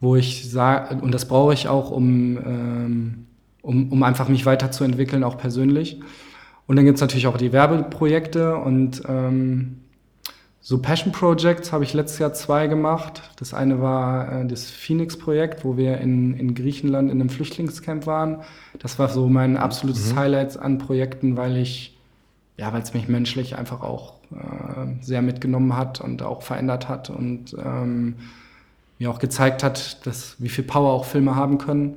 wo 0.00 0.16
ich 0.16 0.50
sage, 0.50 0.96
und 1.02 1.12
das 1.12 1.26
brauche 1.26 1.52
ich 1.52 1.68
auch, 1.68 1.90
um, 1.90 2.38
ähm, 2.38 3.26
um, 3.62 3.92
um 3.92 4.02
einfach 4.02 4.28
mich 4.28 4.46
weiterzuentwickeln, 4.46 5.22
auch 5.24 5.36
persönlich. 5.36 6.00
Und 6.66 6.76
dann 6.76 6.84
gibt 6.84 6.96
es 6.96 7.00
natürlich 7.00 7.26
auch 7.26 7.36
die 7.36 7.52
Werbeprojekte 7.52 8.56
und 8.56 9.02
ähm, 9.08 9.80
so 10.62 10.80
Passion 10.80 11.10
Projects 11.12 11.72
habe 11.72 11.84
ich 11.84 11.94
letztes 11.94 12.18
Jahr 12.18 12.34
zwei 12.34 12.66
gemacht. 12.66 13.22
Das 13.36 13.54
eine 13.54 13.80
war 13.80 14.42
äh, 14.42 14.46
das 14.46 14.70
Phoenix-Projekt, 14.70 15.64
wo 15.64 15.76
wir 15.76 15.98
in, 15.98 16.34
in 16.34 16.54
Griechenland 16.54 17.10
in 17.10 17.20
einem 17.20 17.30
Flüchtlingscamp 17.30 18.06
waren. 18.06 18.42
Das 18.78 18.98
war 18.98 19.08
so 19.08 19.26
mein 19.28 19.56
absolutes 19.56 20.12
mhm. 20.12 20.18
Highlight 20.18 20.58
an 20.58 20.78
Projekten, 20.78 21.36
weil 21.36 21.56
ich, 21.56 21.98
ja, 22.56 22.72
weil 22.72 22.82
es 22.82 22.94
mich 22.94 23.08
menschlich 23.08 23.56
einfach 23.56 23.80
auch 23.80 24.14
äh, 24.32 25.02
sehr 25.02 25.22
mitgenommen 25.22 25.76
hat 25.76 26.00
und 26.00 26.22
auch 26.22 26.42
verändert 26.42 26.88
hat 26.88 27.10
und 27.10 27.56
ähm, 27.58 28.16
mir 29.00 29.10
auch 29.10 29.18
gezeigt 29.18 29.64
hat, 29.64 30.06
dass, 30.06 30.36
wie 30.38 30.48
viel 30.48 30.62
Power 30.62 30.92
auch 30.92 31.06
Filme 31.06 31.34
haben 31.34 31.58
können. 31.58 31.96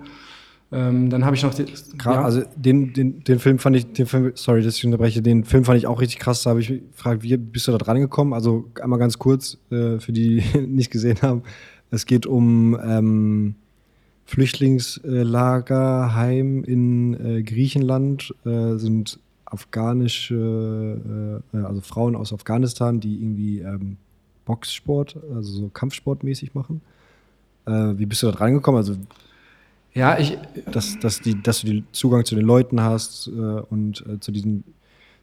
Ähm, 0.71 1.11
dann 1.11 1.25
habe 1.25 1.35
ich 1.35 1.43
noch 1.43 1.53
die, 1.53 1.65
ja. 2.03 2.23
Also 2.23 2.41
den, 2.55 2.93
den, 2.93 3.23
den 3.23 3.37
Film 3.37 3.59
fand 3.59 3.75
ich, 3.75 3.93
den 3.93 4.07
Film, 4.07 4.31
sorry, 4.33 4.63
dass 4.63 4.77
ich 4.77 4.85
unterbreche, 4.85 5.21
den 5.21 5.43
Film 5.43 5.65
fand 5.65 5.77
ich 5.77 5.85
auch 5.85 6.01
richtig 6.01 6.17
krass. 6.19 6.41
Da 6.43 6.49
habe 6.51 6.61
ich 6.61 6.69
gefragt, 6.69 7.21
wie 7.21 7.35
bist 7.37 7.67
du 7.67 7.73
da 7.73 7.77
dran 7.77 7.99
gekommen? 7.99 8.33
Also 8.33 8.71
einmal 8.81 8.97
ganz 8.97 9.19
kurz, 9.19 9.59
äh, 9.69 9.99
für 9.99 10.13
die, 10.13 10.43
die 10.53 10.61
nicht 10.61 10.89
gesehen 10.89 11.21
haben. 11.21 11.43
Es 11.91 12.07
geht 12.07 12.25
um 12.25 12.79
ähm, 12.83 13.53
Flüchtlingslagerheim 14.25 16.63
in 16.63 17.13
äh, 17.13 17.43
Griechenland, 17.43 18.33
äh, 18.45 18.77
sind 18.77 19.19
afghanische, 19.45 21.43
äh, 21.53 21.57
also 21.57 21.81
Frauen 21.81 22.15
aus 22.15 22.33
Afghanistan, 22.33 22.99
die 22.99 23.21
irgendwie 23.21 23.59
ähm, 23.59 23.97
Boxsport, 24.45 25.17
also 25.35 25.51
so 25.51 25.69
Kampfsportmäßig 25.69 26.55
machen. 26.55 26.81
Äh, 27.65 27.97
wie 27.97 28.05
bist 28.05 28.23
du 28.23 28.27
da 28.27 28.33
dran 28.33 28.53
gekommen? 28.53 28.77
Also 28.77 28.95
ja, 29.93 30.17
ich. 30.17 30.37
Dass, 30.71 30.97
dass, 30.99 31.21
die, 31.21 31.41
dass 31.41 31.61
du 31.61 31.67
den 31.67 31.87
Zugang 31.91 32.25
zu 32.25 32.35
den 32.35 32.45
Leuten 32.45 32.81
hast 32.81 33.27
äh, 33.27 33.31
und 33.31 34.03
äh, 34.07 34.19
zu 34.19 34.31
diesen, 34.31 34.63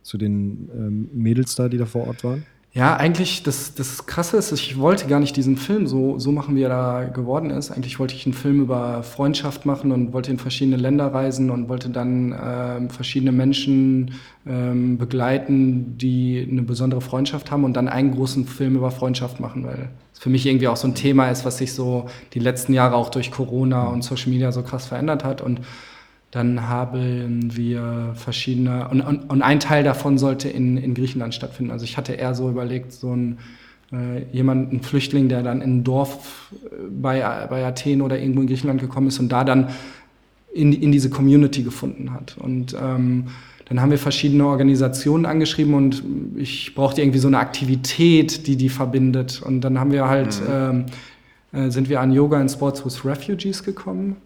zu 0.03 0.17
den 0.17 0.71
ähm, 0.75 1.11
Mädels 1.13 1.55
da, 1.55 1.69
die 1.69 1.79
da 1.79 1.87
vor 1.87 2.07
Ort 2.07 2.23
waren? 2.25 2.45
Ja, 2.73 2.97
eigentlich, 2.97 3.43
das, 3.43 3.75
das 3.75 4.07
Krasse 4.07 4.37
ist, 4.37 4.53
ich 4.53 4.79
wollte 4.79 5.09
gar 5.09 5.19
nicht 5.19 5.37
diesen 5.37 5.57
Film 5.57 5.89
so, 5.89 6.21
so 6.21 6.31
machen, 6.31 6.55
wie 6.55 6.63
er 6.63 6.69
da 6.69 7.03
geworden 7.03 7.51
ist. 7.51 7.73
Eigentlich 7.73 7.99
wollte 7.99 8.15
ich 8.15 8.27
einen 8.27 8.33
Film 8.33 8.61
über 8.61 9.03
Freundschaft 9.03 9.67
machen 9.67 9.91
und 9.91 10.13
wollte 10.13 10.31
in 10.31 10.39
verschiedene 10.39 10.77
Länder 10.77 11.13
reisen 11.13 11.51
und 11.51 11.69
wollte 11.69 11.89
dann 11.89 12.33
ähm, 12.41 12.89
verschiedene 12.89 13.33
Menschen 13.33 14.13
ähm, 14.47 14.99
begleiten, 14.99 15.99
die 15.99 16.47
eine 16.49 16.63
besondere 16.63 17.01
Freundschaft 17.01 17.51
haben 17.51 17.65
und 17.65 17.75
dann 17.75 17.89
einen 17.89 18.15
großen 18.15 18.47
Film 18.47 18.77
über 18.77 18.93
Freundschaft 18.93 19.41
machen, 19.41 19.65
weil 19.65 19.89
es 20.13 20.21
für 20.21 20.31
mich 20.31 20.47
irgendwie 20.47 20.69
auch 20.69 20.77
so 20.77 20.87
ein 20.87 20.95
Thema 20.95 21.29
ist, 21.29 21.45
was 21.45 21.59
sich 21.59 21.73
so 21.73 22.07
die 22.35 22.41
letzten 22.41 22.73
Jahre 22.73 22.95
auch 22.95 23.09
durch 23.09 23.33
Corona 23.33 23.89
und 23.89 24.03
Social 24.05 24.31
Media 24.31 24.53
so 24.53 24.63
krass 24.63 24.87
verändert 24.87 25.25
hat. 25.25 25.41
Und 25.41 25.61
dann 26.31 26.69
haben 26.69 27.57
wir 27.57 28.13
verschiedene, 28.15 28.89
und, 28.89 29.01
und, 29.01 29.31
und 29.31 29.43
ein 29.43 29.59
Teil 29.59 29.83
davon 29.83 30.17
sollte 30.17 30.49
in, 30.49 30.77
in 30.77 30.95
Griechenland 30.95 31.35
stattfinden. 31.35 31.73
Also 31.73 31.85
ich 31.85 31.97
hatte 31.97 32.13
eher 32.13 32.35
so 32.35 32.49
überlegt, 32.49 32.93
so 32.93 33.15
ein 33.15 33.39
äh, 33.93 34.23
jemand, 34.33 34.73
ein 34.73 34.83
Flüchtling, 34.83 35.29
der 35.29 35.43
dann 35.43 35.61
in 35.61 35.79
ein 35.79 35.85
Dorf 35.85 36.53
äh, 36.53 36.69
bei, 36.89 37.21
bei 37.49 37.65
Athen 37.65 38.03
oder 38.03 38.19
irgendwo 38.19 38.43
in 38.43 38.47
Griechenland 38.47 38.81
gekommen 38.81 39.09
ist 39.09 39.19
und 39.19 39.31
da 39.31 39.43
dann 39.43 39.71
in, 40.53 40.73
in 40.73 40.93
diese 40.93 41.11
Community 41.11 41.63
gefunden 41.63 42.13
hat. 42.13 42.37
Und 42.39 42.77
ähm, 42.81 43.25
dann 43.69 43.81
haben 43.81 43.91
wir 43.91 43.99
verschiedene 43.99 44.47
Organisationen 44.47 45.27
angeschrieben 45.27 45.75
und 45.75 46.03
ich 46.37 46.75
brauchte 46.75 47.03
irgendwie 47.03 47.21
so 47.21 47.29
eine 47.29 47.39
Aktivität, 47.39 48.47
die 48.47 48.57
die 48.57 48.69
verbindet. 48.69 49.43
Und 49.43 49.61
dann 49.63 49.79
haben 49.79 49.93
wir 49.93 50.09
halt, 50.09 50.41
mhm. 50.41 50.85
ähm, 51.53 51.67
äh, 51.67 51.71
sind 51.71 51.89
wir 51.89 52.01
an 52.01 52.13
Yoga 52.13 52.41
and 52.41 52.51
Sports 52.51 52.85
with 52.85 53.05
Refugees 53.05 53.63
gekommen. 53.63 54.17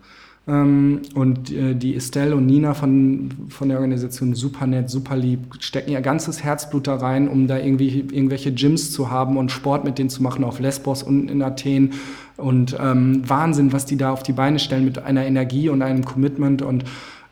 Ähm, 0.47 1.01
und 1.15 1.51
äh, 1.53 1.75
die 1.75 1.95
Estelle 1.97 2.37
und 2.37 2.47
Nina 2.47 2.75
von, 2.75 3.31
von 3.49 3.69
der 3.69 3.79
Organisation 3.79 4.35
super 4.35 4.67
nett, 4.67 4.91
super 4.91 5.17
lieb, 5.17 5.41
stecken 5.61 5.91
ihr 5.91 6.01
ganzes 6.03 6.45
Herzblut 6.45 6.87
da 6.87 6.97
rein, 6.97 7.29
um 7.29 7.47
da 7.47 7.59
irgendwie 7.59 8.01
irgendwelche 8.01 8.53
Gyms 8.53 8.91
zu 8.91 9.11
haben 9.11 9.39
und 9.39 9.51
Sport 9.51 9.85
mit 9.85 9.99
denen 9.99 10.11
zu 10.11 10.23
machen 10.23 10.45
auf 10.45 10.61
Lesbos 10.61 11.03
und 11.03 11.31
in 11.31 11.43
Athen. 11.43 11.95
Und 12.37 12.77
ähm, 12.79 13.23
Wahnsinn, 13.29 13.73
was 13.73 13.87
die 13.87 13.97
da 13.97 14.13
auf 14.13 14.23
die 14.23 14.33
Beine 14.33 14.59
stellen 14.59 14.85
mit 14.85 14.99
einer 14.99 15.25
Energie 15.25 15.69
und 15.69 15.81
einem 15.81 16.05
Commitment. 16.05 16.61
Und 16.63 16.85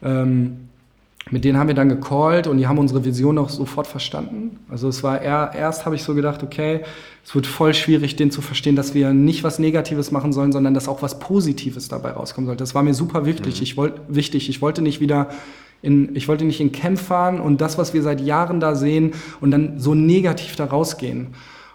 ähm, 0.03 0.69
mit 1.31 1.45
denen 1.45 1.59
haben 1.59 1.69
wir 1.69 1.75
dann 1.75 1.89
gecallt 1.89 2.47
und 2.47 2.59
die 2.59 2.67
haben 2.67 2.79
unsere 2.79 3.05
Vision 3.05 3.39
auch 3.39 3.49
sofort 3.49 3.87
verstanden. 3.87 4.59
Also 4.69 4.89
es 4.89 5.03
war 5.03 5.23
eher, 5.23 5.53
erst 5.57 5.87
habe 5.87 5.95
ich 5.95 6.03
so 6.03 6.15
gedacht, 6.15 6.43
okay, 6.43 6.81
es 7.25 7.35
wird 7.35 7.47
voll 7.47 7.75
schwierig, 7.75 8.17
den 8.17 8.31
zu 8.31 8.43
verstehen, 8.43 8.75
dass 8.75 8.95
wir 8.95 9.13
nicht 9.13 9.45
was 9.45 9.59
Negatives 9.59 10.11
machen 10.11 10.33
sollen, 10.33 10.53
sondern 10.53 10.75
dass 10.75 10.89
auch 10.89 11.01
was 11.03 11.19
Positives 11.21 11.89
dabei 11.89 12.11
rauskommen 12.11 12.47
sollte. 12.47 12.63
Das 12.63 12.75
war 12.75 12.83
mir 12.83 12.95
super 12.95 13.25
wichtig. 13.25 13.59
Mhm. 13.59 13.63
Ich 13.63 13.77
wollte 13.77 14.01
wichtig. 14.09 14.49
Ich 14.49 14.61
wollte 14.61 14.83
nicht 14.83 15.01
wieder 15.01 15.29
in, 15.81 16.15
ich 16.15 16.29
wollte 16.29 16.45
nicht 16.45 16.61
in 16.61 16.73
Camp 16.73 16.99
fahren 16.99 17.41
und 17.41 17.61
das, 17.61 17.79
was 17.79 17.95
wir 17.95 18.03
seit 18.03 18.21
Jahren 18.21 18.61
da 18.61 18.75
sehen 18.75 19.13
und 19.41 19.51
dann 19.51 19.79
so 19.79 19.95
negativ 19.95 20.57
da 20.57 20.65
rausgehen. 20.65 21.29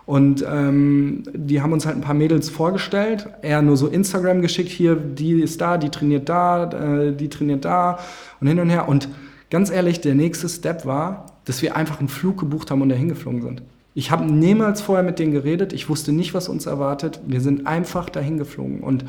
Und 0.06 0.46
ähm, 0.50 1.24
die 1.34 1.62
haben 1.62 1.74
uns 1.74 1.86
halt 1.86 1.98
ein 1.98 2.02
paar 2.02 2.14
Mädels 2.14 2.50
vorgestellt, 2.50 3.28
eher 3.42 3.62
nur 3.62 3.76
so 3.76 3.88
Instagram 3.88 4.42
geschickt, 4.42 4.70
hier, 4.70 4.96
die 4.96 5.42
ist 5.42 5.60
da, 5.60 5.78
die 5.78 5.90
trainiert 5.90 6.30
da, 6.30 6.72
äh, 6.72 7.14
die 7.14 7.28
trainiert 7.28 7.66
da 7.66 8.00
und 8.40 8.48
hin 8.48 8.60
und 8.60 8.70
her. 8.70 8.88
Und 8.88 9.10
Ganz 9.50 9.70
ehrlich, 9.70 10.02
der 10.02 10.16
nächste 10.16 10.50
Step 10.50 10.86
war, 10.86 11.28
dass 11.46 11.62
wir 11.62 11.76
einfach 11.76 12.00
einen 12.00 12.10
Flug 12.10 12.38
gebucht 12.40 12.70
haben 12.72 12.82
und 12.82 12.90
dahin 12.90 13.08
geflogen 13.08 13.42
sind. 13.42 13.62
Ich 13.94 14.12
habe 14.12 14.26
niemals 14.26 14.82
vorher 14.82 15.04
mit 15.04 15.18
denen 15.18 15.32
geredet. 15.32 15.74
Ich 15.74 15.90
wusste 15.90 16.12
nicht, 16.12 16.34
was 16.34 16.50
uns 16.50 16.66
erwartet. 16.66 17.20
Wir 17.26 17.42
sind 17.42 17.66
einfach 17.66 18.10
dahin 18.10 18.38
geflogen 18.38 18.82
und 18.82 19.06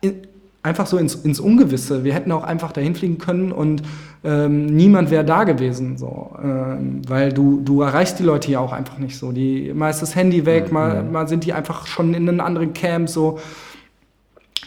in, 0.00 0.14
einfach 0.62 0.86
so 0.86 0.96
ins, 0.96 1.14
ins, 1.14 1.40
Ungewisse. 1.40 2.04
Wir 2.04 2.14
hätten 2.14 2.32
auch 2.32 2.42
einfach 2.42 2.72
dahin 2.72 2.94
fliegen 2.94 3.18
können 3.18 3.52
und 3.52 3.82
ähm, 4.24 4.66
niemand 4.66 5.10
wäre 5.10 5.24
da 5.24 5.44
gewesen, 5.44 5.96
so, 5.96 6.36
ähm, 6.42 7.02
weil 7.06 7.32
du 7.32 7.60
du 7.64 7.82
erreichst 7.82 8.18
die 8.18 8.24
Leute 8.24 8.50
ja 8.50 8.60
auch 8.60 8.72
einfach 8.72 8.98
nicht 8.98 9.16
so. 9.16 9.32
Die 9.32 9.72
mal 9.72 9.90
ist 9.90 10.02
das 10.02 10.16
Handy 10.16 10.44
weg, 10.44 10.68
mhm. 10.68 10.74
mal, 10.74 11.02
mal 11.04 11.28
sind 11.28 11.44
die 11.44 11.52
einfach 11.52 11.86
schon 11.86 12.12
in 12.14 12.28
einem 12.28 12.40
anderen 12.40 12.72
Camp 12.72 13.08
so. 13.08 13.38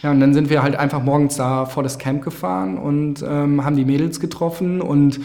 Ja, 0.04 0.10
und 0.10 0.20
dann 0.20 0.34
sind 0.34 0.50
wir 0.50 0.62
halt 0.62 0.76
einfach 0.76 1.02
morgens 1.02 1.36
da 1.36 1.64
vor 1.64 1.82
das 1.82 1.98
Camp 1.98 2.22
gefahren 2.22 2.76
und 2.76 3.24
ähm, 3.26 3.64
haben 3.64 3.74
die 3.74 3.86
Mädels 3.86 4.20
getroffen 4.20 4.82
und 4.82 5.18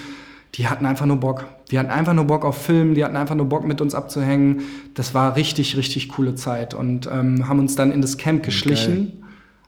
die 0.55 0.69
hatten 0.69 0.86
einfach 0.86 1.05
nur 1.05 1.17
Bock. 1.17 1.47
Die 1.69 1.77
hatten 1.77 1.89
einfach 1.89 2.13
nur 2.13 2.23
Bock 2.23 2.45
auf 2.45 2.55
Film, 2.55 2.95
die 2.95 3.03
hatten 3.03 3.17
einfach 3.17 3.36
nur 3.36 3.47
Bock 3.47 3.67
mit 3.67 3.82
uns 3.82 3.93
abzuhängen. 3.93 4.61
Das 4.93 5.13
war 5.13 5.36
richtig, 5.36 5.75
richtig 5.75 6.07
coole 6.07 6.36
Zeit 6.36 6.73
und 6.73 7.09
ähm, 7.11 7.49
haben 7.49 7.59
uns 7.59 7.75
dann 7.75 7.91
in 7.91 8.01
das 8.01 8.17
Camp 8.17 8.41
geschlichen. 8.41 8.95
Geil. 8.95 9.11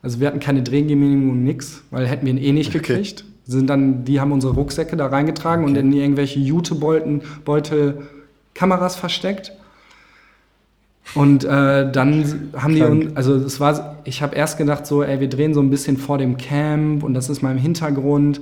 Also 0.02 0.22
wir 0.22 0.28
hatten 0.28 0.40
keine 0.40 0.64
Drehgenehmigung, 0.64 1.44
nix, 1.44 1.84
weil 1.92 2.08
hätten 2.08 2.26
wir 2.26 2.32
ihn 2.32 2.40
eh 2.42 2.54
nicht 2.54 2.74
okay. 2.74 2.80
gekriegt. 2.80 3.26
Sind 3.44 3.70
dann, 3.70 4.06
die 4.06 4.22
haben 4.22 4.32
unsere 4.32 4.54
Rucksäcke 4.54 4.96
da 4.96 5.08
reingetragen 5.08 5.66
okay. 5.66 5.74
und 5.74 5.78
in 5.78 5.92
irgendwelche 5.92 6.40
Jutebeutel 6.40 8.08
Kameras 8.54 8.96
versteckt. 8.96 9.52
Und 11.16 11.44
äh, 11.44 11.92
dann 11.92 12.52
haben 12.56 12.76
die 12.76 12.84
uns, 12.84 13.16
also 13.16 13.36
es 13.36 13.60
war, 13.60 13.98
ich 14.06 14.22
habe 14.22 14.36
erst 14.36 14.58
gedacht 14.58 14.86
so, 14.86 15.04
ey, 15.04 15.20
wir 15.20 15.30
drehen 15.30 15.54
so 15.54 15.62
ein 15.62 15.70
bisschen 15.70 15.98
vor 15.98 16.18
dem 16.18 16.38
Camp 16.38 17.04
und 17.04 17.14
das 17.14 17.30
ist 17.30 17.42
mal 17.42 17.52
im 17.52 17.58
Hintergrund. 17.58 18.40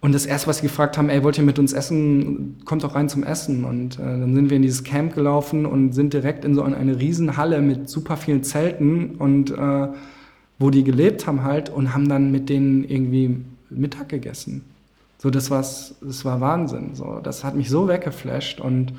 Und 0.00 0.12
das 0.12 0.26
erste, 0.26 0.48
was 0.48 0.56
sie 0.58 0.62
gefragt 0.62 0.98
haben, 0.98 1.10
ey, 1.10 1.22
wollt 1.22 1.38
ihr 1.38 1.44
mit 1.44 1.60
uns 1.60 1.72
essen? 1.72 2.60
Kommt 2.64 2.82
doch 2.82 2.96
rein 2.96 3.08
zum 3.08 3.22
Essen. 3.22 3.64
Und 3.64 4.00
äh, 4.00 4.02
dann 4.02 4.34
sind 4.34 4.50
wir 4.50 4.56
in 4.56 4.62
dieses 4.62 4.82
Camp 4.82 5.14
gelaufen 5.14 5.64
und 5.64 5.92
sind 5.92 6.12
direkt 6.12 6.44
in 6.44 6.54
so 6.54 6.62
eine 6.62 6.98
Riesenhalle 6.98 7.62
mit 7.62 7.88
super 7.88 8.16
vielen 8.16 8.42
Zelten 8.42 9.16
und 9.16 9.50
äh, 9.50 9.88
wo 10.58 10.70
die 10.70 10.82
gelebt 10.82 11.26
haben 11.26 11.44
halt 11.44 11.70
und 11.70 11.94
haben 11.94 12.08
dann 12.08 12.32
mit 12.32 12.48
denen 12.48 12.84
irgendwie 12.84 13.44
Mittag 13.70 14.08
gegessen. 14.08 14.64
So, 15.18 15.30
das 15.30 15.50
war's, 15.50 15.94
das 16.00 16.24
war 16.24 16.40
Wahnsinn. 16.40 16.94
So, 16.94 17.20
das 17.22 17.44
hat 17.44 17.54
mich 17.54 17.70
so 17.70 17.86
weggeflasht 17.86 18.60
und 18.60 18.94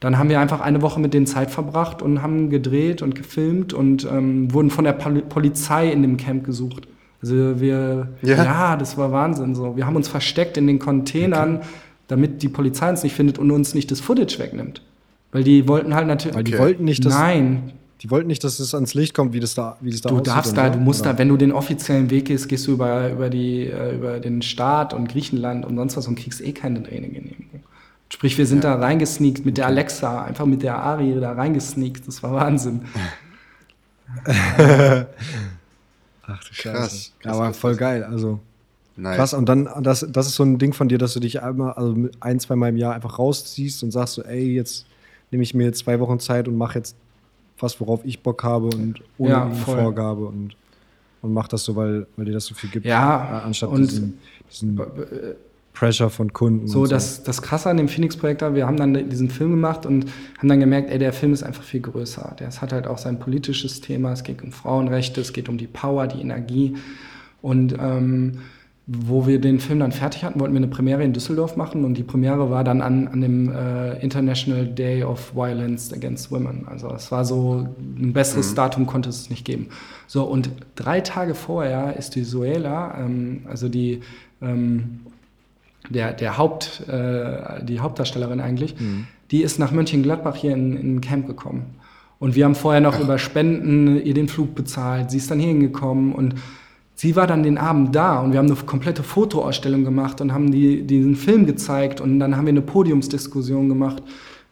dann 0.00 0.18
haben 0.18 0.30
wir 0.30 0.40
einfach 0.40 0.60
eine 0.60 0.80
Woche 0.80 0.98
mit 0.98 1.12
denen 1.12 1.26
Zeit 1.26 1.50
verbracht 1.50 2.00
und 2.00 2.22
haben 2.22 2.48
gedreht 2.48 3.02
und 3.02 3.14
gefilmt 3.14 3.74
und 3.74 4.08
ähm, 4.10 4.52
wurden 4.52 4.70
von 4.70 4.84
der 4.84 4.94
Pol 4.94 5.20
Polizei 5.20 5.92
in 5.92 6.00
dem 6.00 6.16
Camp 6.16 6.44
gesucht. 6.44 6.88
Also 7.22 7.60
wir, 7.60 8.08
ja. 8.22 8.44
ja. 8.44 8.76
das 8.76 8.96
war 8.96 9.12
Wahnsinn. 9.12 9.54
So, 9.54 9.76
wir 9.76 9.86
haben 9.86 9.96
uns 9.96 10.08
versteckt 10.08 10.56
in 10.56 10.66
den 10.66 10.78
Containern, 10.78 11.56
okay. 11.56 11.66
damit 12.08 12.42
die 12.42 12.48
Polizei 12.48 12.88
uns 12.88 13.02
nicht 13.02 13.14
findet 13.14 13.38
und 13.38 13.50
uns 13.50 13.74
nicht 13.74 13.90
das 13.90 14.00
Footage 14.00 14.38
wegnimmt. 14.38 14.82
Weil 15.32 15.44
die 15.44 15.68
wollten 15.68 15.94
halt 15.94 16.06
natürlich. 16.06 16.34
Weil 16.34 16.44
die 16.44 16.58
wollten 16.58 16.84
nicht, 16.84 17.04
dass. 17.04 17.14
Nein. 17.14 17.72
Die 18.00 18.10
wollten 18.10 18.28
nicht, 18.28 18.42
dass 18.44 18.58
es 18.60 18.74
ans 18.74 18.94
Licht 18.94 19.12
kommt, 19.12 19.34
wie 19.34 19.40
das 19.40 19.54
da, 19.54 19.76
wie 19.82 19.90
das 19.90 20.00
da 20.00 20.08
Du 20.08 20.20
darfst 20.20 20.56
da, 20.56 20.70
du 20.70 20.78
musst 20.78 21.02
oder? 21.02 21.12
da, 21.12 21.18
wenn 21.18 21.28
du 21.28 21.36
den 21.36 21.52
offiziellen 21.52 22.08
Weg 22.08 22.24
gehst, 22.28 22.48
gehst 22.48 22.66
du 22.66 22.72
über, 22.72 23.10
über, 23.10 23.28
die, 23.28 23.66
äh, 23.66 23.94
über 23.94 24.20
den 24.20 24.40
Staat 24.40 24.94
und 24.94 25.06
Griechenland 25.10 25.66
und 25.66 25.76
sonst 25.76 25.98
was 25.98 26.08
und 26.08 26.14
kriegst 26.14 26.40
eh 26.40 26.52
keine 26.52 26.82
Trainingsgenehmigung. 26.82 27.60
Sprich, 28.12 28.36
wir 28.36 28.46
sind 28.46 28.64
ja. 28.64 28.76
da 28.76 28.80
reingesneakt 28.80 29.46
mit 29.46 29.56
der 29.56 29.66
Alexa, 29.66 30.24
einfach 30.24 30.44
mit 30.44 30.62
der 30.62 30.76
Ari 30.76 31.18
da 31.20 31.32
reingesneakt. 31.32 32.08
Das 32.08 32.22
war 32.22 32.32
Wahnsinn. 32.32 32.82
Ach 34.26 35.06
du 36.44 36.52
Scheiße. 36.52 37.12
Krass. 37.20 37.24
Aber 37.24 37.54
voll 37.54 37.76
geil. 37.76 38.02
Also 38.02 38.40
nice. 38.96 39.16
krass. 39.16 39.32
Und 39.32 39.48
dann, 39.48 39.68
das, 39.82 40.04
das 40.10 40.26
ist 40.26 40.34
so 40.34 40.42
ein 40.42 40.58
Ding 40.58 40.72
von 40.72 40.88
dir, 40.88 40.98
dass 40.98 41.14
du 41.14 41.20
dich 41.20 41.42
einmal, 41.42 41.74
also 41.74 42.08
ein, 42.18 42.40
zwei 42.40 42.56
Mal 42.56 42.70
im 42.70 42.76
Jahr 42.76 42.94
einfach 42.94 43.18
rausziehst 43.18 43.84
und 43.84 43.92
sagst 43.92 44.14
so, 44.14 44.22
ey, 44.22 44.54
jetzt 44.54 44.86
nehme 45.30 45.44
ich 45.44 45.54
mir 45.54 45.72
zwei 45.72 46.00
Wochen 46.00 46.18
Zeit 46.18 46.48
und 46.48 46.56
mache 46.56 46.78
jetzt 46.78 46.96
was, 47.60 47.80
worauf 47.80 48.04
ich 48.04 48.22
Bock 48.22 48.42
habe 48.42 48.66
und 48.66 49.00
ohne 49.18 49.30
ja, 49.30 49.50
Vorgabe 49.50 50.26
und, 50.26 50.56
und 51.22 51.32
mach 51.32 51.46
das 51.46 51.62
so, 51.62 51.76
weil, 51.76 52.06
weil 52.16 52.24
dir 52.24 52.32
das 52.32 52.46
so 52.46 52.54
viel 52.54 52.70
gibt. 52.70 52.86
Ja, 52.86 53.42
anstatt 53.44 53.70
und 53.70 53.82
diesen, 53.82 54.18
diesen 54.50 54.80
Pressure 55.80 56.10
von 56.10 56.30
Kunden. 56.34 56.66
So, 56.66 56.84
so. 56.84 56.90
Das, 56.90 57.22
das 57.22 57.40
Krasse 57.40 57.70
an 57.70 57.78
dem 57.78 57.88
Phoenix-Projekt 57.88 58.42
war, 58.42 58.54
wir 58.54 58.66
haben 58.66 58.76
dann 58.76 59.08
diesen 59.08 59.30
Film 59.30 59.52
gemacht 59.52 59.86
und 59.86 60.04
haben 60.36 60.48
dann 60.48 60.60
gemerkt, 60.60 60.90
ey, 60.90 60.98
der 60.98 61.14
Film 61.14 61.32
ist 61.32 61.42
einfach 61.42 61.62
viel 61.62 61.80
größer. 61.80 62.36
Der 62.38 62.50
hat 62.50 62.72
halt 62.74 62.86
auch 62.86 62.98
sein 62.98 63.18
politisches 63.18 63.80
Thema, 63.80 64.12
es 64.12 64.22
geht 64.22 64.42
um 64.42 64.52
Frauenrechte, 64.52 65.22
es 65.22 65.32
geht 65.32 65.48
um 65.48 65.56
die 65.56 65.66
Power, 65.66 66.06
die 66.06 66.20
Energie. 66.20 66.76
Und 67.40 67.74
ähm, 67.80 68.40
wo 68.86 69.26
wir 69.26 69.40
den 69.40 69.58
Film 69.58 69.78
dann 69.78 69.92
fertig 69.92 70.22
hatten, 70.22 70.38
wollten 70.38 70.52
wir 70.52 70.58
eine 70.58 70.68
Premiere 70.68 71.02
in 71.02 71.14
Düsseldorf 71.14 71.56
machen 71.56 71.84
und 71.84 71.94
die 71.94 72.02
Premiere 72.02 72.50
war 72.50 72.62
dann 72.62 72.82
an, 72.82 73.08
an 73.08 73.22
dem 73.22 73.50
äh, 73.50 74.02
International 74.02 74.66
Day 74.66 75.02
of 75.02 75.34
Violence 75.34 75.94
Against 75.94 76.30
Women. 76.30 76.68
Also 76.68 76.92
es 76.92 77.10
war 77.10 77.24
so, 77.24 77.66
ein 77.78 78.12
besseres 78.12 78.50
mhm. 78.50 78.56
Datum 78.56 78.86
konnte 78.86 79.08
es 79.08 79.30
nicht 79.30 79.46
geben. 79.46 79.68
So, 80.06 80.24
und 80.24 80.50
drei 80.74 81.00
Tage 81.00 81.34
vorher 81.34 81.96
ist 81.96 82.16
die 82.16 82.24
Suela, 82.24 82.98
ähm, 82.98 83.46
also 83.48 83.70
die 83.70 84.00
ähm, 84.42 85.00
der, 85.88 86.12
der 86.12 86.38
Haupt, 86.38 86.88
äh, 86.88 87.64
die 87.64 87.80
Hauptdarstellerin 87.80 88.40
eigentlich, 88.40 88.78
mhm. 88.78 89.06
die 89.30 89.42
ist 89.42 89.58
nach 89.58 89.72
Mönchengladbach 89.72 90.36
hier 90.36 90.52
in, 90.52 90.76
in 90.76 90.96
ein 90.96 91.00
Camp 91.00 91.26
gekommen. 91.26 91.76
Und 92.18 92.34
wir 92.34 92.44
haben 92.44 92.54
vorher 92.54 92.82
noch 92.82 92.96
Ach. 92.96 93.00
über 93.00 93.18
Spenden 93.18 94.04
ihr 94.04 94.14
den 94.14 94.28
Flug 94.28 94.54
bezahlt. 94.54 95.10
Sie 95.10 95.16
ist 95.16 95.30
dann 95.30 95.38
hier 95.38 95.48
hingekommen 95.48 96.12
und 96.12 96.34
sie 96.94 97.16
war 97.16 97.26
dann 97.26 97.42
den 97.42 97.56
Abend 97.56 97.96
da 97.96 98.20
und 98.20 98.32
wir 98.32 98.38
haben 98.38 98.46
eine 98.46 98.56
komplette 98.56 99.02
Fotoausstellung 99.02 99.84
gemacht 99.84 100.20
und 100.20 100.34
haben 100.34 100.50
die, 100.50 100.82
diesen 100.82 101.16
Film 101.16 101.46
gezeigt 101.46 102.00
und 102.00 102.20
dann 102.20 102.36
haben 102.36 102.44
wir 102.44 102.50
eine 102.50 102.60
Podiumsdiskussion 102.60 103.70
gemacht. 103.70 104.02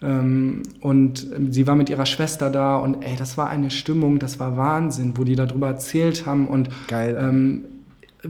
Ähm, 0.00 0.62
und 0.80 1.26
sie 1.50 1.66
war 1.66 1.74
mit 1.74 1.90
ihrer 1.90 2.06
Schwester 2.06 2.48
da 2.48 2.78
und 2.78 3.02
ey, 3.02 3.16
das 3.18 3.36
war 3.36 3.50
eine 3.50 3.70
Stimmung, 3.70 4.18
das 4.18 4.40
war 4.40 4.56
Wahnsinn, 4.56 5.12
wo 5.16 5.24
die 5.24 5.36
darüber 5.36 5.66
erzählt 5.66 6.24
haben 6.24 6.48
und 6.48 6.70
Geil. 6.88 7.18
Ähm, 7.20 7.64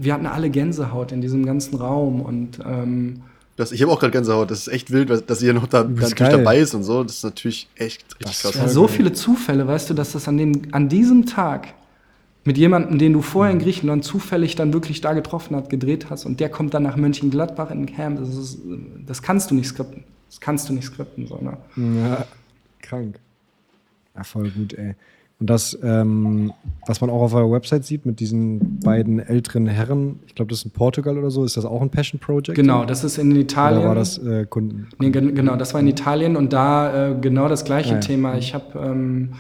wir 0.03 0.15
hatten 0.15 0.27
alle 0.27 0.51
Gänsehaut 0.51 1.13
in 1.13 1.21
diesem 1.21 1.45
ganzen 1.45 1.77
Raum 1.77 2.21
und 2.21 2.59
ähm, 2.65 3.23
das, 3.59 3.73
ich 3.73 3.83
habe 3.83 3.91
auch 3.91 3.99
gerade 3.99 4.13
Gänsehaut. 4.13 4.53
Das 4.53 4.61
ist 4.61 4.69
echt 4.69 4.93
wild, 4.93 5.29
dass 5.29 5.43
ihr 5.43 5.53
noch 5.53 5.67
da, 5.67 5.83
natürlich 5.83 6.15
dabei 6.15 6.59
ist 6.59 6.75
und 6.75 6.85
so. 6.85 7.03
Das 7.03 7.17
ist 7.17 7.25
natürlich 7.25 7.69
echt 7.75 8.05
richtig 8.21 8.41
krass. 8.41 8.55
Ja, 8.55 8.69
so 8.69 8.87
viele 8.87 9.13
Zufälle, 9.13 9.67
weißt 9.67 9.91
du, 9.91 9.95
dass 9.95 10.13
das 10.13 10.29
an, 10.29 10.37
dem, 10.37 10.63
an 10.71 10.89
diesem 10.89 11.27
Tag 11.27 11.75
mit 12.45 12.57
jemandem, 12.57 12.99
den 12.99 13.13
du 13.13 13.21
vorher 13.21 13.53
in 13.53 13.59
Griechenland 13.59 14.05
zufällig 14.05 14.55
dann 14.55 14.73
wirklich 14.73 15.01
da 15.01 15.13
getroffen 15.13 15.57
hast, 15.57 15.71
gedreht 15.71 16.09
hast 16.09 16.25
und 16.25 16.39
der 16.39 16.51
kommt 16.51 16.73
dann 16.73 16.85
nach 16.85 16.95
Mönchengladbach 16.95 17.73
in 17.73 17.85
den 17.85 17.95
Camp. 17.95 18.21
Das, 18.21 18.29
ist, 18.29 18.61
das 19.05 19.23
kannst 19.23 19.51
du 19.51 19.57
nicht 19.57 19.67
skripten. 19.67 20.05
Das 20.29 20.39
kannst 20.39 20.69
du 20.69 20.73
nicht 20.73 20.85
skripten. 20.85 21.27
So, 21.27 21.39
ne? 21.39 21.57
Ja, 21.77 22.27
krank. 22.81 23.19
Ja, 24.15 24.23
voll 24.23 24.51
gut, 24.51 24.75
ey. 24.75 24.95
Und 25.41 25.49
das, 25.49 25.79
ähm, 25.85 26.53
was 26.87 27.01
man 27.01 27.11
auch 27.11 27.23
auf 27.23 27.33
eurer 27.33 27.53
Website 27.53 27.85
sieht 27.85 28.05
mit 28.07 28.19
diesen 28.19 28.81
beiden 28.81 29.21
älteren 29.21 29.67
Herren, 29.69 30.19
ich 30.27 30.35
glaube, 30.35 30.51
das 30.51 30.61
ist 30.61 30.65
in 30.65 30.71
Portugal 30.73 31.17
oder 31.17 31.31
so, 31.31 31.45
ist 31.45 31.57
das 31.57 31.65
auch 31.65 31.81
ein 31.81 31.91
Passion 31.91 32.19
Project? 32.19 32.57
Genau, 32.57 32.85
das 32.85 33.05
ist 33.05 33.19
in 33.19 33.35
Italien. 33.37 33.81
Oder 33.81 33.89
war 33.89 33.95
das 33.95 34.19
äh, 34.19 34.47
Kunden? 34.47 34.89
Nee, 34.99 35.11
genau, 35.11 35.55
das 35.55 35.75
war 35.75 35.81
in 35.81 35.87
Italien 35.87 36.37
und 36.37 36.53
da 36.53 37.11
äh, 37.11 37.15
genau 37.21 37.49
das 37.49 37.65
gleiche 37.65 37.91
ah, 37.91 37.95
ja. 37.95 38.01
Thema. 38.01 38.37
Ich 38.37 38.53
habe 38.53 38.79
ähm, 38.81 39.35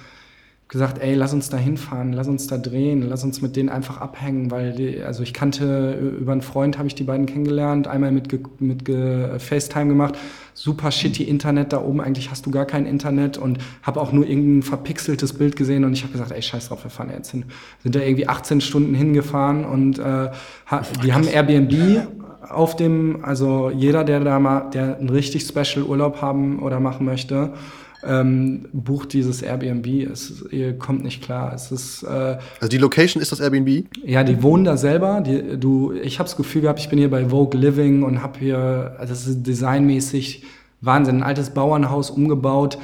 gesagt, 0.69 0.99
ey, 1.01 1.15
lass 1.15 1.33
uns 1.33 1.49
da 1.49 1.57
hinfahren, 1.57 2.13
lass 2.13 2.29
uns 2.29 2.47
da 2.47 2.59
drehen, 2.59 3.09
lass 3.09 3.25
uns 3.25 3.41
mit 3.41 3.57
denen 3.57 3.71
einfach 3.71 4.03
abhängen, 4.03 4.51
weil 4.51 4.73
die, 4.73 5.01
also 5.01 5.23
ich 5.23 5.33
kannte 5.33 5.99
über 6.21 6.33
einen 6.33 6.43
Freund 6.43 6.77
habe 6.77 6.87
ich 6.87 6.95
die 6.95 7.05
beiden 7.05 7.25
kennengelernt, 7.25 7.89
einmal 7.89 8.13
mit, 8.13 8.31
mit 8.61 8.83
FaceTime 9.41 9.89
gemacht, 9.89 10.19
super 10.53 10.91
shitty 10.91 11.25
Internet 11.25 11.73
da 11.73 11.81
oben, 11.81 12.03
eigentlich 12.03 12.31
hast 12.31 12.45
du 12.45 12.51
gar 12.51 12.67
kein 12.67 12.85
Internet 12.85 13.39
und 13.39 13.59
habe 13.83 13.99
auch 13.99 14.13
nur 14.13 14.27
irgendein 14.27 14.63
verpixeltes 14.63 15.33
Bild 15.33 15.57
gesehen 15.57 15.85
und 15.85 15.95
ich 15.95 16.03
habe 16.03 16.13
gesagt, 16.13 16.33
ey, 16.33 16.43
scheiß 16.43 16.69
drauf, 16.69 16.85
wir 16.85 16.91
fahren 16.91 17.11
jetzt 17.15 17.31
hin. 17.31 17.47
Sind 17.83 17.95
da 17.95 18.01
irgendwie 18.01 18.29
18 18.29 18.61
Stunden 18.61 18.95
hingefahren 18.95 19.65
und 19.65 19.99
äh, 19.99 20.29
die 21.03 21.15
haben 21.15 21.27
Airbnb 21.27 22.09
auf 22.47 22.77
dem, 22.77 23.25
also 23.25 23.71
jeder, 23.71 24.05
der 24.05 24.21
da 24.21 24.39
mal, 24.39 24.69
der 24.71 24.99
einen 24.99 25.09
richtig 25.09 25.47
special 25.47 25.85
Urlaub 25.85 26.21
haben 26.21 26.59
oder 26.61 26.79
machen 26.79 27.07
möchte, 27.07 27.55
ähm, 28.07 28.69
bucht 28.73 29.13
dieses 29.13 29.43
Airbnb. 29.43 29.87
Es, 30.11 30.45
ihr 30.51 30.79
kommt 30.79 31.03
nicht 31.03 31.23
klar. 31.23 31.53
Es 31.55 31.73
ist, 31.73 32.03
äh, 32.05 32.39
also 32.61 32.69
die 32.71 32.79
Location 32.79 33.21
ist 33.21 33.33
das 33.33 33.41
Airbnb? 33.41 33.87
Ja, 34.05 34.23
die 34.25 34.43
wohnen 34.43 34.65
da 34.65 34.77
selber. 34.77 35.21
Die, 35.21 35.59
du, 35.59 35.93
ich 35.93 36.19
habe 36.19 36.29
das 36.29 36.37
Gefühl 36.37 36.63
gehabt, 36.63 36.79
ich 36.79 36.89
bin 36.89 36.99
hier 36.99 37.11
bei 37.11 37.31
Vogue 37.31 37.59
Living 37.59 38.03
und 38.03 38.23
habe 38.23 38.39
hier, 38.39 38.97
also 38.99 39.13
das 39.13 39.27
ist 39.27 39.47
designmäßig 39.47 40.45
Wahnsinn, 40.81 41.17
ein 41.17 41.23
altes 41.23 41.51
Bauernhaus 41.51 42.11
umgebaut. 42.11 42.79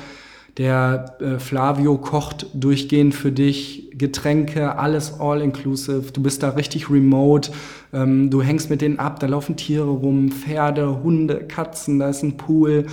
Der 0.57 1.17
äh, 1.21 1.39
Flavio 1.41 1.99
kocht 1.99 2.47
durchgehend 2.55 3.15
für 3.15 3.33
dich 3.33 3.91
Getränke, 3.95 4.79
alles 4.79 5.21
all 5.21 5.41
inclusive. 5.41 6.13
Du 6.13 6.23
bist 6.23 6.43
da 6.43 6.51
richtig 6.51 6.91
remote. 6.91 7.51
Ähm, 7.93 8.31
du 8.31 8.43
hängst 8.43 8.71
mit 8.71 8.81
denen 8.81 8.99
ab, 8.99 9.19
da 9.21 9.27
laufen 9.27 9.57
Tiere 9.57 9.89
rum, 9.89 10.31
Pferde, 10.31 11.03
Hunde, 11.03 11.39
Katzen, 11.47 11.99
da 11.99 12.09
ist 12.09 12.23
ein 12.23 12.37
Pool. 12.37 12.87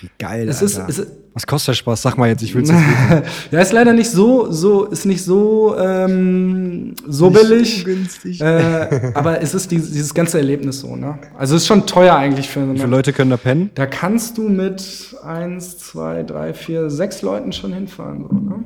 Wie 0.00 0.08
geil. 0.18 0.48
Es 0.48 0.62
ist, 0.62 0.78
es, 0.78 1.06
was 1.32 1.46
kostet 1.46 1.68
der 1.68 1.74
Spaß? 1.74 2.02
Sag 2.02 2.18
mal 2.18 2.28
jetzt, 2.28 2.42
ich 2.42 2.54
will 2.54 2.62
es 2.62 2.70
Ja, 3.50 3.60
ist 3.60 3.72
leider 3.72 3.92
nicht 3.92 4.10
so, 4.10 4.50
so 4.50 4.84
ist 4.86 5.04
nicht 5.04 5.24
so, 5.24 5.76
ähm, 5.78 6.94
so 7.06 7.30
nicht 7.30 7.40
billig. 7.40 7.84
günstig. 7.84 8.40
Äh, 8.40 9.12
aber 9.14 9.40
es 9.40 9.54
ist 9.54 9.70
dieses, 9.70 9.92
dieses 9.92 10.12
ganze 10.12 10.38
Erlebnis 10.38 10.80
so, 10.80 10.96
ne? 10.96 11.18
Also 11.38 11.54
es 11.54 11.62
ist 11.62 11.68
schon 11.68 11.86
teuer 11.86 12.16
eigentlich 12.16 12.48
für. 12.48 12.68
Wie 12.72 12.78
viele 12.78 12.90
Leute 12.90 13.12
können 13.12 13.30
da 13.30 13.36
pennen? 13.36 13.70
Da 13.74 13.86
kannst 13.86 14.38
du 14.38 14.48
mit 14.48 15.16
eins, 15.24 15.78
zwei, 15.78 16.24
drei, 16.24 16.52
vier, 16.52 16.90
sechs 16.90 17.22
Leuten 17.22 17.52
schon 17.52 17.72
hinfahren. 17.72 18.26
So, 18.28 18.34
ne? 18.34 18.64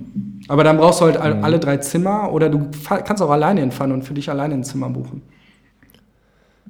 Aber 0.48 0.64
dann 0.64 0.78
brauchst 0.78 1.00
du 1.00 1.04
halt 1.04 1.16
mhm. 1.16 1.44
alle 1.44 1.58
drei 1.58 1.76
Zimmer 1.78 2.32
oder 2.32 2.48
du 2.48 2.70
kannst 2.88 3.22
auch 3.22 3.30
alleine 3.30 3.60
hinfahren 3.60 3.92
und 3.92 4.04
für 4.04 4.14
dich 4.14 4.30
alleine 4.30 4.54
ein 4.54 4.64
Zimmer 4.64 4.88
buchen. 4.88 5.22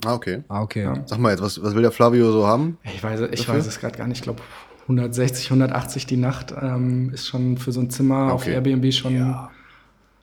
Ah, 0.05 0.14
okay. 0.14 0.42
Ah, 0.49 0.62
okay. 0.62 0.82
Ja. 0.82 0.95
Sag 1.07 1.18
mal 1.18 1.30
jetzt, 1.30 1.42
was, 1.42 1.62
was 1.62 1.74
will 1.74 1.82
der 1.82 1.92
Flavio 1.92 2.30
so 2.32 2.47
haben? 2.47 2.78
Ich 2.82 3.03
weiß, 3.03 3.20
ich 3.32 3.49
weiß 3.49 3.66
es 3.66 3.78
gerade 3.78 3.97
gar 3.97 4.07
nicht. 4.07 4.18
Ich 4.18 4.22
glaube 4.22 4.42
160, 4.85 5.47
180 5.47 6.07
die 6.07 6.16
Nacht 6.16 6.55
ähm, 6.61 7.11
ist 7.12 7.26
schon 7.26 7.57
für 7.57 7.72
so 7.72 7.80
ein 7.80 7.91
Zimmer 7.91 8.26
okay. 8.26 8.32
auf 8.32 8.47
Airbnb 8.47 8.93
schon, 8.93 9.16
ja. 9.16 9.51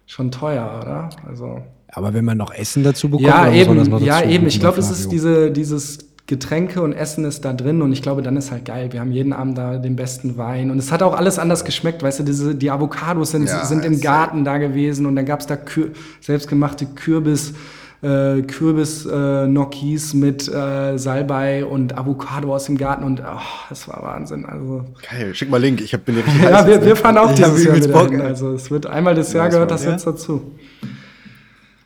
schon 0.05 0.31
teuer, 0.31 0.79
oder? 0.81 1.09
Also. 1.27 1.61
Aber 1.87 2.13
wenn 2.13 2.23
man 2.23 2.37
noch 2.37 2.53
Essen 2.53 2.83
dazu 2.83 3.09
bekommt, 3.09 3.27
ja 3.27 3.51
eben, 3.51 4.03
ja 4.03 4.23
eben. 4.23 4.47
Ich 4.47 4.59
glaube, 4.59 4.79
es 4.79 4.89
ist 4.91 5.11
diese, 5.11 5.51
dieses 5.51 6.11
Getränke 6.27 6.81
und 6.81 6.93
Essen 6.93 7.25
ist 7.25 7.43
da 7.43 7.51
drin 7.51 7.81
und 7.81 7.91
ich 7.91 8.01
glaube, 8.01 8.21
dann 8.21 8.37
ist 8.37 8.51
halt 8.51 8.63
geil. 8.63 8.93
Wir 8.93 9.01
haben 9.01 9.11
jeden 9.11 9.33
Abend 9.33 9.57
da 9.57 9.77
den 9.77 9.97
besten 9.97 10.37
Wein 10.37 10.71
und 10.71 10.77
es 10.77 10.91
hat 10.91 11.03
auch 11.03 11.13
alles 11.13 11.39
anders 11.39 11.65
geschmeckt. 11.65 12.03
Weißt 12.03 12.19
du, 12.19 12.23
diese, 12.23 12.55
die 12.55 12.71
Avocados 12.71 13.31
sind, 13.31 13.47
ja, 13.47 13.65
sind 13.65 13.83
im 13.83 13.99
Garten 13.99 14.45
da 14.45 14.57
gewesen 14.57 15.07
und 15.07 15.15
dann 15.15 15.25
gab 15.25 15.41
es 15.41 15.47
da 15.47 15.57
Kür 15.57 15.89
selbstgemachte 16.21 16.85
Kürbis 16.85 17.53
äh, 18.01 18.41
Kürbis-Gnocchis 18.41 20.13
äh, 20.13 20.17
mit 20.17 20.47
äh, 20.47 20.97
Salbei 20.97 21.65
und 21.65 21.97
Avocado 21.97 22.53
aus 22.55 22.65
dem 22.65 22.77
Garten 22.77 23.03
und 23.03 23.21
oh, 23.21 23.39
das 23.69 23.87
war 23.87 24.01
Wahnsinn. 24.01 24.45
Also, 24.45 24.85
Geil, 25.09 25.35
schick 25.35 25.49
mal 25.49 25.61
Link, 25.61 25.81
ich 25.81 25.93
hab, 25.93 26.05
bin 26.05 26.15
ja 26.41 26.49
Ja, 26.49 26.67
wir, 26.67 26.83
wir 26.83 26.95
fahren 26.95 27.17
auch 27.17 27.33
dieses 27.33 27.63
Jahr 27.63 27.75
wieder 27.75 27.87
Bock, 27.89 28.09
hin. 28.09 28.21
Also 28.21 28.53
es 28.53 28.71
wird 28.71 28.87
einmal 28.87 29.13
das 29.15 29.33
Jahr 29.33 29.45
ja, 29.45 29.51
gehört 29.51 29.71
das 29.71 29.85
ja? 29.85 29.91
jetzt 29.91 30.07
dazu. 30.07 30.51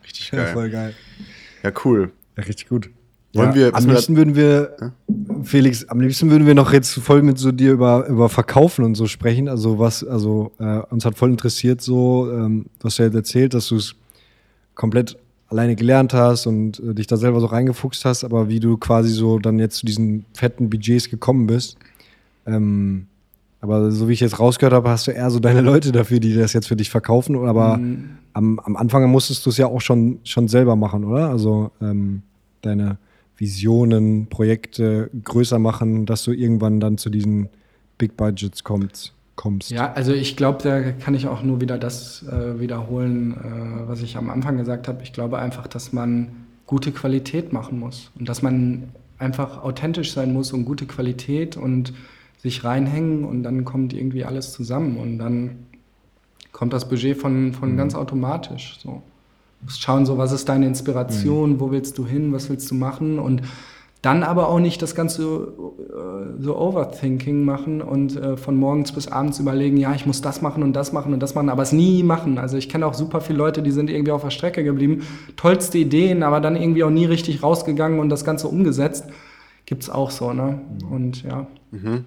Richtig 0.03 0.32
geil. 0.32 0.45
Ja, 0.47 0.53
voll 0.53 0.70
geil. 0.70 0.93
Ja, 1.63 1.72
cool. 1.84 2.11
Ja, 2.38 2.43
richtig 2.43 2.70
gut. 2.70 2.89
Wollen 3.34 3.49
ja, 3.49 3.55
wir, 3.55 3.76
am 3.76 3.86
liebsten 3.86 4.16
würden 4.16 4.36
wir, 4.36 4.78
ja? 4.80 4.91
Felix, 5.43 5.84
am 5.89 5.99
liebsten 5.99 6.32
würden 6.32 6.47
wir 6.47 6.55
noch 6.55 6.72
jetzt 6.72 6.93
voll 6.93 7.22
mit 7.22 7.38
so 7.38 7.51
dir 7.51 7.74
über, 7.74 8.07
über 8.07 8.30
Verkaufen 8.30 8.86
und 8.86 8.95
so 8.95 9.07
sprechen. 9.07 9.49
Also 9.49 9.78
was, 9.78 10.05
also 10.05 10.53
äh, 10.59 10.80
uns 10.89 11.03
hat 11.03 11.18
voll 11.18 11.32
interessiert 11.32 11.82
so, 11.82 12.32
ähm, 12.32 12.68
was 12.80 12.95
du 12.95 13.03
jetzt 13.03 13.16
erzählt, 13.16 13.53
dass 13.53 13.68
du 13.68 13.76
es 13.76 13.95
komplett 14.74 15.18
alleine 15.47 15.75
gelernt 15.75 16.13
hast 16.13 16.47
und 16.47 16.79
äh, 16.79 16.93
dich 16.93 17.07
da 17.07 17.17
selber 17.17 17.39
so 17.39 17.47
reingefuchst 17.47 18.05
hast, 18.05 18.23
aber 18.23 18.49
wie 18.49 18.59
du 18.59 18.77
quasi 18.77 19.09
so 19.09 19.39
dann 19.39 19.59
jetzt 19.59 19.77
zu 19.77 19.85
diesen 19.85 20.25
fetten 20.33 20.69
Budgets 20.69 21.09
gekommen 21.09 21.47
bist. 21.47 21.77
Ähm, 22.45 23.07
aber 23.65 23.89
so 23.89 24.07
wie 24.07 24.13
ich 24.13 24.19
jetzt 24.19 24.39
rausgehört 24.39 24.73
habe, 24.73 24.89
hast 24.89 25.07
du 25.07 25.11
eher 25.11 25.31
so 25.31 25.39
deine 25.39 25.61
Leute 25.61 25.91
dafür, 25.91 26.19
die 26.19 26.35
das 26.35 26.53
jetzt 26.53 26.67
für 26.67 26.75
dich 26.75 26.91
verkaufen. 26.91 27.35
Aber 27.47 27.77
mhm. 27.77 28.17
am, 28.33 28.59
am 28.59 28.75
Anfang 28.75 29.09
musstest 29.09 29.43
du 29.45 29.49
es 29.49 29.57
ja 29.57 29.65
auch 29.65 29.81
schon, 29.81 30.19
schon 30.23 30.47
selber 30.47 30.75
machen, 30.75 31.03
oder? 31.03 31.29
Also 31.29 31.71
ähm, 31.81 32.21
deine 32.61 32.99
Visionen, 33.37 34.27
Projekte 34.27 35.09
größer 35.23 35.57
machen, 35.57 36.05
dass 36.05 36.23
du 36.23 36.31
irgendwann 36.31 36.79
dann 36.79 36.99
zu 36.99 37.09
diesen 37.09 37.49
Big 37.97 38.15
Budgets 38.15 38.63
kommst. 38.63 39.14
Kommst. 39.36 39.71
Ja, 39.71 39.91
also 39.93 40.13
ich 40.13 40.36
glaube, 40.36 40.63
da 40.63 40.91
kann 40.91 41.13
ich 41.13 41.27
auch 41.27 41.43
nur 41.43 41.61
wieder 41.61 41.77
das 41.77 42.23
äh, 42.23 42.59
wiederholen, 42.59 43.33
äh, 43.33 43.88
was 43.89 44.01
ich 44.01 44.17
am 44.17 44.29
Anfang 44.29 44.57
gesagt 44.57 44.88
habe. 44.88 45.03
Ich 45.03 45.13
glaube 45.13 45.39
einfach, 45.39 45.67
dass 45.67 45.93
man 45.93 46.29
gute 46.65 46.91
Qualität 46.91 47.53
machen 47.53 47.79
muss 47.79 48.11
und 48.17 48.27
dass 48.27 48.41
man 48.41 48.89
einfach 49.17 49.63
authentisch 49.63 50.13
sein 50.13 50.33
muss 50.33 50.51
und 50.51 50.65
gute 50.65 50.86
Qualität 50.86 51.57
und 51.57 51.93
sich 52.38 52.63
reinhängen 52.63 53.23
und 53.23 53.43
dann 53.43 53.65
kommt 53.65 53.93
irgendwie 53.93 54.25
alles 54.25 54.51
zusammen 54.51 54.97
und 54.97 55.17
dann 55.17 55.65
kommt 56.51 56.73
das 56.73 56.88
Budget 56.88 57.17
von, 57.17 57.53
von 57.53 57.73
mhm. 57.73 57.77
ganz 57.77 57.95
automatisch. 57.95 58.77
So. 58.81 59.01
Du 59.59 59.65
musst 59.65 59.81
schauen, 59.81 60.05
so 60.05 60.17
was 60.17 60.31
ist 60.31 60.47
deine 60.47 60.67
Inspiration, 60.67 61.53
mhm. 61.53 61.59
wo 61.59 61.71
willst 61.71 61.97
du 61.97 62.05
hin, 62.05 62.31
was 62.33 62.49
willst 62.49 62.69
du 62.71 62.75
machen 62.75 63.19
und 63.19 63.41
dann 64.06 64.24
aber 64.24 64.49
auch 64.49 64.60
nicht 64.60 64.82
das 64.82 64.93
ganze 64.93 65.24
äh, 65.24 66.41
so 66.41 66.58
Overthinking 66.58 67.43
machen 67.43 67.82
und 67.82 68.16
äh, 68.16 68.38
von 68.38 68.56
morgens 68.56 68.91
bis 68.91 69.08
abends 69.08 69.39
überlegen, 69.39 69.78
ja, 69.78 69.93
ich 69.93 70.06
muss 70.06 70.22
das 70.22 70.41
machen 70.41 70.64
und 70.64 70.74
das 70.74 70.93
machen 70.93 71.14
und 71.14 71.20
das 71.20 71.36
machen, 71.36 71.49
aber 71.49 71.64
es 71.64 71.72
nie 71.72 72.03
machen. 72.03 72.38
Also 72.38 72.58
ich 72.58 72.70
kenne 72.70 72.86
auch 72.86 72.93
super 72.93 73.22
viele 73.22 73.39
Leute, 73.39 73.62
die 73.62 73.72
sind 73.72 73.89
irgendwie 73.89 74.12
auf 74.12 74.22
der 74.22 74.30
Strecke 74.30 74.64
geblieben, 74.64 75.01
tollste 75.36 75.78
Ideen, 75.78 76.24
aber 76.24 76.39
dann 76.39 76.56
irgendwie 76.56 76.84
auch 76.84 76.89
nie 76.89 77.06
richtig 77.06 77.41
rausgegangen 77.43 77.99
und 77.99 78.10
das 78.10 78.24
Ganze 78.24 78.47
umgesetzt. 78.47 79.06
Gibt 79.66 79.84
es 79.84 79.89
auch 79.89 80.12
so, 80.12 80.34
ne? 80.34 80.62
Mhm. 80.82 80.91
Und 80.91 81.24
ja. 81.24 81.47
Mhm 81.72 82.06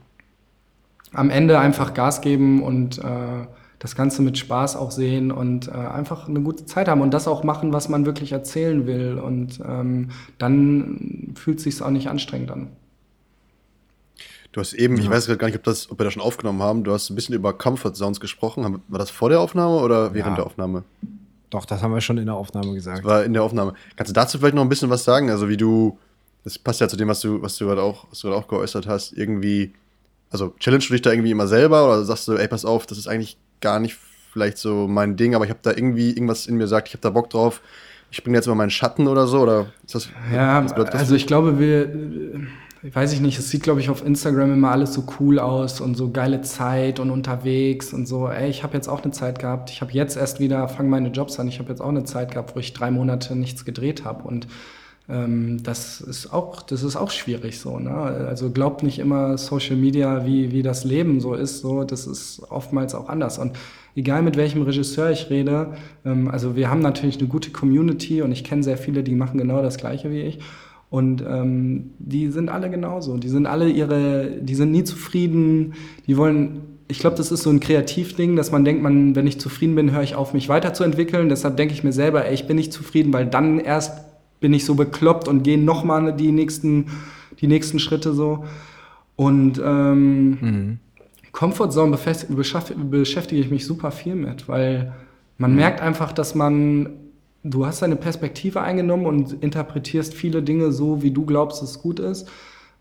am 1.13 1.31
Ende 1.31 1.59
einfach 1.59 1.95
Gas 1.95 2.21
geben 2.21 2.63
und 2.63 2.99
äh, 2.99 3.47
das 3.79 3.95
Ganze 3.95 4.23
mit 4.23 4.37
Spaß 4.39 4.77
auch 4.77 4.91
sehen 4.91 5.31
und 5.31 5.69
äh, 5.69 5.73
einfach 5.73 6.29
eine 6.29 6.41
gute 6.41 6.67
Zeit 6.67 6.89
haben 6.89 7.01
und 7.01 7.13
das 7.13 7.29
auch 7.29 7.45
machen, 7.45 7.73
was 7.73 7.89
man 7.89 8.07
wirklich 8.07 8.33
erzählen 8.33 8.87
will. 8.87 9.19
Und 9.19 9.61
ähm, 9.65 10.11
dann 10.39 11.35
fühlt 11.37 11.59
es 11.59 11.65
sich 11.65 11.83
auch 11.83 11.91
nicht 11.91 12.09
anstrengend 12.09 12.51
an. 12.51 12.69
Du 14.51 14.61
hast 14.61 14.73
eben, 14.73 14.97
ja. 14.97 15.03
ich 15.03 15.11
weiß 15.11 15.27
gar 15.39 15.47
nicht, 15.47 15.57
ob, 15.57 15.63
das, 15.65 15.91
ob 15.91 16.01
wir 16.01 16.05
das 16.05 16.15
schon 16.15 16.23
aufgenommen 16.23 16.63
haben, 16.63 16.83
du 16.83 16.93
hast 16.93 17.11
ein 17.11 17.15
bisschen 17.15 17.35
über 17.35 17.53
Comfort 17.53 17.93
Zones 17.93 18.19
gesprochen. 18.19 18.83
War 18.89 18.99
das 18.99 19.11
vor 19.11 19.29
der 19.29 19.41
Aufnahme 19.41 19.77
oder 19.77 20.15
während 20.15 20.33
ja. 20.33 20.37
der 20.37 20.47
Aufnahme? 20.47 20.85
Doch, 21.51 21.65
das 21.65 21.83
haben 21.83 21.95
wir 21.95 22.01
schon 22.01 22.19
in 22.19 22.27
der 22.27 22.35
Aufnahme 22.35 22.75
gesagt. 22.75 22.99
Das 22.99 23.05
war 23.05 23.25
in 23.25 23.33
der 23.33 23.43
Aufnahme. 23.43 23.75
Kannst 23.97 24.11
du 24.11 24.15
dazu 24.15 24.39
vielleicht 24.39 24.55
noch 24.55 24.63
ein 24.63 24.69
bisschen 24.69 24.91
was 24.91 25.05
sagen? 25.05 25.31
Also 25.31 25.49
wie 25.49 25.57
du, 25.57 25.99
das 26.45 26.59
passt 26.59 26.81
ja 26.81 26.89
zu 26.89 26.97
dem, 26.97 27.09
was 27.09 27.21
du, 27.21 27.41
was 27.41 27.57
du 27.57 27.67
gerade 27.67 27.83
auch, 27.83 28.07
auch 28.25 28.49
geäußert 28.49 28.87
hast, 28.87 29.13
irgendwie 29.13 29.73
also 30.31 30.55
challenge 30.59 30.85
du 30.87 30.93
dich 30.93 31.03
da 31.03 31.11
irgendwie 31.11 31.31
immer 31.31 31.47
selber 31.47 31.87
oder 31.87 32.05
sagst 32.05 32.29
du, 32.29 32.35
ey, 32.35 32.49
pass 32.49 32.65
auf, 32.65 32.87
das 32.87 32.99
ist 32.99 33.09
eigentlich 33.09 33.39
gar 33.61 33.81
nicht 33.81 33.97
vielleicht 34.33 34.59
so 34.59 34.87
mein 34.89 35.17
Ding, 35.17 35.35
aber 35.35 35.45
ich 35.45 35.51
habe 35.51 35.61
da 35.63 35.71
irgendwie 35.71 36.11
irgendwas 36.11 36.47
in 36.47 36.57
mir 36.57 36.67
sagt, 36.67 36.89
ich 36.89 36.95
habe 36.95 37.03
da 37.03 37.11
Bock 37.11 37.31
drauf, 37.31 37.61
ich 38.11 38.23
bringe 38.23 38.37
jetzt 38.37 38.47
mal 38.47 38.55
meinen 38.55 38.71
Schatten 38.71 39.07
oder 39.09 39.27
so 39.27 39.41
oder 39.41 39.67
ist 39.85 39.95
das 39.95 40.09
Ja, 40.33 40.61
das 40.63 40.95
also 40.95 41.15
ich 41.15 41.27
glaube, 41.27 41.59
wir 41.59 41.93
ich 42.83 42.95
weiß 42.95 43.13
ich 43.13 43.21
nicht, 43.21 43.39
es 43.39 43.51
sieht 43.51 43.65
glaube 43.65 43.81
ich 43.81 43.91
auf 43.91 44.05
Instagram 44.05 44.53
immer 44.53 44.71
alles 44.71 44.95
so 44.95 45.05
cool 45.19 45.39
aus 45.39 45.81
und 45.81 45.97
so 45.97 46.11
geile 46.11 46.43
Zeit 46.43 47.01
und 47.01 47.11
unterwegs 47.11 47.93
und 47.93 48.07
so. 48.07 48.29
Ey, 48.29 48.49
ich 48.49 48.63
habe 48.63 48.75
jetzt 48.75 48.89
auch 48.89 49.03
eine 49.03 49.13
Zeit 49.13 49.41
gehabt. 49.41 49.71
Ich 49.71 49.81
habe 49.81 49.93
jetzt 49.93 50.17
erst 50.17 50.39
wieder 50.39 50.69
fangen 50.69 50.89
meine 50.89 51.09
Jobs 51.09 51.41
an. 51.41 51.49
Ich 51.49 51.59
habe 51.59 51.71
jetzt 51.71 51.81
auch 51.81 51.89
eine 51.89 52.05
Zeit 52.05 52.33
gehabt, 52.33 52.55
wo 52.55 52.61
ich 52.61 52.73
drei 52.73 52.91
Monate 52.91 53.35
nichts 53.35 53.65
gedreht 53.65 54.05
habe 54.05 54.23
und 54.23 54.47
ähm, 55.09 55.63
das 55.63 56.01
ist 56.01 56.33
auch, 56.33 56.61
das 56.61 56.83
ist 56.83 56.97
auch 56.97 57.11
schwierig 57.11 57.59
so. 57.59 57.79
Ne? 57.79 57.91
Also 57.91 58.51
glaubt 58.51 58.83
nicht 58.83 58.99
immer 58.99 59.39
Social 59.39 59.77
Media, 59.77 60.27
wie, 60.27 60.53
wie 60.53 60.63
das 60.63 60.85
Leben 60.85 61.21
so 61.21 61.35
ist. 61.35 61.61
So, 61.61 61.85
das 61.85 62.07
ist 62.07 62.43
oftmals 62.51 62.95
auch 62.95 63.09
anders. 63.09 63.39
Und 63.39 63.53
egal 63.97 64.23
mit 64.23 64.37
welchem 64.37 64.63
Regisseur 64.63 65.11
ich 65.11 65.31
rede, 65.31 65.75
ähm, 66.05 66.29
also 66.29 66.57
wir 66.57 66.71
haben 66.71 66.81
natürlich 66.81 67.19
eine 67.19 67.29
gute 67.29 67.51
Community 67.51 68.21
und 68.21 68.33
ich 68.33 68.45
kenne 68.45 68.63
sehr 68.63 68.77
viele, 68.77 69.03
die 69.03 69.15
machen 69.15 69.39
genau 69.39 69.63
das 69.63 69.79
Gleiche 69.79 70.11
wie 70.11 70.21
ich. 70.21 70.41
Und 70.91 71.23
ähm, 71.27 71.91
die 71.99 72.29
sind 72.29 72.51
alle 72.51 72.71
genauso. 72.71 73.17
Die 73.17 73.29
sind 73.29 73.47
alle 73.47 73.69
ihre, 73.69 74.31
die 74.41 74.55
sind 74.55 74.71
nie 74.73 74.85
zufrieden. 74.85 75.75
Die 76.07 76.17
wollen, 76.17 76.63
ich 76.89 76.99
glaube, 76.99 77.17
das 77.17 77.31
ist 77.31 77.43
so 77.43 77.51
ein 77.51 77.61
Kreativding, 77.61 78.37
dass 78.37 78.53
man 78.53 78.65
denkt, 78.65 78.83
man, 78.83 79.15
wenn 79.15 79.27
ich 79.27 79.39
zufrieden 79.41 79.75
bin, 79.75 79.93
höre 79.93 80.03
ich 80.03 80.15
auf, 80.15 80.33
mich 80.33 80.49
weiterzuentwickeln. 80.49 81.29
Deshalb 81.29 81.57
denke 81.57 81.75
ich 81.75 81.85
mir 81.85 81.93
selber, 81.93 82.27
ey, 82.27 82.35
ich 82.35 82.47
bin 82.47 82.57
nicht 82.57 82.73
zufrieden, 82.73 83.13
weil 83.13 83.27
dann 83.27 83.59
erst 83.59 84.08
bin 84.41 84.53
ich 84.53 84.65
so 84.65 84.75
bekloppt 84.75 85.29
und 85.29 85.43
gehe 85.43 85.59
nochmal 85.59 86.15
die 86.15 86.33
nächsten, 86.33 86.87
die 87.41 87.47
nächsten 87.47 87.79
Schritte 87.79 88.13
so. 88.13 88.45
Und 89.17 89.61
ähm, 89.65 90.31
mhm. 90.31 90.79
Comfortzone 91.33 91.97
beschäftige 91.97 93.41
ich 93.41 93.51
mich 93.51 93.67
super 93.67 93.91
viel 93.91 94.15
mit, 94.15 94.49
weil 94.49 94.93
man 95.39 95.53
mhm. 95.53 95.57
merkt 95.57 95.81
einfach, 95.81 96.13
dass 96.13 96.35
man, 96.35 96.91
du 97.43 97.67
hast 97.67 97.83
deine 97.83 97.97
Perspektive 97.97 98.61
eingenommen 98.61 99.07
und 99.07 99.43
interpretierst 99.43 100.15
viele 100.15 100.43
Dinge 100.43 100.73
so, 100.73 101.03
wie 101.03 101.11
du 101.11 101.25
glaubst, 101.25 101.63
es 101.63 101.81
gut 101.81 102.01
ist. 102.01 102.29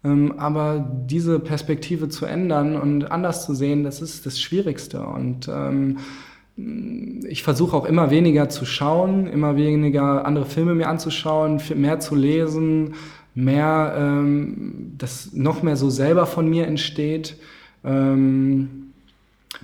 Ähm, 0.04 0.34
aber 0.38 0.88
diese 1.08 1.40
Perspektive 1.40 2.10
zu 2.10 2.26
ändern 2.26 2.76
und 2.76 3.12
anders 3.12 3.46
zu 3.46 3.54
sehen, 3.54 3.84
das 3.84 4.02
ist 4.02 4.26
das 4.26 4.40
Schwierigste. 4.40 5.02
Und 5.02 5.48
ähm, 5.48 5.98
ich 6.58 7.44
versuche 7.44 7.78
auch 7.78 7.86
immer 7.86 8.10
weniger 8.10 8.50
zu 8.50 8.66
schauen, 8.66 9.28
immer 9.28 9.56
weniger 9.56 10.26
andere 10.26 10.46
Filme 10.46 10.74
mir 10.74 10.90
anzuschauen, 10.90 11.62
mehr 11.76 12.00
zu 12.00 12.16
lesen, 12.16 12.96
mehr, 13.36 13.96
ähm, 13.98 14.94
dass 14.98 15.34
noch 15.34 15.62
mehr 15.62 15.78
so 15.78 15.90
selber 15.92 16.26
von 16.26 16.50
mir 16.50 16.66
entsteht. 16.66 17.38
Ähm, 17.84 18.92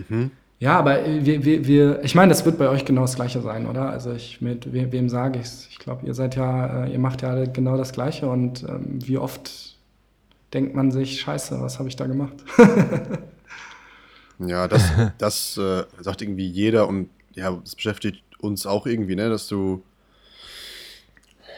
mhm. 0.07 0.31
Ja, 0.59 0.77
aber 0.79 0.99
wir, 1.05 1.43
wir, 1.43 1.67
wir, 1.67 2.03
ich 2.03 2.15
meine, 2.15 2.29
das 2.29 2.45
wird 2.45 2.57
bei 2.57 2.69
euch 2.69 2.85
genau 2.85 3.01
das 3.01 3.15
Gleiche 3.15 3.41
sein, 3.41 3.65
oder? 3.65 3.89
Also 3.89 4.13
ich, 4.13 4.39
mit 4.39 4.71
wem, 4.71 4.91
wem 4.91 5.09
sage 5.09 5.39
ich 5.39 5.45
es? 5.45 5.67
Ich 5.71 5.79
glaube, 5.79 6.05
ihr 6.05 6.13
seid 6.13 6.35
ja, 6.35 6.85
äh, 6.85 6.91
ihr 6.91 6.99
macht 6.99 7.23
ja 7.23 7.45
genau 7.45 7.75
das 7.75 7.91
Gleiche 7.91 8.29
und 8.29 8.63
ähm, 8.69 8.99
wie 9.03 9.17
oft 9.17 9.77
denkt 10.53 10.75
man 10.75 10.91
sich, 10.91 11.19
scheiße, 11.19 11.59
was 11.59 11.79
habe 11.79 11.89
ich 11.89 11.95
da 11.95 12.05
gemacht? 12.05 12.35
Ja, 14.47 14.67
das, 14.67 14.83
das 15.17 15.57
äh, 15.57 15.83
sagt 15.99 16.21
irgendwie 16.21 16.47
jeder 16.47 16.87
und 16.87 17.09
ja, 17.33 17.59
es 17.63 17.75
beschäftigt 17.75 18.23
uns 18.39 18.65
auch 18.65 18.85
irgendwie, 18.85 19.15
ne, 19.15 19.29
dass 19.29 19.47
du 19.47 19.83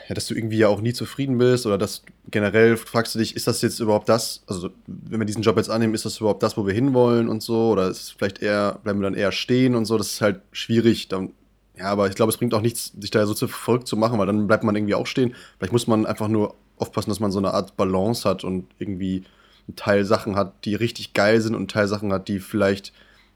ja, 0.07 0.13
dass 0.13 0.27
du 0.27 0.35
irgendwie 0.35 0.57
ja 0.57 0.67
auch 0.67 0.81
nie 0.81 0.93
zufrieden 0.93 1.37
bist 1.37 1.65
oder 1.65 1.77
dass 1.77 2.03
generell 2.29 2.77
fragst 2.77 3.15
du 3.15 3.19
dich, 3.19 3.35
ist 3.35 3.47
das 3.47 3.61
jetzt 3.61 3.79
überhaupt 3.79 4.07
das, 4.07 4.43
also 4.47 4.69
wenn 4.85 5.19
wir 5.19 5.25
diesen 5.25 5.41
Job 5.41 5.57
jetzt 5.57 5.69
annehmen, 5.69 5.95
ist 5.95 6.05
das 6.05 6.19
überhaupt 6.19 6.43
das, 6.43 6.57
wo 6.57 6.67
wir 6.67 6.73
hinwollen 6.73 7.27
und 7.27 7.41
so 7.41 7.71
oder 7.71 7.87
ist 7.87 8.01
es 8.01 8.09
vielleicht 8.11 8.41
eher, 8.41 8.79
bleiben 8.83 8.99
wir 8.99 9.05
dann 9.05 9.15
eher 9.15 9.31
stehen 9.31 9.73
und 9.73 9.85
so, 9.85 9.97
das 9.97 10.13
ist 10.13 10.21
halt 10.21 10.41
schwierig, 10.51 11.07
dann, 11.07 11.33
ja, 11.75 11.85
aber 11.85 12.07
ich 12.07 12.15
glaube, 12.15 12.29
es 12.29 12.37
bringt 12.37 12.53
auch 12.53 12.61
nichts, 12.61 12.93
sich 12.99 13.09
da 13.09 13.25
so 13.25 13.33
zu 13.33 13.47
verrückt 13.47 13.87
zu 13.87 13.97
machen, 13.97 14.19
weil 14.19 14.27
dann 14.27 14.47
bleibt 14.47 14.63
man 14.63 14.75
irgendwie 14.75 14.95
auch 14.95 15.07
stehen. 15.07 15.35
Vielleicht 15.57 15.73
muss 15.73 15.87
man 15.87 16.05
einfach 16.05 16.27
nur 16.27 16.55
aufpassen, 16.77 17.09
dass 17.09 17.19
man 17.19 17.31
so 17.31 17.39
eine 17.39 17.53
Art 17.53 17.75
Balance 17.75 18.29
hat 18.29 18.43
und 18.43 18.67
irgendwie 18.79 19.23
ein 19.67 19.75
Teil 19.75 20.05
Sachen 20.05 20.35
hat, 20.35 20.65
die 20.65 20.75
richtig 20.75 21.13
geil 21.13 21.41
sind 21.41 21.55
und 21.55 21.63
ein 21.63 21.67
Teil 21.67 21.87
Sachen 21.87 22.11
hat, 22.13 22.27
die 22.27 22.39
vielleicht 22.39 22.93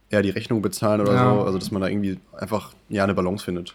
eher 0.09 0.21
die 0.21 0.29
Rechnung 0.29 0.61
bezahlen 0.61 1.01
oder 1.01 1.13
ja. 1.13 1.33
so. 1.33 1.41
Also, 1.43 1.57
dass 1.57 1.71
man 1.71 1.81
da 1.81 1.87
irgendwie 1.87 2.19
einfach 2.37 2.73
ja 2.89 3.03
eine 3.03 3.13
Balance 3.13 3.43
findet. 3.45 3.73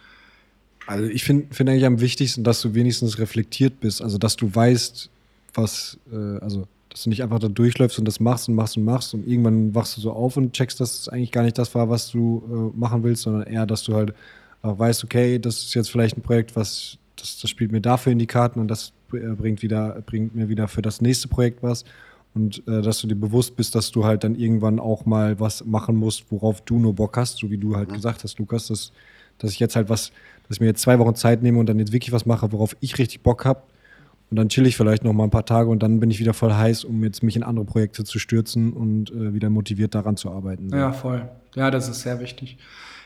Also, 0.86 1.08
ich 1.08 1.24
finde 1.24 1.54
find 1.54 1.70
eigentlich 1.70 1.86
am 1.86 2.00
wichtigsten, 2.00 2.44
dass 2.44 2.60
du 2.60 2.74
wenigstens 2.74 3.18
reflektiert 3.18 3.80
bist. 3.80 4.02
Also, 4.02 4.18
dass 4.18 4.36
du 4.36 4.54
weißt, 4.54 5.10
was, 5.54 5.98
äh, 6.12 6.38
also, 6.40 6.66
dass 6.90 7.04
du 7.04 7.10
nicht 7.10 7.22
einfach 7.22 7.38
da 7.38 7.48
durchläufst 7.48 7.98
und 7.98 8.04
das 8.04 8.20
machst 8.20 8.48
und 8.48 8.54
machst 8.54 8.76
und 8.76 8.84
machst 8.84 9.14
und 9.14 9.26
irgendwann 9.26 9.74
wachst 9.74 9.96
du 9.96 10.00
so 10.00 10.12
auf 10.12 10.36
und 10.36 10.52
checkst, 10.52 10.80
dass 10.80 11.00
es 11.00 11.08
eigentlich 11.08 11.32
gar 11.32 11.42
nicht 11.42 11.58
das 11.58 11.74
war, 11.74 11.88
was 11.88 12.10
du 12.10 12.72
äh, 12.74 12.78
machen 12.78 13.02
willst, 13.02 13.22
sondern 13.22 13.44
eher, 13.44 13.66
dass 13.66 13.82
du 13.82 13.94
halt 13.94 14.14
auch 14.62 14.78
weißt, 14.78 15.04
okay, 15.04 15.38
das 15.38 15.58
ist 15.58 15.74
jetzt 15.74 15.90
vielleicht 15.90 16.16
ein 16.16 16.22
Projekt, 16.22 16.54
was, 16.56 16.98
das, 17.16 17.40
das 17.40 17.50
spielt 17.50 17.72
mir 17.72 17.80
dafür 17.80 18.12
in 18.12 18.18
die 18.18 18.26
Karten 18.26 18.60
und 18.60 18.68
das 18.68 18.92
äh, 19.12 19.18
bringt, 19.18 19.62
wieder, 19.62 20.02
bringt 20.06 20.34
mir 20.34 20.48
wieder 20.48 20.68
für 20.68 20.82
das 20.82 21.00
nächste 21.00 21.28
Projekt 21.28 21.62
was 21.62 21.84
und 22.34 22.66
äh, 22.66 22.82
dass 22.82 23.00
du 23.00 23.06
dir 23.06 23.14
bewusst 23.14 23.56
bist, 23.56 23.74
dass 23.74 23.92
du 23.92 24.04
halt 24.04 24.24
dann 24.24 24.34
irgendwann 24.34 24.80
auch 24.80 25.06
mal 25.06 25.38
was 25.38 25.64
machen 25.64 25.96
musst, 25.96 26.24
worauf 26.30 26.60
du 26.62 26.78
nur 26.78 26.94
Bock 26.94 27.16
hast, 27.16 27.38
so 27.38 27.50
wie 27.50 27.58
du 27.58 27.76
halt 27.76 27.90
mhm. 27.90 27.94
gesagt 27.94 28.24
hast, 28.24 28.38
Lukas, 28.38 28.66
dass, 28.66 28.92
dass 29.38 29.52
ich 29.52 29.60
jetzt 29.60 29.76
halt 29.76 29.88
was, 29.88 30.10
dass 30.48 30.56
ich 30.56 30.60
mir 30.60 30.66
jetzt 30.66 30.82
zwei 30.82 30.98
Wochen 30.98 31.14
Zeit 31.14 31.42
nehme 31.42 31.58
und 31.58 31.68
dann 31.68 31.78
jetzt 31.78 31.92
wirklich 31.92 32.12
was 32.12 32.26
mache, 32.26 32.50
worauf 32.52 32.76
ich 32.80 32.98
richtig 32.98 33.22
Bock 33.22 33.44
habe. 33.44 33.62
Und 34.30 34.36
dann 34.38 34.48
chill 34.48 34.66
ich 34.66 34.76
vielleicht 34.76 35.04
noch 35.04 35.12
mal 35.12 35.24
ein 35.24 35.30
paar 35.30 35.46
Tage 35.46 35.70
und 35.70 35.82
dann 35.82 36.00
bin 36.00 36.10
ich 36.10 36.18
wieder 36.18 36.34
voll 36.34 36.52
heiß, 36.52 36.84
um 36.84 37.04
jetzt 37.04 37.22
mich 37.22 37.36
in 37.36 37.44
andere 37.44 37.66
Projekte 37.66 38.02
zu 38.02 38.18
stürzen 38.18 38.72
und 38.72 39.12
äh, 39.12 39.32
wieder 39.32 39.48
motiviert 39.48 39.94
daran 39.94 40.16
zu 40.16 40.30
arbeiten. 40.30 40.70
Ja, 40.70 40.92
voll. 40.92 41.28
Ja, 41.54 41.70
das 41.70 41.88
ist 41.88 42.00
sehr 42.00 42.18
wichtig. 42.18 42.58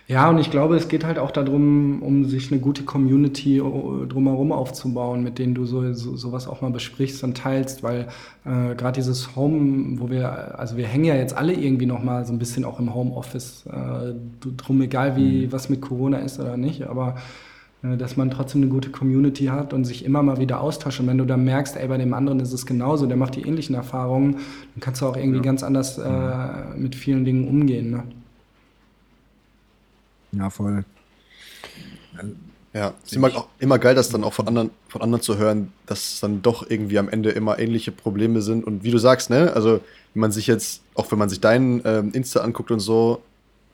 Ja, 0.09 0.31
und 0.31 0.39
ich 0.39 0.51
glaube, 0.51 0.75
es 0.75 0.89
geht 0.89 1.05
halt 1.05 1.19
auch 1.19 1.31
darum, 1.31 2.01
um 2.01 2.25
sich 2.25 2.51
eine 2.51 2.63
gute 2.63 2.83
Community 2.83 3.59
äh, 3.59 4.07
drumherum 4.07 4.53
aufzubauen, 4.53 5.23
mit 5.23 5.39
denen 5.39 5.55
du 5.55 5.67
so, 5.67 5.93
so 5.93 6.17
sowas 6.17 6.49
auch 6.49 6.63
mal 6.63 6.71
besprichst 6.71 7.23
und 7.25 7.37
teilst, 7.37 7.83
weil 7.83 8.09
äh, 8.47 8.75
gerade 8.75 8.93
dieses 8.93 9.37
Home, 9.37 10.01
wo 10.01 10.09
wir, 10.09 10.59
also 10.59 10.79
wir 10.79 10.87
hängen 10.87 11.05
ja 11.05 11.15
jetzt 11.15 11.37
alle 11.37 11.53
irgendwie 11.53 11.85
noch 11.85 12.03
mal 12.03 12.25
so 12.25 12.33
ein 12.33 12.39
bisschen 12.39 12.65
auch 12.65 12.81
im 12.81 12.95
Homeoffice 12.95 13.67
äh, 13.67 14.15
drum, 14.57 14.81
egal 14.81 15.15
wie 15.17 15.45
mhm. 15.45 15.53
was 15.53 15.69
mit 15.69 15.83
Corona 15.83 16.21
ist 16.21 16.41
oder 16.41 16.57
nicht, 16.57 16.85
aber 16.85 17.17
äh, 17.83 17.99
dass 17.99 18.17
man 18.17 18.31
trotzdem 18.31 18.63
eine 18.63 18.71
gute 18.71 18.89
Community 18.89 19.45
hat 19.47 19.75
und 19.75 19.85
sich 19.85 20.07
immer 20.07 20.23
mal 20.23 20.39
wieder 20.39 20.63
austauscht. 20.63 21.01
Und 21.01 21.07
wenn 21.09 21.19
du 21.19 21.27
dann 21.27 21.45
merkst, 21.45 21.77
ey, 21.77 21.87
bei 21.87 21.99
dem 21.99 22.15
anderen 22.15 22.41
ist 22.41 22.55
es 22.55 22.65
genauso, 22.65 23.05
der 23.05 23.19
macht 23.19 23.37
die 23.37 23.43
ähnlichen 23.43 23.75
Erfahrungen, 23.75 24.33
dann 24.33 24.81
kannst 24.81 25.03
du 25.03 25.07
auch 25.07 25.19
irgendwie 25.19 25.37
ja. 25.37 25.45
ganz 25.45 25.63
anders 25.63 25.99
äh, 25.99 26.79
mit 26.79 26.95
vielen 26.95 27.27
Dingen 27.27 27.47
umgehen. 27.47 27.91
Ne? 27.91 28.05
Ja, 30.33 30.51
voll. 30.51 30.85
Ja, 32.75 32.95
es 33.03 33.13
ist 33.13 33.17
immer, 33.17 33.29
auch 33.35 33.49
immer 33.59 33.79
geil, 33.79 33.95
das 33.95 34.11
dann 34.11 34.25
auch 34.25 34.35
von 34.35 34.47
anderen, 34.47 34.71
von 34.89 35.01
anderen 35.01 35.23
zu 35.23 35.39
hören, 35.39 35.73
dass 35.87 36.21
dann 36.21 36.43
doch 36.43 36.69
irgendwie 36.69 36.99
am 36.99 37.09
Ende 37.09 37.31
immer 37.31 37.59
ähnliche 37.59 37.93
Probleme 37.93 38.43
sind. 38.43 38.65
Und 38.65 38.85
wie 38.85 38.91
du 38.91 38.99
sagst, 38.99 39.31
ne, 39.31 39.53
also 39.55 39.81
wenn 40.15 40.21
man 40.21 40.33
sich 40.33 40.47
jetzt, 40.47 40.83
auch 40.95 41.11
wenn 41.11 41.19
man 41.19 41.29
sich 41.29 41.41
deinen 41.41 41.81
ähm, 41.85 42.13
Insta 42.13 42.41
anguckt 42.41 42.71
und 42.71 42.81
so, 42.81 43.23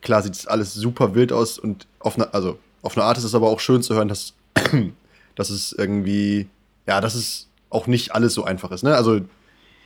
klar 0.01 0.21
sieht 0.21 0.33
es 0.35 0.47
alles 0.47 0.73
super 0.73 1.13
wild 1.13 1.33
aus 1.33 1.59
und 1.59 1.87
auf 1.99 2.15
eine, 2.15 2.33
also 2.33 2.57
auf 2.81 2.97
eine 2.97 3.05
Art 3.05 3.17
ist 3.17 3.25
es 3.25 3.35
aber 3.35 3.49
auch 3.49 3.59
schön 3.59 3.81
zu 3.83 3.95
hören, 3.95 4.07
dass, 4.07 4.33
dass 5.35 5.49
es 5.49 5.73
irgendwie, 5.73 6.47
ja, 6.87 7.01
dass 7.01 7.15
es 7.15 7.47
auch 7.69 7.87
nicht 7.87 8.13
alles 8.15 8.33
so 8.33 8.43
einfach 8.45 8.71
ist, 8.71 8.83
ne? 8.83 8.95
Also 8.95 9.21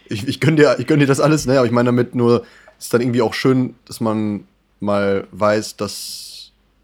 ich, 0.07 0.27
ich 0.27 0.39
gönne 0.39 0.57
dir, 0.57 0.79
ich 0.79 0.85
gönn 0.85 0.99
dir 0.99 1.07
das 1.07 1.19
alles, 1.19 1.47
ne? 1.47 1.57
Aber 1.57 1.65
ich 1.65 1.71
meine 1.71 1.87
damit 1.87 2.13
nur, 2.13 2.43
es 2.77 2.85
ist 2.85 2.93
dann 2.93 3.01
irgendwie 3.01 3.21
auch 3.21 3.33
schön, 3.33 3.75
dass 3.85 3.99
man 4.01 4.45
mal 4.79 5.27
weiß, 5.31 5.77
dass 5.77 6.28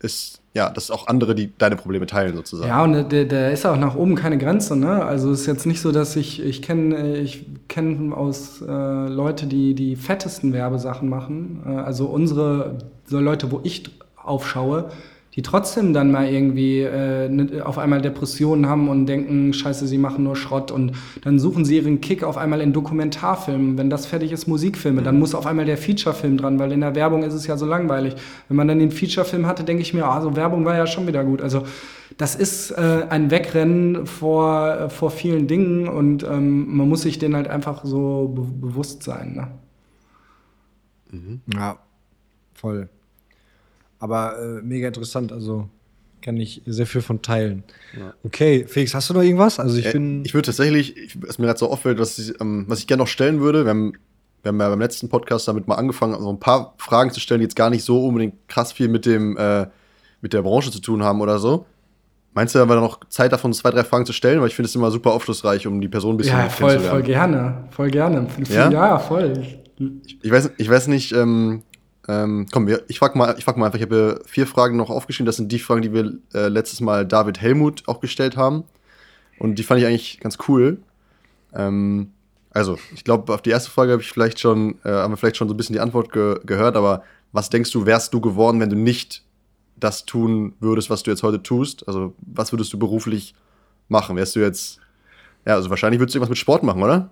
es 0.05 0.39
ja, 0.55 0.69
dass 0.69 0.89
auch 0.89 1.07
andere 1.07 1.35
die 1.35 1.51
deine 1.57 1.75
Probleme 1.75 2.05
teilen 2.05 2.33
sozusagen. 2.33 2.69
Ja, 2.69 2.81
und 2.81 3.11
der, 3.11 3.25
der 3.25 3.51
ist 3.51 3.65
auch 3.65 3.75
nach 3.75 3.95
oben 3.95 4.15
keine 4.15 4.37
Grenze, 4.37 4.77
ne? 4.77 5.03
Also 5.03 5.31
es 5.31 5.41
ist 5.41 5.47
jetzt 5.47 5.65
nicht 5.65 5.81
so, 5.81 5.91
dass 5.91 6.15
ich, 6.15 6.41
ich 6.41 6.61
kenne 6.61 7.17
ich 7.17 7.45
kenn 7.67 8.13
aus 8.13 8.61
äh, 8.61 8.71
Leute, 8.71 9.47
die 9.47 9.75
die 9.75 9.97
fettesten 9.97 10.53
Werbesachen 10.53 11.09
machen. 11.09 11.61
Äh, 11.65 11.71
also 11.71 12.05
unsere, 12.05 12.77
so 13.05 13.19
Leute, 13.19 13.51
wo 13.51 13.59
ich 13.63 13.83
aufschaue, 14.15 14.91
die 15.35 15.41
trotzdem 15.41 15.93
dann 15.93 16.11
mal 16.11 16.29
irgendwie 16.29 16.79
äh, 16.79 17.27
ne, 17.27 17.65
auf 17.65 17.77
einmal 17.77 18.01
Depressionen 18.01 18.67
haben 18.67 18.87
und 18.87 19.05
denken, 19.05 19.51
scheiße, 19.51 19.85
sie 19.85 19.97
machen 19.97 20.23
nur 20.23 20.37
Schrott 20.37 20.71
und 20.71 20.93
dann 21.23 21.39
suchen 21.39 21.65
sie 21.65 21.75
ihren 21.75 21.99
Kick 21.99 22.23
auf 22.23 22.37
einmal 22.37 22.61
in 22.61 22.71
Dokumentarfilmen. 22.71 23.77
Wenn 23.77 23.89
das 23.89 24.05
fertig 24.05 24.31
ist, 24.31 24.47
Musikfilme, 24.47 25.03
dann 25.03 25.19
muss 25.19 25.35
auf 25.35 25.45
einmal 25.45 25.65
der 25.65 25.77
Featurefilm 25.77 26.37
dran, 26.37 26.57
weil 26.57 26.71
in 26.71 26.79
der 26.79 26.95
Werbung 26.95 27.23
ist 27.23 27.33
es 27.33 27.47
ja 27.47 27.57
so 27.57 27.65
langweilig. 27.65 28.15
Wenn 28.47 28.55
man 28.55 28.69
dann 28.69 28.79
den 28.79 28.91
Featurefilm 28.91 29.45
hatte, 29.45 29.65
denke 29.65 29.81
ich 29.81 29.93
mir, 29.93 30.05
also 30.05 30.37
Werbung 30.37 30.63
war 30.63 30.77
ja 30.77 30.87
schon 30.87 31.05
wieder 31.05 31.25
gut. 31.25 31.41
Also 31.41 31.63
das 32.17 32.35
ist 32.35 32.71
äh, 32.71 33.05
ein 33.09 33.29
Wegrennen 33.29 34.05
vor, 34.05 34.69
äh, 34.69 34.89
vor 34.89 35.11
vielen 35.11 35.47
Dingen 35.47 35.89
und 35.89 36.23
ähm, 36.23 36.77
man 36.77 36.87
muss 36.87 37.01
sich 37.01 37.19
denen 37.19 37.35
halt 37.35 37.49
einfach 37.49 37.83
so 37.83 38.29
be 38.33 38.67
bewusst 38.67 39.03
sein. 39.03 39.33
Ne? 39.35 39.47
Mhm. 41.11 41.41
Ja, 41.53 41.77
voll. 42.53 42.87
Aber 44.05 44.37
äh, 44.39 44.61
mega 44.61 44.85
interessant, 44.85 45.31
also 45.31 45.67
kann 46.21 46.37
ich 46.37 46.61
sehr 46.67 46.85
viel 46.85 47.01
von 47.01 47.23
teilen. 47.23 47.63
Ja. 47.97 48.13
Okay, 48.23 48.65
Felix, 48.67 48.93
hast 48.93 49.09
du 49.09 49.15
noch 49.15 49.23
irgendwas? 49.23 49.59
Also 49.59 49.79
ich 49.79 49.87
äh, 49.87 49.93
bin. 49.93 50.23
Ich 50.23 50.35
würde 50.35 50.45
tatsächlich, 50.45 51.17
was 51.21 51.39
mir 51.39 51.47
gerade 51.47 51.57
so 51.57 51.71
auffällt, 51.71 51.97
was 51.97 52.19
ich, 52.19 52.39
ähm, 52.39 52.65
was 52.67 52.77
ich 52.77 52.85
gerne 52.85 53.01
noch 53.01 53.07
stellen 53.07 53.39
würde, 53.39 53.65
wir 53.65 53.71
haben, 53.71 53.93
wir 54.43 54.49
haben 54.49 54.59
ja 54.59 54.69
beim 54.69 54.79
letzten 54.79 55.09
Podcast 55.09 55.47
damit 55.47 55.67
mal 55.67 55.73
angefangen, 55.73 56.13
so 56.13 56.19
also 56.19 56.29
ein 56.29 56.39
paar 56.39 56.75
Fragen 56.77 57.09
zu 57.09 57.19
stellen, 57.19 57.39
die 57.39 57.45
jetzt 57.45 57.55
gar 57.55 57.71
nicht 57.71 57.83
so 57.83 58.05
unbedingt 58.05 58.47
krass 58.47 58.73
viel 58.73 58.89
mit 58.89 59.07
dem, 59.07 59.37
äh, 59.37 59.65
mit 60.21 60.33
der 60.33 60.43
Branche 60.43 60.69
zu 60.69 60.81
tun 60.81 61.01
haben 61.01 61.19
oder 61.19 61.39
so. 61.39 61.65
Meinst 62.35 62.53
du, 62.53 62.59
haben 62.59 62.69
wir 62.69 62.75
noch 62.75 62.99
Zeit 63.09 63.31
davon, 63.31 63.53
zwei, 63.53 63.71
drei 63.71 63.83
Fragen 63.83 64.05
zu 64.05 64.13
stellen? 64.13 64.39
Weil 64.39 64.49
ich 64.49 64.55
finde 64.55 64.67
es 64.67 64.75
immer 64.75 64.91
super 64.91 65.13
aufschlussreich, 65.13 65.65
um 65.65 65.81
die 65.81 65.87
Person 65.87 66.13
ein 66.13 66.17
bisschen 66.17 66.37
ja, 66.37 66.47
voll, 66.49 66.79
voll 66.79 67.01
gerne. 67.01 67.63
Voll 67.71 67.89
gerne. 67.89 68.27
Ja, 68.49 68.69
ja 68.69 68.99
voll. 68.99 69.33
Ich, 69.79 70.19
ich, 70.21 70.31
weiß, 70.31 70.51
ich 70.57 70.69
weiß 70.69 70.89
nicht, 70.89 71.11
ähm, 71.11 71.63
ähm, 72.07 72.45
komm, 72.51 72.67
ich 72.87 72.99
frage 72.99 73.17
mal, 73.17 73.35
frag 73.41 73.57
mal 73.57 73.67
einfach, 73.67 73.79
ich 73.79 73.85
habe 73.85 74.21
vier 74.25 74.45
Fragen 74.45 74.77
noch 74.77 74.89
aufgeschrieben. 74.89 75.25
Das 75.25 75.37
sind 75.37 75.51
die 75.51 75.59
Fragen, 75.59 75.81
die 75.81 75.93
wir 75.93 76.13
äh, 76.33 76.47
letztes 76.49 76.81
Mal 76.81 77.05
David 77.05 77.41
Helmut 77.41 77.83
auch 77.87 77.99
gestellt 77.99 78.37
haben. 78.37 78.63
Und 79.39 79.55
die 79.55 79.63
fand 79.63 79.81
ich 79.81 79.87
eigentlich 79.87 80.19
ganz 80.19 80.37
cool. 80.47 80.77
Ähm, 81.53 82.11
also, 82.51 82.77
ich 82.93 83.03
glaube, 83.03 83.33
auf 83.33 83.41
die 83.41 83.49
erste 83.49 83.71
Frage 83.71 83.91
habe 83.91 84.01
ich 84.01 84.11
vielleicht 84.11 84.39
schon, 84.39 84.75
äh, 84.83 84.89
haben 84.89 85.13
wir 85.13 85.17
vielleicht 85.17 85.37
schon 85.37 85.47
so 85.47 85.53
ein 85.53 85.57
bisschen 85.57 85.73
die 85.73 85.79
Antwort 85.79 86.11
ge 86.11 86.39
gehört, 86.45 86.77
aber 86.77 87.03
was 87.31 87.49
denkst 87.49 87.71
du, 87.71 87.85
wärst 87.85 88.13
du 88.13 88.21
geworden, 88.21 88.59
wenn 88.59 88.69
du 88.69 88.77
nicht 88.77 89.23
das 89.77 90.05
tun 90.05 90.53
würdest, 90.59 90.89
was 90.89 91.03
du 91.03 91.11
jetzt 91.11 91.23
heute 91.23 91.43
tust? 91.43 91.87
Also, 91.87 92.13
was 92.21 92.53
würdest 92.53 92.71
du 92.71 92.79
beruflich 92.79 93.35
machen? 93.89 94.15
Wärst 94.15 94.35
du 94.35 94.39
jetzt, 94.39 94.79
ja, 95.45 95.55
also 95.55 95.69
wahrscheinlich 95.69 95.99
würdest 95.99 96.15
du 96.15 96.19
irgendwas 96.19 96.29
mit 96.29 96.37
Sport 96.37 96.63
machen, 96.63 96.81
oder? 96.81 97.09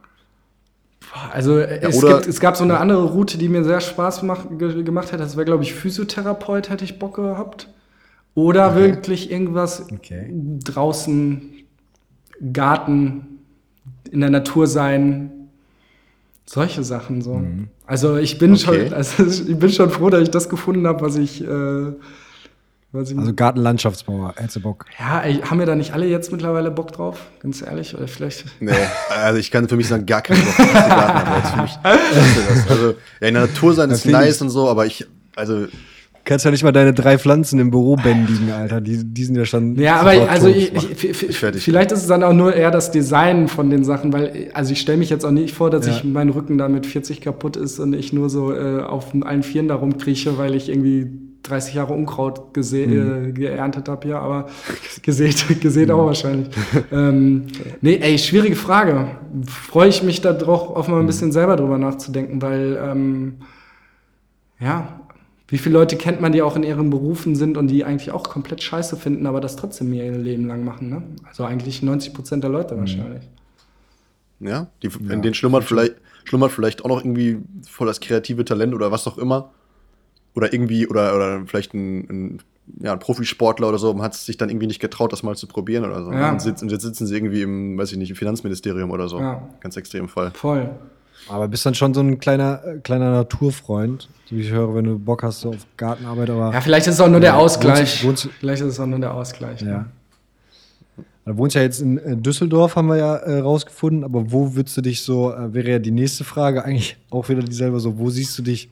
Also 1.32 1.60
ja, 1.60 1.66
es, 1.66 2.02
gibt, 2.02 2.28
es, 2.28 2.40
gab 2.40 2.58
so 2.58 2.64
eine 2.64 2.80
andere 2.80 3.04
Route, 3.04 3.38
die 3.38 3.48
mir 3.48 3.64
sehr 3.64 3.82
Spaß 3.82 4.24
mach, 4.24 4.46
ge, 4.58 4.84
gemacht 4.84 5.14
hat. 5.14 5.20
Das 5.20 5.36
wäre, 5.36 5.46
glaube 5.46 5.64
ich, 5.64 5.74
Physiotherapeut, 5.74 6.70
hätte 6.70 6.84
ich 6.84 6.98
Bock 6.98 7.16
gehabt. 7.16 7.70
Oder 8.36 8.72
okay. 8.72 8.80
wirklich 8.80 9.32
irgendwas 9.32 9.86
okay. 9.92 10.34
draußen, 10.64 11.54
Garten, 12.52 13.40
in 14.12 14.22
der 14.22 14.32
Natur 14.32 14.66
sein. 14.68 15.32
Solche 16.46 16.84
Sachen 16.84 17.22
so. 17.22 17.36
Mhm. 17.36 17.68
Also 17.86 18.18
ich 18.18 18.40
bin 18.40 18.54
okay. 18.54 18.88
schon, 18.88 18.94
also 18.94 19.26
ich 19.26 19.58
bin 19.58 19.70
schon 19.70 19.90
froh, 19.92 20.10
dass 20.10 20.24
ich 20.24 20.32
das 20.32 20.50
gefunden 20.50 20.88
habe, 20.88 21.02
was 21.02 21.16
ich 21.16 21.44
äh, 21.44 21.94
also 22.94 23.34
Gartenlandschaftsbauer, 23.34 24.36
hättest 24.38 24.58
du 24.58 24.62
Bock? 24.62 24.86
Ja, 25.00 25.22
ey, 25.22 25.40
haben 25.40 25.58
wir 25.58 25.66
da 25.66 25.76
nicht 25.76 25.94
alle 25.94 26.06
jetzt 26.06 26.32
mittlerweile 26.32 26.70
Bock 26.70 26.92
drauf? 26.92 27.20
Ganz 27.40 27.64
ehrlich, 27.64 27.96
oder 27.96 28.08
vielleicht? 28.08 28.46
Nee, 28.60 28.72
also 29.10 29.40
ich 29.40 29.50
kann 29.50 29.68
für 29.68 29.76
mich 29.76 29.88
sagen, 29.88 30.06
gar 30.06 30.22
keinen 30.22 30.44
Bock 30.44 30.60
auf 30.60 30.74
Gartenarbeit. 30.74 31.48
Für 31.48 31.62
mich 31.62 31.72
das. 31.82 32.70
Also, 32.70 32.88
ja, 33.20 33.28
in 33.28 33.34
der 33.34 33.48
Natur 33.48 33.74
sein 33.74 33.90
ist 33.90 34.06
nice 34.06 34.42
und 34.42 34.50
so, 34.50 34.70
aber 34.70 34.86
ich, 34.86 35.08
also 35.36 35.66
kannst 36.26 36.46
ja 36.46 36.52
nicht 36.52 36.64
mal 36.64 36.72
deine 36.72 36.94
drei 36.94 37.18
Pflanzen 37.18 37.60
im 37.60 37.72
Büro 37.72 37.96
bändigen, 37.96 38.52
Alter. 38.52 38.80
Die, 38.80 39.04
die 39.04 39.24
sind 39.24 39.36
ja 39.36 39.46
schon. 39.46 39.76
Ja, 39.76 39.98
aber 39.98 40.30
also 40.30 40.48
ich, 40.48 40.74
ich, 40.74 41.04
ich, 41.04 41.38
vielleicht 41.38 41.92
ist 41.92 42.02
es 42.02 42.08
dann 42.08 42.24
auch 42.24 42.34
nur 42.34 42.54
eher 42.54 42.72
das 42.72 42.92
Design 42.92 43.48
von 43.48 43.70
den 43.70 43.84
Sachen, 43.84 44.14
weil 44.14 44.52
also 44.54 44.72
ich 44.72 44.80
stelle 44.80 45.00
mich 45.00 45.10
jetzt 45.10 45.26
auch 45.26 45.32
nicht 45.32 45.54
vor, 45.54 45.70
dass 45.70 45.88
ja. 45.88 45.94
ich 45.94 46.04
mein 46.04 46.30
Rücken 46.30 46.58
da 46.58 46.70
mit 46.70 46.86
40 46.86 47.22
kaputt 47.22 47.58
ist 47.58 47.80
und 47.80 47.94
ich 47.94 48.14
nur 48.14 48.30
so 48.30 48.54
äh, 48.54 48.82
auf 48.82 49.14
allen 49.22 49.44
Vieren 49.44 49.68
da 49.68 49.76
rumkrieche, 49.76 50.38
weil 50.38 50.56
ich 50.56 50.70
irgendwie 50.70 51.33
30 51.44 51.76
Jahre 51.76 51.94
Unkraut 51.94 52.54
gese 52.54 52.88
mhm. 52.88 53.30
äh, 53.30 53.32
geerntet 53.34 53.90
habe, 53.90 54.08
ja, 54.08 54.20
aber 54.20 54.50
gesät, 55.02 55.46
gesät 55.62 55.90
mhm. 55.90 55.94
auch 55.94 56.06
wahrscheinlich. 56.06 56.48
ähm, 56.92 57.48
nee, 57.82 57.98
ey, 58.02 58.18
schwierige 58.18 58.56
Frage. 58.56 59.08
Freue 59.46 59.90
ich 59.90 60.04
mich 60.04 60.22
da 60.22 60.34
drauf, 60.34 60.76
auf 60.76 60.88
mal 60.88 60.98
ein 60.98 61.04
mhm. 61.04 61.08
bisschen 61.08 61.32
selber 61.32 61.56
drüber 61.56 61.78
nachzudenken, 61.78 62.42
weil, 62.42 62.80
ähm, 62.82 63.36
ja, 64.60 65.00
wie 65.50 65.58
viele 65.58 65.78
Leute 65.78 65.98
kennt 65.98 66.22
man, 66.22 66.32
die 66.32 66.42
auch 66.42 66.56
in 66.56 66.64
ihren 66.64 66.90
Berufen 66.90 67.36
sind 67.36 67.58
und 67.58 67.68
die 67.68 67.84
eigentlich 67.84 68.12
auch 68.12 68.24
komplett 68.24 68.64
scheiße 68.64 68.96
finden, 68.96 69.28
aber 69.28 69.42
das 69.42 69.58
trotzdem 69.58 69.94
ihr 69.94 70.12
Leben 70.12 70.48
lang 70.48 70.64
machen, 70.64 70.90
ne? 70.90 71.04
Also 71.28 71.44
eigentlich 71.44 71.84
90 71.84 72.14
Prozent 72.14 72.44
der 72.44 72.52
Leute 72.52 72.74
mhm. 72.74 72.80
wahrscheinlich. 72.80 73.30
Ja, 74.40 74.68
die, 74.82 74.88
in 74.88 75.10
ja, 75.10 75.16
denen 75.18 75.34
schlummert 75.34 75.66
vielleicht, 75.66 75.96
schlummert 76.24 76.52
vielleicht 76.52 76.84
auch 76.84 76.90
noch 76.90 77.00
irgendwie 77.00 77.40
voll 77.70 77.88
das 77.88 78.00
kreative 78.00 78.46
Talent 78.46 78.74
oder 78.74 78.92
was 78.92 79.06
auch 79.08 79.18
immer 79.18 79.52
oder 80.36 80.54
irgendwie, 80.54 80.88
oder, 80.88 81.16
oder 81.16 81.44
vielleicht 81.46 81.74
ein, 81.74 82.00
ein, 82.10 82.40
ja, 82.80 82.94
ein 82.94 83.00
Profisportler 83.00 83.70
oder 83.70 83.78
so, 83.78 84.02
hat 84.02 84.16
sich 84.16 84.38
dann 84.38 84.50
irgendwie 84.50 84.68
nicht 84.68 84.80
getraut, 84.80 85.12
das 85.12 85.24
mal 85.24 85.36
zu 85.36 85.48
probieren 85.48 85.86
oder 85.86 86.04
so. 86.04 86.12
Ja. 86.12 86.32
Und, 86.32 86.42
sitz, 86.42 86.62
und, 86.62 86.72
jetzt 86.72 86.84
sitzen 86.84 87.08
sie 87.08 87.16
irgendwie 87.16 87.42
im, 87.42 87.78
weiß 87.78 87.92
ich 87.92 87.98
nicht, 87.98 88.10
im 88.10 88.16
Finanzministerium 88.16 88.92
oder 88.92 89.08
so. 89.08 89.20
Ja. 89.20 89.48
Ganz 89.60 89.78
extrem 89.78 90.08
Fall. 90.08 90.32
Voll. 90.32 90.70
Aber 91.30 91.48
bist 91.48 91.66
dann 91.66 91.76
schon 91.76 91.94
so 91.94 92.02
ein 92.02 92.20
kleiner, 92.20 92.62
äh, 92.66 92.80
kleiner 92.80 93.12
Naturfreund, 93.12 94.10
wie 94.30 94.42
ich 94.42 94.52
höre, 94.52 94.76
wenn 94.76 94.86
du 94.86 95.00
Bock 95.00 95.24
hast 95.24 95.42
so 95.42 95.50
auf 95.50 95.66
Gartenarbeit. 95.78 96.30
Aber 96.30 96.52
ja, 96.52 96.62
vielleicht 96.62 96.88
ist 96.88 96.96
es 96.96 97.02
auch 97.02 97.10
nur 97.10 97.20
der 97.20 97.38
Ausgleich. 97.38 98.04
Wohnst, 98.04 98.26
wohnst, 98.26 98.38
vielleicht 98.40 98.62
ist 98.62 98.70
es 98.70 98.80
auch 98.80 98.88
nur 98.88 99.00
der 99.00 99.14
Ausgleich. 99.14 99.62
Ja. 99.62 99.68
Ne? 99.68 99.86
Du 101.26 101.38
wohnst 101.38 101.56
ja 101.56 101.62
jetzt 101.62 101.80
in 101.80 102.22
Düsseldorf, 102.22 102.76
haben 102.76 102.88
wir 102.88 102.98
ja 102.98 103.16
äh, 103.16 103.40
rausgefunden, 103.40 104.04
aber 104.04 104.32
wo 104.32 104.56
würdest 104.56 104.76
du 104.76 104.82
dich 104.82 105.04
so, 105.04 105.34
äh, 105.34 105.54
wäre 105.54 105.70
ja 105.70 105.80
die 105.80 105.92
nächste 105.92 106.26
Frage 106.26 106.66
eigentlich 106.66 106.98
auch 107.10 107.30
wieder 107.30 107.42
dieselbe, 107.42 107.80
so, 107.80 107.98
wo 107.98 108.10
siehst 108.10 108.38
du 108.38 108.42
dich 108.42 108.70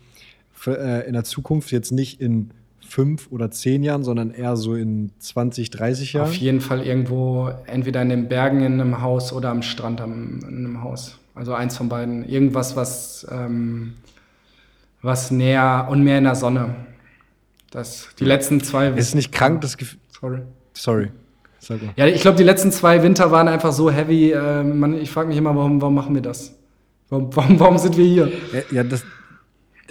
in 0.68 1.14
der 1.14 1.24
Zukunft 1.24 1.72
jetzt 1.72 1.92
nicht 1.92 2.22
in 2.22 2.52
fünf 2.92 3.32
oder 3.32 3.50
zehn 3.52 3.84
Jahren, 3.84 4.04
sondern 4.04 4.32
eher 4.32 4.58
so 4.58 4.76
in 4.76 5.12
20, 5.20 5.70
30 5.70 6.14
Jahren? 6.14 6.28
Auf 6.28 6.36
jeden 6.36 6.62
Fall 6.62 6.86
irgendwo, 6.86 7.50
entweder 7.66 8.02
in 8.02 8.10
den 8.10 8.28
Bergen 8.28 8.62
in 8.62 8.80
einem 8.80 9.02
Haus 9.02 9.34
oder 9.34 9.50
am 9.50 9.62
Strand 9.62 10.02
am, 10.02 10.40
in 10.42 10.66
einem 10.66 10.84
Haus. 10.84 11.18
Also 11.34 11.54
eins 11.54 11.78
von 11.78 11.88
beiden. 11.88 12.28
Irgendwas, 12.28 12.76
was, 12.76 13.26
ähm, 13.32 13.94
was 15.02 15.32
näher 15.32 15.88
und 15.90 16.04
mehr 16.04 16.18
in 16.18 16.26
der 16.26 16.36
Sonne. 16.36 16.76
Das, 17.72 18.10
die 18.20 18.26
letzten 18.26 18.62
zwei. 18.62 18.90
Ist 18.90 19.16
nicht 19.16 19.32
krank, 19.32 19.62
das 19.62 19.78
Gefühl. 19.78 20.00
Sorry. 20.74 21.08
Sorry. 21.60 21.90
Ja, 21.96 22.08
ich 22.08 22.22
glaube, 22.22 22.38
die 22.38 22.44
letzten 22.44 22.72
zwei 22.72 23.02
Winter 23.04 23.32
waren 23.32 23.48
einfach 23.48 23.72
so 23.72 23.90
heavy. 23.90 24.32
Äh, 24.32 24.64
man, 24.64 24.96
ich 24.96 25.12
frage 25.12 25.30
mich 25.30 25.38
immer, 25.38 25.56
warum, 25.56 25.80
warum 25.82 25.96
machen 25.96 26.14
wir 26.16 26.22
das? 26.22 26.54
Warum, 27.10 27.36
warum, 27.36 27.60
warum 27.60 27.78
sind 27.78 27.98
wir 27.98 28.06
hier? 28.06 28.32
Ja, 28.52 28.62
ja 28.72 28.84
das, 28.84 29.06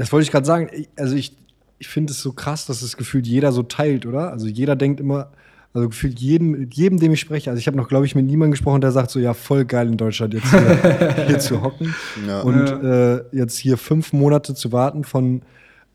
das 0.00 0.12
wollte 0.12 0.22
ich 0.22 0.30
gerade 0.30 0.46
sagen. 0.46 0.70
Also 0.96 1.14
ich, 1.14 1.36
ich 1.78 1.88
finde 1.88 2.12
es 2.12 2.22
so 2.22 2.32
krass, 2.32 2.64
dass 2.64 2.80
es 2.80 2.96
gefühlt 2.96 3.26
jeder 3.26 3.52
so 3.52 3.62
teilt, 3.62 4.06
oder? 4.06 4.32
Also 4.32 4.46
jeder 4.46 4.74
denkt 4.74 4.98
immer, 4.98 5.30
also 5.74 5.90
gefühlt 5.90 6.18
jedem, 6.18 6.70
jedem, 6.70 6.98
dem 6.98 7.12
ich 7.12 7.20
spreche. 7.20 7.50
Also 7.50 7.60
ich 7.60 7.66
habe 7.66 7.76
noch, 7.76 7.86
glaube 7.86 8.06
ich, 8.06 8.14
mit 8.14 8.24
niemandem 8.24 8.52
gesprochen, 8.52 8.80
der 8.80 8.92
sagt 8.92 9.10
so, 9.10 9.20
ja, 9.20 9.34
voll 9.34 9.66
geil 9.66 9.88
in 9.88 9.98
Deutschland 9.98 10.32
jetzt 10.32 10.50
hier, 10.50 11.24
hier 11.26 11.38
zu 11.38 11.60
hocken. 11.60 11.94
Ja. 12.26 12.40
Und 12.40 12.66
ja. 12.66 13.16
Äh, 13.16 13.24
jetzt 13.32 13.58
hier 13.58 13.76
fünf 13.76 14.14
Monate 14.14 14.54
zu 14.54 14.72
warten 14.72 15.04
von 15.04 15.42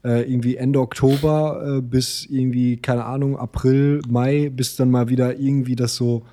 äh, 0.03 0.31
irgendwie 0.31 0.55
Ende 0.55 0.81
Oktober 0.81 1.77
äh, 1.77 1.81
bis 1.81 2.27
irgendwie, 2.29 2.77
keine 2.77 3.05
Ahnung, 3.05 3.39
April, 3.39 4.01
Mai, 4.07 4.51
bis 4.53 4.75
dann 4.75 4.91
mal 4.91 5.09
wieder 5.09 5.39
irgendwie 5.39 5.75
das 5.75 5.95
so 5.95 6.27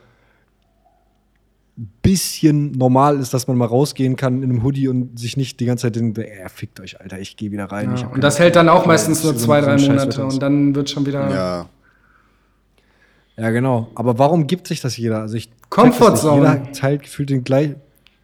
bisschen 2.03 2.73
normal 2.73 3.19
ist, 3.19 3.33
dass 3.33 3.47
man 3.49 3.57
mal 3.57 3.65
rausgehen 3.67 4.17
kann 4.17 4.43
in 4.43 4.51
einem 4.51 4.63
Hoodie 4.63 4.89
und 4.89 5.19
sich 5.19 5.37
nicht 5.37 5.59
die 5.59 5.65
ganze 5.65 5.83
Zeit 5.87 5.97
denkt, 5.97 6.19
ey, 6.19 6.29
fickt 6.49 6.81
euch, 6.81 7.01
Alter, 7.01 7.19
ich 7.19 7.37
gehe 7.37 7.51
wieder 7.51 7.65
rein. 7.65 7.97
Ja, 7.97 8.07
und 8.09 8.23
das 8.23 8.39
hält 8.39 8.57
dann 8.57 8.69
auch 8.69 8.85
meistens 8.85 9.25
nur 9.25 9.33
so- 9.33 9.39
zwei, 9.39 9.61
drei 9.63 9.79
Monate 9.79 10.25
und 10.25 10.43
dann 10.43 10.75
wird 10.75 10.91
schon 10.91 11.07
wieder 11.07 11.31
Ja. 11.31 11.69
Ja, 13.39 13.51
genau. 13.51 13.89
Aber 13.95 14.19
warum 14.19 14.47
gibt 14.47 14.69
sich 14.69 14.81
das 14.83 14.97
jeder? 14.99 15.21
Also 15.21 15.37
ich 15.37 15.49
Comfort. 15.71 16.17
Zone. 16.17 16.41
Jeder 16.61 16.73
teilt 16.73 17.03
gefühlt 17.05 17.31
den 17.31 17.45
gleich, 17.45 17.71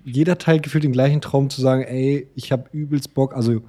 jeder 0.05 0.37
teilt 0.37 0.63
gefühlt 0.63 0.85
den 0.85 0.93
gleichen 0.93 1.23
Traum 1.23 1.49
zu 1.49 1.63
sagen, 1.63 1.83
ey, 1.83 2.29
ich 2.35 2.53
habe 2.53 2.65
übelst 2.73 3.15
Bock. 3.15 3.35
Also 3.35 3.63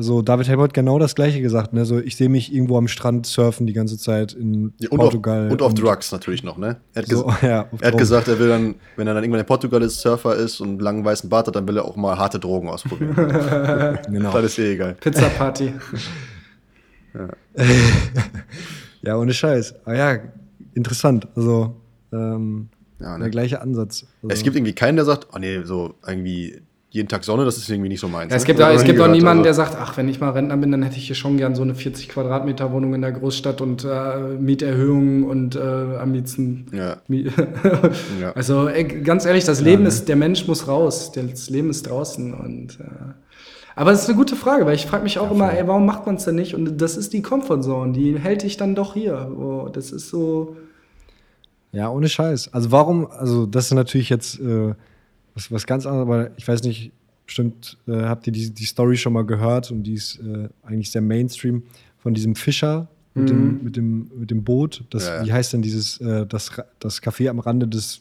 so 0.00 0.22
David 0.22 0.48
Helm 0.48 0.60
hat 0.60 0.74
genau 0.74 0.98
das 0.98 1.14
gleiche 1.14 1.40
gesagt. 1.40 1.72
Ne? 1.72 1.84
So, 1.84 1.98
ich 1.98 2.16
sehe 2.16 2.28
mich 2.28 2.52
irgendwo 2.54 2.78
am 2.78 2.88
Strand 2.88 3.26
surfen 3.26 3.66
die 3.66 3.72
ganze 3.72 3.98
Zeit 3.98 4.32
in 4.32 4.72
Ja, 4.78 4.88
und, 4.90 4.98
Portugal. 4.98 5.46
auf, 5.46 5.52
und 5.52 5.62
auf 5.62 5.74
Drugs 5.74 6.12
natürlich 6.12 6.42
noch, 6.44 6.56
ne? 6.58 6.76
Er 6.94 7.02
hat, 7.02 7.08
So, 7.08 7.24
ges 7.26 7.34
ja, 7.42 7.62
auf 7.72 7.80
er 7.82 7.88
hat 7.92 7.98
gesagt, 7.98 8.28
er 8.28 8.38
will 8.38 8.48
dann, 8.48 8.74
wenn 8.96 9.06
er 9.06 9.14
dann 9.14 9.22
irgendwann 9.24 9.40
in 9.40 9.46
Portugal 9.46 9.82
ist, 9.82 10.00
Surfer 10.00 10.36
ist 10.36 10.60
und 10.60 10.68
einen 10.68 10.78
langen 10.80 11.04
weißen 11.04 11.28
Bart 11.28 11.46
hat, 11.48 11.56
dann 11.56 11.66
will 11.68 11.76
er 11.76 11.84
auch 11.84 11.96
mal 11.96 12.16
harte 12.18 12.38
Drogen 12.38 12.68
ausprobieren. 12.68 13.14
Genau. 14.10 14.32
Das 14.32 14.44
ist 14.44 14.58
eh 14.58 14.72
egal. 14.74 14.94
Pizza 15.00 15.28
Party. 15.30 15.72
Ja, 19.02 19.16
ohne 19.16 19.32
Scheiß. 19.32 19.74
Aber 19.84 19.96
ja, 19.96 20.18
interessant. 20.74 21.28
Also 21.36 21.76
ähm, 22.12 22.68
Ja, 23.00 23.14
ne? 23.16 23.24
der 23.24 23.30
gleiche 23.30 23.60
Ansatz. 23.60 24.06
Also, 24.22 24.34
Es 24.34 24.42
gibt 24.42 24.56
irgendwie 24.56 24.74
keinen, 24.74 24.96
der 24.96 25.04
sagt, 25.04 25.28
oh 25.32 25.38
nee, 25.38 25.62
so 25.62 25.94
irgendwie 26.06 26.60
jeden 26.90 27.08
Tag 27.08 27.22
Sonne, 27.22 27.44
das 27.44 27.58
ist 27.58 27.68
irgendwie 27.68 27.90
nicht 27.90 28.00
so 28.00 28.08
meins. 28.08 28.30
Ja, 28.30 28.36
es 28.36 28.42
ne? 28.42 28.46
gibt, 28.46 28.60
Das 28.60 28.68
auch, 28.68 28.74
es 28.74 28.84
gibt 28.84 29.00
auch 29.00 29.08
niemanden, 29.08 29.42
der 29.42 29.50
also. 29.50 29.62
sagt, 29.62 29.76
ach, 29.78 29.96
wenn 29.98 30.08
ich 30.08 30.20
mal 30.20 30.30
Rentner 30.30 30.56
bin, 30.56 30.70
dann 30.72 30.82
hätte 30.82 30.96
ich 30.96 31.06
hier 31.06 31.16
schon 31.16 31.36
gern 31.36 31.54
so 31.54 31.62
eine 31.62 31.74
40 31.74 32.08
Quadratmeter 32.08 32.72
Wohnung 32.72 32.94
in 32.94 33.02
der 33.02 33.12
Großstadt 33.12 33.60
und 33.60 33.84
äh, 33.84 34.18
Mieterhöhungen 34.38 35.24
und 35.24 35.54
äh, 35.54 35.60
am 35.60 36.12
liebsten. 36.12 36.66
Ja. 36.72 36.96
Ja. 38.20 38.32
Also 38.32 38.68
ey, 38.68 38.84
ganz 38.84 39.24
ehrlich, 39.26 39.44
das 39.44 39.60
Leben 39.60 39.86
ist, 39.86 40.08
der 40.08 40.16
Mensch 40.16 40.46
muss 40.46 40.66
raus, 40.66 41.12
das 41.12 41.50
Leben 41.50 41.70
ist 41.70 41.88
draußen 41.88 42.34
und 42.34 42.78
äh, 42.80 42.84
aber 43.78 43.92
es 43.92 44.02
ist 44.02 44.08
eine 44.08 44.16
gute 44.16 44.34
Frage, 44.34 44.66
weil 44.66 44.74
ich 44.74 44.86
frage 44.86 45.04
mich 45.04 45.20
auch 45.20 45.30
immer, 45.30 45.52
ey, 45.52 45.68
warum 45.68 45.86
macht 45.86 46.04
man 46.04 46.16
es 46.16 46.24
denn 46.24 46.34
nicht? 46.34 46.54
Und 46.54 46.80
das 46.80 46.96
ist 46.96 47.12
die 47.12 47.22
Comfortzone, 47.22 47.92
die 47.92 48.18
hält 48.18 48.42
dich 48.42 48.56
dann 48.56 48.74
doch 48.74 48.94
hier. 48.94 49.30
Oh, 49.38 49.68
das 49.68 49.92
ist 49.92 50.08
so. 50.08 50.56
Ja, 51.70 51.88
ohne 51.88 52.08
Scheiß. 52.08 52.52
Also 52.52 52.72
warum, 52.72 53.06
also 53.08 53.46
das 53.46 53.66
ist 53.66 53.74
natürlich 53.74 54.08
jetzt 54.08 54.40
äh, 54.40 54.74
was, 55.38 55.52
was 55.52 55.66
ganz 55.66 55.86
anderes, 55.86 56.02
aber 56.02 56.30
ich 56.36 56.46
weiß 56.46 56.62
nicht, 56.64 56.92
bestimmt 57.24 57.78
äh, 57.86 58.02
habt 58.02 58.26
ihr 58.26 58.32
die, 58.32 58.50
die 58.50 58.64
Story 58.64 58.96
schon 58.96 59.12
mal 59.12 59.24
gehört 59.24 59.70
und 59.70 59.84
die 59.84 59.94
ist 59.94 60.18
äh, 60.18 60.48
eigentlich 60.62 60.90
sehr 60.90 61.02
Mainstream 61.02 61.62
von 61.98 62.14
diesem 62.14 62.34
Fischer 62.34 62.88
mit, 63.14 63.30
dem, 63.30 63.64
mit, 63.64 63.76
dem, 63.76 64.10
mit 64.16 64.30
dem 64.30 64.44
Boot. 64.44 64.84
Das, 64.90 65.06
Ja, 65.06 65.16
ja. 65.16 65.26
Wie 65.26 65.32
heißt 65.32 65.52
denn 65.52 65.62
dieses, 65.62 66.00
äh, 66.00 66.26
das, 66.26 66.50
das 66.78 67.02
Café 67.02 67.28
am 67.28 67.38
Rande 67.38 67.66
des, 67.66 68.00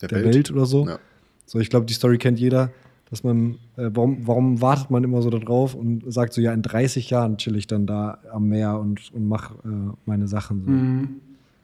Der, 0.00 0.08
der 0.08 0.24
Welt, 0.24 0.50
oder 0.50 0.66
so? 0.66 0.86
Ja. 0.86 0.98
So, 1.46 1.60
ich 1.60 1.70
glaube, 1.70 1.86
die 1.86 1.94
Story 1.94 2.18
kennt 2.18 2.38
jeder, 2.40 2.70
dass 3.10 3.22
man, 3.22 3.58
äh, 3.76 3.90
warum, 3.92 4.26
warum 4.26 4.60
wartet 4.60 4.90
man 4.90 5.04
immer 5.04 5.22
so 5.22 5.30
da 5.30 5.38
drauf 5.38 5.74
und 5.74 6.02
sagt 6.12 6.32
so, 6.32 6.40
ja, 6.40 6.52
in 6.52 6.62
30 6.62 7.10
Jahren 7.10 7.36
chill 7.36 7.56
ich 7.56 7.66
dann 7.66 7.86
da 7.86 8.18
am 8.32 8.48
Meer 8.48 8.78
und, 8.78 9.12
und 9.14 9.28
mach 9.28 9.52
äh, 9.52 9.68
meine 10.04 10.26
Sachen. 10.26 10.64
So. 10.64 10.70
Mhm. 10.70 11.08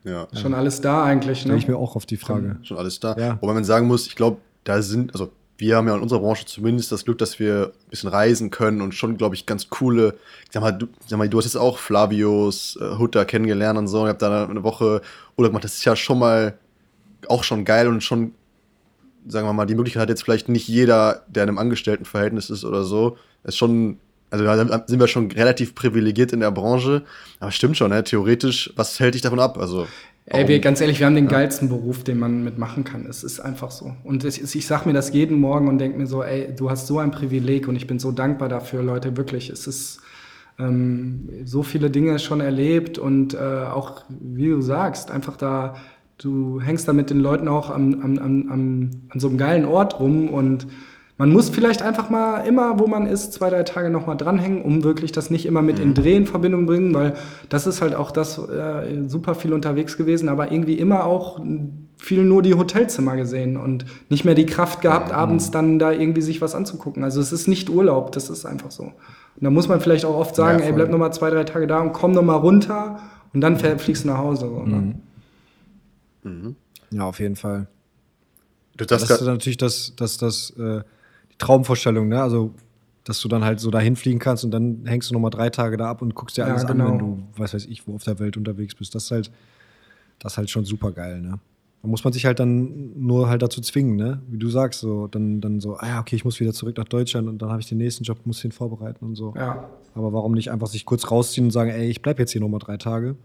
Ja. 0.05 0.29
Schon 0.33 0.55
alles 0.55 0.81
da 0.81 1.05
eigentlich, 1.05 1.41
Stelle 1.41 1.55
ne? 1.55 1.61
ich 1.61 1.69
mir 1.69 1.77
auch 1.77 1.97
auf 1.97 2.07
die 2.07 2.17
Frage. 2.17 2.59
Schon 2.63 2.79
alles 2.79 3.01
da. 3.01 3.17
Ja. 3.19 3.39
Wobei 3.41 3.53
man 3.53 3.65
sagen 3.65 3.87
muss, 3.87 4.07
ich 4.07 4.17
glaube, 4.17 4.39
da 4.65 4.83
sind, 4.83 5.13
also 5.13 5.33
wir 5.61 5.77
haben 5.77 5.89
ja 5.89 5.95
in 5.95 6.01
unserer 6.01 6.21
Branche 6.21 6.47
zumindest 6.47 6.91
das 6.91 7.05
Glück, 7.05 7.19
dass 7.19 7.39
wir 7.39 7.73
ein 7.75 7.91
bisschen 7.91 8.09
reisen 8.09 8.51
können 8.51 8.81
und 8.81 8.95
schon, 8.95 9.19
glaube 9.19 9.35
ich, 9.35 9.45
ganz 9.45 9.69
coole, 9.69 10.15
ich 10.45 10.53
sag 10.53 10.63
mal, 10.63 10.73
du, 10.73 10.87
sag 11.07 11.19
mal, 11.19 11.29
du 11.29 11.39
hast 11.39 11.45
jetzt 11.45 11.57
auch 11.57 11.79
Flavios 11.79 12.79
äh, 12.81 12.99
Hutter 12.99 13.25
kennengelernt 13.27 13.79
und 13.79 13.87
so, 13.87 14.05
ich 14.05 14.09
habe 14.09 14.19
da 14.19 14.47
eine 14.47 14.63
Woche 14.63 15.03
Urlaub 15.37 15.53
gemacht, 15.53 15.65
das 15.65 15.75
ist 15.75 15.85
ja 15.85 15.97
schon 15.97 16.19
mal 16.19 16.59
auch 17.29 17.45
schon 17.45 17.65
geil 17.65 17.89
und 17.89 18.03
schon, 18.03 18.33
sagen 19.27 19.47
wir 19.47 19.53
mal, 19.53 19.67
die 19.67 19.75
Möglichkeit 19.75 20.03
hat 20.03 20.09
jetzt 20.09 20.23
vielleicht 20.23 20.49
nicht 20.49 20.67
jeder, 20.67 21.25
der 21.29 21.43
in 21.43 21.51
einem 21.51 21.59
Angestelltenverhältnis 21.59 22.49
ist 22.49 22.65
oder 22.65 22.85
so, 22.85 23.19
ist 23.45 23.59
schon, 23.59 23.99
also 24.31 24.45
da 24.45 24.57
sind 24.87 24.99
wir 24.99 25.09
schon 25.09 25.31
relativ 25.31 25.75
privilegiert 25.75 26.33
in 26.33 26.41
der 26.41 26.51
Branche, 26.51 27.03
aber 27.39 27.51
stimmt 27.51 27.77
schon, 27.77 27.91
ne? 27.91 28.03
theoretisch, 28.03 28.73
was 28.77 28.99
hält 28.99 29.15
dich 29.15 29.23
davon 29.23 29.41
ab? 29.41 29.59
Also, 29.59 29.87
Ey, 30.27 30.47
wir, 30.47 30.61
ganz 30.61 30.81
ehrlich, 30.81 31.01
wir 31.01 31.07
haben 31.07 31.17
den 31.17 31.27
geilsten 31.27 31.69
Beruf, 31.69 32.05
den 32.05 32.19
man 32.19 32.45
mitmachen 32.45 32.85
kann. 32.85 33.05
Es 33.07 33.25
ist 33.25 33.41
einfach 33.41 33.73
so. 33.73 33.97
Und 34.05 34.23
ist- 34.23 34.55
ich 34.55 34.67
sag 34.67 34.87
mir 34.87 34.93
das 34.93 35.13
jeden 35.13 35.41
Morgen 35.41 35.67
und 35.69 35.79
denke 35.79 35.99
mir 35.99 36.07
so, 36.07 36.23
ey, 36.23 36.55
du 36.55 36.71
hast 36.71 36.87
so 36.87 36.99
ein 36.99 37.11
Privileg 37.11 37.67
und 37.67 37.75
ich 37.75 37.87
bin 37.89 37.99
so 37.99 38.13
dankbar 38.13 38.49
dafür, 38.49 38.83
Leute, 38.83 39.17
wirklich. 39.17 39.51
Es 39.51 39.67
ist 39.67 40.01
ähm, 40.59 41.29
so 41.45 41.63
viele 41.65 41.91
Dinge 41.91 42.19
schon 42.21 42.41
erlebt 42.41 42.97
und 42.99 43.35
äh, 43.35 43.39
auch, 43.39 44.05
wie 44.09 44.49
du 44.51 44.61
sagst, 44.61 45.11
einfach 45.11 45.37
da, 45.37 45.75
du 46.19 46.61
hängst 46.61 46.87
da 46.87 46.93
mit 46.93 47.11
den 47.11 47.19
Leuten 47.19 47.49
auch 47.49 47.71
am, 47.71 47.95
am, 48.01 48.19
am, 48.19 48.49
am, 48.51 48.91
an 49.09 49.21
so 49.21 49.29
einem 49.29 49.39
geilen 49.39 49.65
Ort 49.65 49.99
rum 49.99 50.29
und 50.29 50.67
man 51.21 51.33
muss 51.33 51.51
vielleicht 51.51 51.83
einfach 51.83 52.09
mal 52.09 52.47
immer, 52.47 52.79
wo 52.79 52.87
man 52.87 53.07
ist, 53.07 53.35
zwei, 53.35 53.51
drei 53.51 53.63
Tage 53.63 53.91
nochmal 53.91 54.17
dranhängen, 54.17 54.63
um 54.63 54.83
wirklich 54.85 55.13
das 55.13 55.29
nicht 55.29 55.45
immer 55.45 55.61
mit 55.61 55.79
in 55.79 55.93
Dreh 55.93 56.17
in 56.17 56.27
Verbindung 56.27 56.65
bringen, 56.65 56.95
weil 56.95 57.13
das 57.51 57.67
ist 57.67 57.83
halt 57.83 57.95
auch 57.95 58.11
das 58.11 58.39
äh, 58.39 59.07
super 59.07 59.35
viel 59.35 59.53
unterwegs 59.53 59.99
gewesen, 59.99 60.31
aber 60.31 60.51
irgendwie 60.51 60.79
immer 60.79 61.05
auch 61.05 61.39
viel 61.99 62.25
nur 62.25 62.41
die 62.41 62.55
Hotelzimmer 62.55 63.17
gesehen 63.17 63.59
und 63.59 63.85
nicht 64.09 64.25
mehr 64.25 64.35
die 64.35 64.47
Kraft 64.47 64.81
gehabt, 64.81 65.13
abends 65.13 65.51
dann 65.51 65.79
da 65.79 65.93
irgendwie 65.93 66.23
sich 66.23 66.41
was 66.41 66.55
anzugucken. 66.55 67.05
Also 67.05 67.21
es 67.21 67.33
ist 67.33 67.49
nicht 67.49 67.69
Urlaub, 67.69 68.13
das 68.13 68.31
ist 68.31 68.47
einfach 68.47 68.71
so. 68.71 68.85
Und 68.85 68.95
da 69.43 69.51
muss 69.51 69.69
man 69.69 69.83
vielleicht 69.83 70.07
auch 70.07 70.15
oft 70.17 70.35
sagen, 70.35 70.61
Ja, 70.61 70.65
ey, 70.69 70.73
bleib 70.73 70.89
noch 70.91 70.97
mal 70.99 71.13
zwei, 71.13 71.29
drei 71.29 71.45
Tage 71.45 71.67
da 71.67 71.81
und 71.81 71.93
komm 71.93 72.13
noch 72.13 72.23
mal 72.23 72.37
runter 72.37 72.99
und 73.35 73.43
dann 73.43 73.59
fähr- 73.59 73.79
fliegst 73.79 74.05
du 74.05 74.09
nach 74.09 74.17
Hause. 74.19 74.47
So, 74.49 74.63
ne? 74.63 76.55
Ja, 76.91 77.05
auf 77.05 77.21
jeden 77.21 77.37
Fall. 77.37 77.67
du 78.79 78.87
Das, 78.87 79.03
das 79.07 79.21
ist 79.21 79.27
natürlich 79.27 79.59
das, 79.59 79.93
das, 79.97 80.17
das, 80.17 80.55
äh, 80.59 80.81
Traumvorstellung, 81.41 82.09
ne? 82.09 82.23
Also, 82.23 82.53
dass 83.05 83.21
du 83.21 83.29
dann 83.29 83.43
halt 83.45 83.59
so 83.61 83.71
dahin 83.71 83.97
fliegen 83.97 84.19
kannst 84.21 84.45
und 84.45 84.51
dann 84.53 84.83
hängst 84.85 85.11
du 85.11 85.15
noch 85.15 85.21
mal 85.21 85.31
drei 85.31 85.51
Tage 85.51 85.77
da 85.77 85.91
ab 85.91 86.03
und 86.03 86.15
guckst 86.15 86.37
dir 86.37 86.43
Ja, 86.43 86.49
alles 86.49 86.67
genau. 86.67 86.85
an, 86.87 86.93
wenn 86.93 86.99
du, 86.99 87.23
weiß 87.37 87.55
weiß 87.55 87.67
ich, 87.67 87.87
wo 87.89 87.95
auf 87.95 88.05
der 88.05 88.19
Welt 88.19 88.37
unterwegs 88.37 88.75
bist. 88.75 88.95
Das 88.95 89.05
ist 89.05 89.11
halt, 89.11 89.31
das 90.19 90.35
ist 90.35 90.39
halt 90.39 90.51
schon 90.51 90.65
super 90.65 90.93
geil, 90.93 91.21
ne? 91.21 91.39
Da 91.83 91.89
muss 91.89 92.05
man 92.05 92.13
sich 92.13 92.27
halt 92.27 92.39
dann 92.39 92.93
nur 93.07 93.31
halt 93.31 93.41
dazu 93.41 93.63
zwingen, 93.63 93.97
ne? 93.97 94.21
Wie 94.29 94.37
du 94.37 94.51
sagst, 94.51 94.81
so, 94.81 95.07
dann, 95.07 95.41
dann 95.41 95.61
so, 95.61 95.77
ah 95.79 95.87
ja, 95.89 96.01
okay, 96.01 96.15
ich 96.15 96.27
muss 96.27 96.39
wieder 96.39 96.53
zurück 96.53 96.77
nach 96.77 96.85
Deutschland 96.85 97.27
und 97.27 97.41
dann 97.41 97.49
habe 97.49 97.63
ich 97.63 97.69
den 97.71 97.79
nächsten 97.79 98.05
Job, 98.05 98.19
muss 98.27 98.43
den 98.43 98.53
vorbereiten 98.53 99.03
und 99.07 99.15
so. 99.15 99.33
Ja. 99.35 99.71
Aber 99.95 100.13
warum 100.13 100.33
nicht 100.33 100.51
einfach 100.51 100.67
sich 100.67 100.85
kurz 100.85 101.11
rausziehen 101.11 101.47
und 101.47 101.53
sagen, 101.53 101.71
ey, 101.71 101.89
ich 101.89 102.03
bleib 102.03 102.19
jetzt 102.19 102.33
hier 102.33 102.43
noch 102.43 102.49
mal 102.51 102.59
drei 102.59 102.77
Tage, 102.77 103.17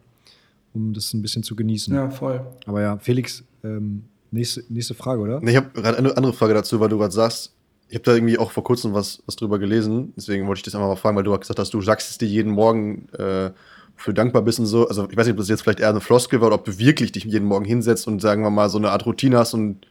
um 0.74 0.94
das 0.94 1.14
ein 1.14 1.22
bisschen 1.22 1.44
zu 1.44 1.58
genießen. 1.58 1.94
ja, 1.94 2.10
voll. 2.10 2.46
Aber 2.66 2.82
ja, 2.82 2.98
Felix, 2.98 3.44
ähm, 3.66 4.06
nächste, 4.32 4.64
nächste 4.70 4.94
Frage, 4.94 5.20
oder? 5.20 5.42
Nee, 5.42 5.52
ich 5.52 5.58
habe 5.58 5.70
gerade 5.74 5.98
eine 5.98 6.16
andere 6.16 6.32
Frage 6.32 6.54
dazu, 6.54 6.80
weil 6.80 6.88
du 6.88 6.98
gerade 6.98 7.12
sagst, 7.14 7.54
ich 7.88 7.96
habe 7.96 8.04
da 8.04 8.14
irgendwie 8.14 8.38
auch 8.40 8.52
vor 8.52 8.64
kurzem 8.64 8.94
was, 8.94 9.22
was 9.26 9.36
drüber 9.36 9.60
gelesen, 9.60 10.14
deswegen 10.18 10.48
wollte 10.48 10.60
ich 10.60 10.64
das 10.64 10.76
einfach 10.76 10.88
mal 10.88 10.96
fragen, 10.96 11.16
weil 11.18 11.24
du 11.24 11.38
gesagt 11.38 11.60
hast, 11.60 11.74
du 11.74 11.82
sagst 11.82 12.10
es 12.10 12.18
dir 12.18 12.28
jeden 12.28 12.52
Morgen, 12.52 13.08
äh, 13.18 13.52
für 13.98 14.14
dankbar 14.14 14.42
bist 14.42 14.60
und 14.60 14.66
so. 14.66 14.88
Also 14.90 15.08
ich 15.10 15.16
weiß 15.16 15.26
nicht, 15.26 15.34
ob 15.34 15.38
das 15.38 15.48
jetzt 15.48 15.62
vielleicht 15.62 15.80
eher 15.80 15.90
eine 15.90 16.02
Floskel 16.02 16.42
war 16.42 16.48
oder 16.48 16.56
ob 16.58 16.66
du 16.66 16.78
wirklich 16.78 17.14
dich 17.14 17.24
jeden 17.24 17.46
Morgen 17.48 17.64
hinsetzt 17.64 18.08
und 18.08 18.22
sagen 18.22 18.42
wir 18.44 18.50
mal 18.50 18.70
so 18.70 18.78
eine 18.78 18.92
Art 18.92 19.06
Routine 19.06 19.38
hast 19.38 19.54
und 19.54 19.88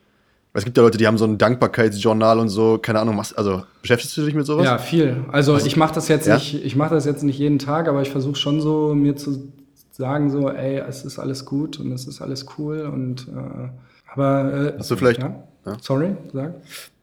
weil 0.52 0.60
es 0.60 0.64
gibt 0.66 0.76
ja 0.76 0.82
Leute, 0.82 0.98
die 0.98 1.06
haben 1.06 1.16
so 1.18 1.24
ein 1.24 1.38
Dankbarkeitsjournal 1.38 2.38
und 2.38 2.48
so, 2.50 2.78
keine 2.78 3.00
Ahnung, 3.00 3.16
machst, 3.16 3.36
also 3.38 3.62
beschäftigst 3.80 4.16
du 4.16 4.24
dich 4.26 4.34
mit 4.34 4.44
sowas? 4.46 4.66
Ja, 4.66 4.76
viel. 4.78 5.24
Also 5.32 5.56
ich 5.56 5.76
mache 5.76 5.94
das 5.94 6.08
jetzt 6.08 6.26
Ja? 6.26 6.34
nicht, 6.34 6.62
ich 6.64 6.76
mache 6.76 6.94
das 6.94 7.06
jetzt 7.06 7.22
nicht 7.24 7.38
jeden 7.38 7.58
Tag, 7.58 7.88
aber 7.88 8.02
ich 8.02 8.10
versuche 8.10 8.36
schon 8.36 8.60
so 8.60 8.94
mir 8.94 9.16
zu 9.16 9.50
sagen 9.90 10.30
so, 10.30 10.50
ey, 10.50 10.76
es 10.86 11.04
ist 11.04 11.18
alles 11.18 11.44
gut 11.46 11.80
und 11.80 11.90
es 11.92 12.06
ist 12.06 12.20
alles 12.20 12.46
cool 12.58 12.82
und 12.82 13.26
äh, 13.28 13.68
aber 14.12 14.74
äh, 14.74 14.78
Hast 14.78 14.90
du 14.90 14.96
vielleicht- 14.96 15.20
Ja? 15.20 15.42
Ja? 15.64 15.76
Sorry, 15.80 16.14
sag. 16.32 16.54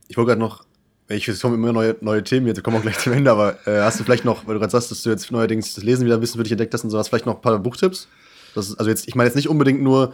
Ich 0.07 0.17
wollte 0.17 0.29
gerade 0.29 0.39
noch, 0.41 0.63
ich 1.13 1.27
es 1.27 1.41
kommen 1.41 1.55
immer 1.55 1.73
neue, 1.73 1.95
neue 2.01 2.23
Themen 2.23 2.47
jetzt, 2.47 2.57
wir 2.57 2.63
kommen 2.63 2.77
auch 2.77 2.81
gleich 2.81 2.99
zum 2.99 3.13
Ende, 3.13 3.31
aber 3.31 3.55
äh, 3.67 3.81
hast 3.81 3.99
du 3.99 4.03
vielleicht 4.03 4.25
noch, 4.25 4.47
weil 4.47 4.55
du 4.55 4.59
gerade 4.59 4.71
sagst, 4.71 4.91
dass 4.91 5.03
du 5.03 5.09
jetzt 5.09 5.31
neuerdings 5.31 5.73
das 5.75 5.83
Lesen 5.83 6.05
wieder 6.05 6.15
ein 6.15 6.21
bisschen 6.21 6.37
für 6.37 6.43
dich 6.43 6.51
entdeckt 6.51 6.73
hast 6.73 6.83
und 6.83 6.89
so, 6.89 6.97
hast 6.97 7.07
du 7.07 7.09
vielleicht 7.11 7.25
noch 7.25 7.35
ein 7.35 7.41
paar 7.41 7.59
Buchtipps? 7.59 8.07
Das 8.55 8.77
also 8.77 8.89
jetzt, 8.89 9.07
ich 9.07 9.15
meine 9.15 9.27
jetzt 9.27 9.35
nicht 9.35 9.49
unbedingt 9.49 9.81
nur, 9.81 10.13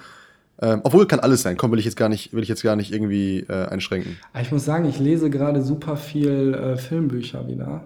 ähm, 0.62 0.82
obwohl 0.84 1.08
kann 1.08 1.20
alles 1.20 1.42
sein, 1.44 1.58
komm, 1.58 1.72
will 1.72 1.80
ich 1.80 1.86
jetzt 1.86 1.98
gar 1.98 2.10
nicht, 2.10 2.34
will 2.34 2.44
ich 2.44 2.50
jetzt 2.50 2.64
gar 2.64 2.76
nicht 2.76 2.92
irgendwie 2.92 3.40
äh, 3.48 3.68
einschränken. 3.68 4.18
Aber 4.34 4.42
Ich 4.42 4.52
muss 4.52 4.66
sagen, 4.66 4.86
ich 4.86 5.00
lese 5.00 5.30
gerade 5.30 5.62
super 5.62 5.98
viel 5.98 6.54
äh, 6.54 6.78
Filmbücher 6.78 7.48
wieder. 7.48 7.84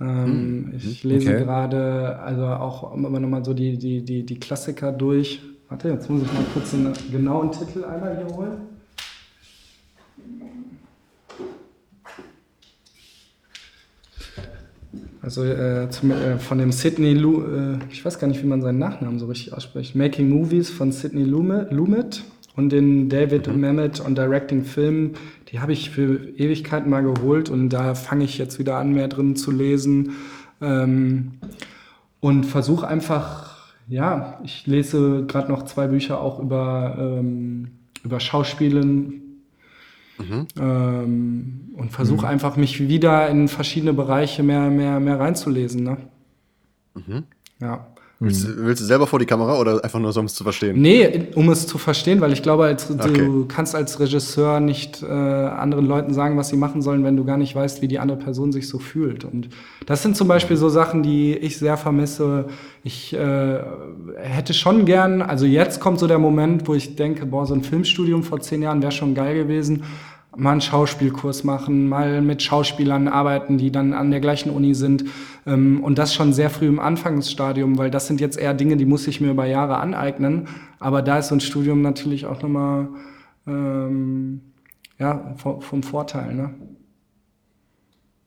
Ähm, 0.00 0.72
ich 0.76 1.04
lese 1.04 1.30
Okay. 1.30 1.44
gerade, 1.44 2.18
also 2.18 2.44
auch 2.46 2.94
immer 2.94 3.18
nochmal 3.18 3.44
so 3.44 3.54
die, 3.54 3.78
die, 3.78 4.02
die, 4.02 4.24
die 4.26 4.38
Klassiker 4.38 4.92
durch. 4.92 5.40
Warte, 5.68 5.88
jetzt 5.88 6.08
muss 6.10 6.22
ich 6.22 6.32
mal 6.32 6.44
kurz 6.52 6.70
den 6.70 6.92
genauen 7.10 7.50
Titel 7.50 7.84
einmal 7.84 8.16
hier 8.16 8.36
holen. 8.36 8.75
Also 15.26 15.42
äh, 15.42 15.90
zum, 15.90 16.12
äh, 16.12 16.38
von 16.38 16.58
dem 16.58 16.70
Sidney 16.70 17.12
Lu, 17.12 17.42
äh, 17.42 17.78
ich 17.90 18.04
weiß 18.04 18.20
gar 18.20 18.28
nicht, 18.28 18.40
wie 18.44 18.46
man 18.46 18.62
seinen 18.62 18.78
Nachnamen 18.78 19.18
so 19.18 19.26
richtig 19.26 19.52
ausspricht. 19.52 19.96
Making 19.96 20.28
Movies 20.28 20.70
von 20.70 20.92
Sidney 20.92 21.24
Lumet, 21.24 22.22
und 22.54 22.70
den 22.70 23.08
David 23.08 23.54
Mamet 23.54 24.00
on 24.06 24.14
Directing 24.14 24.62
Film. 24.62 25.14
Die 25.48 25.58
habe 25.58 25.72
ich 25.72 25.90
für 25.90 26.28
Ewigkeiten 26.38 26.88
mal 26.88 27.02
geholt 27.02 27.50
und 27.50 27.70
da 27.70 27.96
fange 27.96 28.24
ich 28.24 28.38
jetzt 28.38 28.60
wieder 28.60 28.76
an, 28.76 28.92
mehr 28.92 29.08
drin 29.08 29.34
zu 29.34 29.50
lesen. 29.50 30.12
Ähm, 30.60 31.32
und 32.20 32.44
versuche 32.44 32.86
einfach, 32.86 33.74
ja, 33.88 34.40
ich 34.44 34.64
lese 34.68 35.24
gerade 35.26 35.50
noch 35.50 35.64
zwei 35.64 35.88
Bücher 35.88 36.20
auch 36.20 36.38
über, 36.38 36.96
ähm, 37.00 37.72
über 38.04 38.20
Schauspielen 38.20 39.25
mhm. 40.18 40.46
ähm, 40.58 41.74
und 41.76 41.92
versuche 41.92 42.26
mhm. 42.26 42.32
einfach 42.32 42.56
mich 42.56 42.88
wieder 42.88 43.28
in 43.28 43.48
verschiedene 43.48 43.92
Bereiche 43.92 44.42
mehr, 44.42 44.70
mehr, 44.70 45.00
mehr 45.00 45.18
reinzulesen. 45.18 45.82
Ne? 45.82 45.96
Mhm. 46.94 47.24
Ja. 47.60 47.86
Willst, 48.18 48.48
du, 48.48 48.64
willst, 48.64 48.80
du 48.80 48.86
selber 48.86 49.06
vor 49.06 49.18
die 49.18 49.26
Kamera 49.26 49.58
oder 49.58 49.84
einfach 49.84 49.98
nur 49.98 50.10
so, 50.10 50.20
um 50.20 50.26
es 50.26 50.34
zu 50.34 50.42
verstehen? 50.42 50.80
Nee, 50.80 51.28
um 51.34 51.50
es 51.50 51.66
zu 51.66 51.76
verstehen, 51.76 52.22
weil 52.22 52.32
ich 52.32 52.42
glaube, 52.42 52.64
als, 52.64 52.90
okay. 52.90 53.12
du 53.12 53.44
kannst 53.44 53.74
als 53.74 54.00
Regisseur 54.00 54.58
nicht 54.58 55.02
äh, 55.02 55.06
anderen 55.06 55.84
Leuten 55.84 56.14
sagen, 56.14 56.38
was 56.38 56.48
sie 56.48 56.56
machen 56.56 56.80
sollen, 56.80 57.04
wenn 57.04 57.14
du 57.18 57.26
gar 57.26 57.36
nicht 57.36 57.54
weißt, 57.54 57.82
wie 57.82 57.88
die 57.88 57.98
andere 57.98 58.16
Person 58.16 58.52
sich 58.52 58.68
so 58.68 58.78
fühlt. 58.78 59.24
Und 59.24 59.50
das 59.84 60.02
sind 60.02 60.16
zum 60.16 60.28
Beispiel 60.28 60.56
so 60.56 60.70
Sachen, 60.70 61.02
die 61.02 61.36
ich 61.36 61.58
sehr 61.58 61.76
vermisse. 61.76 62.46
Ich 62.82 63.12
äh, 63.12 63.58
hätte 64.16 64.54
schon 64.54 64.86
gern, 64.86 65.20
also 65.20 65.44
jetzt 65.44 65.80
kommt 65.80 65.98
so 65.98 66.06
der 66.06 66.18
Moment, 66.18 66.66
wo 66.66 66.74
ich 66.74 66.96
denke, 66.96 67.26
boah, 67.26 67.44
so 67.44 67.52
ein 67.52 67.62
Filmstudium 67.62 68.22
vor 68.22 68.40
zehn 68.40 68.62
Jahren 68.62 68.80
wäre 68.80 68.92
schon 68.92 69.14
geil 69.14 69.34
gewesen 69.36 69.84
mal 70.36 70.52
einen 70.52 70.60
Schauspielkurs 70.60 71.44
machen, 71.44 71.88
mal 71.88 72.20
mit 72.20 72.42
Schauspielern 72.42 73.08
arbeiten, 73.08 73.58
die 73.58 73.70
dann 73.70 73.92
an 73.92 74.10
der 74.10 74.20
gleichen 74.20 74.50
Uni 74.50 74.74
sind. 74.74 75.04
Ähm, 75.46 75.82
und 75.82 75.98
das 75.98 76.14
schon 76.14 76.32
sehr 76.32 76.50
früh 76.50 76.66
im 76.66 76.78
Anfangsstadium, 76.78 77.78
weil 77.78 77.90
das 77.90 78.06
sind 78.06 78.20
jetzt 78.20 78.38
eher 78.38 78.54
Dinge, 78.54 78.76
die 78.76 78.84
muss 78.84 79.06
ich 79.06 79.20
mir 79.20 79.30
über 79.30 79.46
Jahre 79.46 79.78
aneignen. 79.78 80.48
Aber 80.78 81.02
da 81.02 81.18
ist 81.18 81.28
so 81.28 81.34
ein 81.34 81.40
Studium 81.40 81.82
natürlich 81.82 82.26
auch 82.26 82.42
nochmal 82.42 82.88
ähm, 83.46 84.40
ja, 84.98 85.34
vom 85.36 85.82
Vorteil. 85.82 86.34
Ne? 86.34 86.54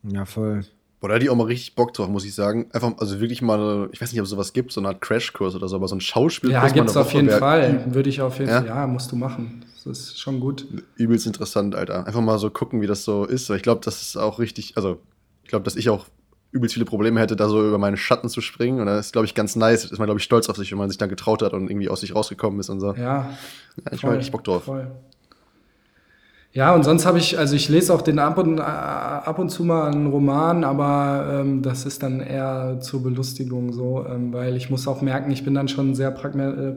Ja, 0.03 0.25
voll. 0.25 0.65
Boah, 0.99 1.07
da 1.07 1.15
hätte 1.15 1.25
ich 1.25 1.29
auch 1.29 1.35
mal 1.35 1.45
richtig 1.45 1.75
Bock 1.75 1.93
drauf, 1.93 2.09
muss 2.09 2.25
ich 2.25 2.35
sagen. 2.35 2.69
Einfach, 2.73 2.91
also 2.97 3.21
wirklich 3.21 3.41
mal, 3.41 3.89
ich 3.93 4.01
weiß 4.01 4.11
nicht, 4.11 4.19
ob 4.19 4.25
es 4.25 4.29
sowas 4.29 4.51
gibt, 4.51 4.71
so 4.73 4.81
eine 4.81 4.89
Art 4.89 5.01
Crashkurs 5.01 5.55
oder 5.55 5.67
so, 5.69 5.77
aber 5.77 5.87
so 5.87 5.95
ein 5.95 6.01
Schauspielkurs. 6.01 6.61
Ja, 6.61 6.69
gibt 6.69 6.89
es 6.89 6.97
auf 6.97 7.13
jeden 7.13 7.29
Fall. 7.29 7.85
Würde 7.87 8.09
ich 8.09 8.21
auf 8.21 8.39
jeden 8.39 8.51
Fall, 8.51 8.65
ja, 8.65 8.85
musst 8.85 9.11
du 9.11 9.15
machen. 9.15 9.63
Das 9.85 9.97
ist 9.97 10.19
schon 10.19 10.41
gut. 10.41 10.67
Übelst 10.95 11.25
interessant, 11.25 11.73
Alter. 11.73 12.05
Einfach 12.05 12.21
mal 12.21 12.37
so 12.37 12.49
gucken, 12.49 12.81
wie 12.81 12.87
das 12.87 13.05
so 13.05 13.23
ist. 13.23 13.49
Ich 13.49 13.61
glaube, 13.61 13.81
das 13.83 14.01
ist 14.01 14.17
auch 14.17 14.39
richtig, 14.39 14.75
also 14.75 14.99
ich 15.43 15.49
glaube, 15.49 15.63
dass 15.63 15.77
ich 15.77 15.89
auch 15.89 16.05
übelst 16.51 16.73
viele 16.73 16.85
Probleme 16.85 17.19
hätte, 17.19 17.35
da 17.35 17.47
so 17.47 17.65
über 17.65 17.77
meine 17.77 17.97
Schatten 17.97 18.27
zu 18.27 18.41
springen. 18.41 18.79
Und 18.79 18.87
das 18.87 19.07
ist, 19.07 19.13
glaube 19.13 19.25
ich, 19.25 19.35
ganz 19.35 19.55
nice. 19.55 19.85
Ist 19.85 19.99
man, 19.99 20.07
glaube 20.07 20.19
ich, 20.19 20.23
stolz 20.23 20.49
auf 20.49 20.57
sich, 20.57 20.71
wenn 20.71 20.79
man 20.79 20.89
sich 20.89 20.97
dann 20.97 21.09
getraut 21.09 21.41
hat 21.41 21.53
und 21.53 21.69
irgendwie 21.69 21.89
aus 21.89 22.01
sich 22.01 22.15
rausgekommen 22.15 22.59
ist 22.59 22.69
und 22.69 22.79
so. 22.79 22.93
Ja. 22.93 23.03
ja 23.03 23.37
ich 23.91 24.03
habe 24.03 24.15
richtig 24.15 24.31
Bock 24.31 24.43
drauf. 24.43 24.63
Voll. 24.63 24.91
Ja, 26.51 26.73
und 26.73 26.83
sonst 26.83 27.05
habe 27.05 27.19
ich, 27.19 27.37
also 27.37 27.55
ich 27.55 27.69
lese 27.69 27.93
auch 27.93 28.01
den 28.01 28.17
ab 28.17 28.39
und, 28.39 28.57
äh, 28.57 28.61
ab 28.61 29.37
und 29.37 29.49
zu 29.49 29.63
mal 29.63 29.91
einen 29.91 30.07
Roman, 30.07 30.63
aber 30.63 31.41
ähm, 31.41 31.61
das 31.61 31.85
ist 31.85 32.01
dann 32.01 32.21
eher 32.21 32.79
zur 32.81 33.03
Belustigung 33.03 33.71
so, 33.71 34.03
ähm, 34.07 34.33
weil 34.33 34.57
ich 34.57 34.71
muss 34.71 34.87
auch 34.87 35.03
merken, 35.03 35.29
ich 35.29 35.45
bin 35.45 35.53
dann 35.53 35.67
schon 35.67 35.91
ein 35.91 35.95
sehr 35.95 36.09
pragma 36.09 36.49
äh, 36.49 36.71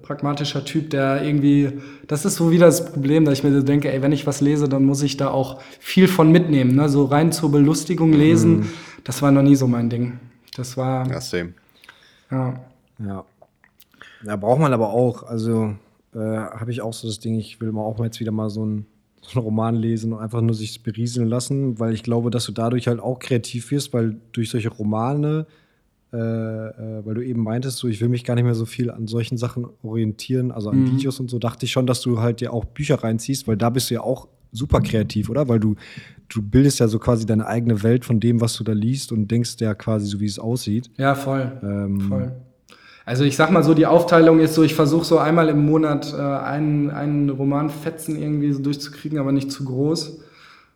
pragmatischer 0.00 0.64
Typ, 0.64 0.90
der 0.90 1.24
irgendwie, 1.24 1.72
das 2.06 2.24
ist 2.24 2.36
so 2.36 2.52
wieder 2.52 2.66
das 2.66 2.92
Problem, 2.92 3.24
dass 3.24 3.38
ich 3.38 3.42
mir 3.42 3.52
so 3.52 3.62
denke, 3.62 3.92
ey, 3.92 4.00
wenn 4.00 4.12
ich 4.12 4.28
was 4.28 4.40
lese, 4.40 4.68
dann 4.68 4.84
muss 4.84 5.02
ich 5.02 5.16
da 5.16 5.28
auch 5.30 5.60
viel 5.80 6.06
von 6.06 6.30
mitnehmen, 6.30 6.76
ne? 6.76 6.88
so 6.88 7.04
rein 7.06 7.32
zur 7.32 7.50
Belustigung 7.50 8.12
lesen, 8.12 8.58
mhm. 8.58 8.68
das 9.02 9.22
war 9.22 9.32
noch 9.32 9.42
nie 9.42 9.56
so 9.56 9.66
mein 9.66 9.90
Ding. 9.90 10.20
Das 10.56 10.76
war... 10.76 11.10
Ja, 11.10 11.20
same. 11.20 11.52
Ja. 12.30 12.60
Ja. 13.04 13.24
Ja, 14.24 14.36
braucht 14.36 14.60
man 14.60 14.72
aber 14.72 14.90
auch, 14.90 15.24
also 15.24 15.74
äh, 16.14 16.18
habe 16.18 16.70
ich 16.70 16.80
auch 16.80 16.92
so 16.92 17.08
das 17.08 17.18
Ding, 17.18 17.34
ich 17.34 17.60
will 17.60 17.72
mal 17.72 17.82
auch 17.82 17.98
mal 17.98 18.04
jetzt 18.04 18.20
wieder 18.20 18.32
mal 18.32 18.50
so 18.50 18.64
ein 18.64 18.86
einen 19.34 19.44
Roman 19.44 19.74
lesen 19.74 20.12
und 20.12 20.20
einfach 20.20 20.40
nur 20.40 20.54
sich 20.54 20.82
berieseln 20.82 21.28
lassen, 21.28 21.78
weil 21.78 21.94
ich 21.94 22.02
glaube, 22.02 22.30
dass 22.30 22.44
du 22.44 22.52
dadurch 22.52 22.88
halt 22.88 23.00
auch 23.00 23.18
kreativ 23.18 23.70
wirst, 23.70 23.92
weil 23.92 24.16
durch 24.32 24.50
solche 24.50 24.68
Romane, 24.68 25.46
äh, 26.12 26.16
äh, 26.16 27.04
weil 27.04 27.14
du 27.14 27.24
eben 27.24 27.42
meintest, 27.42 27.78
so 27.78 27.88
ich 27.88 28.00
will 28.00 28.08
mich 28.08 28.24
gar 28.24 28.34
nicht 28.34 28.44
mehr 28.44 28.54
so 28.54 28.66
viel 28.66 28.90
an 28.90 29.06
solchen 29.06 29.36
Sachen 29.36 29.66
orientieren, 29.82 30.52
also 30.52 30.70
an 30.70 30.80
mhm. 30.80 30.92
Videos 30.92 31.18
und 31.18 31.30
so, 31.30 31.38
dachte 31.38 31.66
ich 31.66 31.72
schon, 31.72 31.86
dass 31.86 32.00
du 32.00 32.20
halt 32.20 32.40
dir 32.40 32.52
auch 32.52 32.64
Bücher 32.64 33.02
reinziehst, 33.02 33.48
weil 33.48 33.56
da 33.56 33.70
bist 33.70 33.90
du 33.90 33.94
ja 33.94 34.00
auch 34.02 34.28
super 34.52 34.80
kreativ, 34.80 35.28
oder? 35.28 35.48
Weil 35.48 35.60
du, 35.60 35.76
du 36.28 36.42
bildest 36.42 36.80
ja 36.80 36.88
so 36.88 36.98
quasi 36.98 37.26
deine 37.26 37.46
eigene 37.46 37.82
Welt 37.82 38.04
von 38.04 38.20
dem, 38.20 38.40
was 38.40 38.54
du 38.54 38.64
da 38.64 38.72
liest 38.72 39.12
und 39.12 39.30
denkst 39.30 39.56
ja 39.60 39.74
quasi 39.74 40.06
so, 40.06 40.20
wie 40.20 40.26
es 40.26 40.38
aussieht. 40.38 40.90
Ja, 40.96 41.14
voll. 41.14 41.52
Ähm, 41.62 42.00
voll. 42.00 42.32
Also 43.06 43.22
ich 43.22 43.36
sag 43.36 43.52
mal 43.52 43.62
so, 43.62 43.72
die 43.72 43.86
Aufteilung 43.86 44.40
ist 44.40 44.54
so, 44.54 44.64
ich 44.64 44.74
versuche 44.74 45.04
so 45.04 45.18
einmal 45.18 45.48
im 45.48 45.64
Monat 45.64 46.12
äh, 46.12 46.20
einen, 46.20 46.90
einen 46.90 47.30
Romanfetzen 47.30 48.20
irgendwie 48.20 48.52
so 48.52 48.60
durchzukriegen, 48.60 49.20
aber 49.20 49.30
nicht 49.30 49.52
zu 49.52 49.64
groß. 49.64 50.18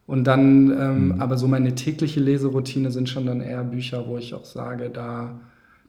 Und 0.07 0.25
dann, 0.25 0.71
ähm, 0.71 1.05
mhm. 1.07 1.21
aber 1.21 1.37
so 1.37 1.49
meine 1.49 1.75
tägliche 1.75 2.21
Leseroutine 2.21 2.93
sind 2.93 3.09
schon 3.09 3.27
dann 3.27 3.41
eher 3.41 3.65
Bücher, 3.65 4.05
wo 4.07 4.17
ich 4.17 4.33
auch 4.33 4.45
sage, 4.45 4.91
da, 4.91 5.41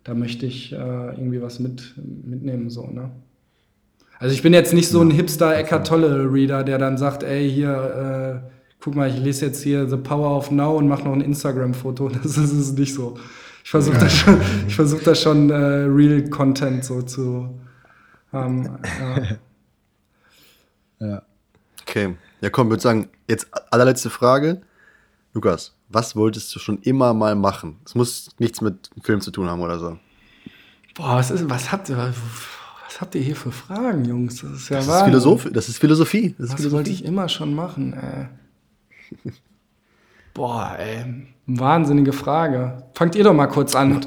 da 0.03 0.15
möchte 0.15 0.47
ich 0.47 0.73
äh, 0.73 0.75
irgendwie 0.75 1.43
was 1.43 1.59
mit, 1.59 1.93
mitnehmen, 2.25 2.71
so, 2.71 2.87
ne? 2.87 3.11
Also 4.17 4.33
ich 4.33 4.41
bin 4.41 4.53
jetzt 4.53 4.73
nicht 4.73 4.87
so 4.87 5.01
ein 5.01 5.09
Hipster 5.09 5.55
Eckart 5.57 5.87
Tolle 5.87 6.31
Reader, 6.31 6.63
der 6.63 6.77
dann 6.77 6.97
sagt, 6.97 7.23
ey, 7.23 7.49
hier, 7.49 8.41
äh, 8.43 8.49
guck 8.79 8.95
mal, 8.95 9.09
ich 9.09 9.19
lese 9.19 9.47
jetzt 9.47 9.63
hier 9.63 9.87
The 9.87 9.97
Power 9.97 10.37
of 10.37 10.51
Now 10.51 10.77
und 10.77 10.87
mache 10.87 11.03
noch 11.03 11.13
ein 11.13 11.21
Instagram-Foto. 11.21 12.09
Das 12.23 12.37
ist, 12.37 12.37
das 12.37 12.51
ist 12.51 12.77
nicht 12.79 12.93
so. 12.93 13.17
Ich 13.71 13.73
versuche 13.73 13.95
ja. 13.95 14.01
da 14.01 14.09
schon, 14.09 14.41
ich 14.67 14.75
versuch 14.75 15.01
da 15.01 15.15
schon 15.15 15.49
äh, 15.49 15.55
Real 15.55 16.29
Content 16.29 16.83
so 16.83 17.03
zu 17.03 17.57
haben. 18.33 18.65
Ja. 20.99 21.07
ja. 21.07 21.21
Okay. 21.81 22.17
Ja, 22.41 22.49
komm, 22.49 22.69
würde 22.69 22.83
sagen, 22.83 23.07
jetzt 23.29 23.47
allerletzte 23.71 24.09
Frage. 24.09 24.59
Lukas, 25.33 25.73
was 25.87 26.17
wolltest 26.17 26.53
du 26.53 26.59
schon 26.59 26.79
immer 26.81 27.13
mal 27.13 27.33
machen? 27.33 27.77
Es 27.85 27.95
muss 27.95 28.31
nichts 28.39 28.59
mit 28.59 28.89
Film 29.03 29.21
zu 29.21 29.31
tun 29.31 29.47
haben 29.47 29.61
oder 29.61 29.79
so. 29.79 29.97
Boah, 30.93 31.15
was, 31.15 31.31
ist, 31.31 31.49
was, 31.49 31.71
habt, 31.71 31.87
ihr, 31.87 31.95
was 31.95 32.99
habt 32.99 33.15
ihr 33.15 33.21
hier 33.21 33.37
für 33.37 33.53
Fragen, 33.53 34.03
Jungs? 34.03 34.41
Das 34.41 34.51
ist 34.51 34.67
ja 34.67 34.79
das 34.79 34.87
ist, 34.87 35.03
Philosoph 35.03 35.49
das 35.49 35.69
ist 35.69 35.77
Philosophie. 35.77 36.35
Das 36.37 36.49
was 36.49 36.55
Philosophie. 36.55 36.75
wollte 36.75 36.89
ich 36.89 37.05
immer 37.05 37.29
schon 37.29 37.55
machen, 37.55 37.93
ey? 37.93 39.31
Boah, 40.33 40.75
ey. 40.79 41.27
Wahnsinnige 41.47 42.13
Frage. 42.13 42.83
Fangt 42.93 43.15
ihr 43.15 43.23
doch 43.23 43.33
mal 43.33 43.47
kurz 43.47 43.75
an. 43.75 44.05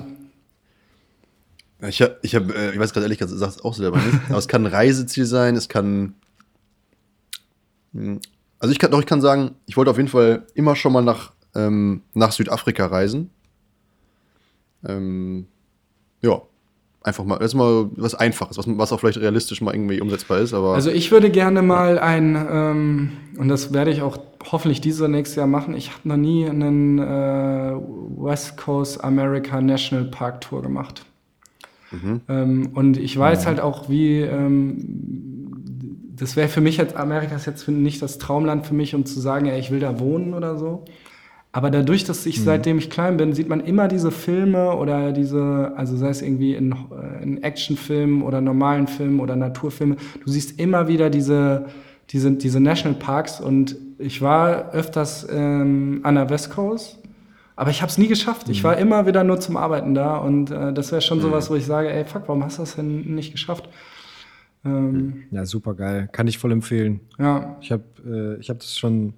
Ich, 1.88 2.01
hab, 2.01 2.18
ich, 2.22 2.34
hab, 2.34 2.51
äh, 2.51 2.72
ich 2.72 2.78
weiß 2.78 2.92
gerade 2.92 3.05
ehrlich 3.05 3.18
gesagt 3.18 3.64
auch 3.64 3.74
selber 3.74 3.98
nicht. 3.98 4.18
Aber 4.28 4.38
es 4.38 4.48
kann 4.48 4.64
ein 4.64 4.72
Reiseziel 4.72 5.26
sein, 5.26 5.56
es 5.56 5.68
kann. 5.68 6.14
Hm, 7.92 8.20
also 8.59 8.72
ich 8.72 8.78
kann 8.78 8.90
doch, 8.90 9.01
ich 9.01 9.06
kann 9.06 9.20
sagen, 9.20 9.56
ich 9.66 9.76
wollte 9.76 9.90
auf 9.90 9.98
jeden 9.98 10.09
Fall 10.09 10.46
immer 10.55 10.76
schon 10.76 10.92
mal 10.92 11.02
nach, 11.02 11.32
ähm, 11.55 12.02
nach 12.14 12.32
Südafrika 12.32 12.86
reisen. 12.86 13.30
Ähm, 14.86 15.46
ja, 16.22 16.40
einfach 17.05 17.24
mal, 17.24 17.39
das 17.39 17.48
ist 17.48 17.55
mal 17.55 17.90
was 17.97 18.14
Einfaches, 18.14 18.59
was, 18.59 18.66
was 18.66 18.93
auch 18.93 18.98
vielleicht 18.98 19.20
realistisch 19.20 19.60
mal 19.60 19.74
irgendwie 19.74 20.01
umsetzbar 20.01 20.40
ist. 20.40 20.55
Aber 20.55 20.74
also 20.74 20.90
ich 20.90 21.12
würde 21.12 21.31
gerne 21.31 21.62
mal 21.62 21.98
ein, 21.98 22.35
ähm, 22.51 23.12
und 23.39 23.48
das 23.48 23.72
werde 23.72 23.90
ich 23.90 24.02
auch 24.02 24.18
hoffentlich 24.51 24.81
dieses 24.81 25.06
nächstes 25.06 25.36
Jahr 25.36 25.47
machen, 25.47 25.74
ich 25.76 25.90
habe 25.90 26.09
noch 26.09 26.16
nie 26.16 26.48
einen 26.48 26.98
äh, 26.98 27.74
West 28.16 28.56
Coast 28.56 29.05
America 29.05 29.60
National 29.60 30.06
Park 30.06 30.40
Tour 30.40 30.62
gemacht. 30.62 31.05
Mhm. 31.93 32.20
Ähm, 32.28 32.70
und 32.74 32.97
ich 32.97 33.16
weiß 33.16 33.43
mhm. 33.43 33.47
halt 33.47 33.60
auch, 33.60 33.89
wie, 33.89 34.20
ähm, 34.20 35.52
das 36.16 36.36
wäre 36.36 36.48
für 36.48 36.60
mich 36.62 36.78
jetzt, 36.78 36.97
Amerika 36.97 37.36
ist 37.36 37.47
jetzt 37.47 37.68
nicht 37.68 38.01
das 38.01 38.18
Traumland 38.18 38.66
für 38.66 38.74
mich, 38.74 38.94
um 38.94 39.05
zu 39.05 39.20
sagen, 39.20 39.47
ja, 39.47 39.56
ich 39.56 39.70
will 39.70 39.81
da 39.81 40.01
wohnen 40.01 40.32
oder 40.32 40.56
so. 40.56 40.85
Aber 41.55 41.70
dadurch, 41.70 42.02
dass 42.02 42.26
ich, 42.26 42.40
mhm. 42.40 42.44
seitdem 42.44 42.78
ich 42.78 42.90
klein 42.90 43.16
bin, 43.16 43.32
sieht 43.32 43.48
man 43.48 43.60
immer 43.60 43.86
diese 43.86 44.10
Filme 44.10 44.74
oder 44.74 45.12
diese, 45.12 45.72
also 45.76 45.97
sei 45.97 46.09
es 46.09 46.20
irgendwie 46.20 46.56
in, 46.56 46.74
in 47.22 47.44
Actionfilmen 47.44 48.22
oder 48.22 48.40
normalen 48.40 48.89
Filmen 48.89 49.20
oder 49.20 49.36
Naturfilme, 49.36 49.94
du 49.94 50.32
siehst 50.32 50.59
immer 50.59 50.89
wieder 50.89 51.10
diese, 51.10 51.66
diese, 52.10 52.32
diese 52.32 52.59
Nationalparks 52.59 53.40
und 53.40 53.76
ich 53.98 54.20
war 54.20 54.72
öfters 54.72 55.28
ähm, 55.31 56.01
an 56.02 56.16
der 56.16 56.28
West 56.28 56.51
Coast, 56.51 56.98
aber 57.55 57.70
ich 57.70 57.82
habe 57.82 57.90
es 57.90 57.98
nie 57.98 58.09
geschafft. 58.09 58.48
Mhm. 58.48 58.52
Ich 58.52 58.64
war 58.64 58.76
immer 58.76 59.06
wieder 59.06 59.22
nur 59.22 59.39
zum 59.39 59.56
Arbeiten 59.56 59.94
da 59.94 60.16
und 60.16 60.51
äh, 60.51 60.72
das 60.72 60.90
wäre 60.90 61.02
schon 61.02 61.18
mhm. 61.18 61.22
sowas, 61.22 61.51
wo 61.51 61.55
ich 61.55 61.66
sage, 61.66 61.89
ey, 61.89 62.05
fuck, 62.05 62.22
warum 62.26 62.43
hast 62.43 62.59
du 62.59 62.62
das 62.62 62.74
denn 62.74 63.14
nicht 63.14 63.31
geschafft? 63.31 63.68
Ähm, 64.64 65.22
ja, 65.31 65.47
super 65.47 65.74
geil. 65.74 66.09
Kann 66.10 66.26
ich 66.26 66.36
voll 66.36 66.51
empfehlen. 66.51 66.98
Ja. 67.16 67.56
Ich 67.60 67.70
habe 67.70 67.85
äh, 68.05 68.43
hab 68.43 68.59
das 68.59 68.76
schon 68.76 69.14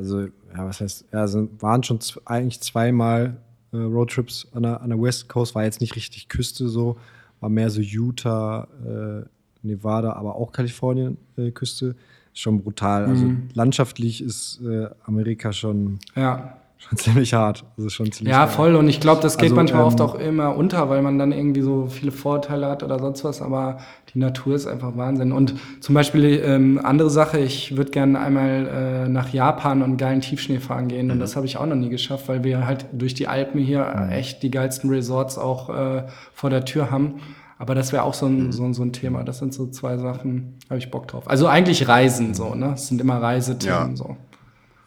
also, 0.00 0.20
ja, 0.22 0.66
was 0.66 0.80
heißt, 0.80 1.04
ja, 1.12 1.20
also 1.20 1.48
waren 1.60 1.82
schon 1.82 1.98
eigentlich 2.24 2.60
zweimal 2.60 3.36
äh, 3.72 3.76
Roadtrips 3.76 4.48
an 4.52 4.62
der, 4.62 4.80
an 4.80 4.88
der 4.90 5.00
West 5.00 5.28
Coast, 5.28 5.54
war 5.54 5.64
jetzt 5.64 5.80
nicht 5.80 5.94
richtig 5.94 6.28
Küste 6.28 6.68
so, 6.68 6.96
war 7.40 7.50
mehr 7.50 7.70
so 7.70 7.80
Utah, 7.80 8.66
äh, 8.84 9.26
Nevada, 9.62 10.14
aber 10.14 10.36
auch 10.36 10.52
Kalifornien 10.52 11.18
äh, 11.36 11.50
Küste. 11.50 11.94
Schon 12.32 12.62
brutal. 12.62 13.06
Also 13.06 13.24
mhm. 13.24 13.48
landschaftlich 13.54 14.22
ist 14.22 14.60
äh, 14.62 14.88
Amerika 15.04 15.52
schon, 15.52 15.98
ja. 16.14 16.56
Schon 16.88 16.98
ziemlich 16.98 17.34
hart. 17.34 17.64
Also 17.76 17.88
schon 17.90 18.10
ziemlich 18.10 18.32
Ja, 18.34 18.46
voll. 18.46 18.74
Und 18.74 18.88
ich 18.88 19.00
glaube, 19.00 19.20
das 19.22 19.36
geht 19.36 19.44
Also, 19.44 19.54
manchmal 19.56 19.82
ähm, 19.82 19.86
oft 19.88 20.00
auch 20.00 20.14
immer 20.14 20.56
unter, 20.56 20.88
weil 20.90 21.02
man 21.02 21.18
dann 21.18 21.30
irgendwie 21.30 21.60
so 21.62 21.86
viele 21.86 22.10
Vorteile 22.10 22.66
hat 22.68 22.82
oder 22.82 22.98
sonst 22.98 23.22
was. 23.22 23.40
Aber 23.42 23.78
die 24.14 24.18
Natur 24.18 24.54
ist 24.56 24.66
einfach 24.66 24.96
Wahnsinn. 24.96 25.30
Und 25.32 25.54
zum 25.80 25.94
Beispiel 25.94 26.42
ähm, 26.44 26.80
andere 26.82 27.10
Sache, 27.10 27.38
ich 27.38 27.76
würde 27.76 27.90
gerne 27.90 28.18
einmal 28.18 28.66
äh, 29.06 29.08
nach 29.08 29.28
Japan 29.32 29.82
und 29.82 29.98
geilen 29.98 30.20
Tiefschnee 30.20 30.58
fahren 30.58 30.88
gehen. 30.88 31.10
Und 31.10 31.18
Mhm. 31.18 31.20
das 31.20 31.36
habe 31.36 31.46
ich 31.46 31.58
auch 31.58 31.66
noch 31.66 31.76
nie 31.76 31.90
geschafft, 31.90 32.28
weil 32.28 32.42
wir 32.44 32.66
halt 32.66 32.86
durch 32.92 33.14
die 33.14 33.28
Alpen 33.28 33.60
hier 33.60 33.84
äh, 34.10 34.14
echt 34.18 34.42
die 34.42 34.50
geilsten 34.50 34.90
Resorts 34.90 35.38
auch 35.38 35.68
äh, 35.68 36.04
vor 36.32 36.50
der 36.50 36.64
Tür 36.64 36.90
haben. 36.90 37.20
Aber 37.58 37.74
das 37.74 37.92
wäre 37.92 38.04
auch 38.04 38.14
so 38.14 38.26
Mhm. 38.26 38.46
ein, 38.48 38.52
so, 38.52 38.64
ein- 38.64 38.74
so 38.74 38.82
ein 38.82 38.92
Thema. 38.94 39.22
Das 39.22 39.38
sind 39.38 39.52
so 39.52 39.66
zwei 39.66 39.98
Sachen, 39.98 40.54
habe 40.70 40.78
ich 40.78 40.90
Bock 40.90 41.06
drauf. 41.08 41.28
Also 41.28 41.46
eigentlich 41.46 41.86
Reisen 41.86 42.32
so, 42.32 42.54
ne? 42.54 42.72
Es 42.74 42.88
sind 42.88 43.02
immer 43.02 43.20
Reisethemen 43.20 43.90
Ja. 43.90 43.96
so. 43.96 44.16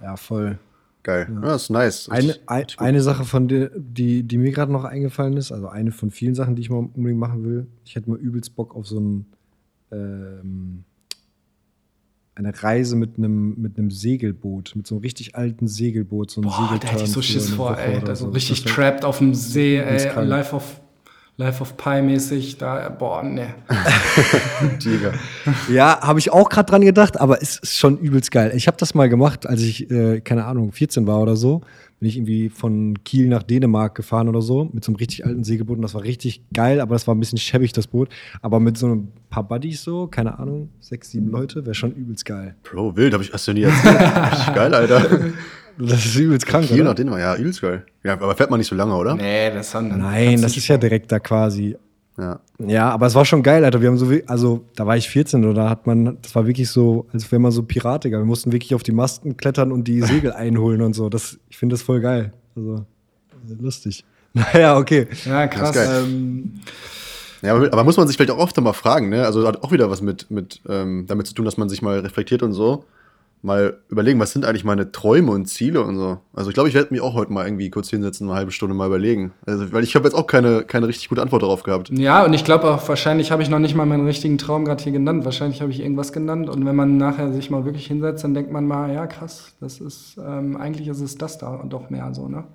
Ja, 0.02 0.16
voll. 0.18 0.58
Geil. 1.04 1.28
Ja, 1.30 1.42
das 1.42 1.64
ist 1.64 1.70
nice. 1.70 2.10
Eine, 2.10 2.36
ein, 2.48 2.66
eine 2.78 3.02
Sache, 3.02 3.26
von 3.26 3.50
der, 3.50 3.72
die, 3.76 4.24
die 4.24 4.38
mir 4.38 4.52
gerade 4.52 4.72
noch 4.72 4.86
eingefallen 4.86 5.36
ist, 5.36 5.52
also 5.52 5.68
eine 5.68 5.92
von 5.92 6.12
vielen 6.12 6.34
Sachen, 6.34 6.56
die 6.56 6.62
ich 6.62 6.70
mal 6.70 6.78
unbedingt 6.78 7.20
machen 7.20 7.44
will. 7.44 7.68
Ich 7.84 7.96
hätte 7.96 8.10
mal 8.10 8.18
übelst 8.18 8.56
Bock 8.56 8.74
auf 8.74 8.88
so 8.88 9.00
ein, 9.00 9.26
ähm, 9.92 10.86
eine 12.36 12.64
Reise 12.64 12.96
mit 12.96 13.18
einem 13.18 13.62
mit 13.62 13.78
einem 13.78 13.92
Segelboot, 13.92 14.76
mit 14.76 14.88
so 14.88 14.96
einem 14.96 15.02
richtig 15.02 15.36
alten 15.36 15.68
Segelboot, 15.68 16.32
so 16.32 16.42
ein 16.42 16.46
Boah, 16.46 16.80
da 16.82 16.88
hätte 16.88 17.04
ich 17.04 17.12
so 17.12 17.22
Schiss 17.22 17.50
vor, 17.50 17.78
ey. 17.78 18.00
Da 18.00 18.16
so 18.16 18.30
richtig 18.30 18.64
trapped 18.64 19.06
auf 19.06 19.20
dem 19.20 19.36
See, 19.36 19.78
ey. 19.78 20.26
Life 20.26 20.56
of, 20.56 20.82
Life 21.38 21.62
of 21.62 21.78
Pi 21.78 22.02
mäßig. 22.02 22.58
Da, 22.58 22.90
boah, 22.90 23.24
ne. 23.24 23.56
Tiger. 24.80 25.14
Ja, 25.70 26.00
habe 26.02 26.20
ich 26.20 26.32
auch 26.32 26.50
gerade 26.50 26.70
dran 26.70 26.82
gedacht, 26.82 27.20
aber 27.20 27.42
es 27.42 27.58
ist 27.58 27.78
schon 27.78 27.98
übelst 27.98 28.32
geil. 28.32 28.52
Ich 28.56 28.68
habe 28.68 28.78
das 28.78 28.94
mal 28.94 29.10
gemacht, 29.10 29.48
als 29.48 29.62
ich, 29.62 29.90
äh, 29.90 30.22
keine 30.22 30.46
Ahnung, 30.46 30.72
14 30.72 31.08
war 31.08 31.22
oder 31.22 31.36
so. 31.36 31.62
Bin 32.04 32.10
ich 32.10 32.18
irgendwie 32.18 32.50
von 32.50 33.02
Kiel 33.06 33.30
nach 33.30 33.44
Dänemark 33.44 33.96
gefahren 33.96 34.28
oder 34.28 34.42
so, 34.42 34.70
mit 34.74 34.84
so 34.84 34.92
einem 34.92 34.98
richtig 34.98 35.26
alten 35.26 35.46
Segelboot. 35.46 35.78
Und 35.78 35.84
das 35.84 35.94
war 35.94 36.04
richtig 36.04 36.42
geil, 36.54 36.82
aber 36.82 36.96
das 36.96 37.08
war 37.08 37.16
ein 37.16 37.20
bisschen 37.22 37.38
schäbig, 37.38 37.72
das 37.72 37.88
Boot. 37.88 38.10
Aber 38.42 38.60
mit 38.60 38.78
so 38.78 38.88
ein 38.88 39.08
paar 39.30 39.48
Buddies 39.48 39.84
so, 39.84 40.08
keine 40.08 40.38
Ahnung, 40.38 40.68
sechs, 40.82 41.12
sieben 41.12 41.32
Leute, 41.32 41.66
wäre 41.66 41.74
schon 41.74 41.94
übelst 41.94 42.26
geil. 42.26 42.58
Bro, 42.64 42.98
wild, 42.98 43.14
hab 43.14 43.22
ich, 43.22 43.32
hast 43.32 43.48
du 43.48 43.54
nie 43.54 43.62
erzählt. 43.62 44.02
Richtig 44.34 44.54
geil, 44.54 44.74
Alter. 44.74 45.32
Das 45.78 46.06
ist 46.06 46.18
übelst 46.18 46.46
krank, 46.46 46.70
nach 46.70 46.78
oder? 46.78 46.94
Dänemark, 46.94 47.22
ja, 47.22 47.38
übelst 47.38 47.62
geil. 47.62 47.86
Ja, 48.04 48.16
aber 48.16 48.36
fährt 48.36 48.50
man 48.50 48.60
nicht 48.60 48.68
so 48.68 48.76
lange, 48.76 48.94
oder? 48.98 49.16
Nee, 49.16 49.52
das 49.52 49.72
dann. 49.72 49.98
Nein, 49.98 50.42
das 50.42 50.58
ist 50.58 50.68
ja 50.68 50.78
direkt 50.78 51.10
da 51.10 51.20
quasi. 51.20 51.78
Ja. 52.18 52.40
Ja, 52.60 52.90
aber 52.92 53.08
es 53.08 53.16
war 53.16 53.26
schon 53.26 53.42
geil, 53.42 53.66
Alter. 53.66 53.82
Wir 53.82 53.90
haben 53.90 53.98
so, 53.98 54.08
also 54.28 54.64
da 54.76 54.86
war 54.86 54.96
ich 54.96 55.10
14 55.10 55.46
oder 55.46 55.70
hat 55.70 55.88
man, 55.88 56.18
das 56.22 56.36
war 56.36 56.46
wirklich 56.46 56.70
so, 56.70 57.08
als 57.12 57.32
wäre 57.32 57.40
man 57.40 57.52
so 57.52 57.64
Piratiger. 57.64 58.20
Wir 58.20 58.26
mussten 58.26 58.52
wirklich 58.52 58.76
auf 58.76 58.84
die 58.84 58.92
Masten 58.92 59.36
klettern 59.36 59.72
und 59.72 59.88
die 59.88 60.02
Segel 60.04 60.32
einholen 60.32 60.82
und 60.82 60.94
so. 60.94 61.10
Das, 61.10 61.40
ich 61.50 61.58
finde 61.58 61.74
das 61.74 61.82
voll 61.82 62.02
geil. 62.02 62.34
Also 62.56 62.84
lustig. 63.60 64.06
Naja, 64.36 64.78
okay. 64.78 65.06
Ja, 65.26 65.46
krass. 65.46 65.74
Das 65.74 65.86
ist 65.86 65.92
geil. 65.92 66.04
Ähm, 66.08 66.54
Ja, 67.44 67.54
aber, 67.54 67.72
aber 67.72 67.84
muss 67.84 67.98
man 67.98 68.08
sich 68.08 68.18
vielleicht 68.18 68.32
auch 68.32 68.44
öfter 68.44 68.62
mal 68.62 68.74
fragen, 68.74 69.10
ne? 69.10 69.26
Also 69.26 69.46
hat 69.48 69.62
auch 69.62 69.72
wieder 69.72 69.92
was 69.92 70.02
mit, 70.02 70.32
mit 70.32 70.60
ähm, 70.68 71.06
damit 71.08 71.28
zu 71.28 71.36
tun, 71.36 71.46
dass 71.46 71.56
man 71.58 71.70
sich 71.70 71.84
mal 71.84 72.00
reflektiert 72.00 72.42
und 72.42 72.54
so. 72.54 72.86
Mal 73.46 73.78
überlegen, 73.90 74.22
was 74.22 74.32
sind 74.32 74.46
eigentlich 74.46 74.64
meine 74.64 74.94
Träume 74.94 75.32
und 75.32 75.48
Ziele 75.48 75.84
und 75.84 75.98
so. 75.98 76.18
Also 76.34 76.50
ich 76.50 76.54
glaube, 76.54 76.70
ich 76.70 76.76
werde 76.76 76.94
mich 76.94 77.02
auch 77.02 77.14
heute 77.14 77.34
mal 77.34 77.46
irgendwie 77.46 77.70
kurz 77.70 77.90
hinsetzen, 77.90 78.30
eine 78.30 78.38
halbe 78.38 78.52
Stunde 78.52 78.74
mal 78.74 78.88
überlegen. 78.88 79.34
Also, 79.46 79.74
weil 79.74 79.84
ich 79.84 79.96
habe 79.96 80.06
jetzt 80.06 80.16
auch 80.16 80.28
keine, 80.28 80.64
keine 80.64 80.88
richtig 80.88 81.10
gute 81.10 81.22
Antwort 81.22 81.44
darauf 81.44 81.64
gehabt. 81.64 81.90
Ja, 81.90 82.24
und 82.24 82.34
ich 82.34 82.46
glaube 82.46 82.72
auch, 82.72 82.88
wahrscheinlich 82.88 83.34
habe 83.34 83.44
ich 83.44 83.50
noch 83.50 83.60
nicht 83.60 83.76
mal 83.76 83.86
meinen 83.86 84.06
richtigen 84.06 84.38
Traum 84.38 84.64
gerade 84.64 84.82
hier 84.82 84.94
genannt. 84.94 85.26
Wahrscheinlich 85.26 85.62
habe 85.62 85.72
ich 85.72 85.82
irgendwas 85.82 86.14
genannt. 86.14 86.48
Und 86.50 86.66
wenn 86.66 86.76
man 86.76 86.96
nachher 86.96 87.34
sich 87.34 87.50
mal 87.50 87.66
wirklich 87.66 87.86
hinsetzt, 87.86 88.24
dann 88.24 88.34
denkt 88.34 88.50
man 88.50 88.66
mal, 88.66 88.94
ja, 88.94 89.08
krass, 89.08 89.54
das 89.60 89.82
ist, 89.82 90.16
ähm, 90.26 90.56
eigentlich 90.56 90.88
ist 90.88 91.02
es 91.02 91.18
das 91.18 91.38
da 91.38 91.54
und 91.54 91.74
doch 91.74 91.90
mehr 91.90 92.14
so, 92.14 92.30
ne? 92.30 92.46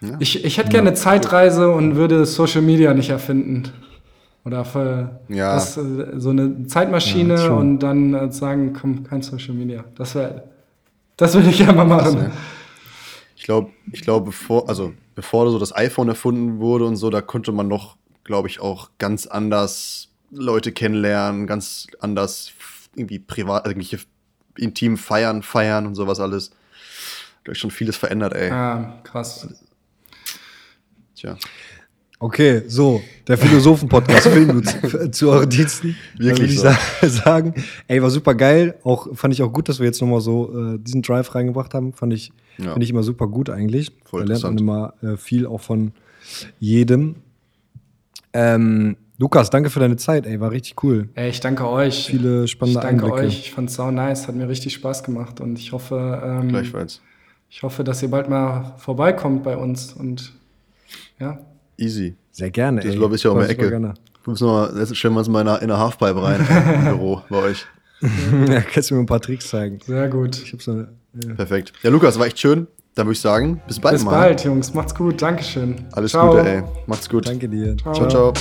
Ja. 0.00 0.16
Ich, 0.18 0.44
ich 0.44 0.58
hätte 0.58 0.70
gerne 0.70 0.88
eine 0.88 0.96
Zeitreise 0.96 1.70
und 1.70 1.94
würde 1.94 2.24
Social 2.26 2.62
Media 2.62 2.92
nicht 2.92 3.10
erfinden. 3.10 3.70
Oder 4.44 4.64
für 4.64 5.20
Ja. 5.28 5.54
das, 5.54 5.76
äh, 5.76 6.18
so 6.18 6.30
eine 6.30 6.66
Zeitmaschine 6.66 7.34
Ja, 7.34 7.48
und 7.50 7.78
dann 7.80 8.14
äh, 8.14 8.32
sagen, 8.32 8.72
komm, 8.72 9.04
kein 9.04 9.22
Social 9.22 9.54
Media. 9.54 9.84
Das 9.96 10.14
wäre, 10.14 10.44
das 11.16 11.34
würde 11.34 11.50
ich 11.50 11.58
gerne 11.58 11.74
mal 11.74 11.84
machen. 11.86 12.14
ne? 12.14 12.32
Ich 13.36 13.44
glaube, 13.44 13.70
ich 13.92 14.02
glaube, 14.02 14.26
bevor, 14.26 14.68
also 14.68 14.92
bevor 15.14 15.50
so 15.50 15.58
das 15.58 15.74
iPhone 15.74 16.08
erfunden 16.08 16.58
wurde 16.58 16.84
und 16.86 16.96
so, 16.96 17.10
da 17.10 17.20
konnte 17.20 17.52
man 17.52 17.68
noch, 17.68 17.96
glaube 18.24 18.48
ich, 18.48 18.60
auch 18.60 18.90
ganz 18.98 19.26
anders 19.26 20.08
Leute 20.30 20.72
kennenlernen, 20.72 21.46
ganz 21.46 21.86
anders 22.00 22.52
irgendwie 22.94 23.18
privat, 23.18 23.66
irgendwelche 23.66 23.98
intim 24.56 24.96
feiern, 24.96 25.42
feiern 25.42 25.86
und 25.86 25.94
sowas 25.94 26.20
alles. 26.20 26.50
Da 27.44 27.52
ist 27.52 27.58
schon 27.58 27.70
vieles 27.70 27.96
verändert, 27.96 28.34
ey. 28.34 28.48
Ja, 28.50 28.98
krass. 29.04 29.48
Tja. 31.14 31.36
Okay, 32.20 32.62
so, 32.68 33.02
der 33.26 33.36
Philosophen-Podcast 33.38 34.28
Film 34.28 34.62
zu, 34.64 35.10
zu 35.10 35.30
euren 35.30 35.48
Diensten. 35.48 35.96
Wirklich 36.16 36.60
Dann 36.62 36.74
würde 36.74 36.78
ich 37.02 37.10
sa- 37.12 37.22
sagen, 37.24 37.54
ey, 37.88 38.00
war 38.02 38.10
super 38.10 38.34
geil. 38.34 38.76
Auch, 38.84 39.08
fand 39.16 39.34
ich 39.34 39.42
auch 39.42 39.52
gut, 39.52 39.68
dass 39.68 39.78
wir 39.80 39.86
jetzt 39.86 40.00
nochmal 40.00 40.20
so 40.20 40.74
äh, 40.74 40.78
diesen 40.78 41.02
Drive 41.02 41.34
reingebracht 41.34 41.74
haben. 41.74 41.92
Fand 41.92 42.12
ich, 42.12 42.32
Ja. 42.58 42.72
Finde 42.74 42.84
ich 42.84 42.90
immer 42.90 43.02
super 43.02 43.26
gut 43.26 43.50
eigentlich. 43.50 43.90
Voll 44.04 44.20
da 44.26 44.28
lernt 44.28 44.42
man 44.44 44.58
immer 44.58 44.94
äh, 45.02 45.16
viel 45.16 45.46
auch 45.46 45.60
von 45.60 45.92
jedem. 46.58 47.16
Ähm, 48.32 48.96
Lukas, 49.18 49.50
danke 49.50 49.68
für 49.70 49.80
deine 49.80 49.96
Zeit, 49.96 50.24
ey, 50.26 50.40
war 50.40 50.50
richtig 50.50 50.82
cool. 50.82 51.08
Ey, 51.14 51.28
ich 51.30 51.40
danke 51.40 51.68
euch. 51.68 52.06
Viele 52.06 52.48
spannende 52.48 52.78
Ich 52.80 52.82
danke 52.86 53.04
Einblicke. 53.06 53.26
euch. 53.26 53.40
Ich 53.40 53.50
fand's 53.52 53.74
sau 53.74 53.90
nice. 53.90 54.28
Hat 54.28 54.34
mir 54.34 54.48
richtig 54.48 54.72
Spaß 54.74 55.02
gemacht. 55.02 55.40
Und 55.40 55.58
ich 55.58 55.72
hoffe, 55.72 56.22
ähm, 56.24 56.48
Gleichfalls. 56.48 57.00
ich 57.50 57.62
hoffe, 57.62 57.84
dass 57.84 58.02
ihr 58.02 58.10
bald 58.10 58.30
mal 58.30 58.74
vorbeikommt 58.78 59.42
bei 59.42 59.56
uns. 59.58 59.92
Und 59.92 60.32
ja, 61.18 61.38
Easy. 61.80 62.14
Sehr 62.30 62.50
gerne, 62.50 62.80
Das 62.80 62.94
glaube 62.94 63.16
ich 63.16 63.22
ja 63.22 63.30
um 63.30 63.40
die 63.40 63.46
Ecke. 63.46 63.70
wir 63.70 63.78
mal, 64.46 64.72
jetzt 64.78 64.96
stellen 64.96 65.14
wir 65.14 65.18
uns 65.18 65.28
mal 65.28 65.40
in 65.42 65.48
einer 65.48 65.78
Halfpipe 65.78 66.22
rein 66.22 66.46
im 66.76 66.84
Büro 66.84 67.22
bei 67.28 67.36
euch. 67.38 67.66
ja, 68.48 68.60
kannst 68.60 68.90
du 68.90 68.94
mir 68.94 69.00
ein 69.00 69.06
paar 69.06 69.20
Tricks 69.20 69.48
zeigen. 69.48 69.78
sehr 69.84 70.08
gut. 70.08 70.40
Ich 70.42 70.52
hab 70.52 70.62
so 70.62 70.72
eine, 70.72 70.88
ja. 71.26 71.34
Perfekt. 71.34 71.72
Ja, 71.82 71.90
Lukas, 71.90 72.18
war 72.18 72.26
echt 72.26 72.38
schön. 72.38 72.66
Dann 72.94 73.06
würde 73.06 73.12
ich 73.14 73.20
sagen, 73.20 73.60
bis 73.68 73.78
bald 73.78 73.94
Bis 73.96 74.04
mal. 74.04 74.10
bald, 74.12 74.44
Jungs. 74.44 74.74
Macht's 74.74 74.94
gut. 74.94 75.22
Dankeschön. 75.22 75.76
Alles 75.92 76.10
Ciao. 76.12 76.30
Gute, 76.36 76.48
ey. 76.48 76.62
Macht's 76.86 77.08
gut. 77.08 77.28
Danke 77.28 77.48
dir. 77.48 77.76
Ciao, 77.76 78.08
ciao. 78.08 78.32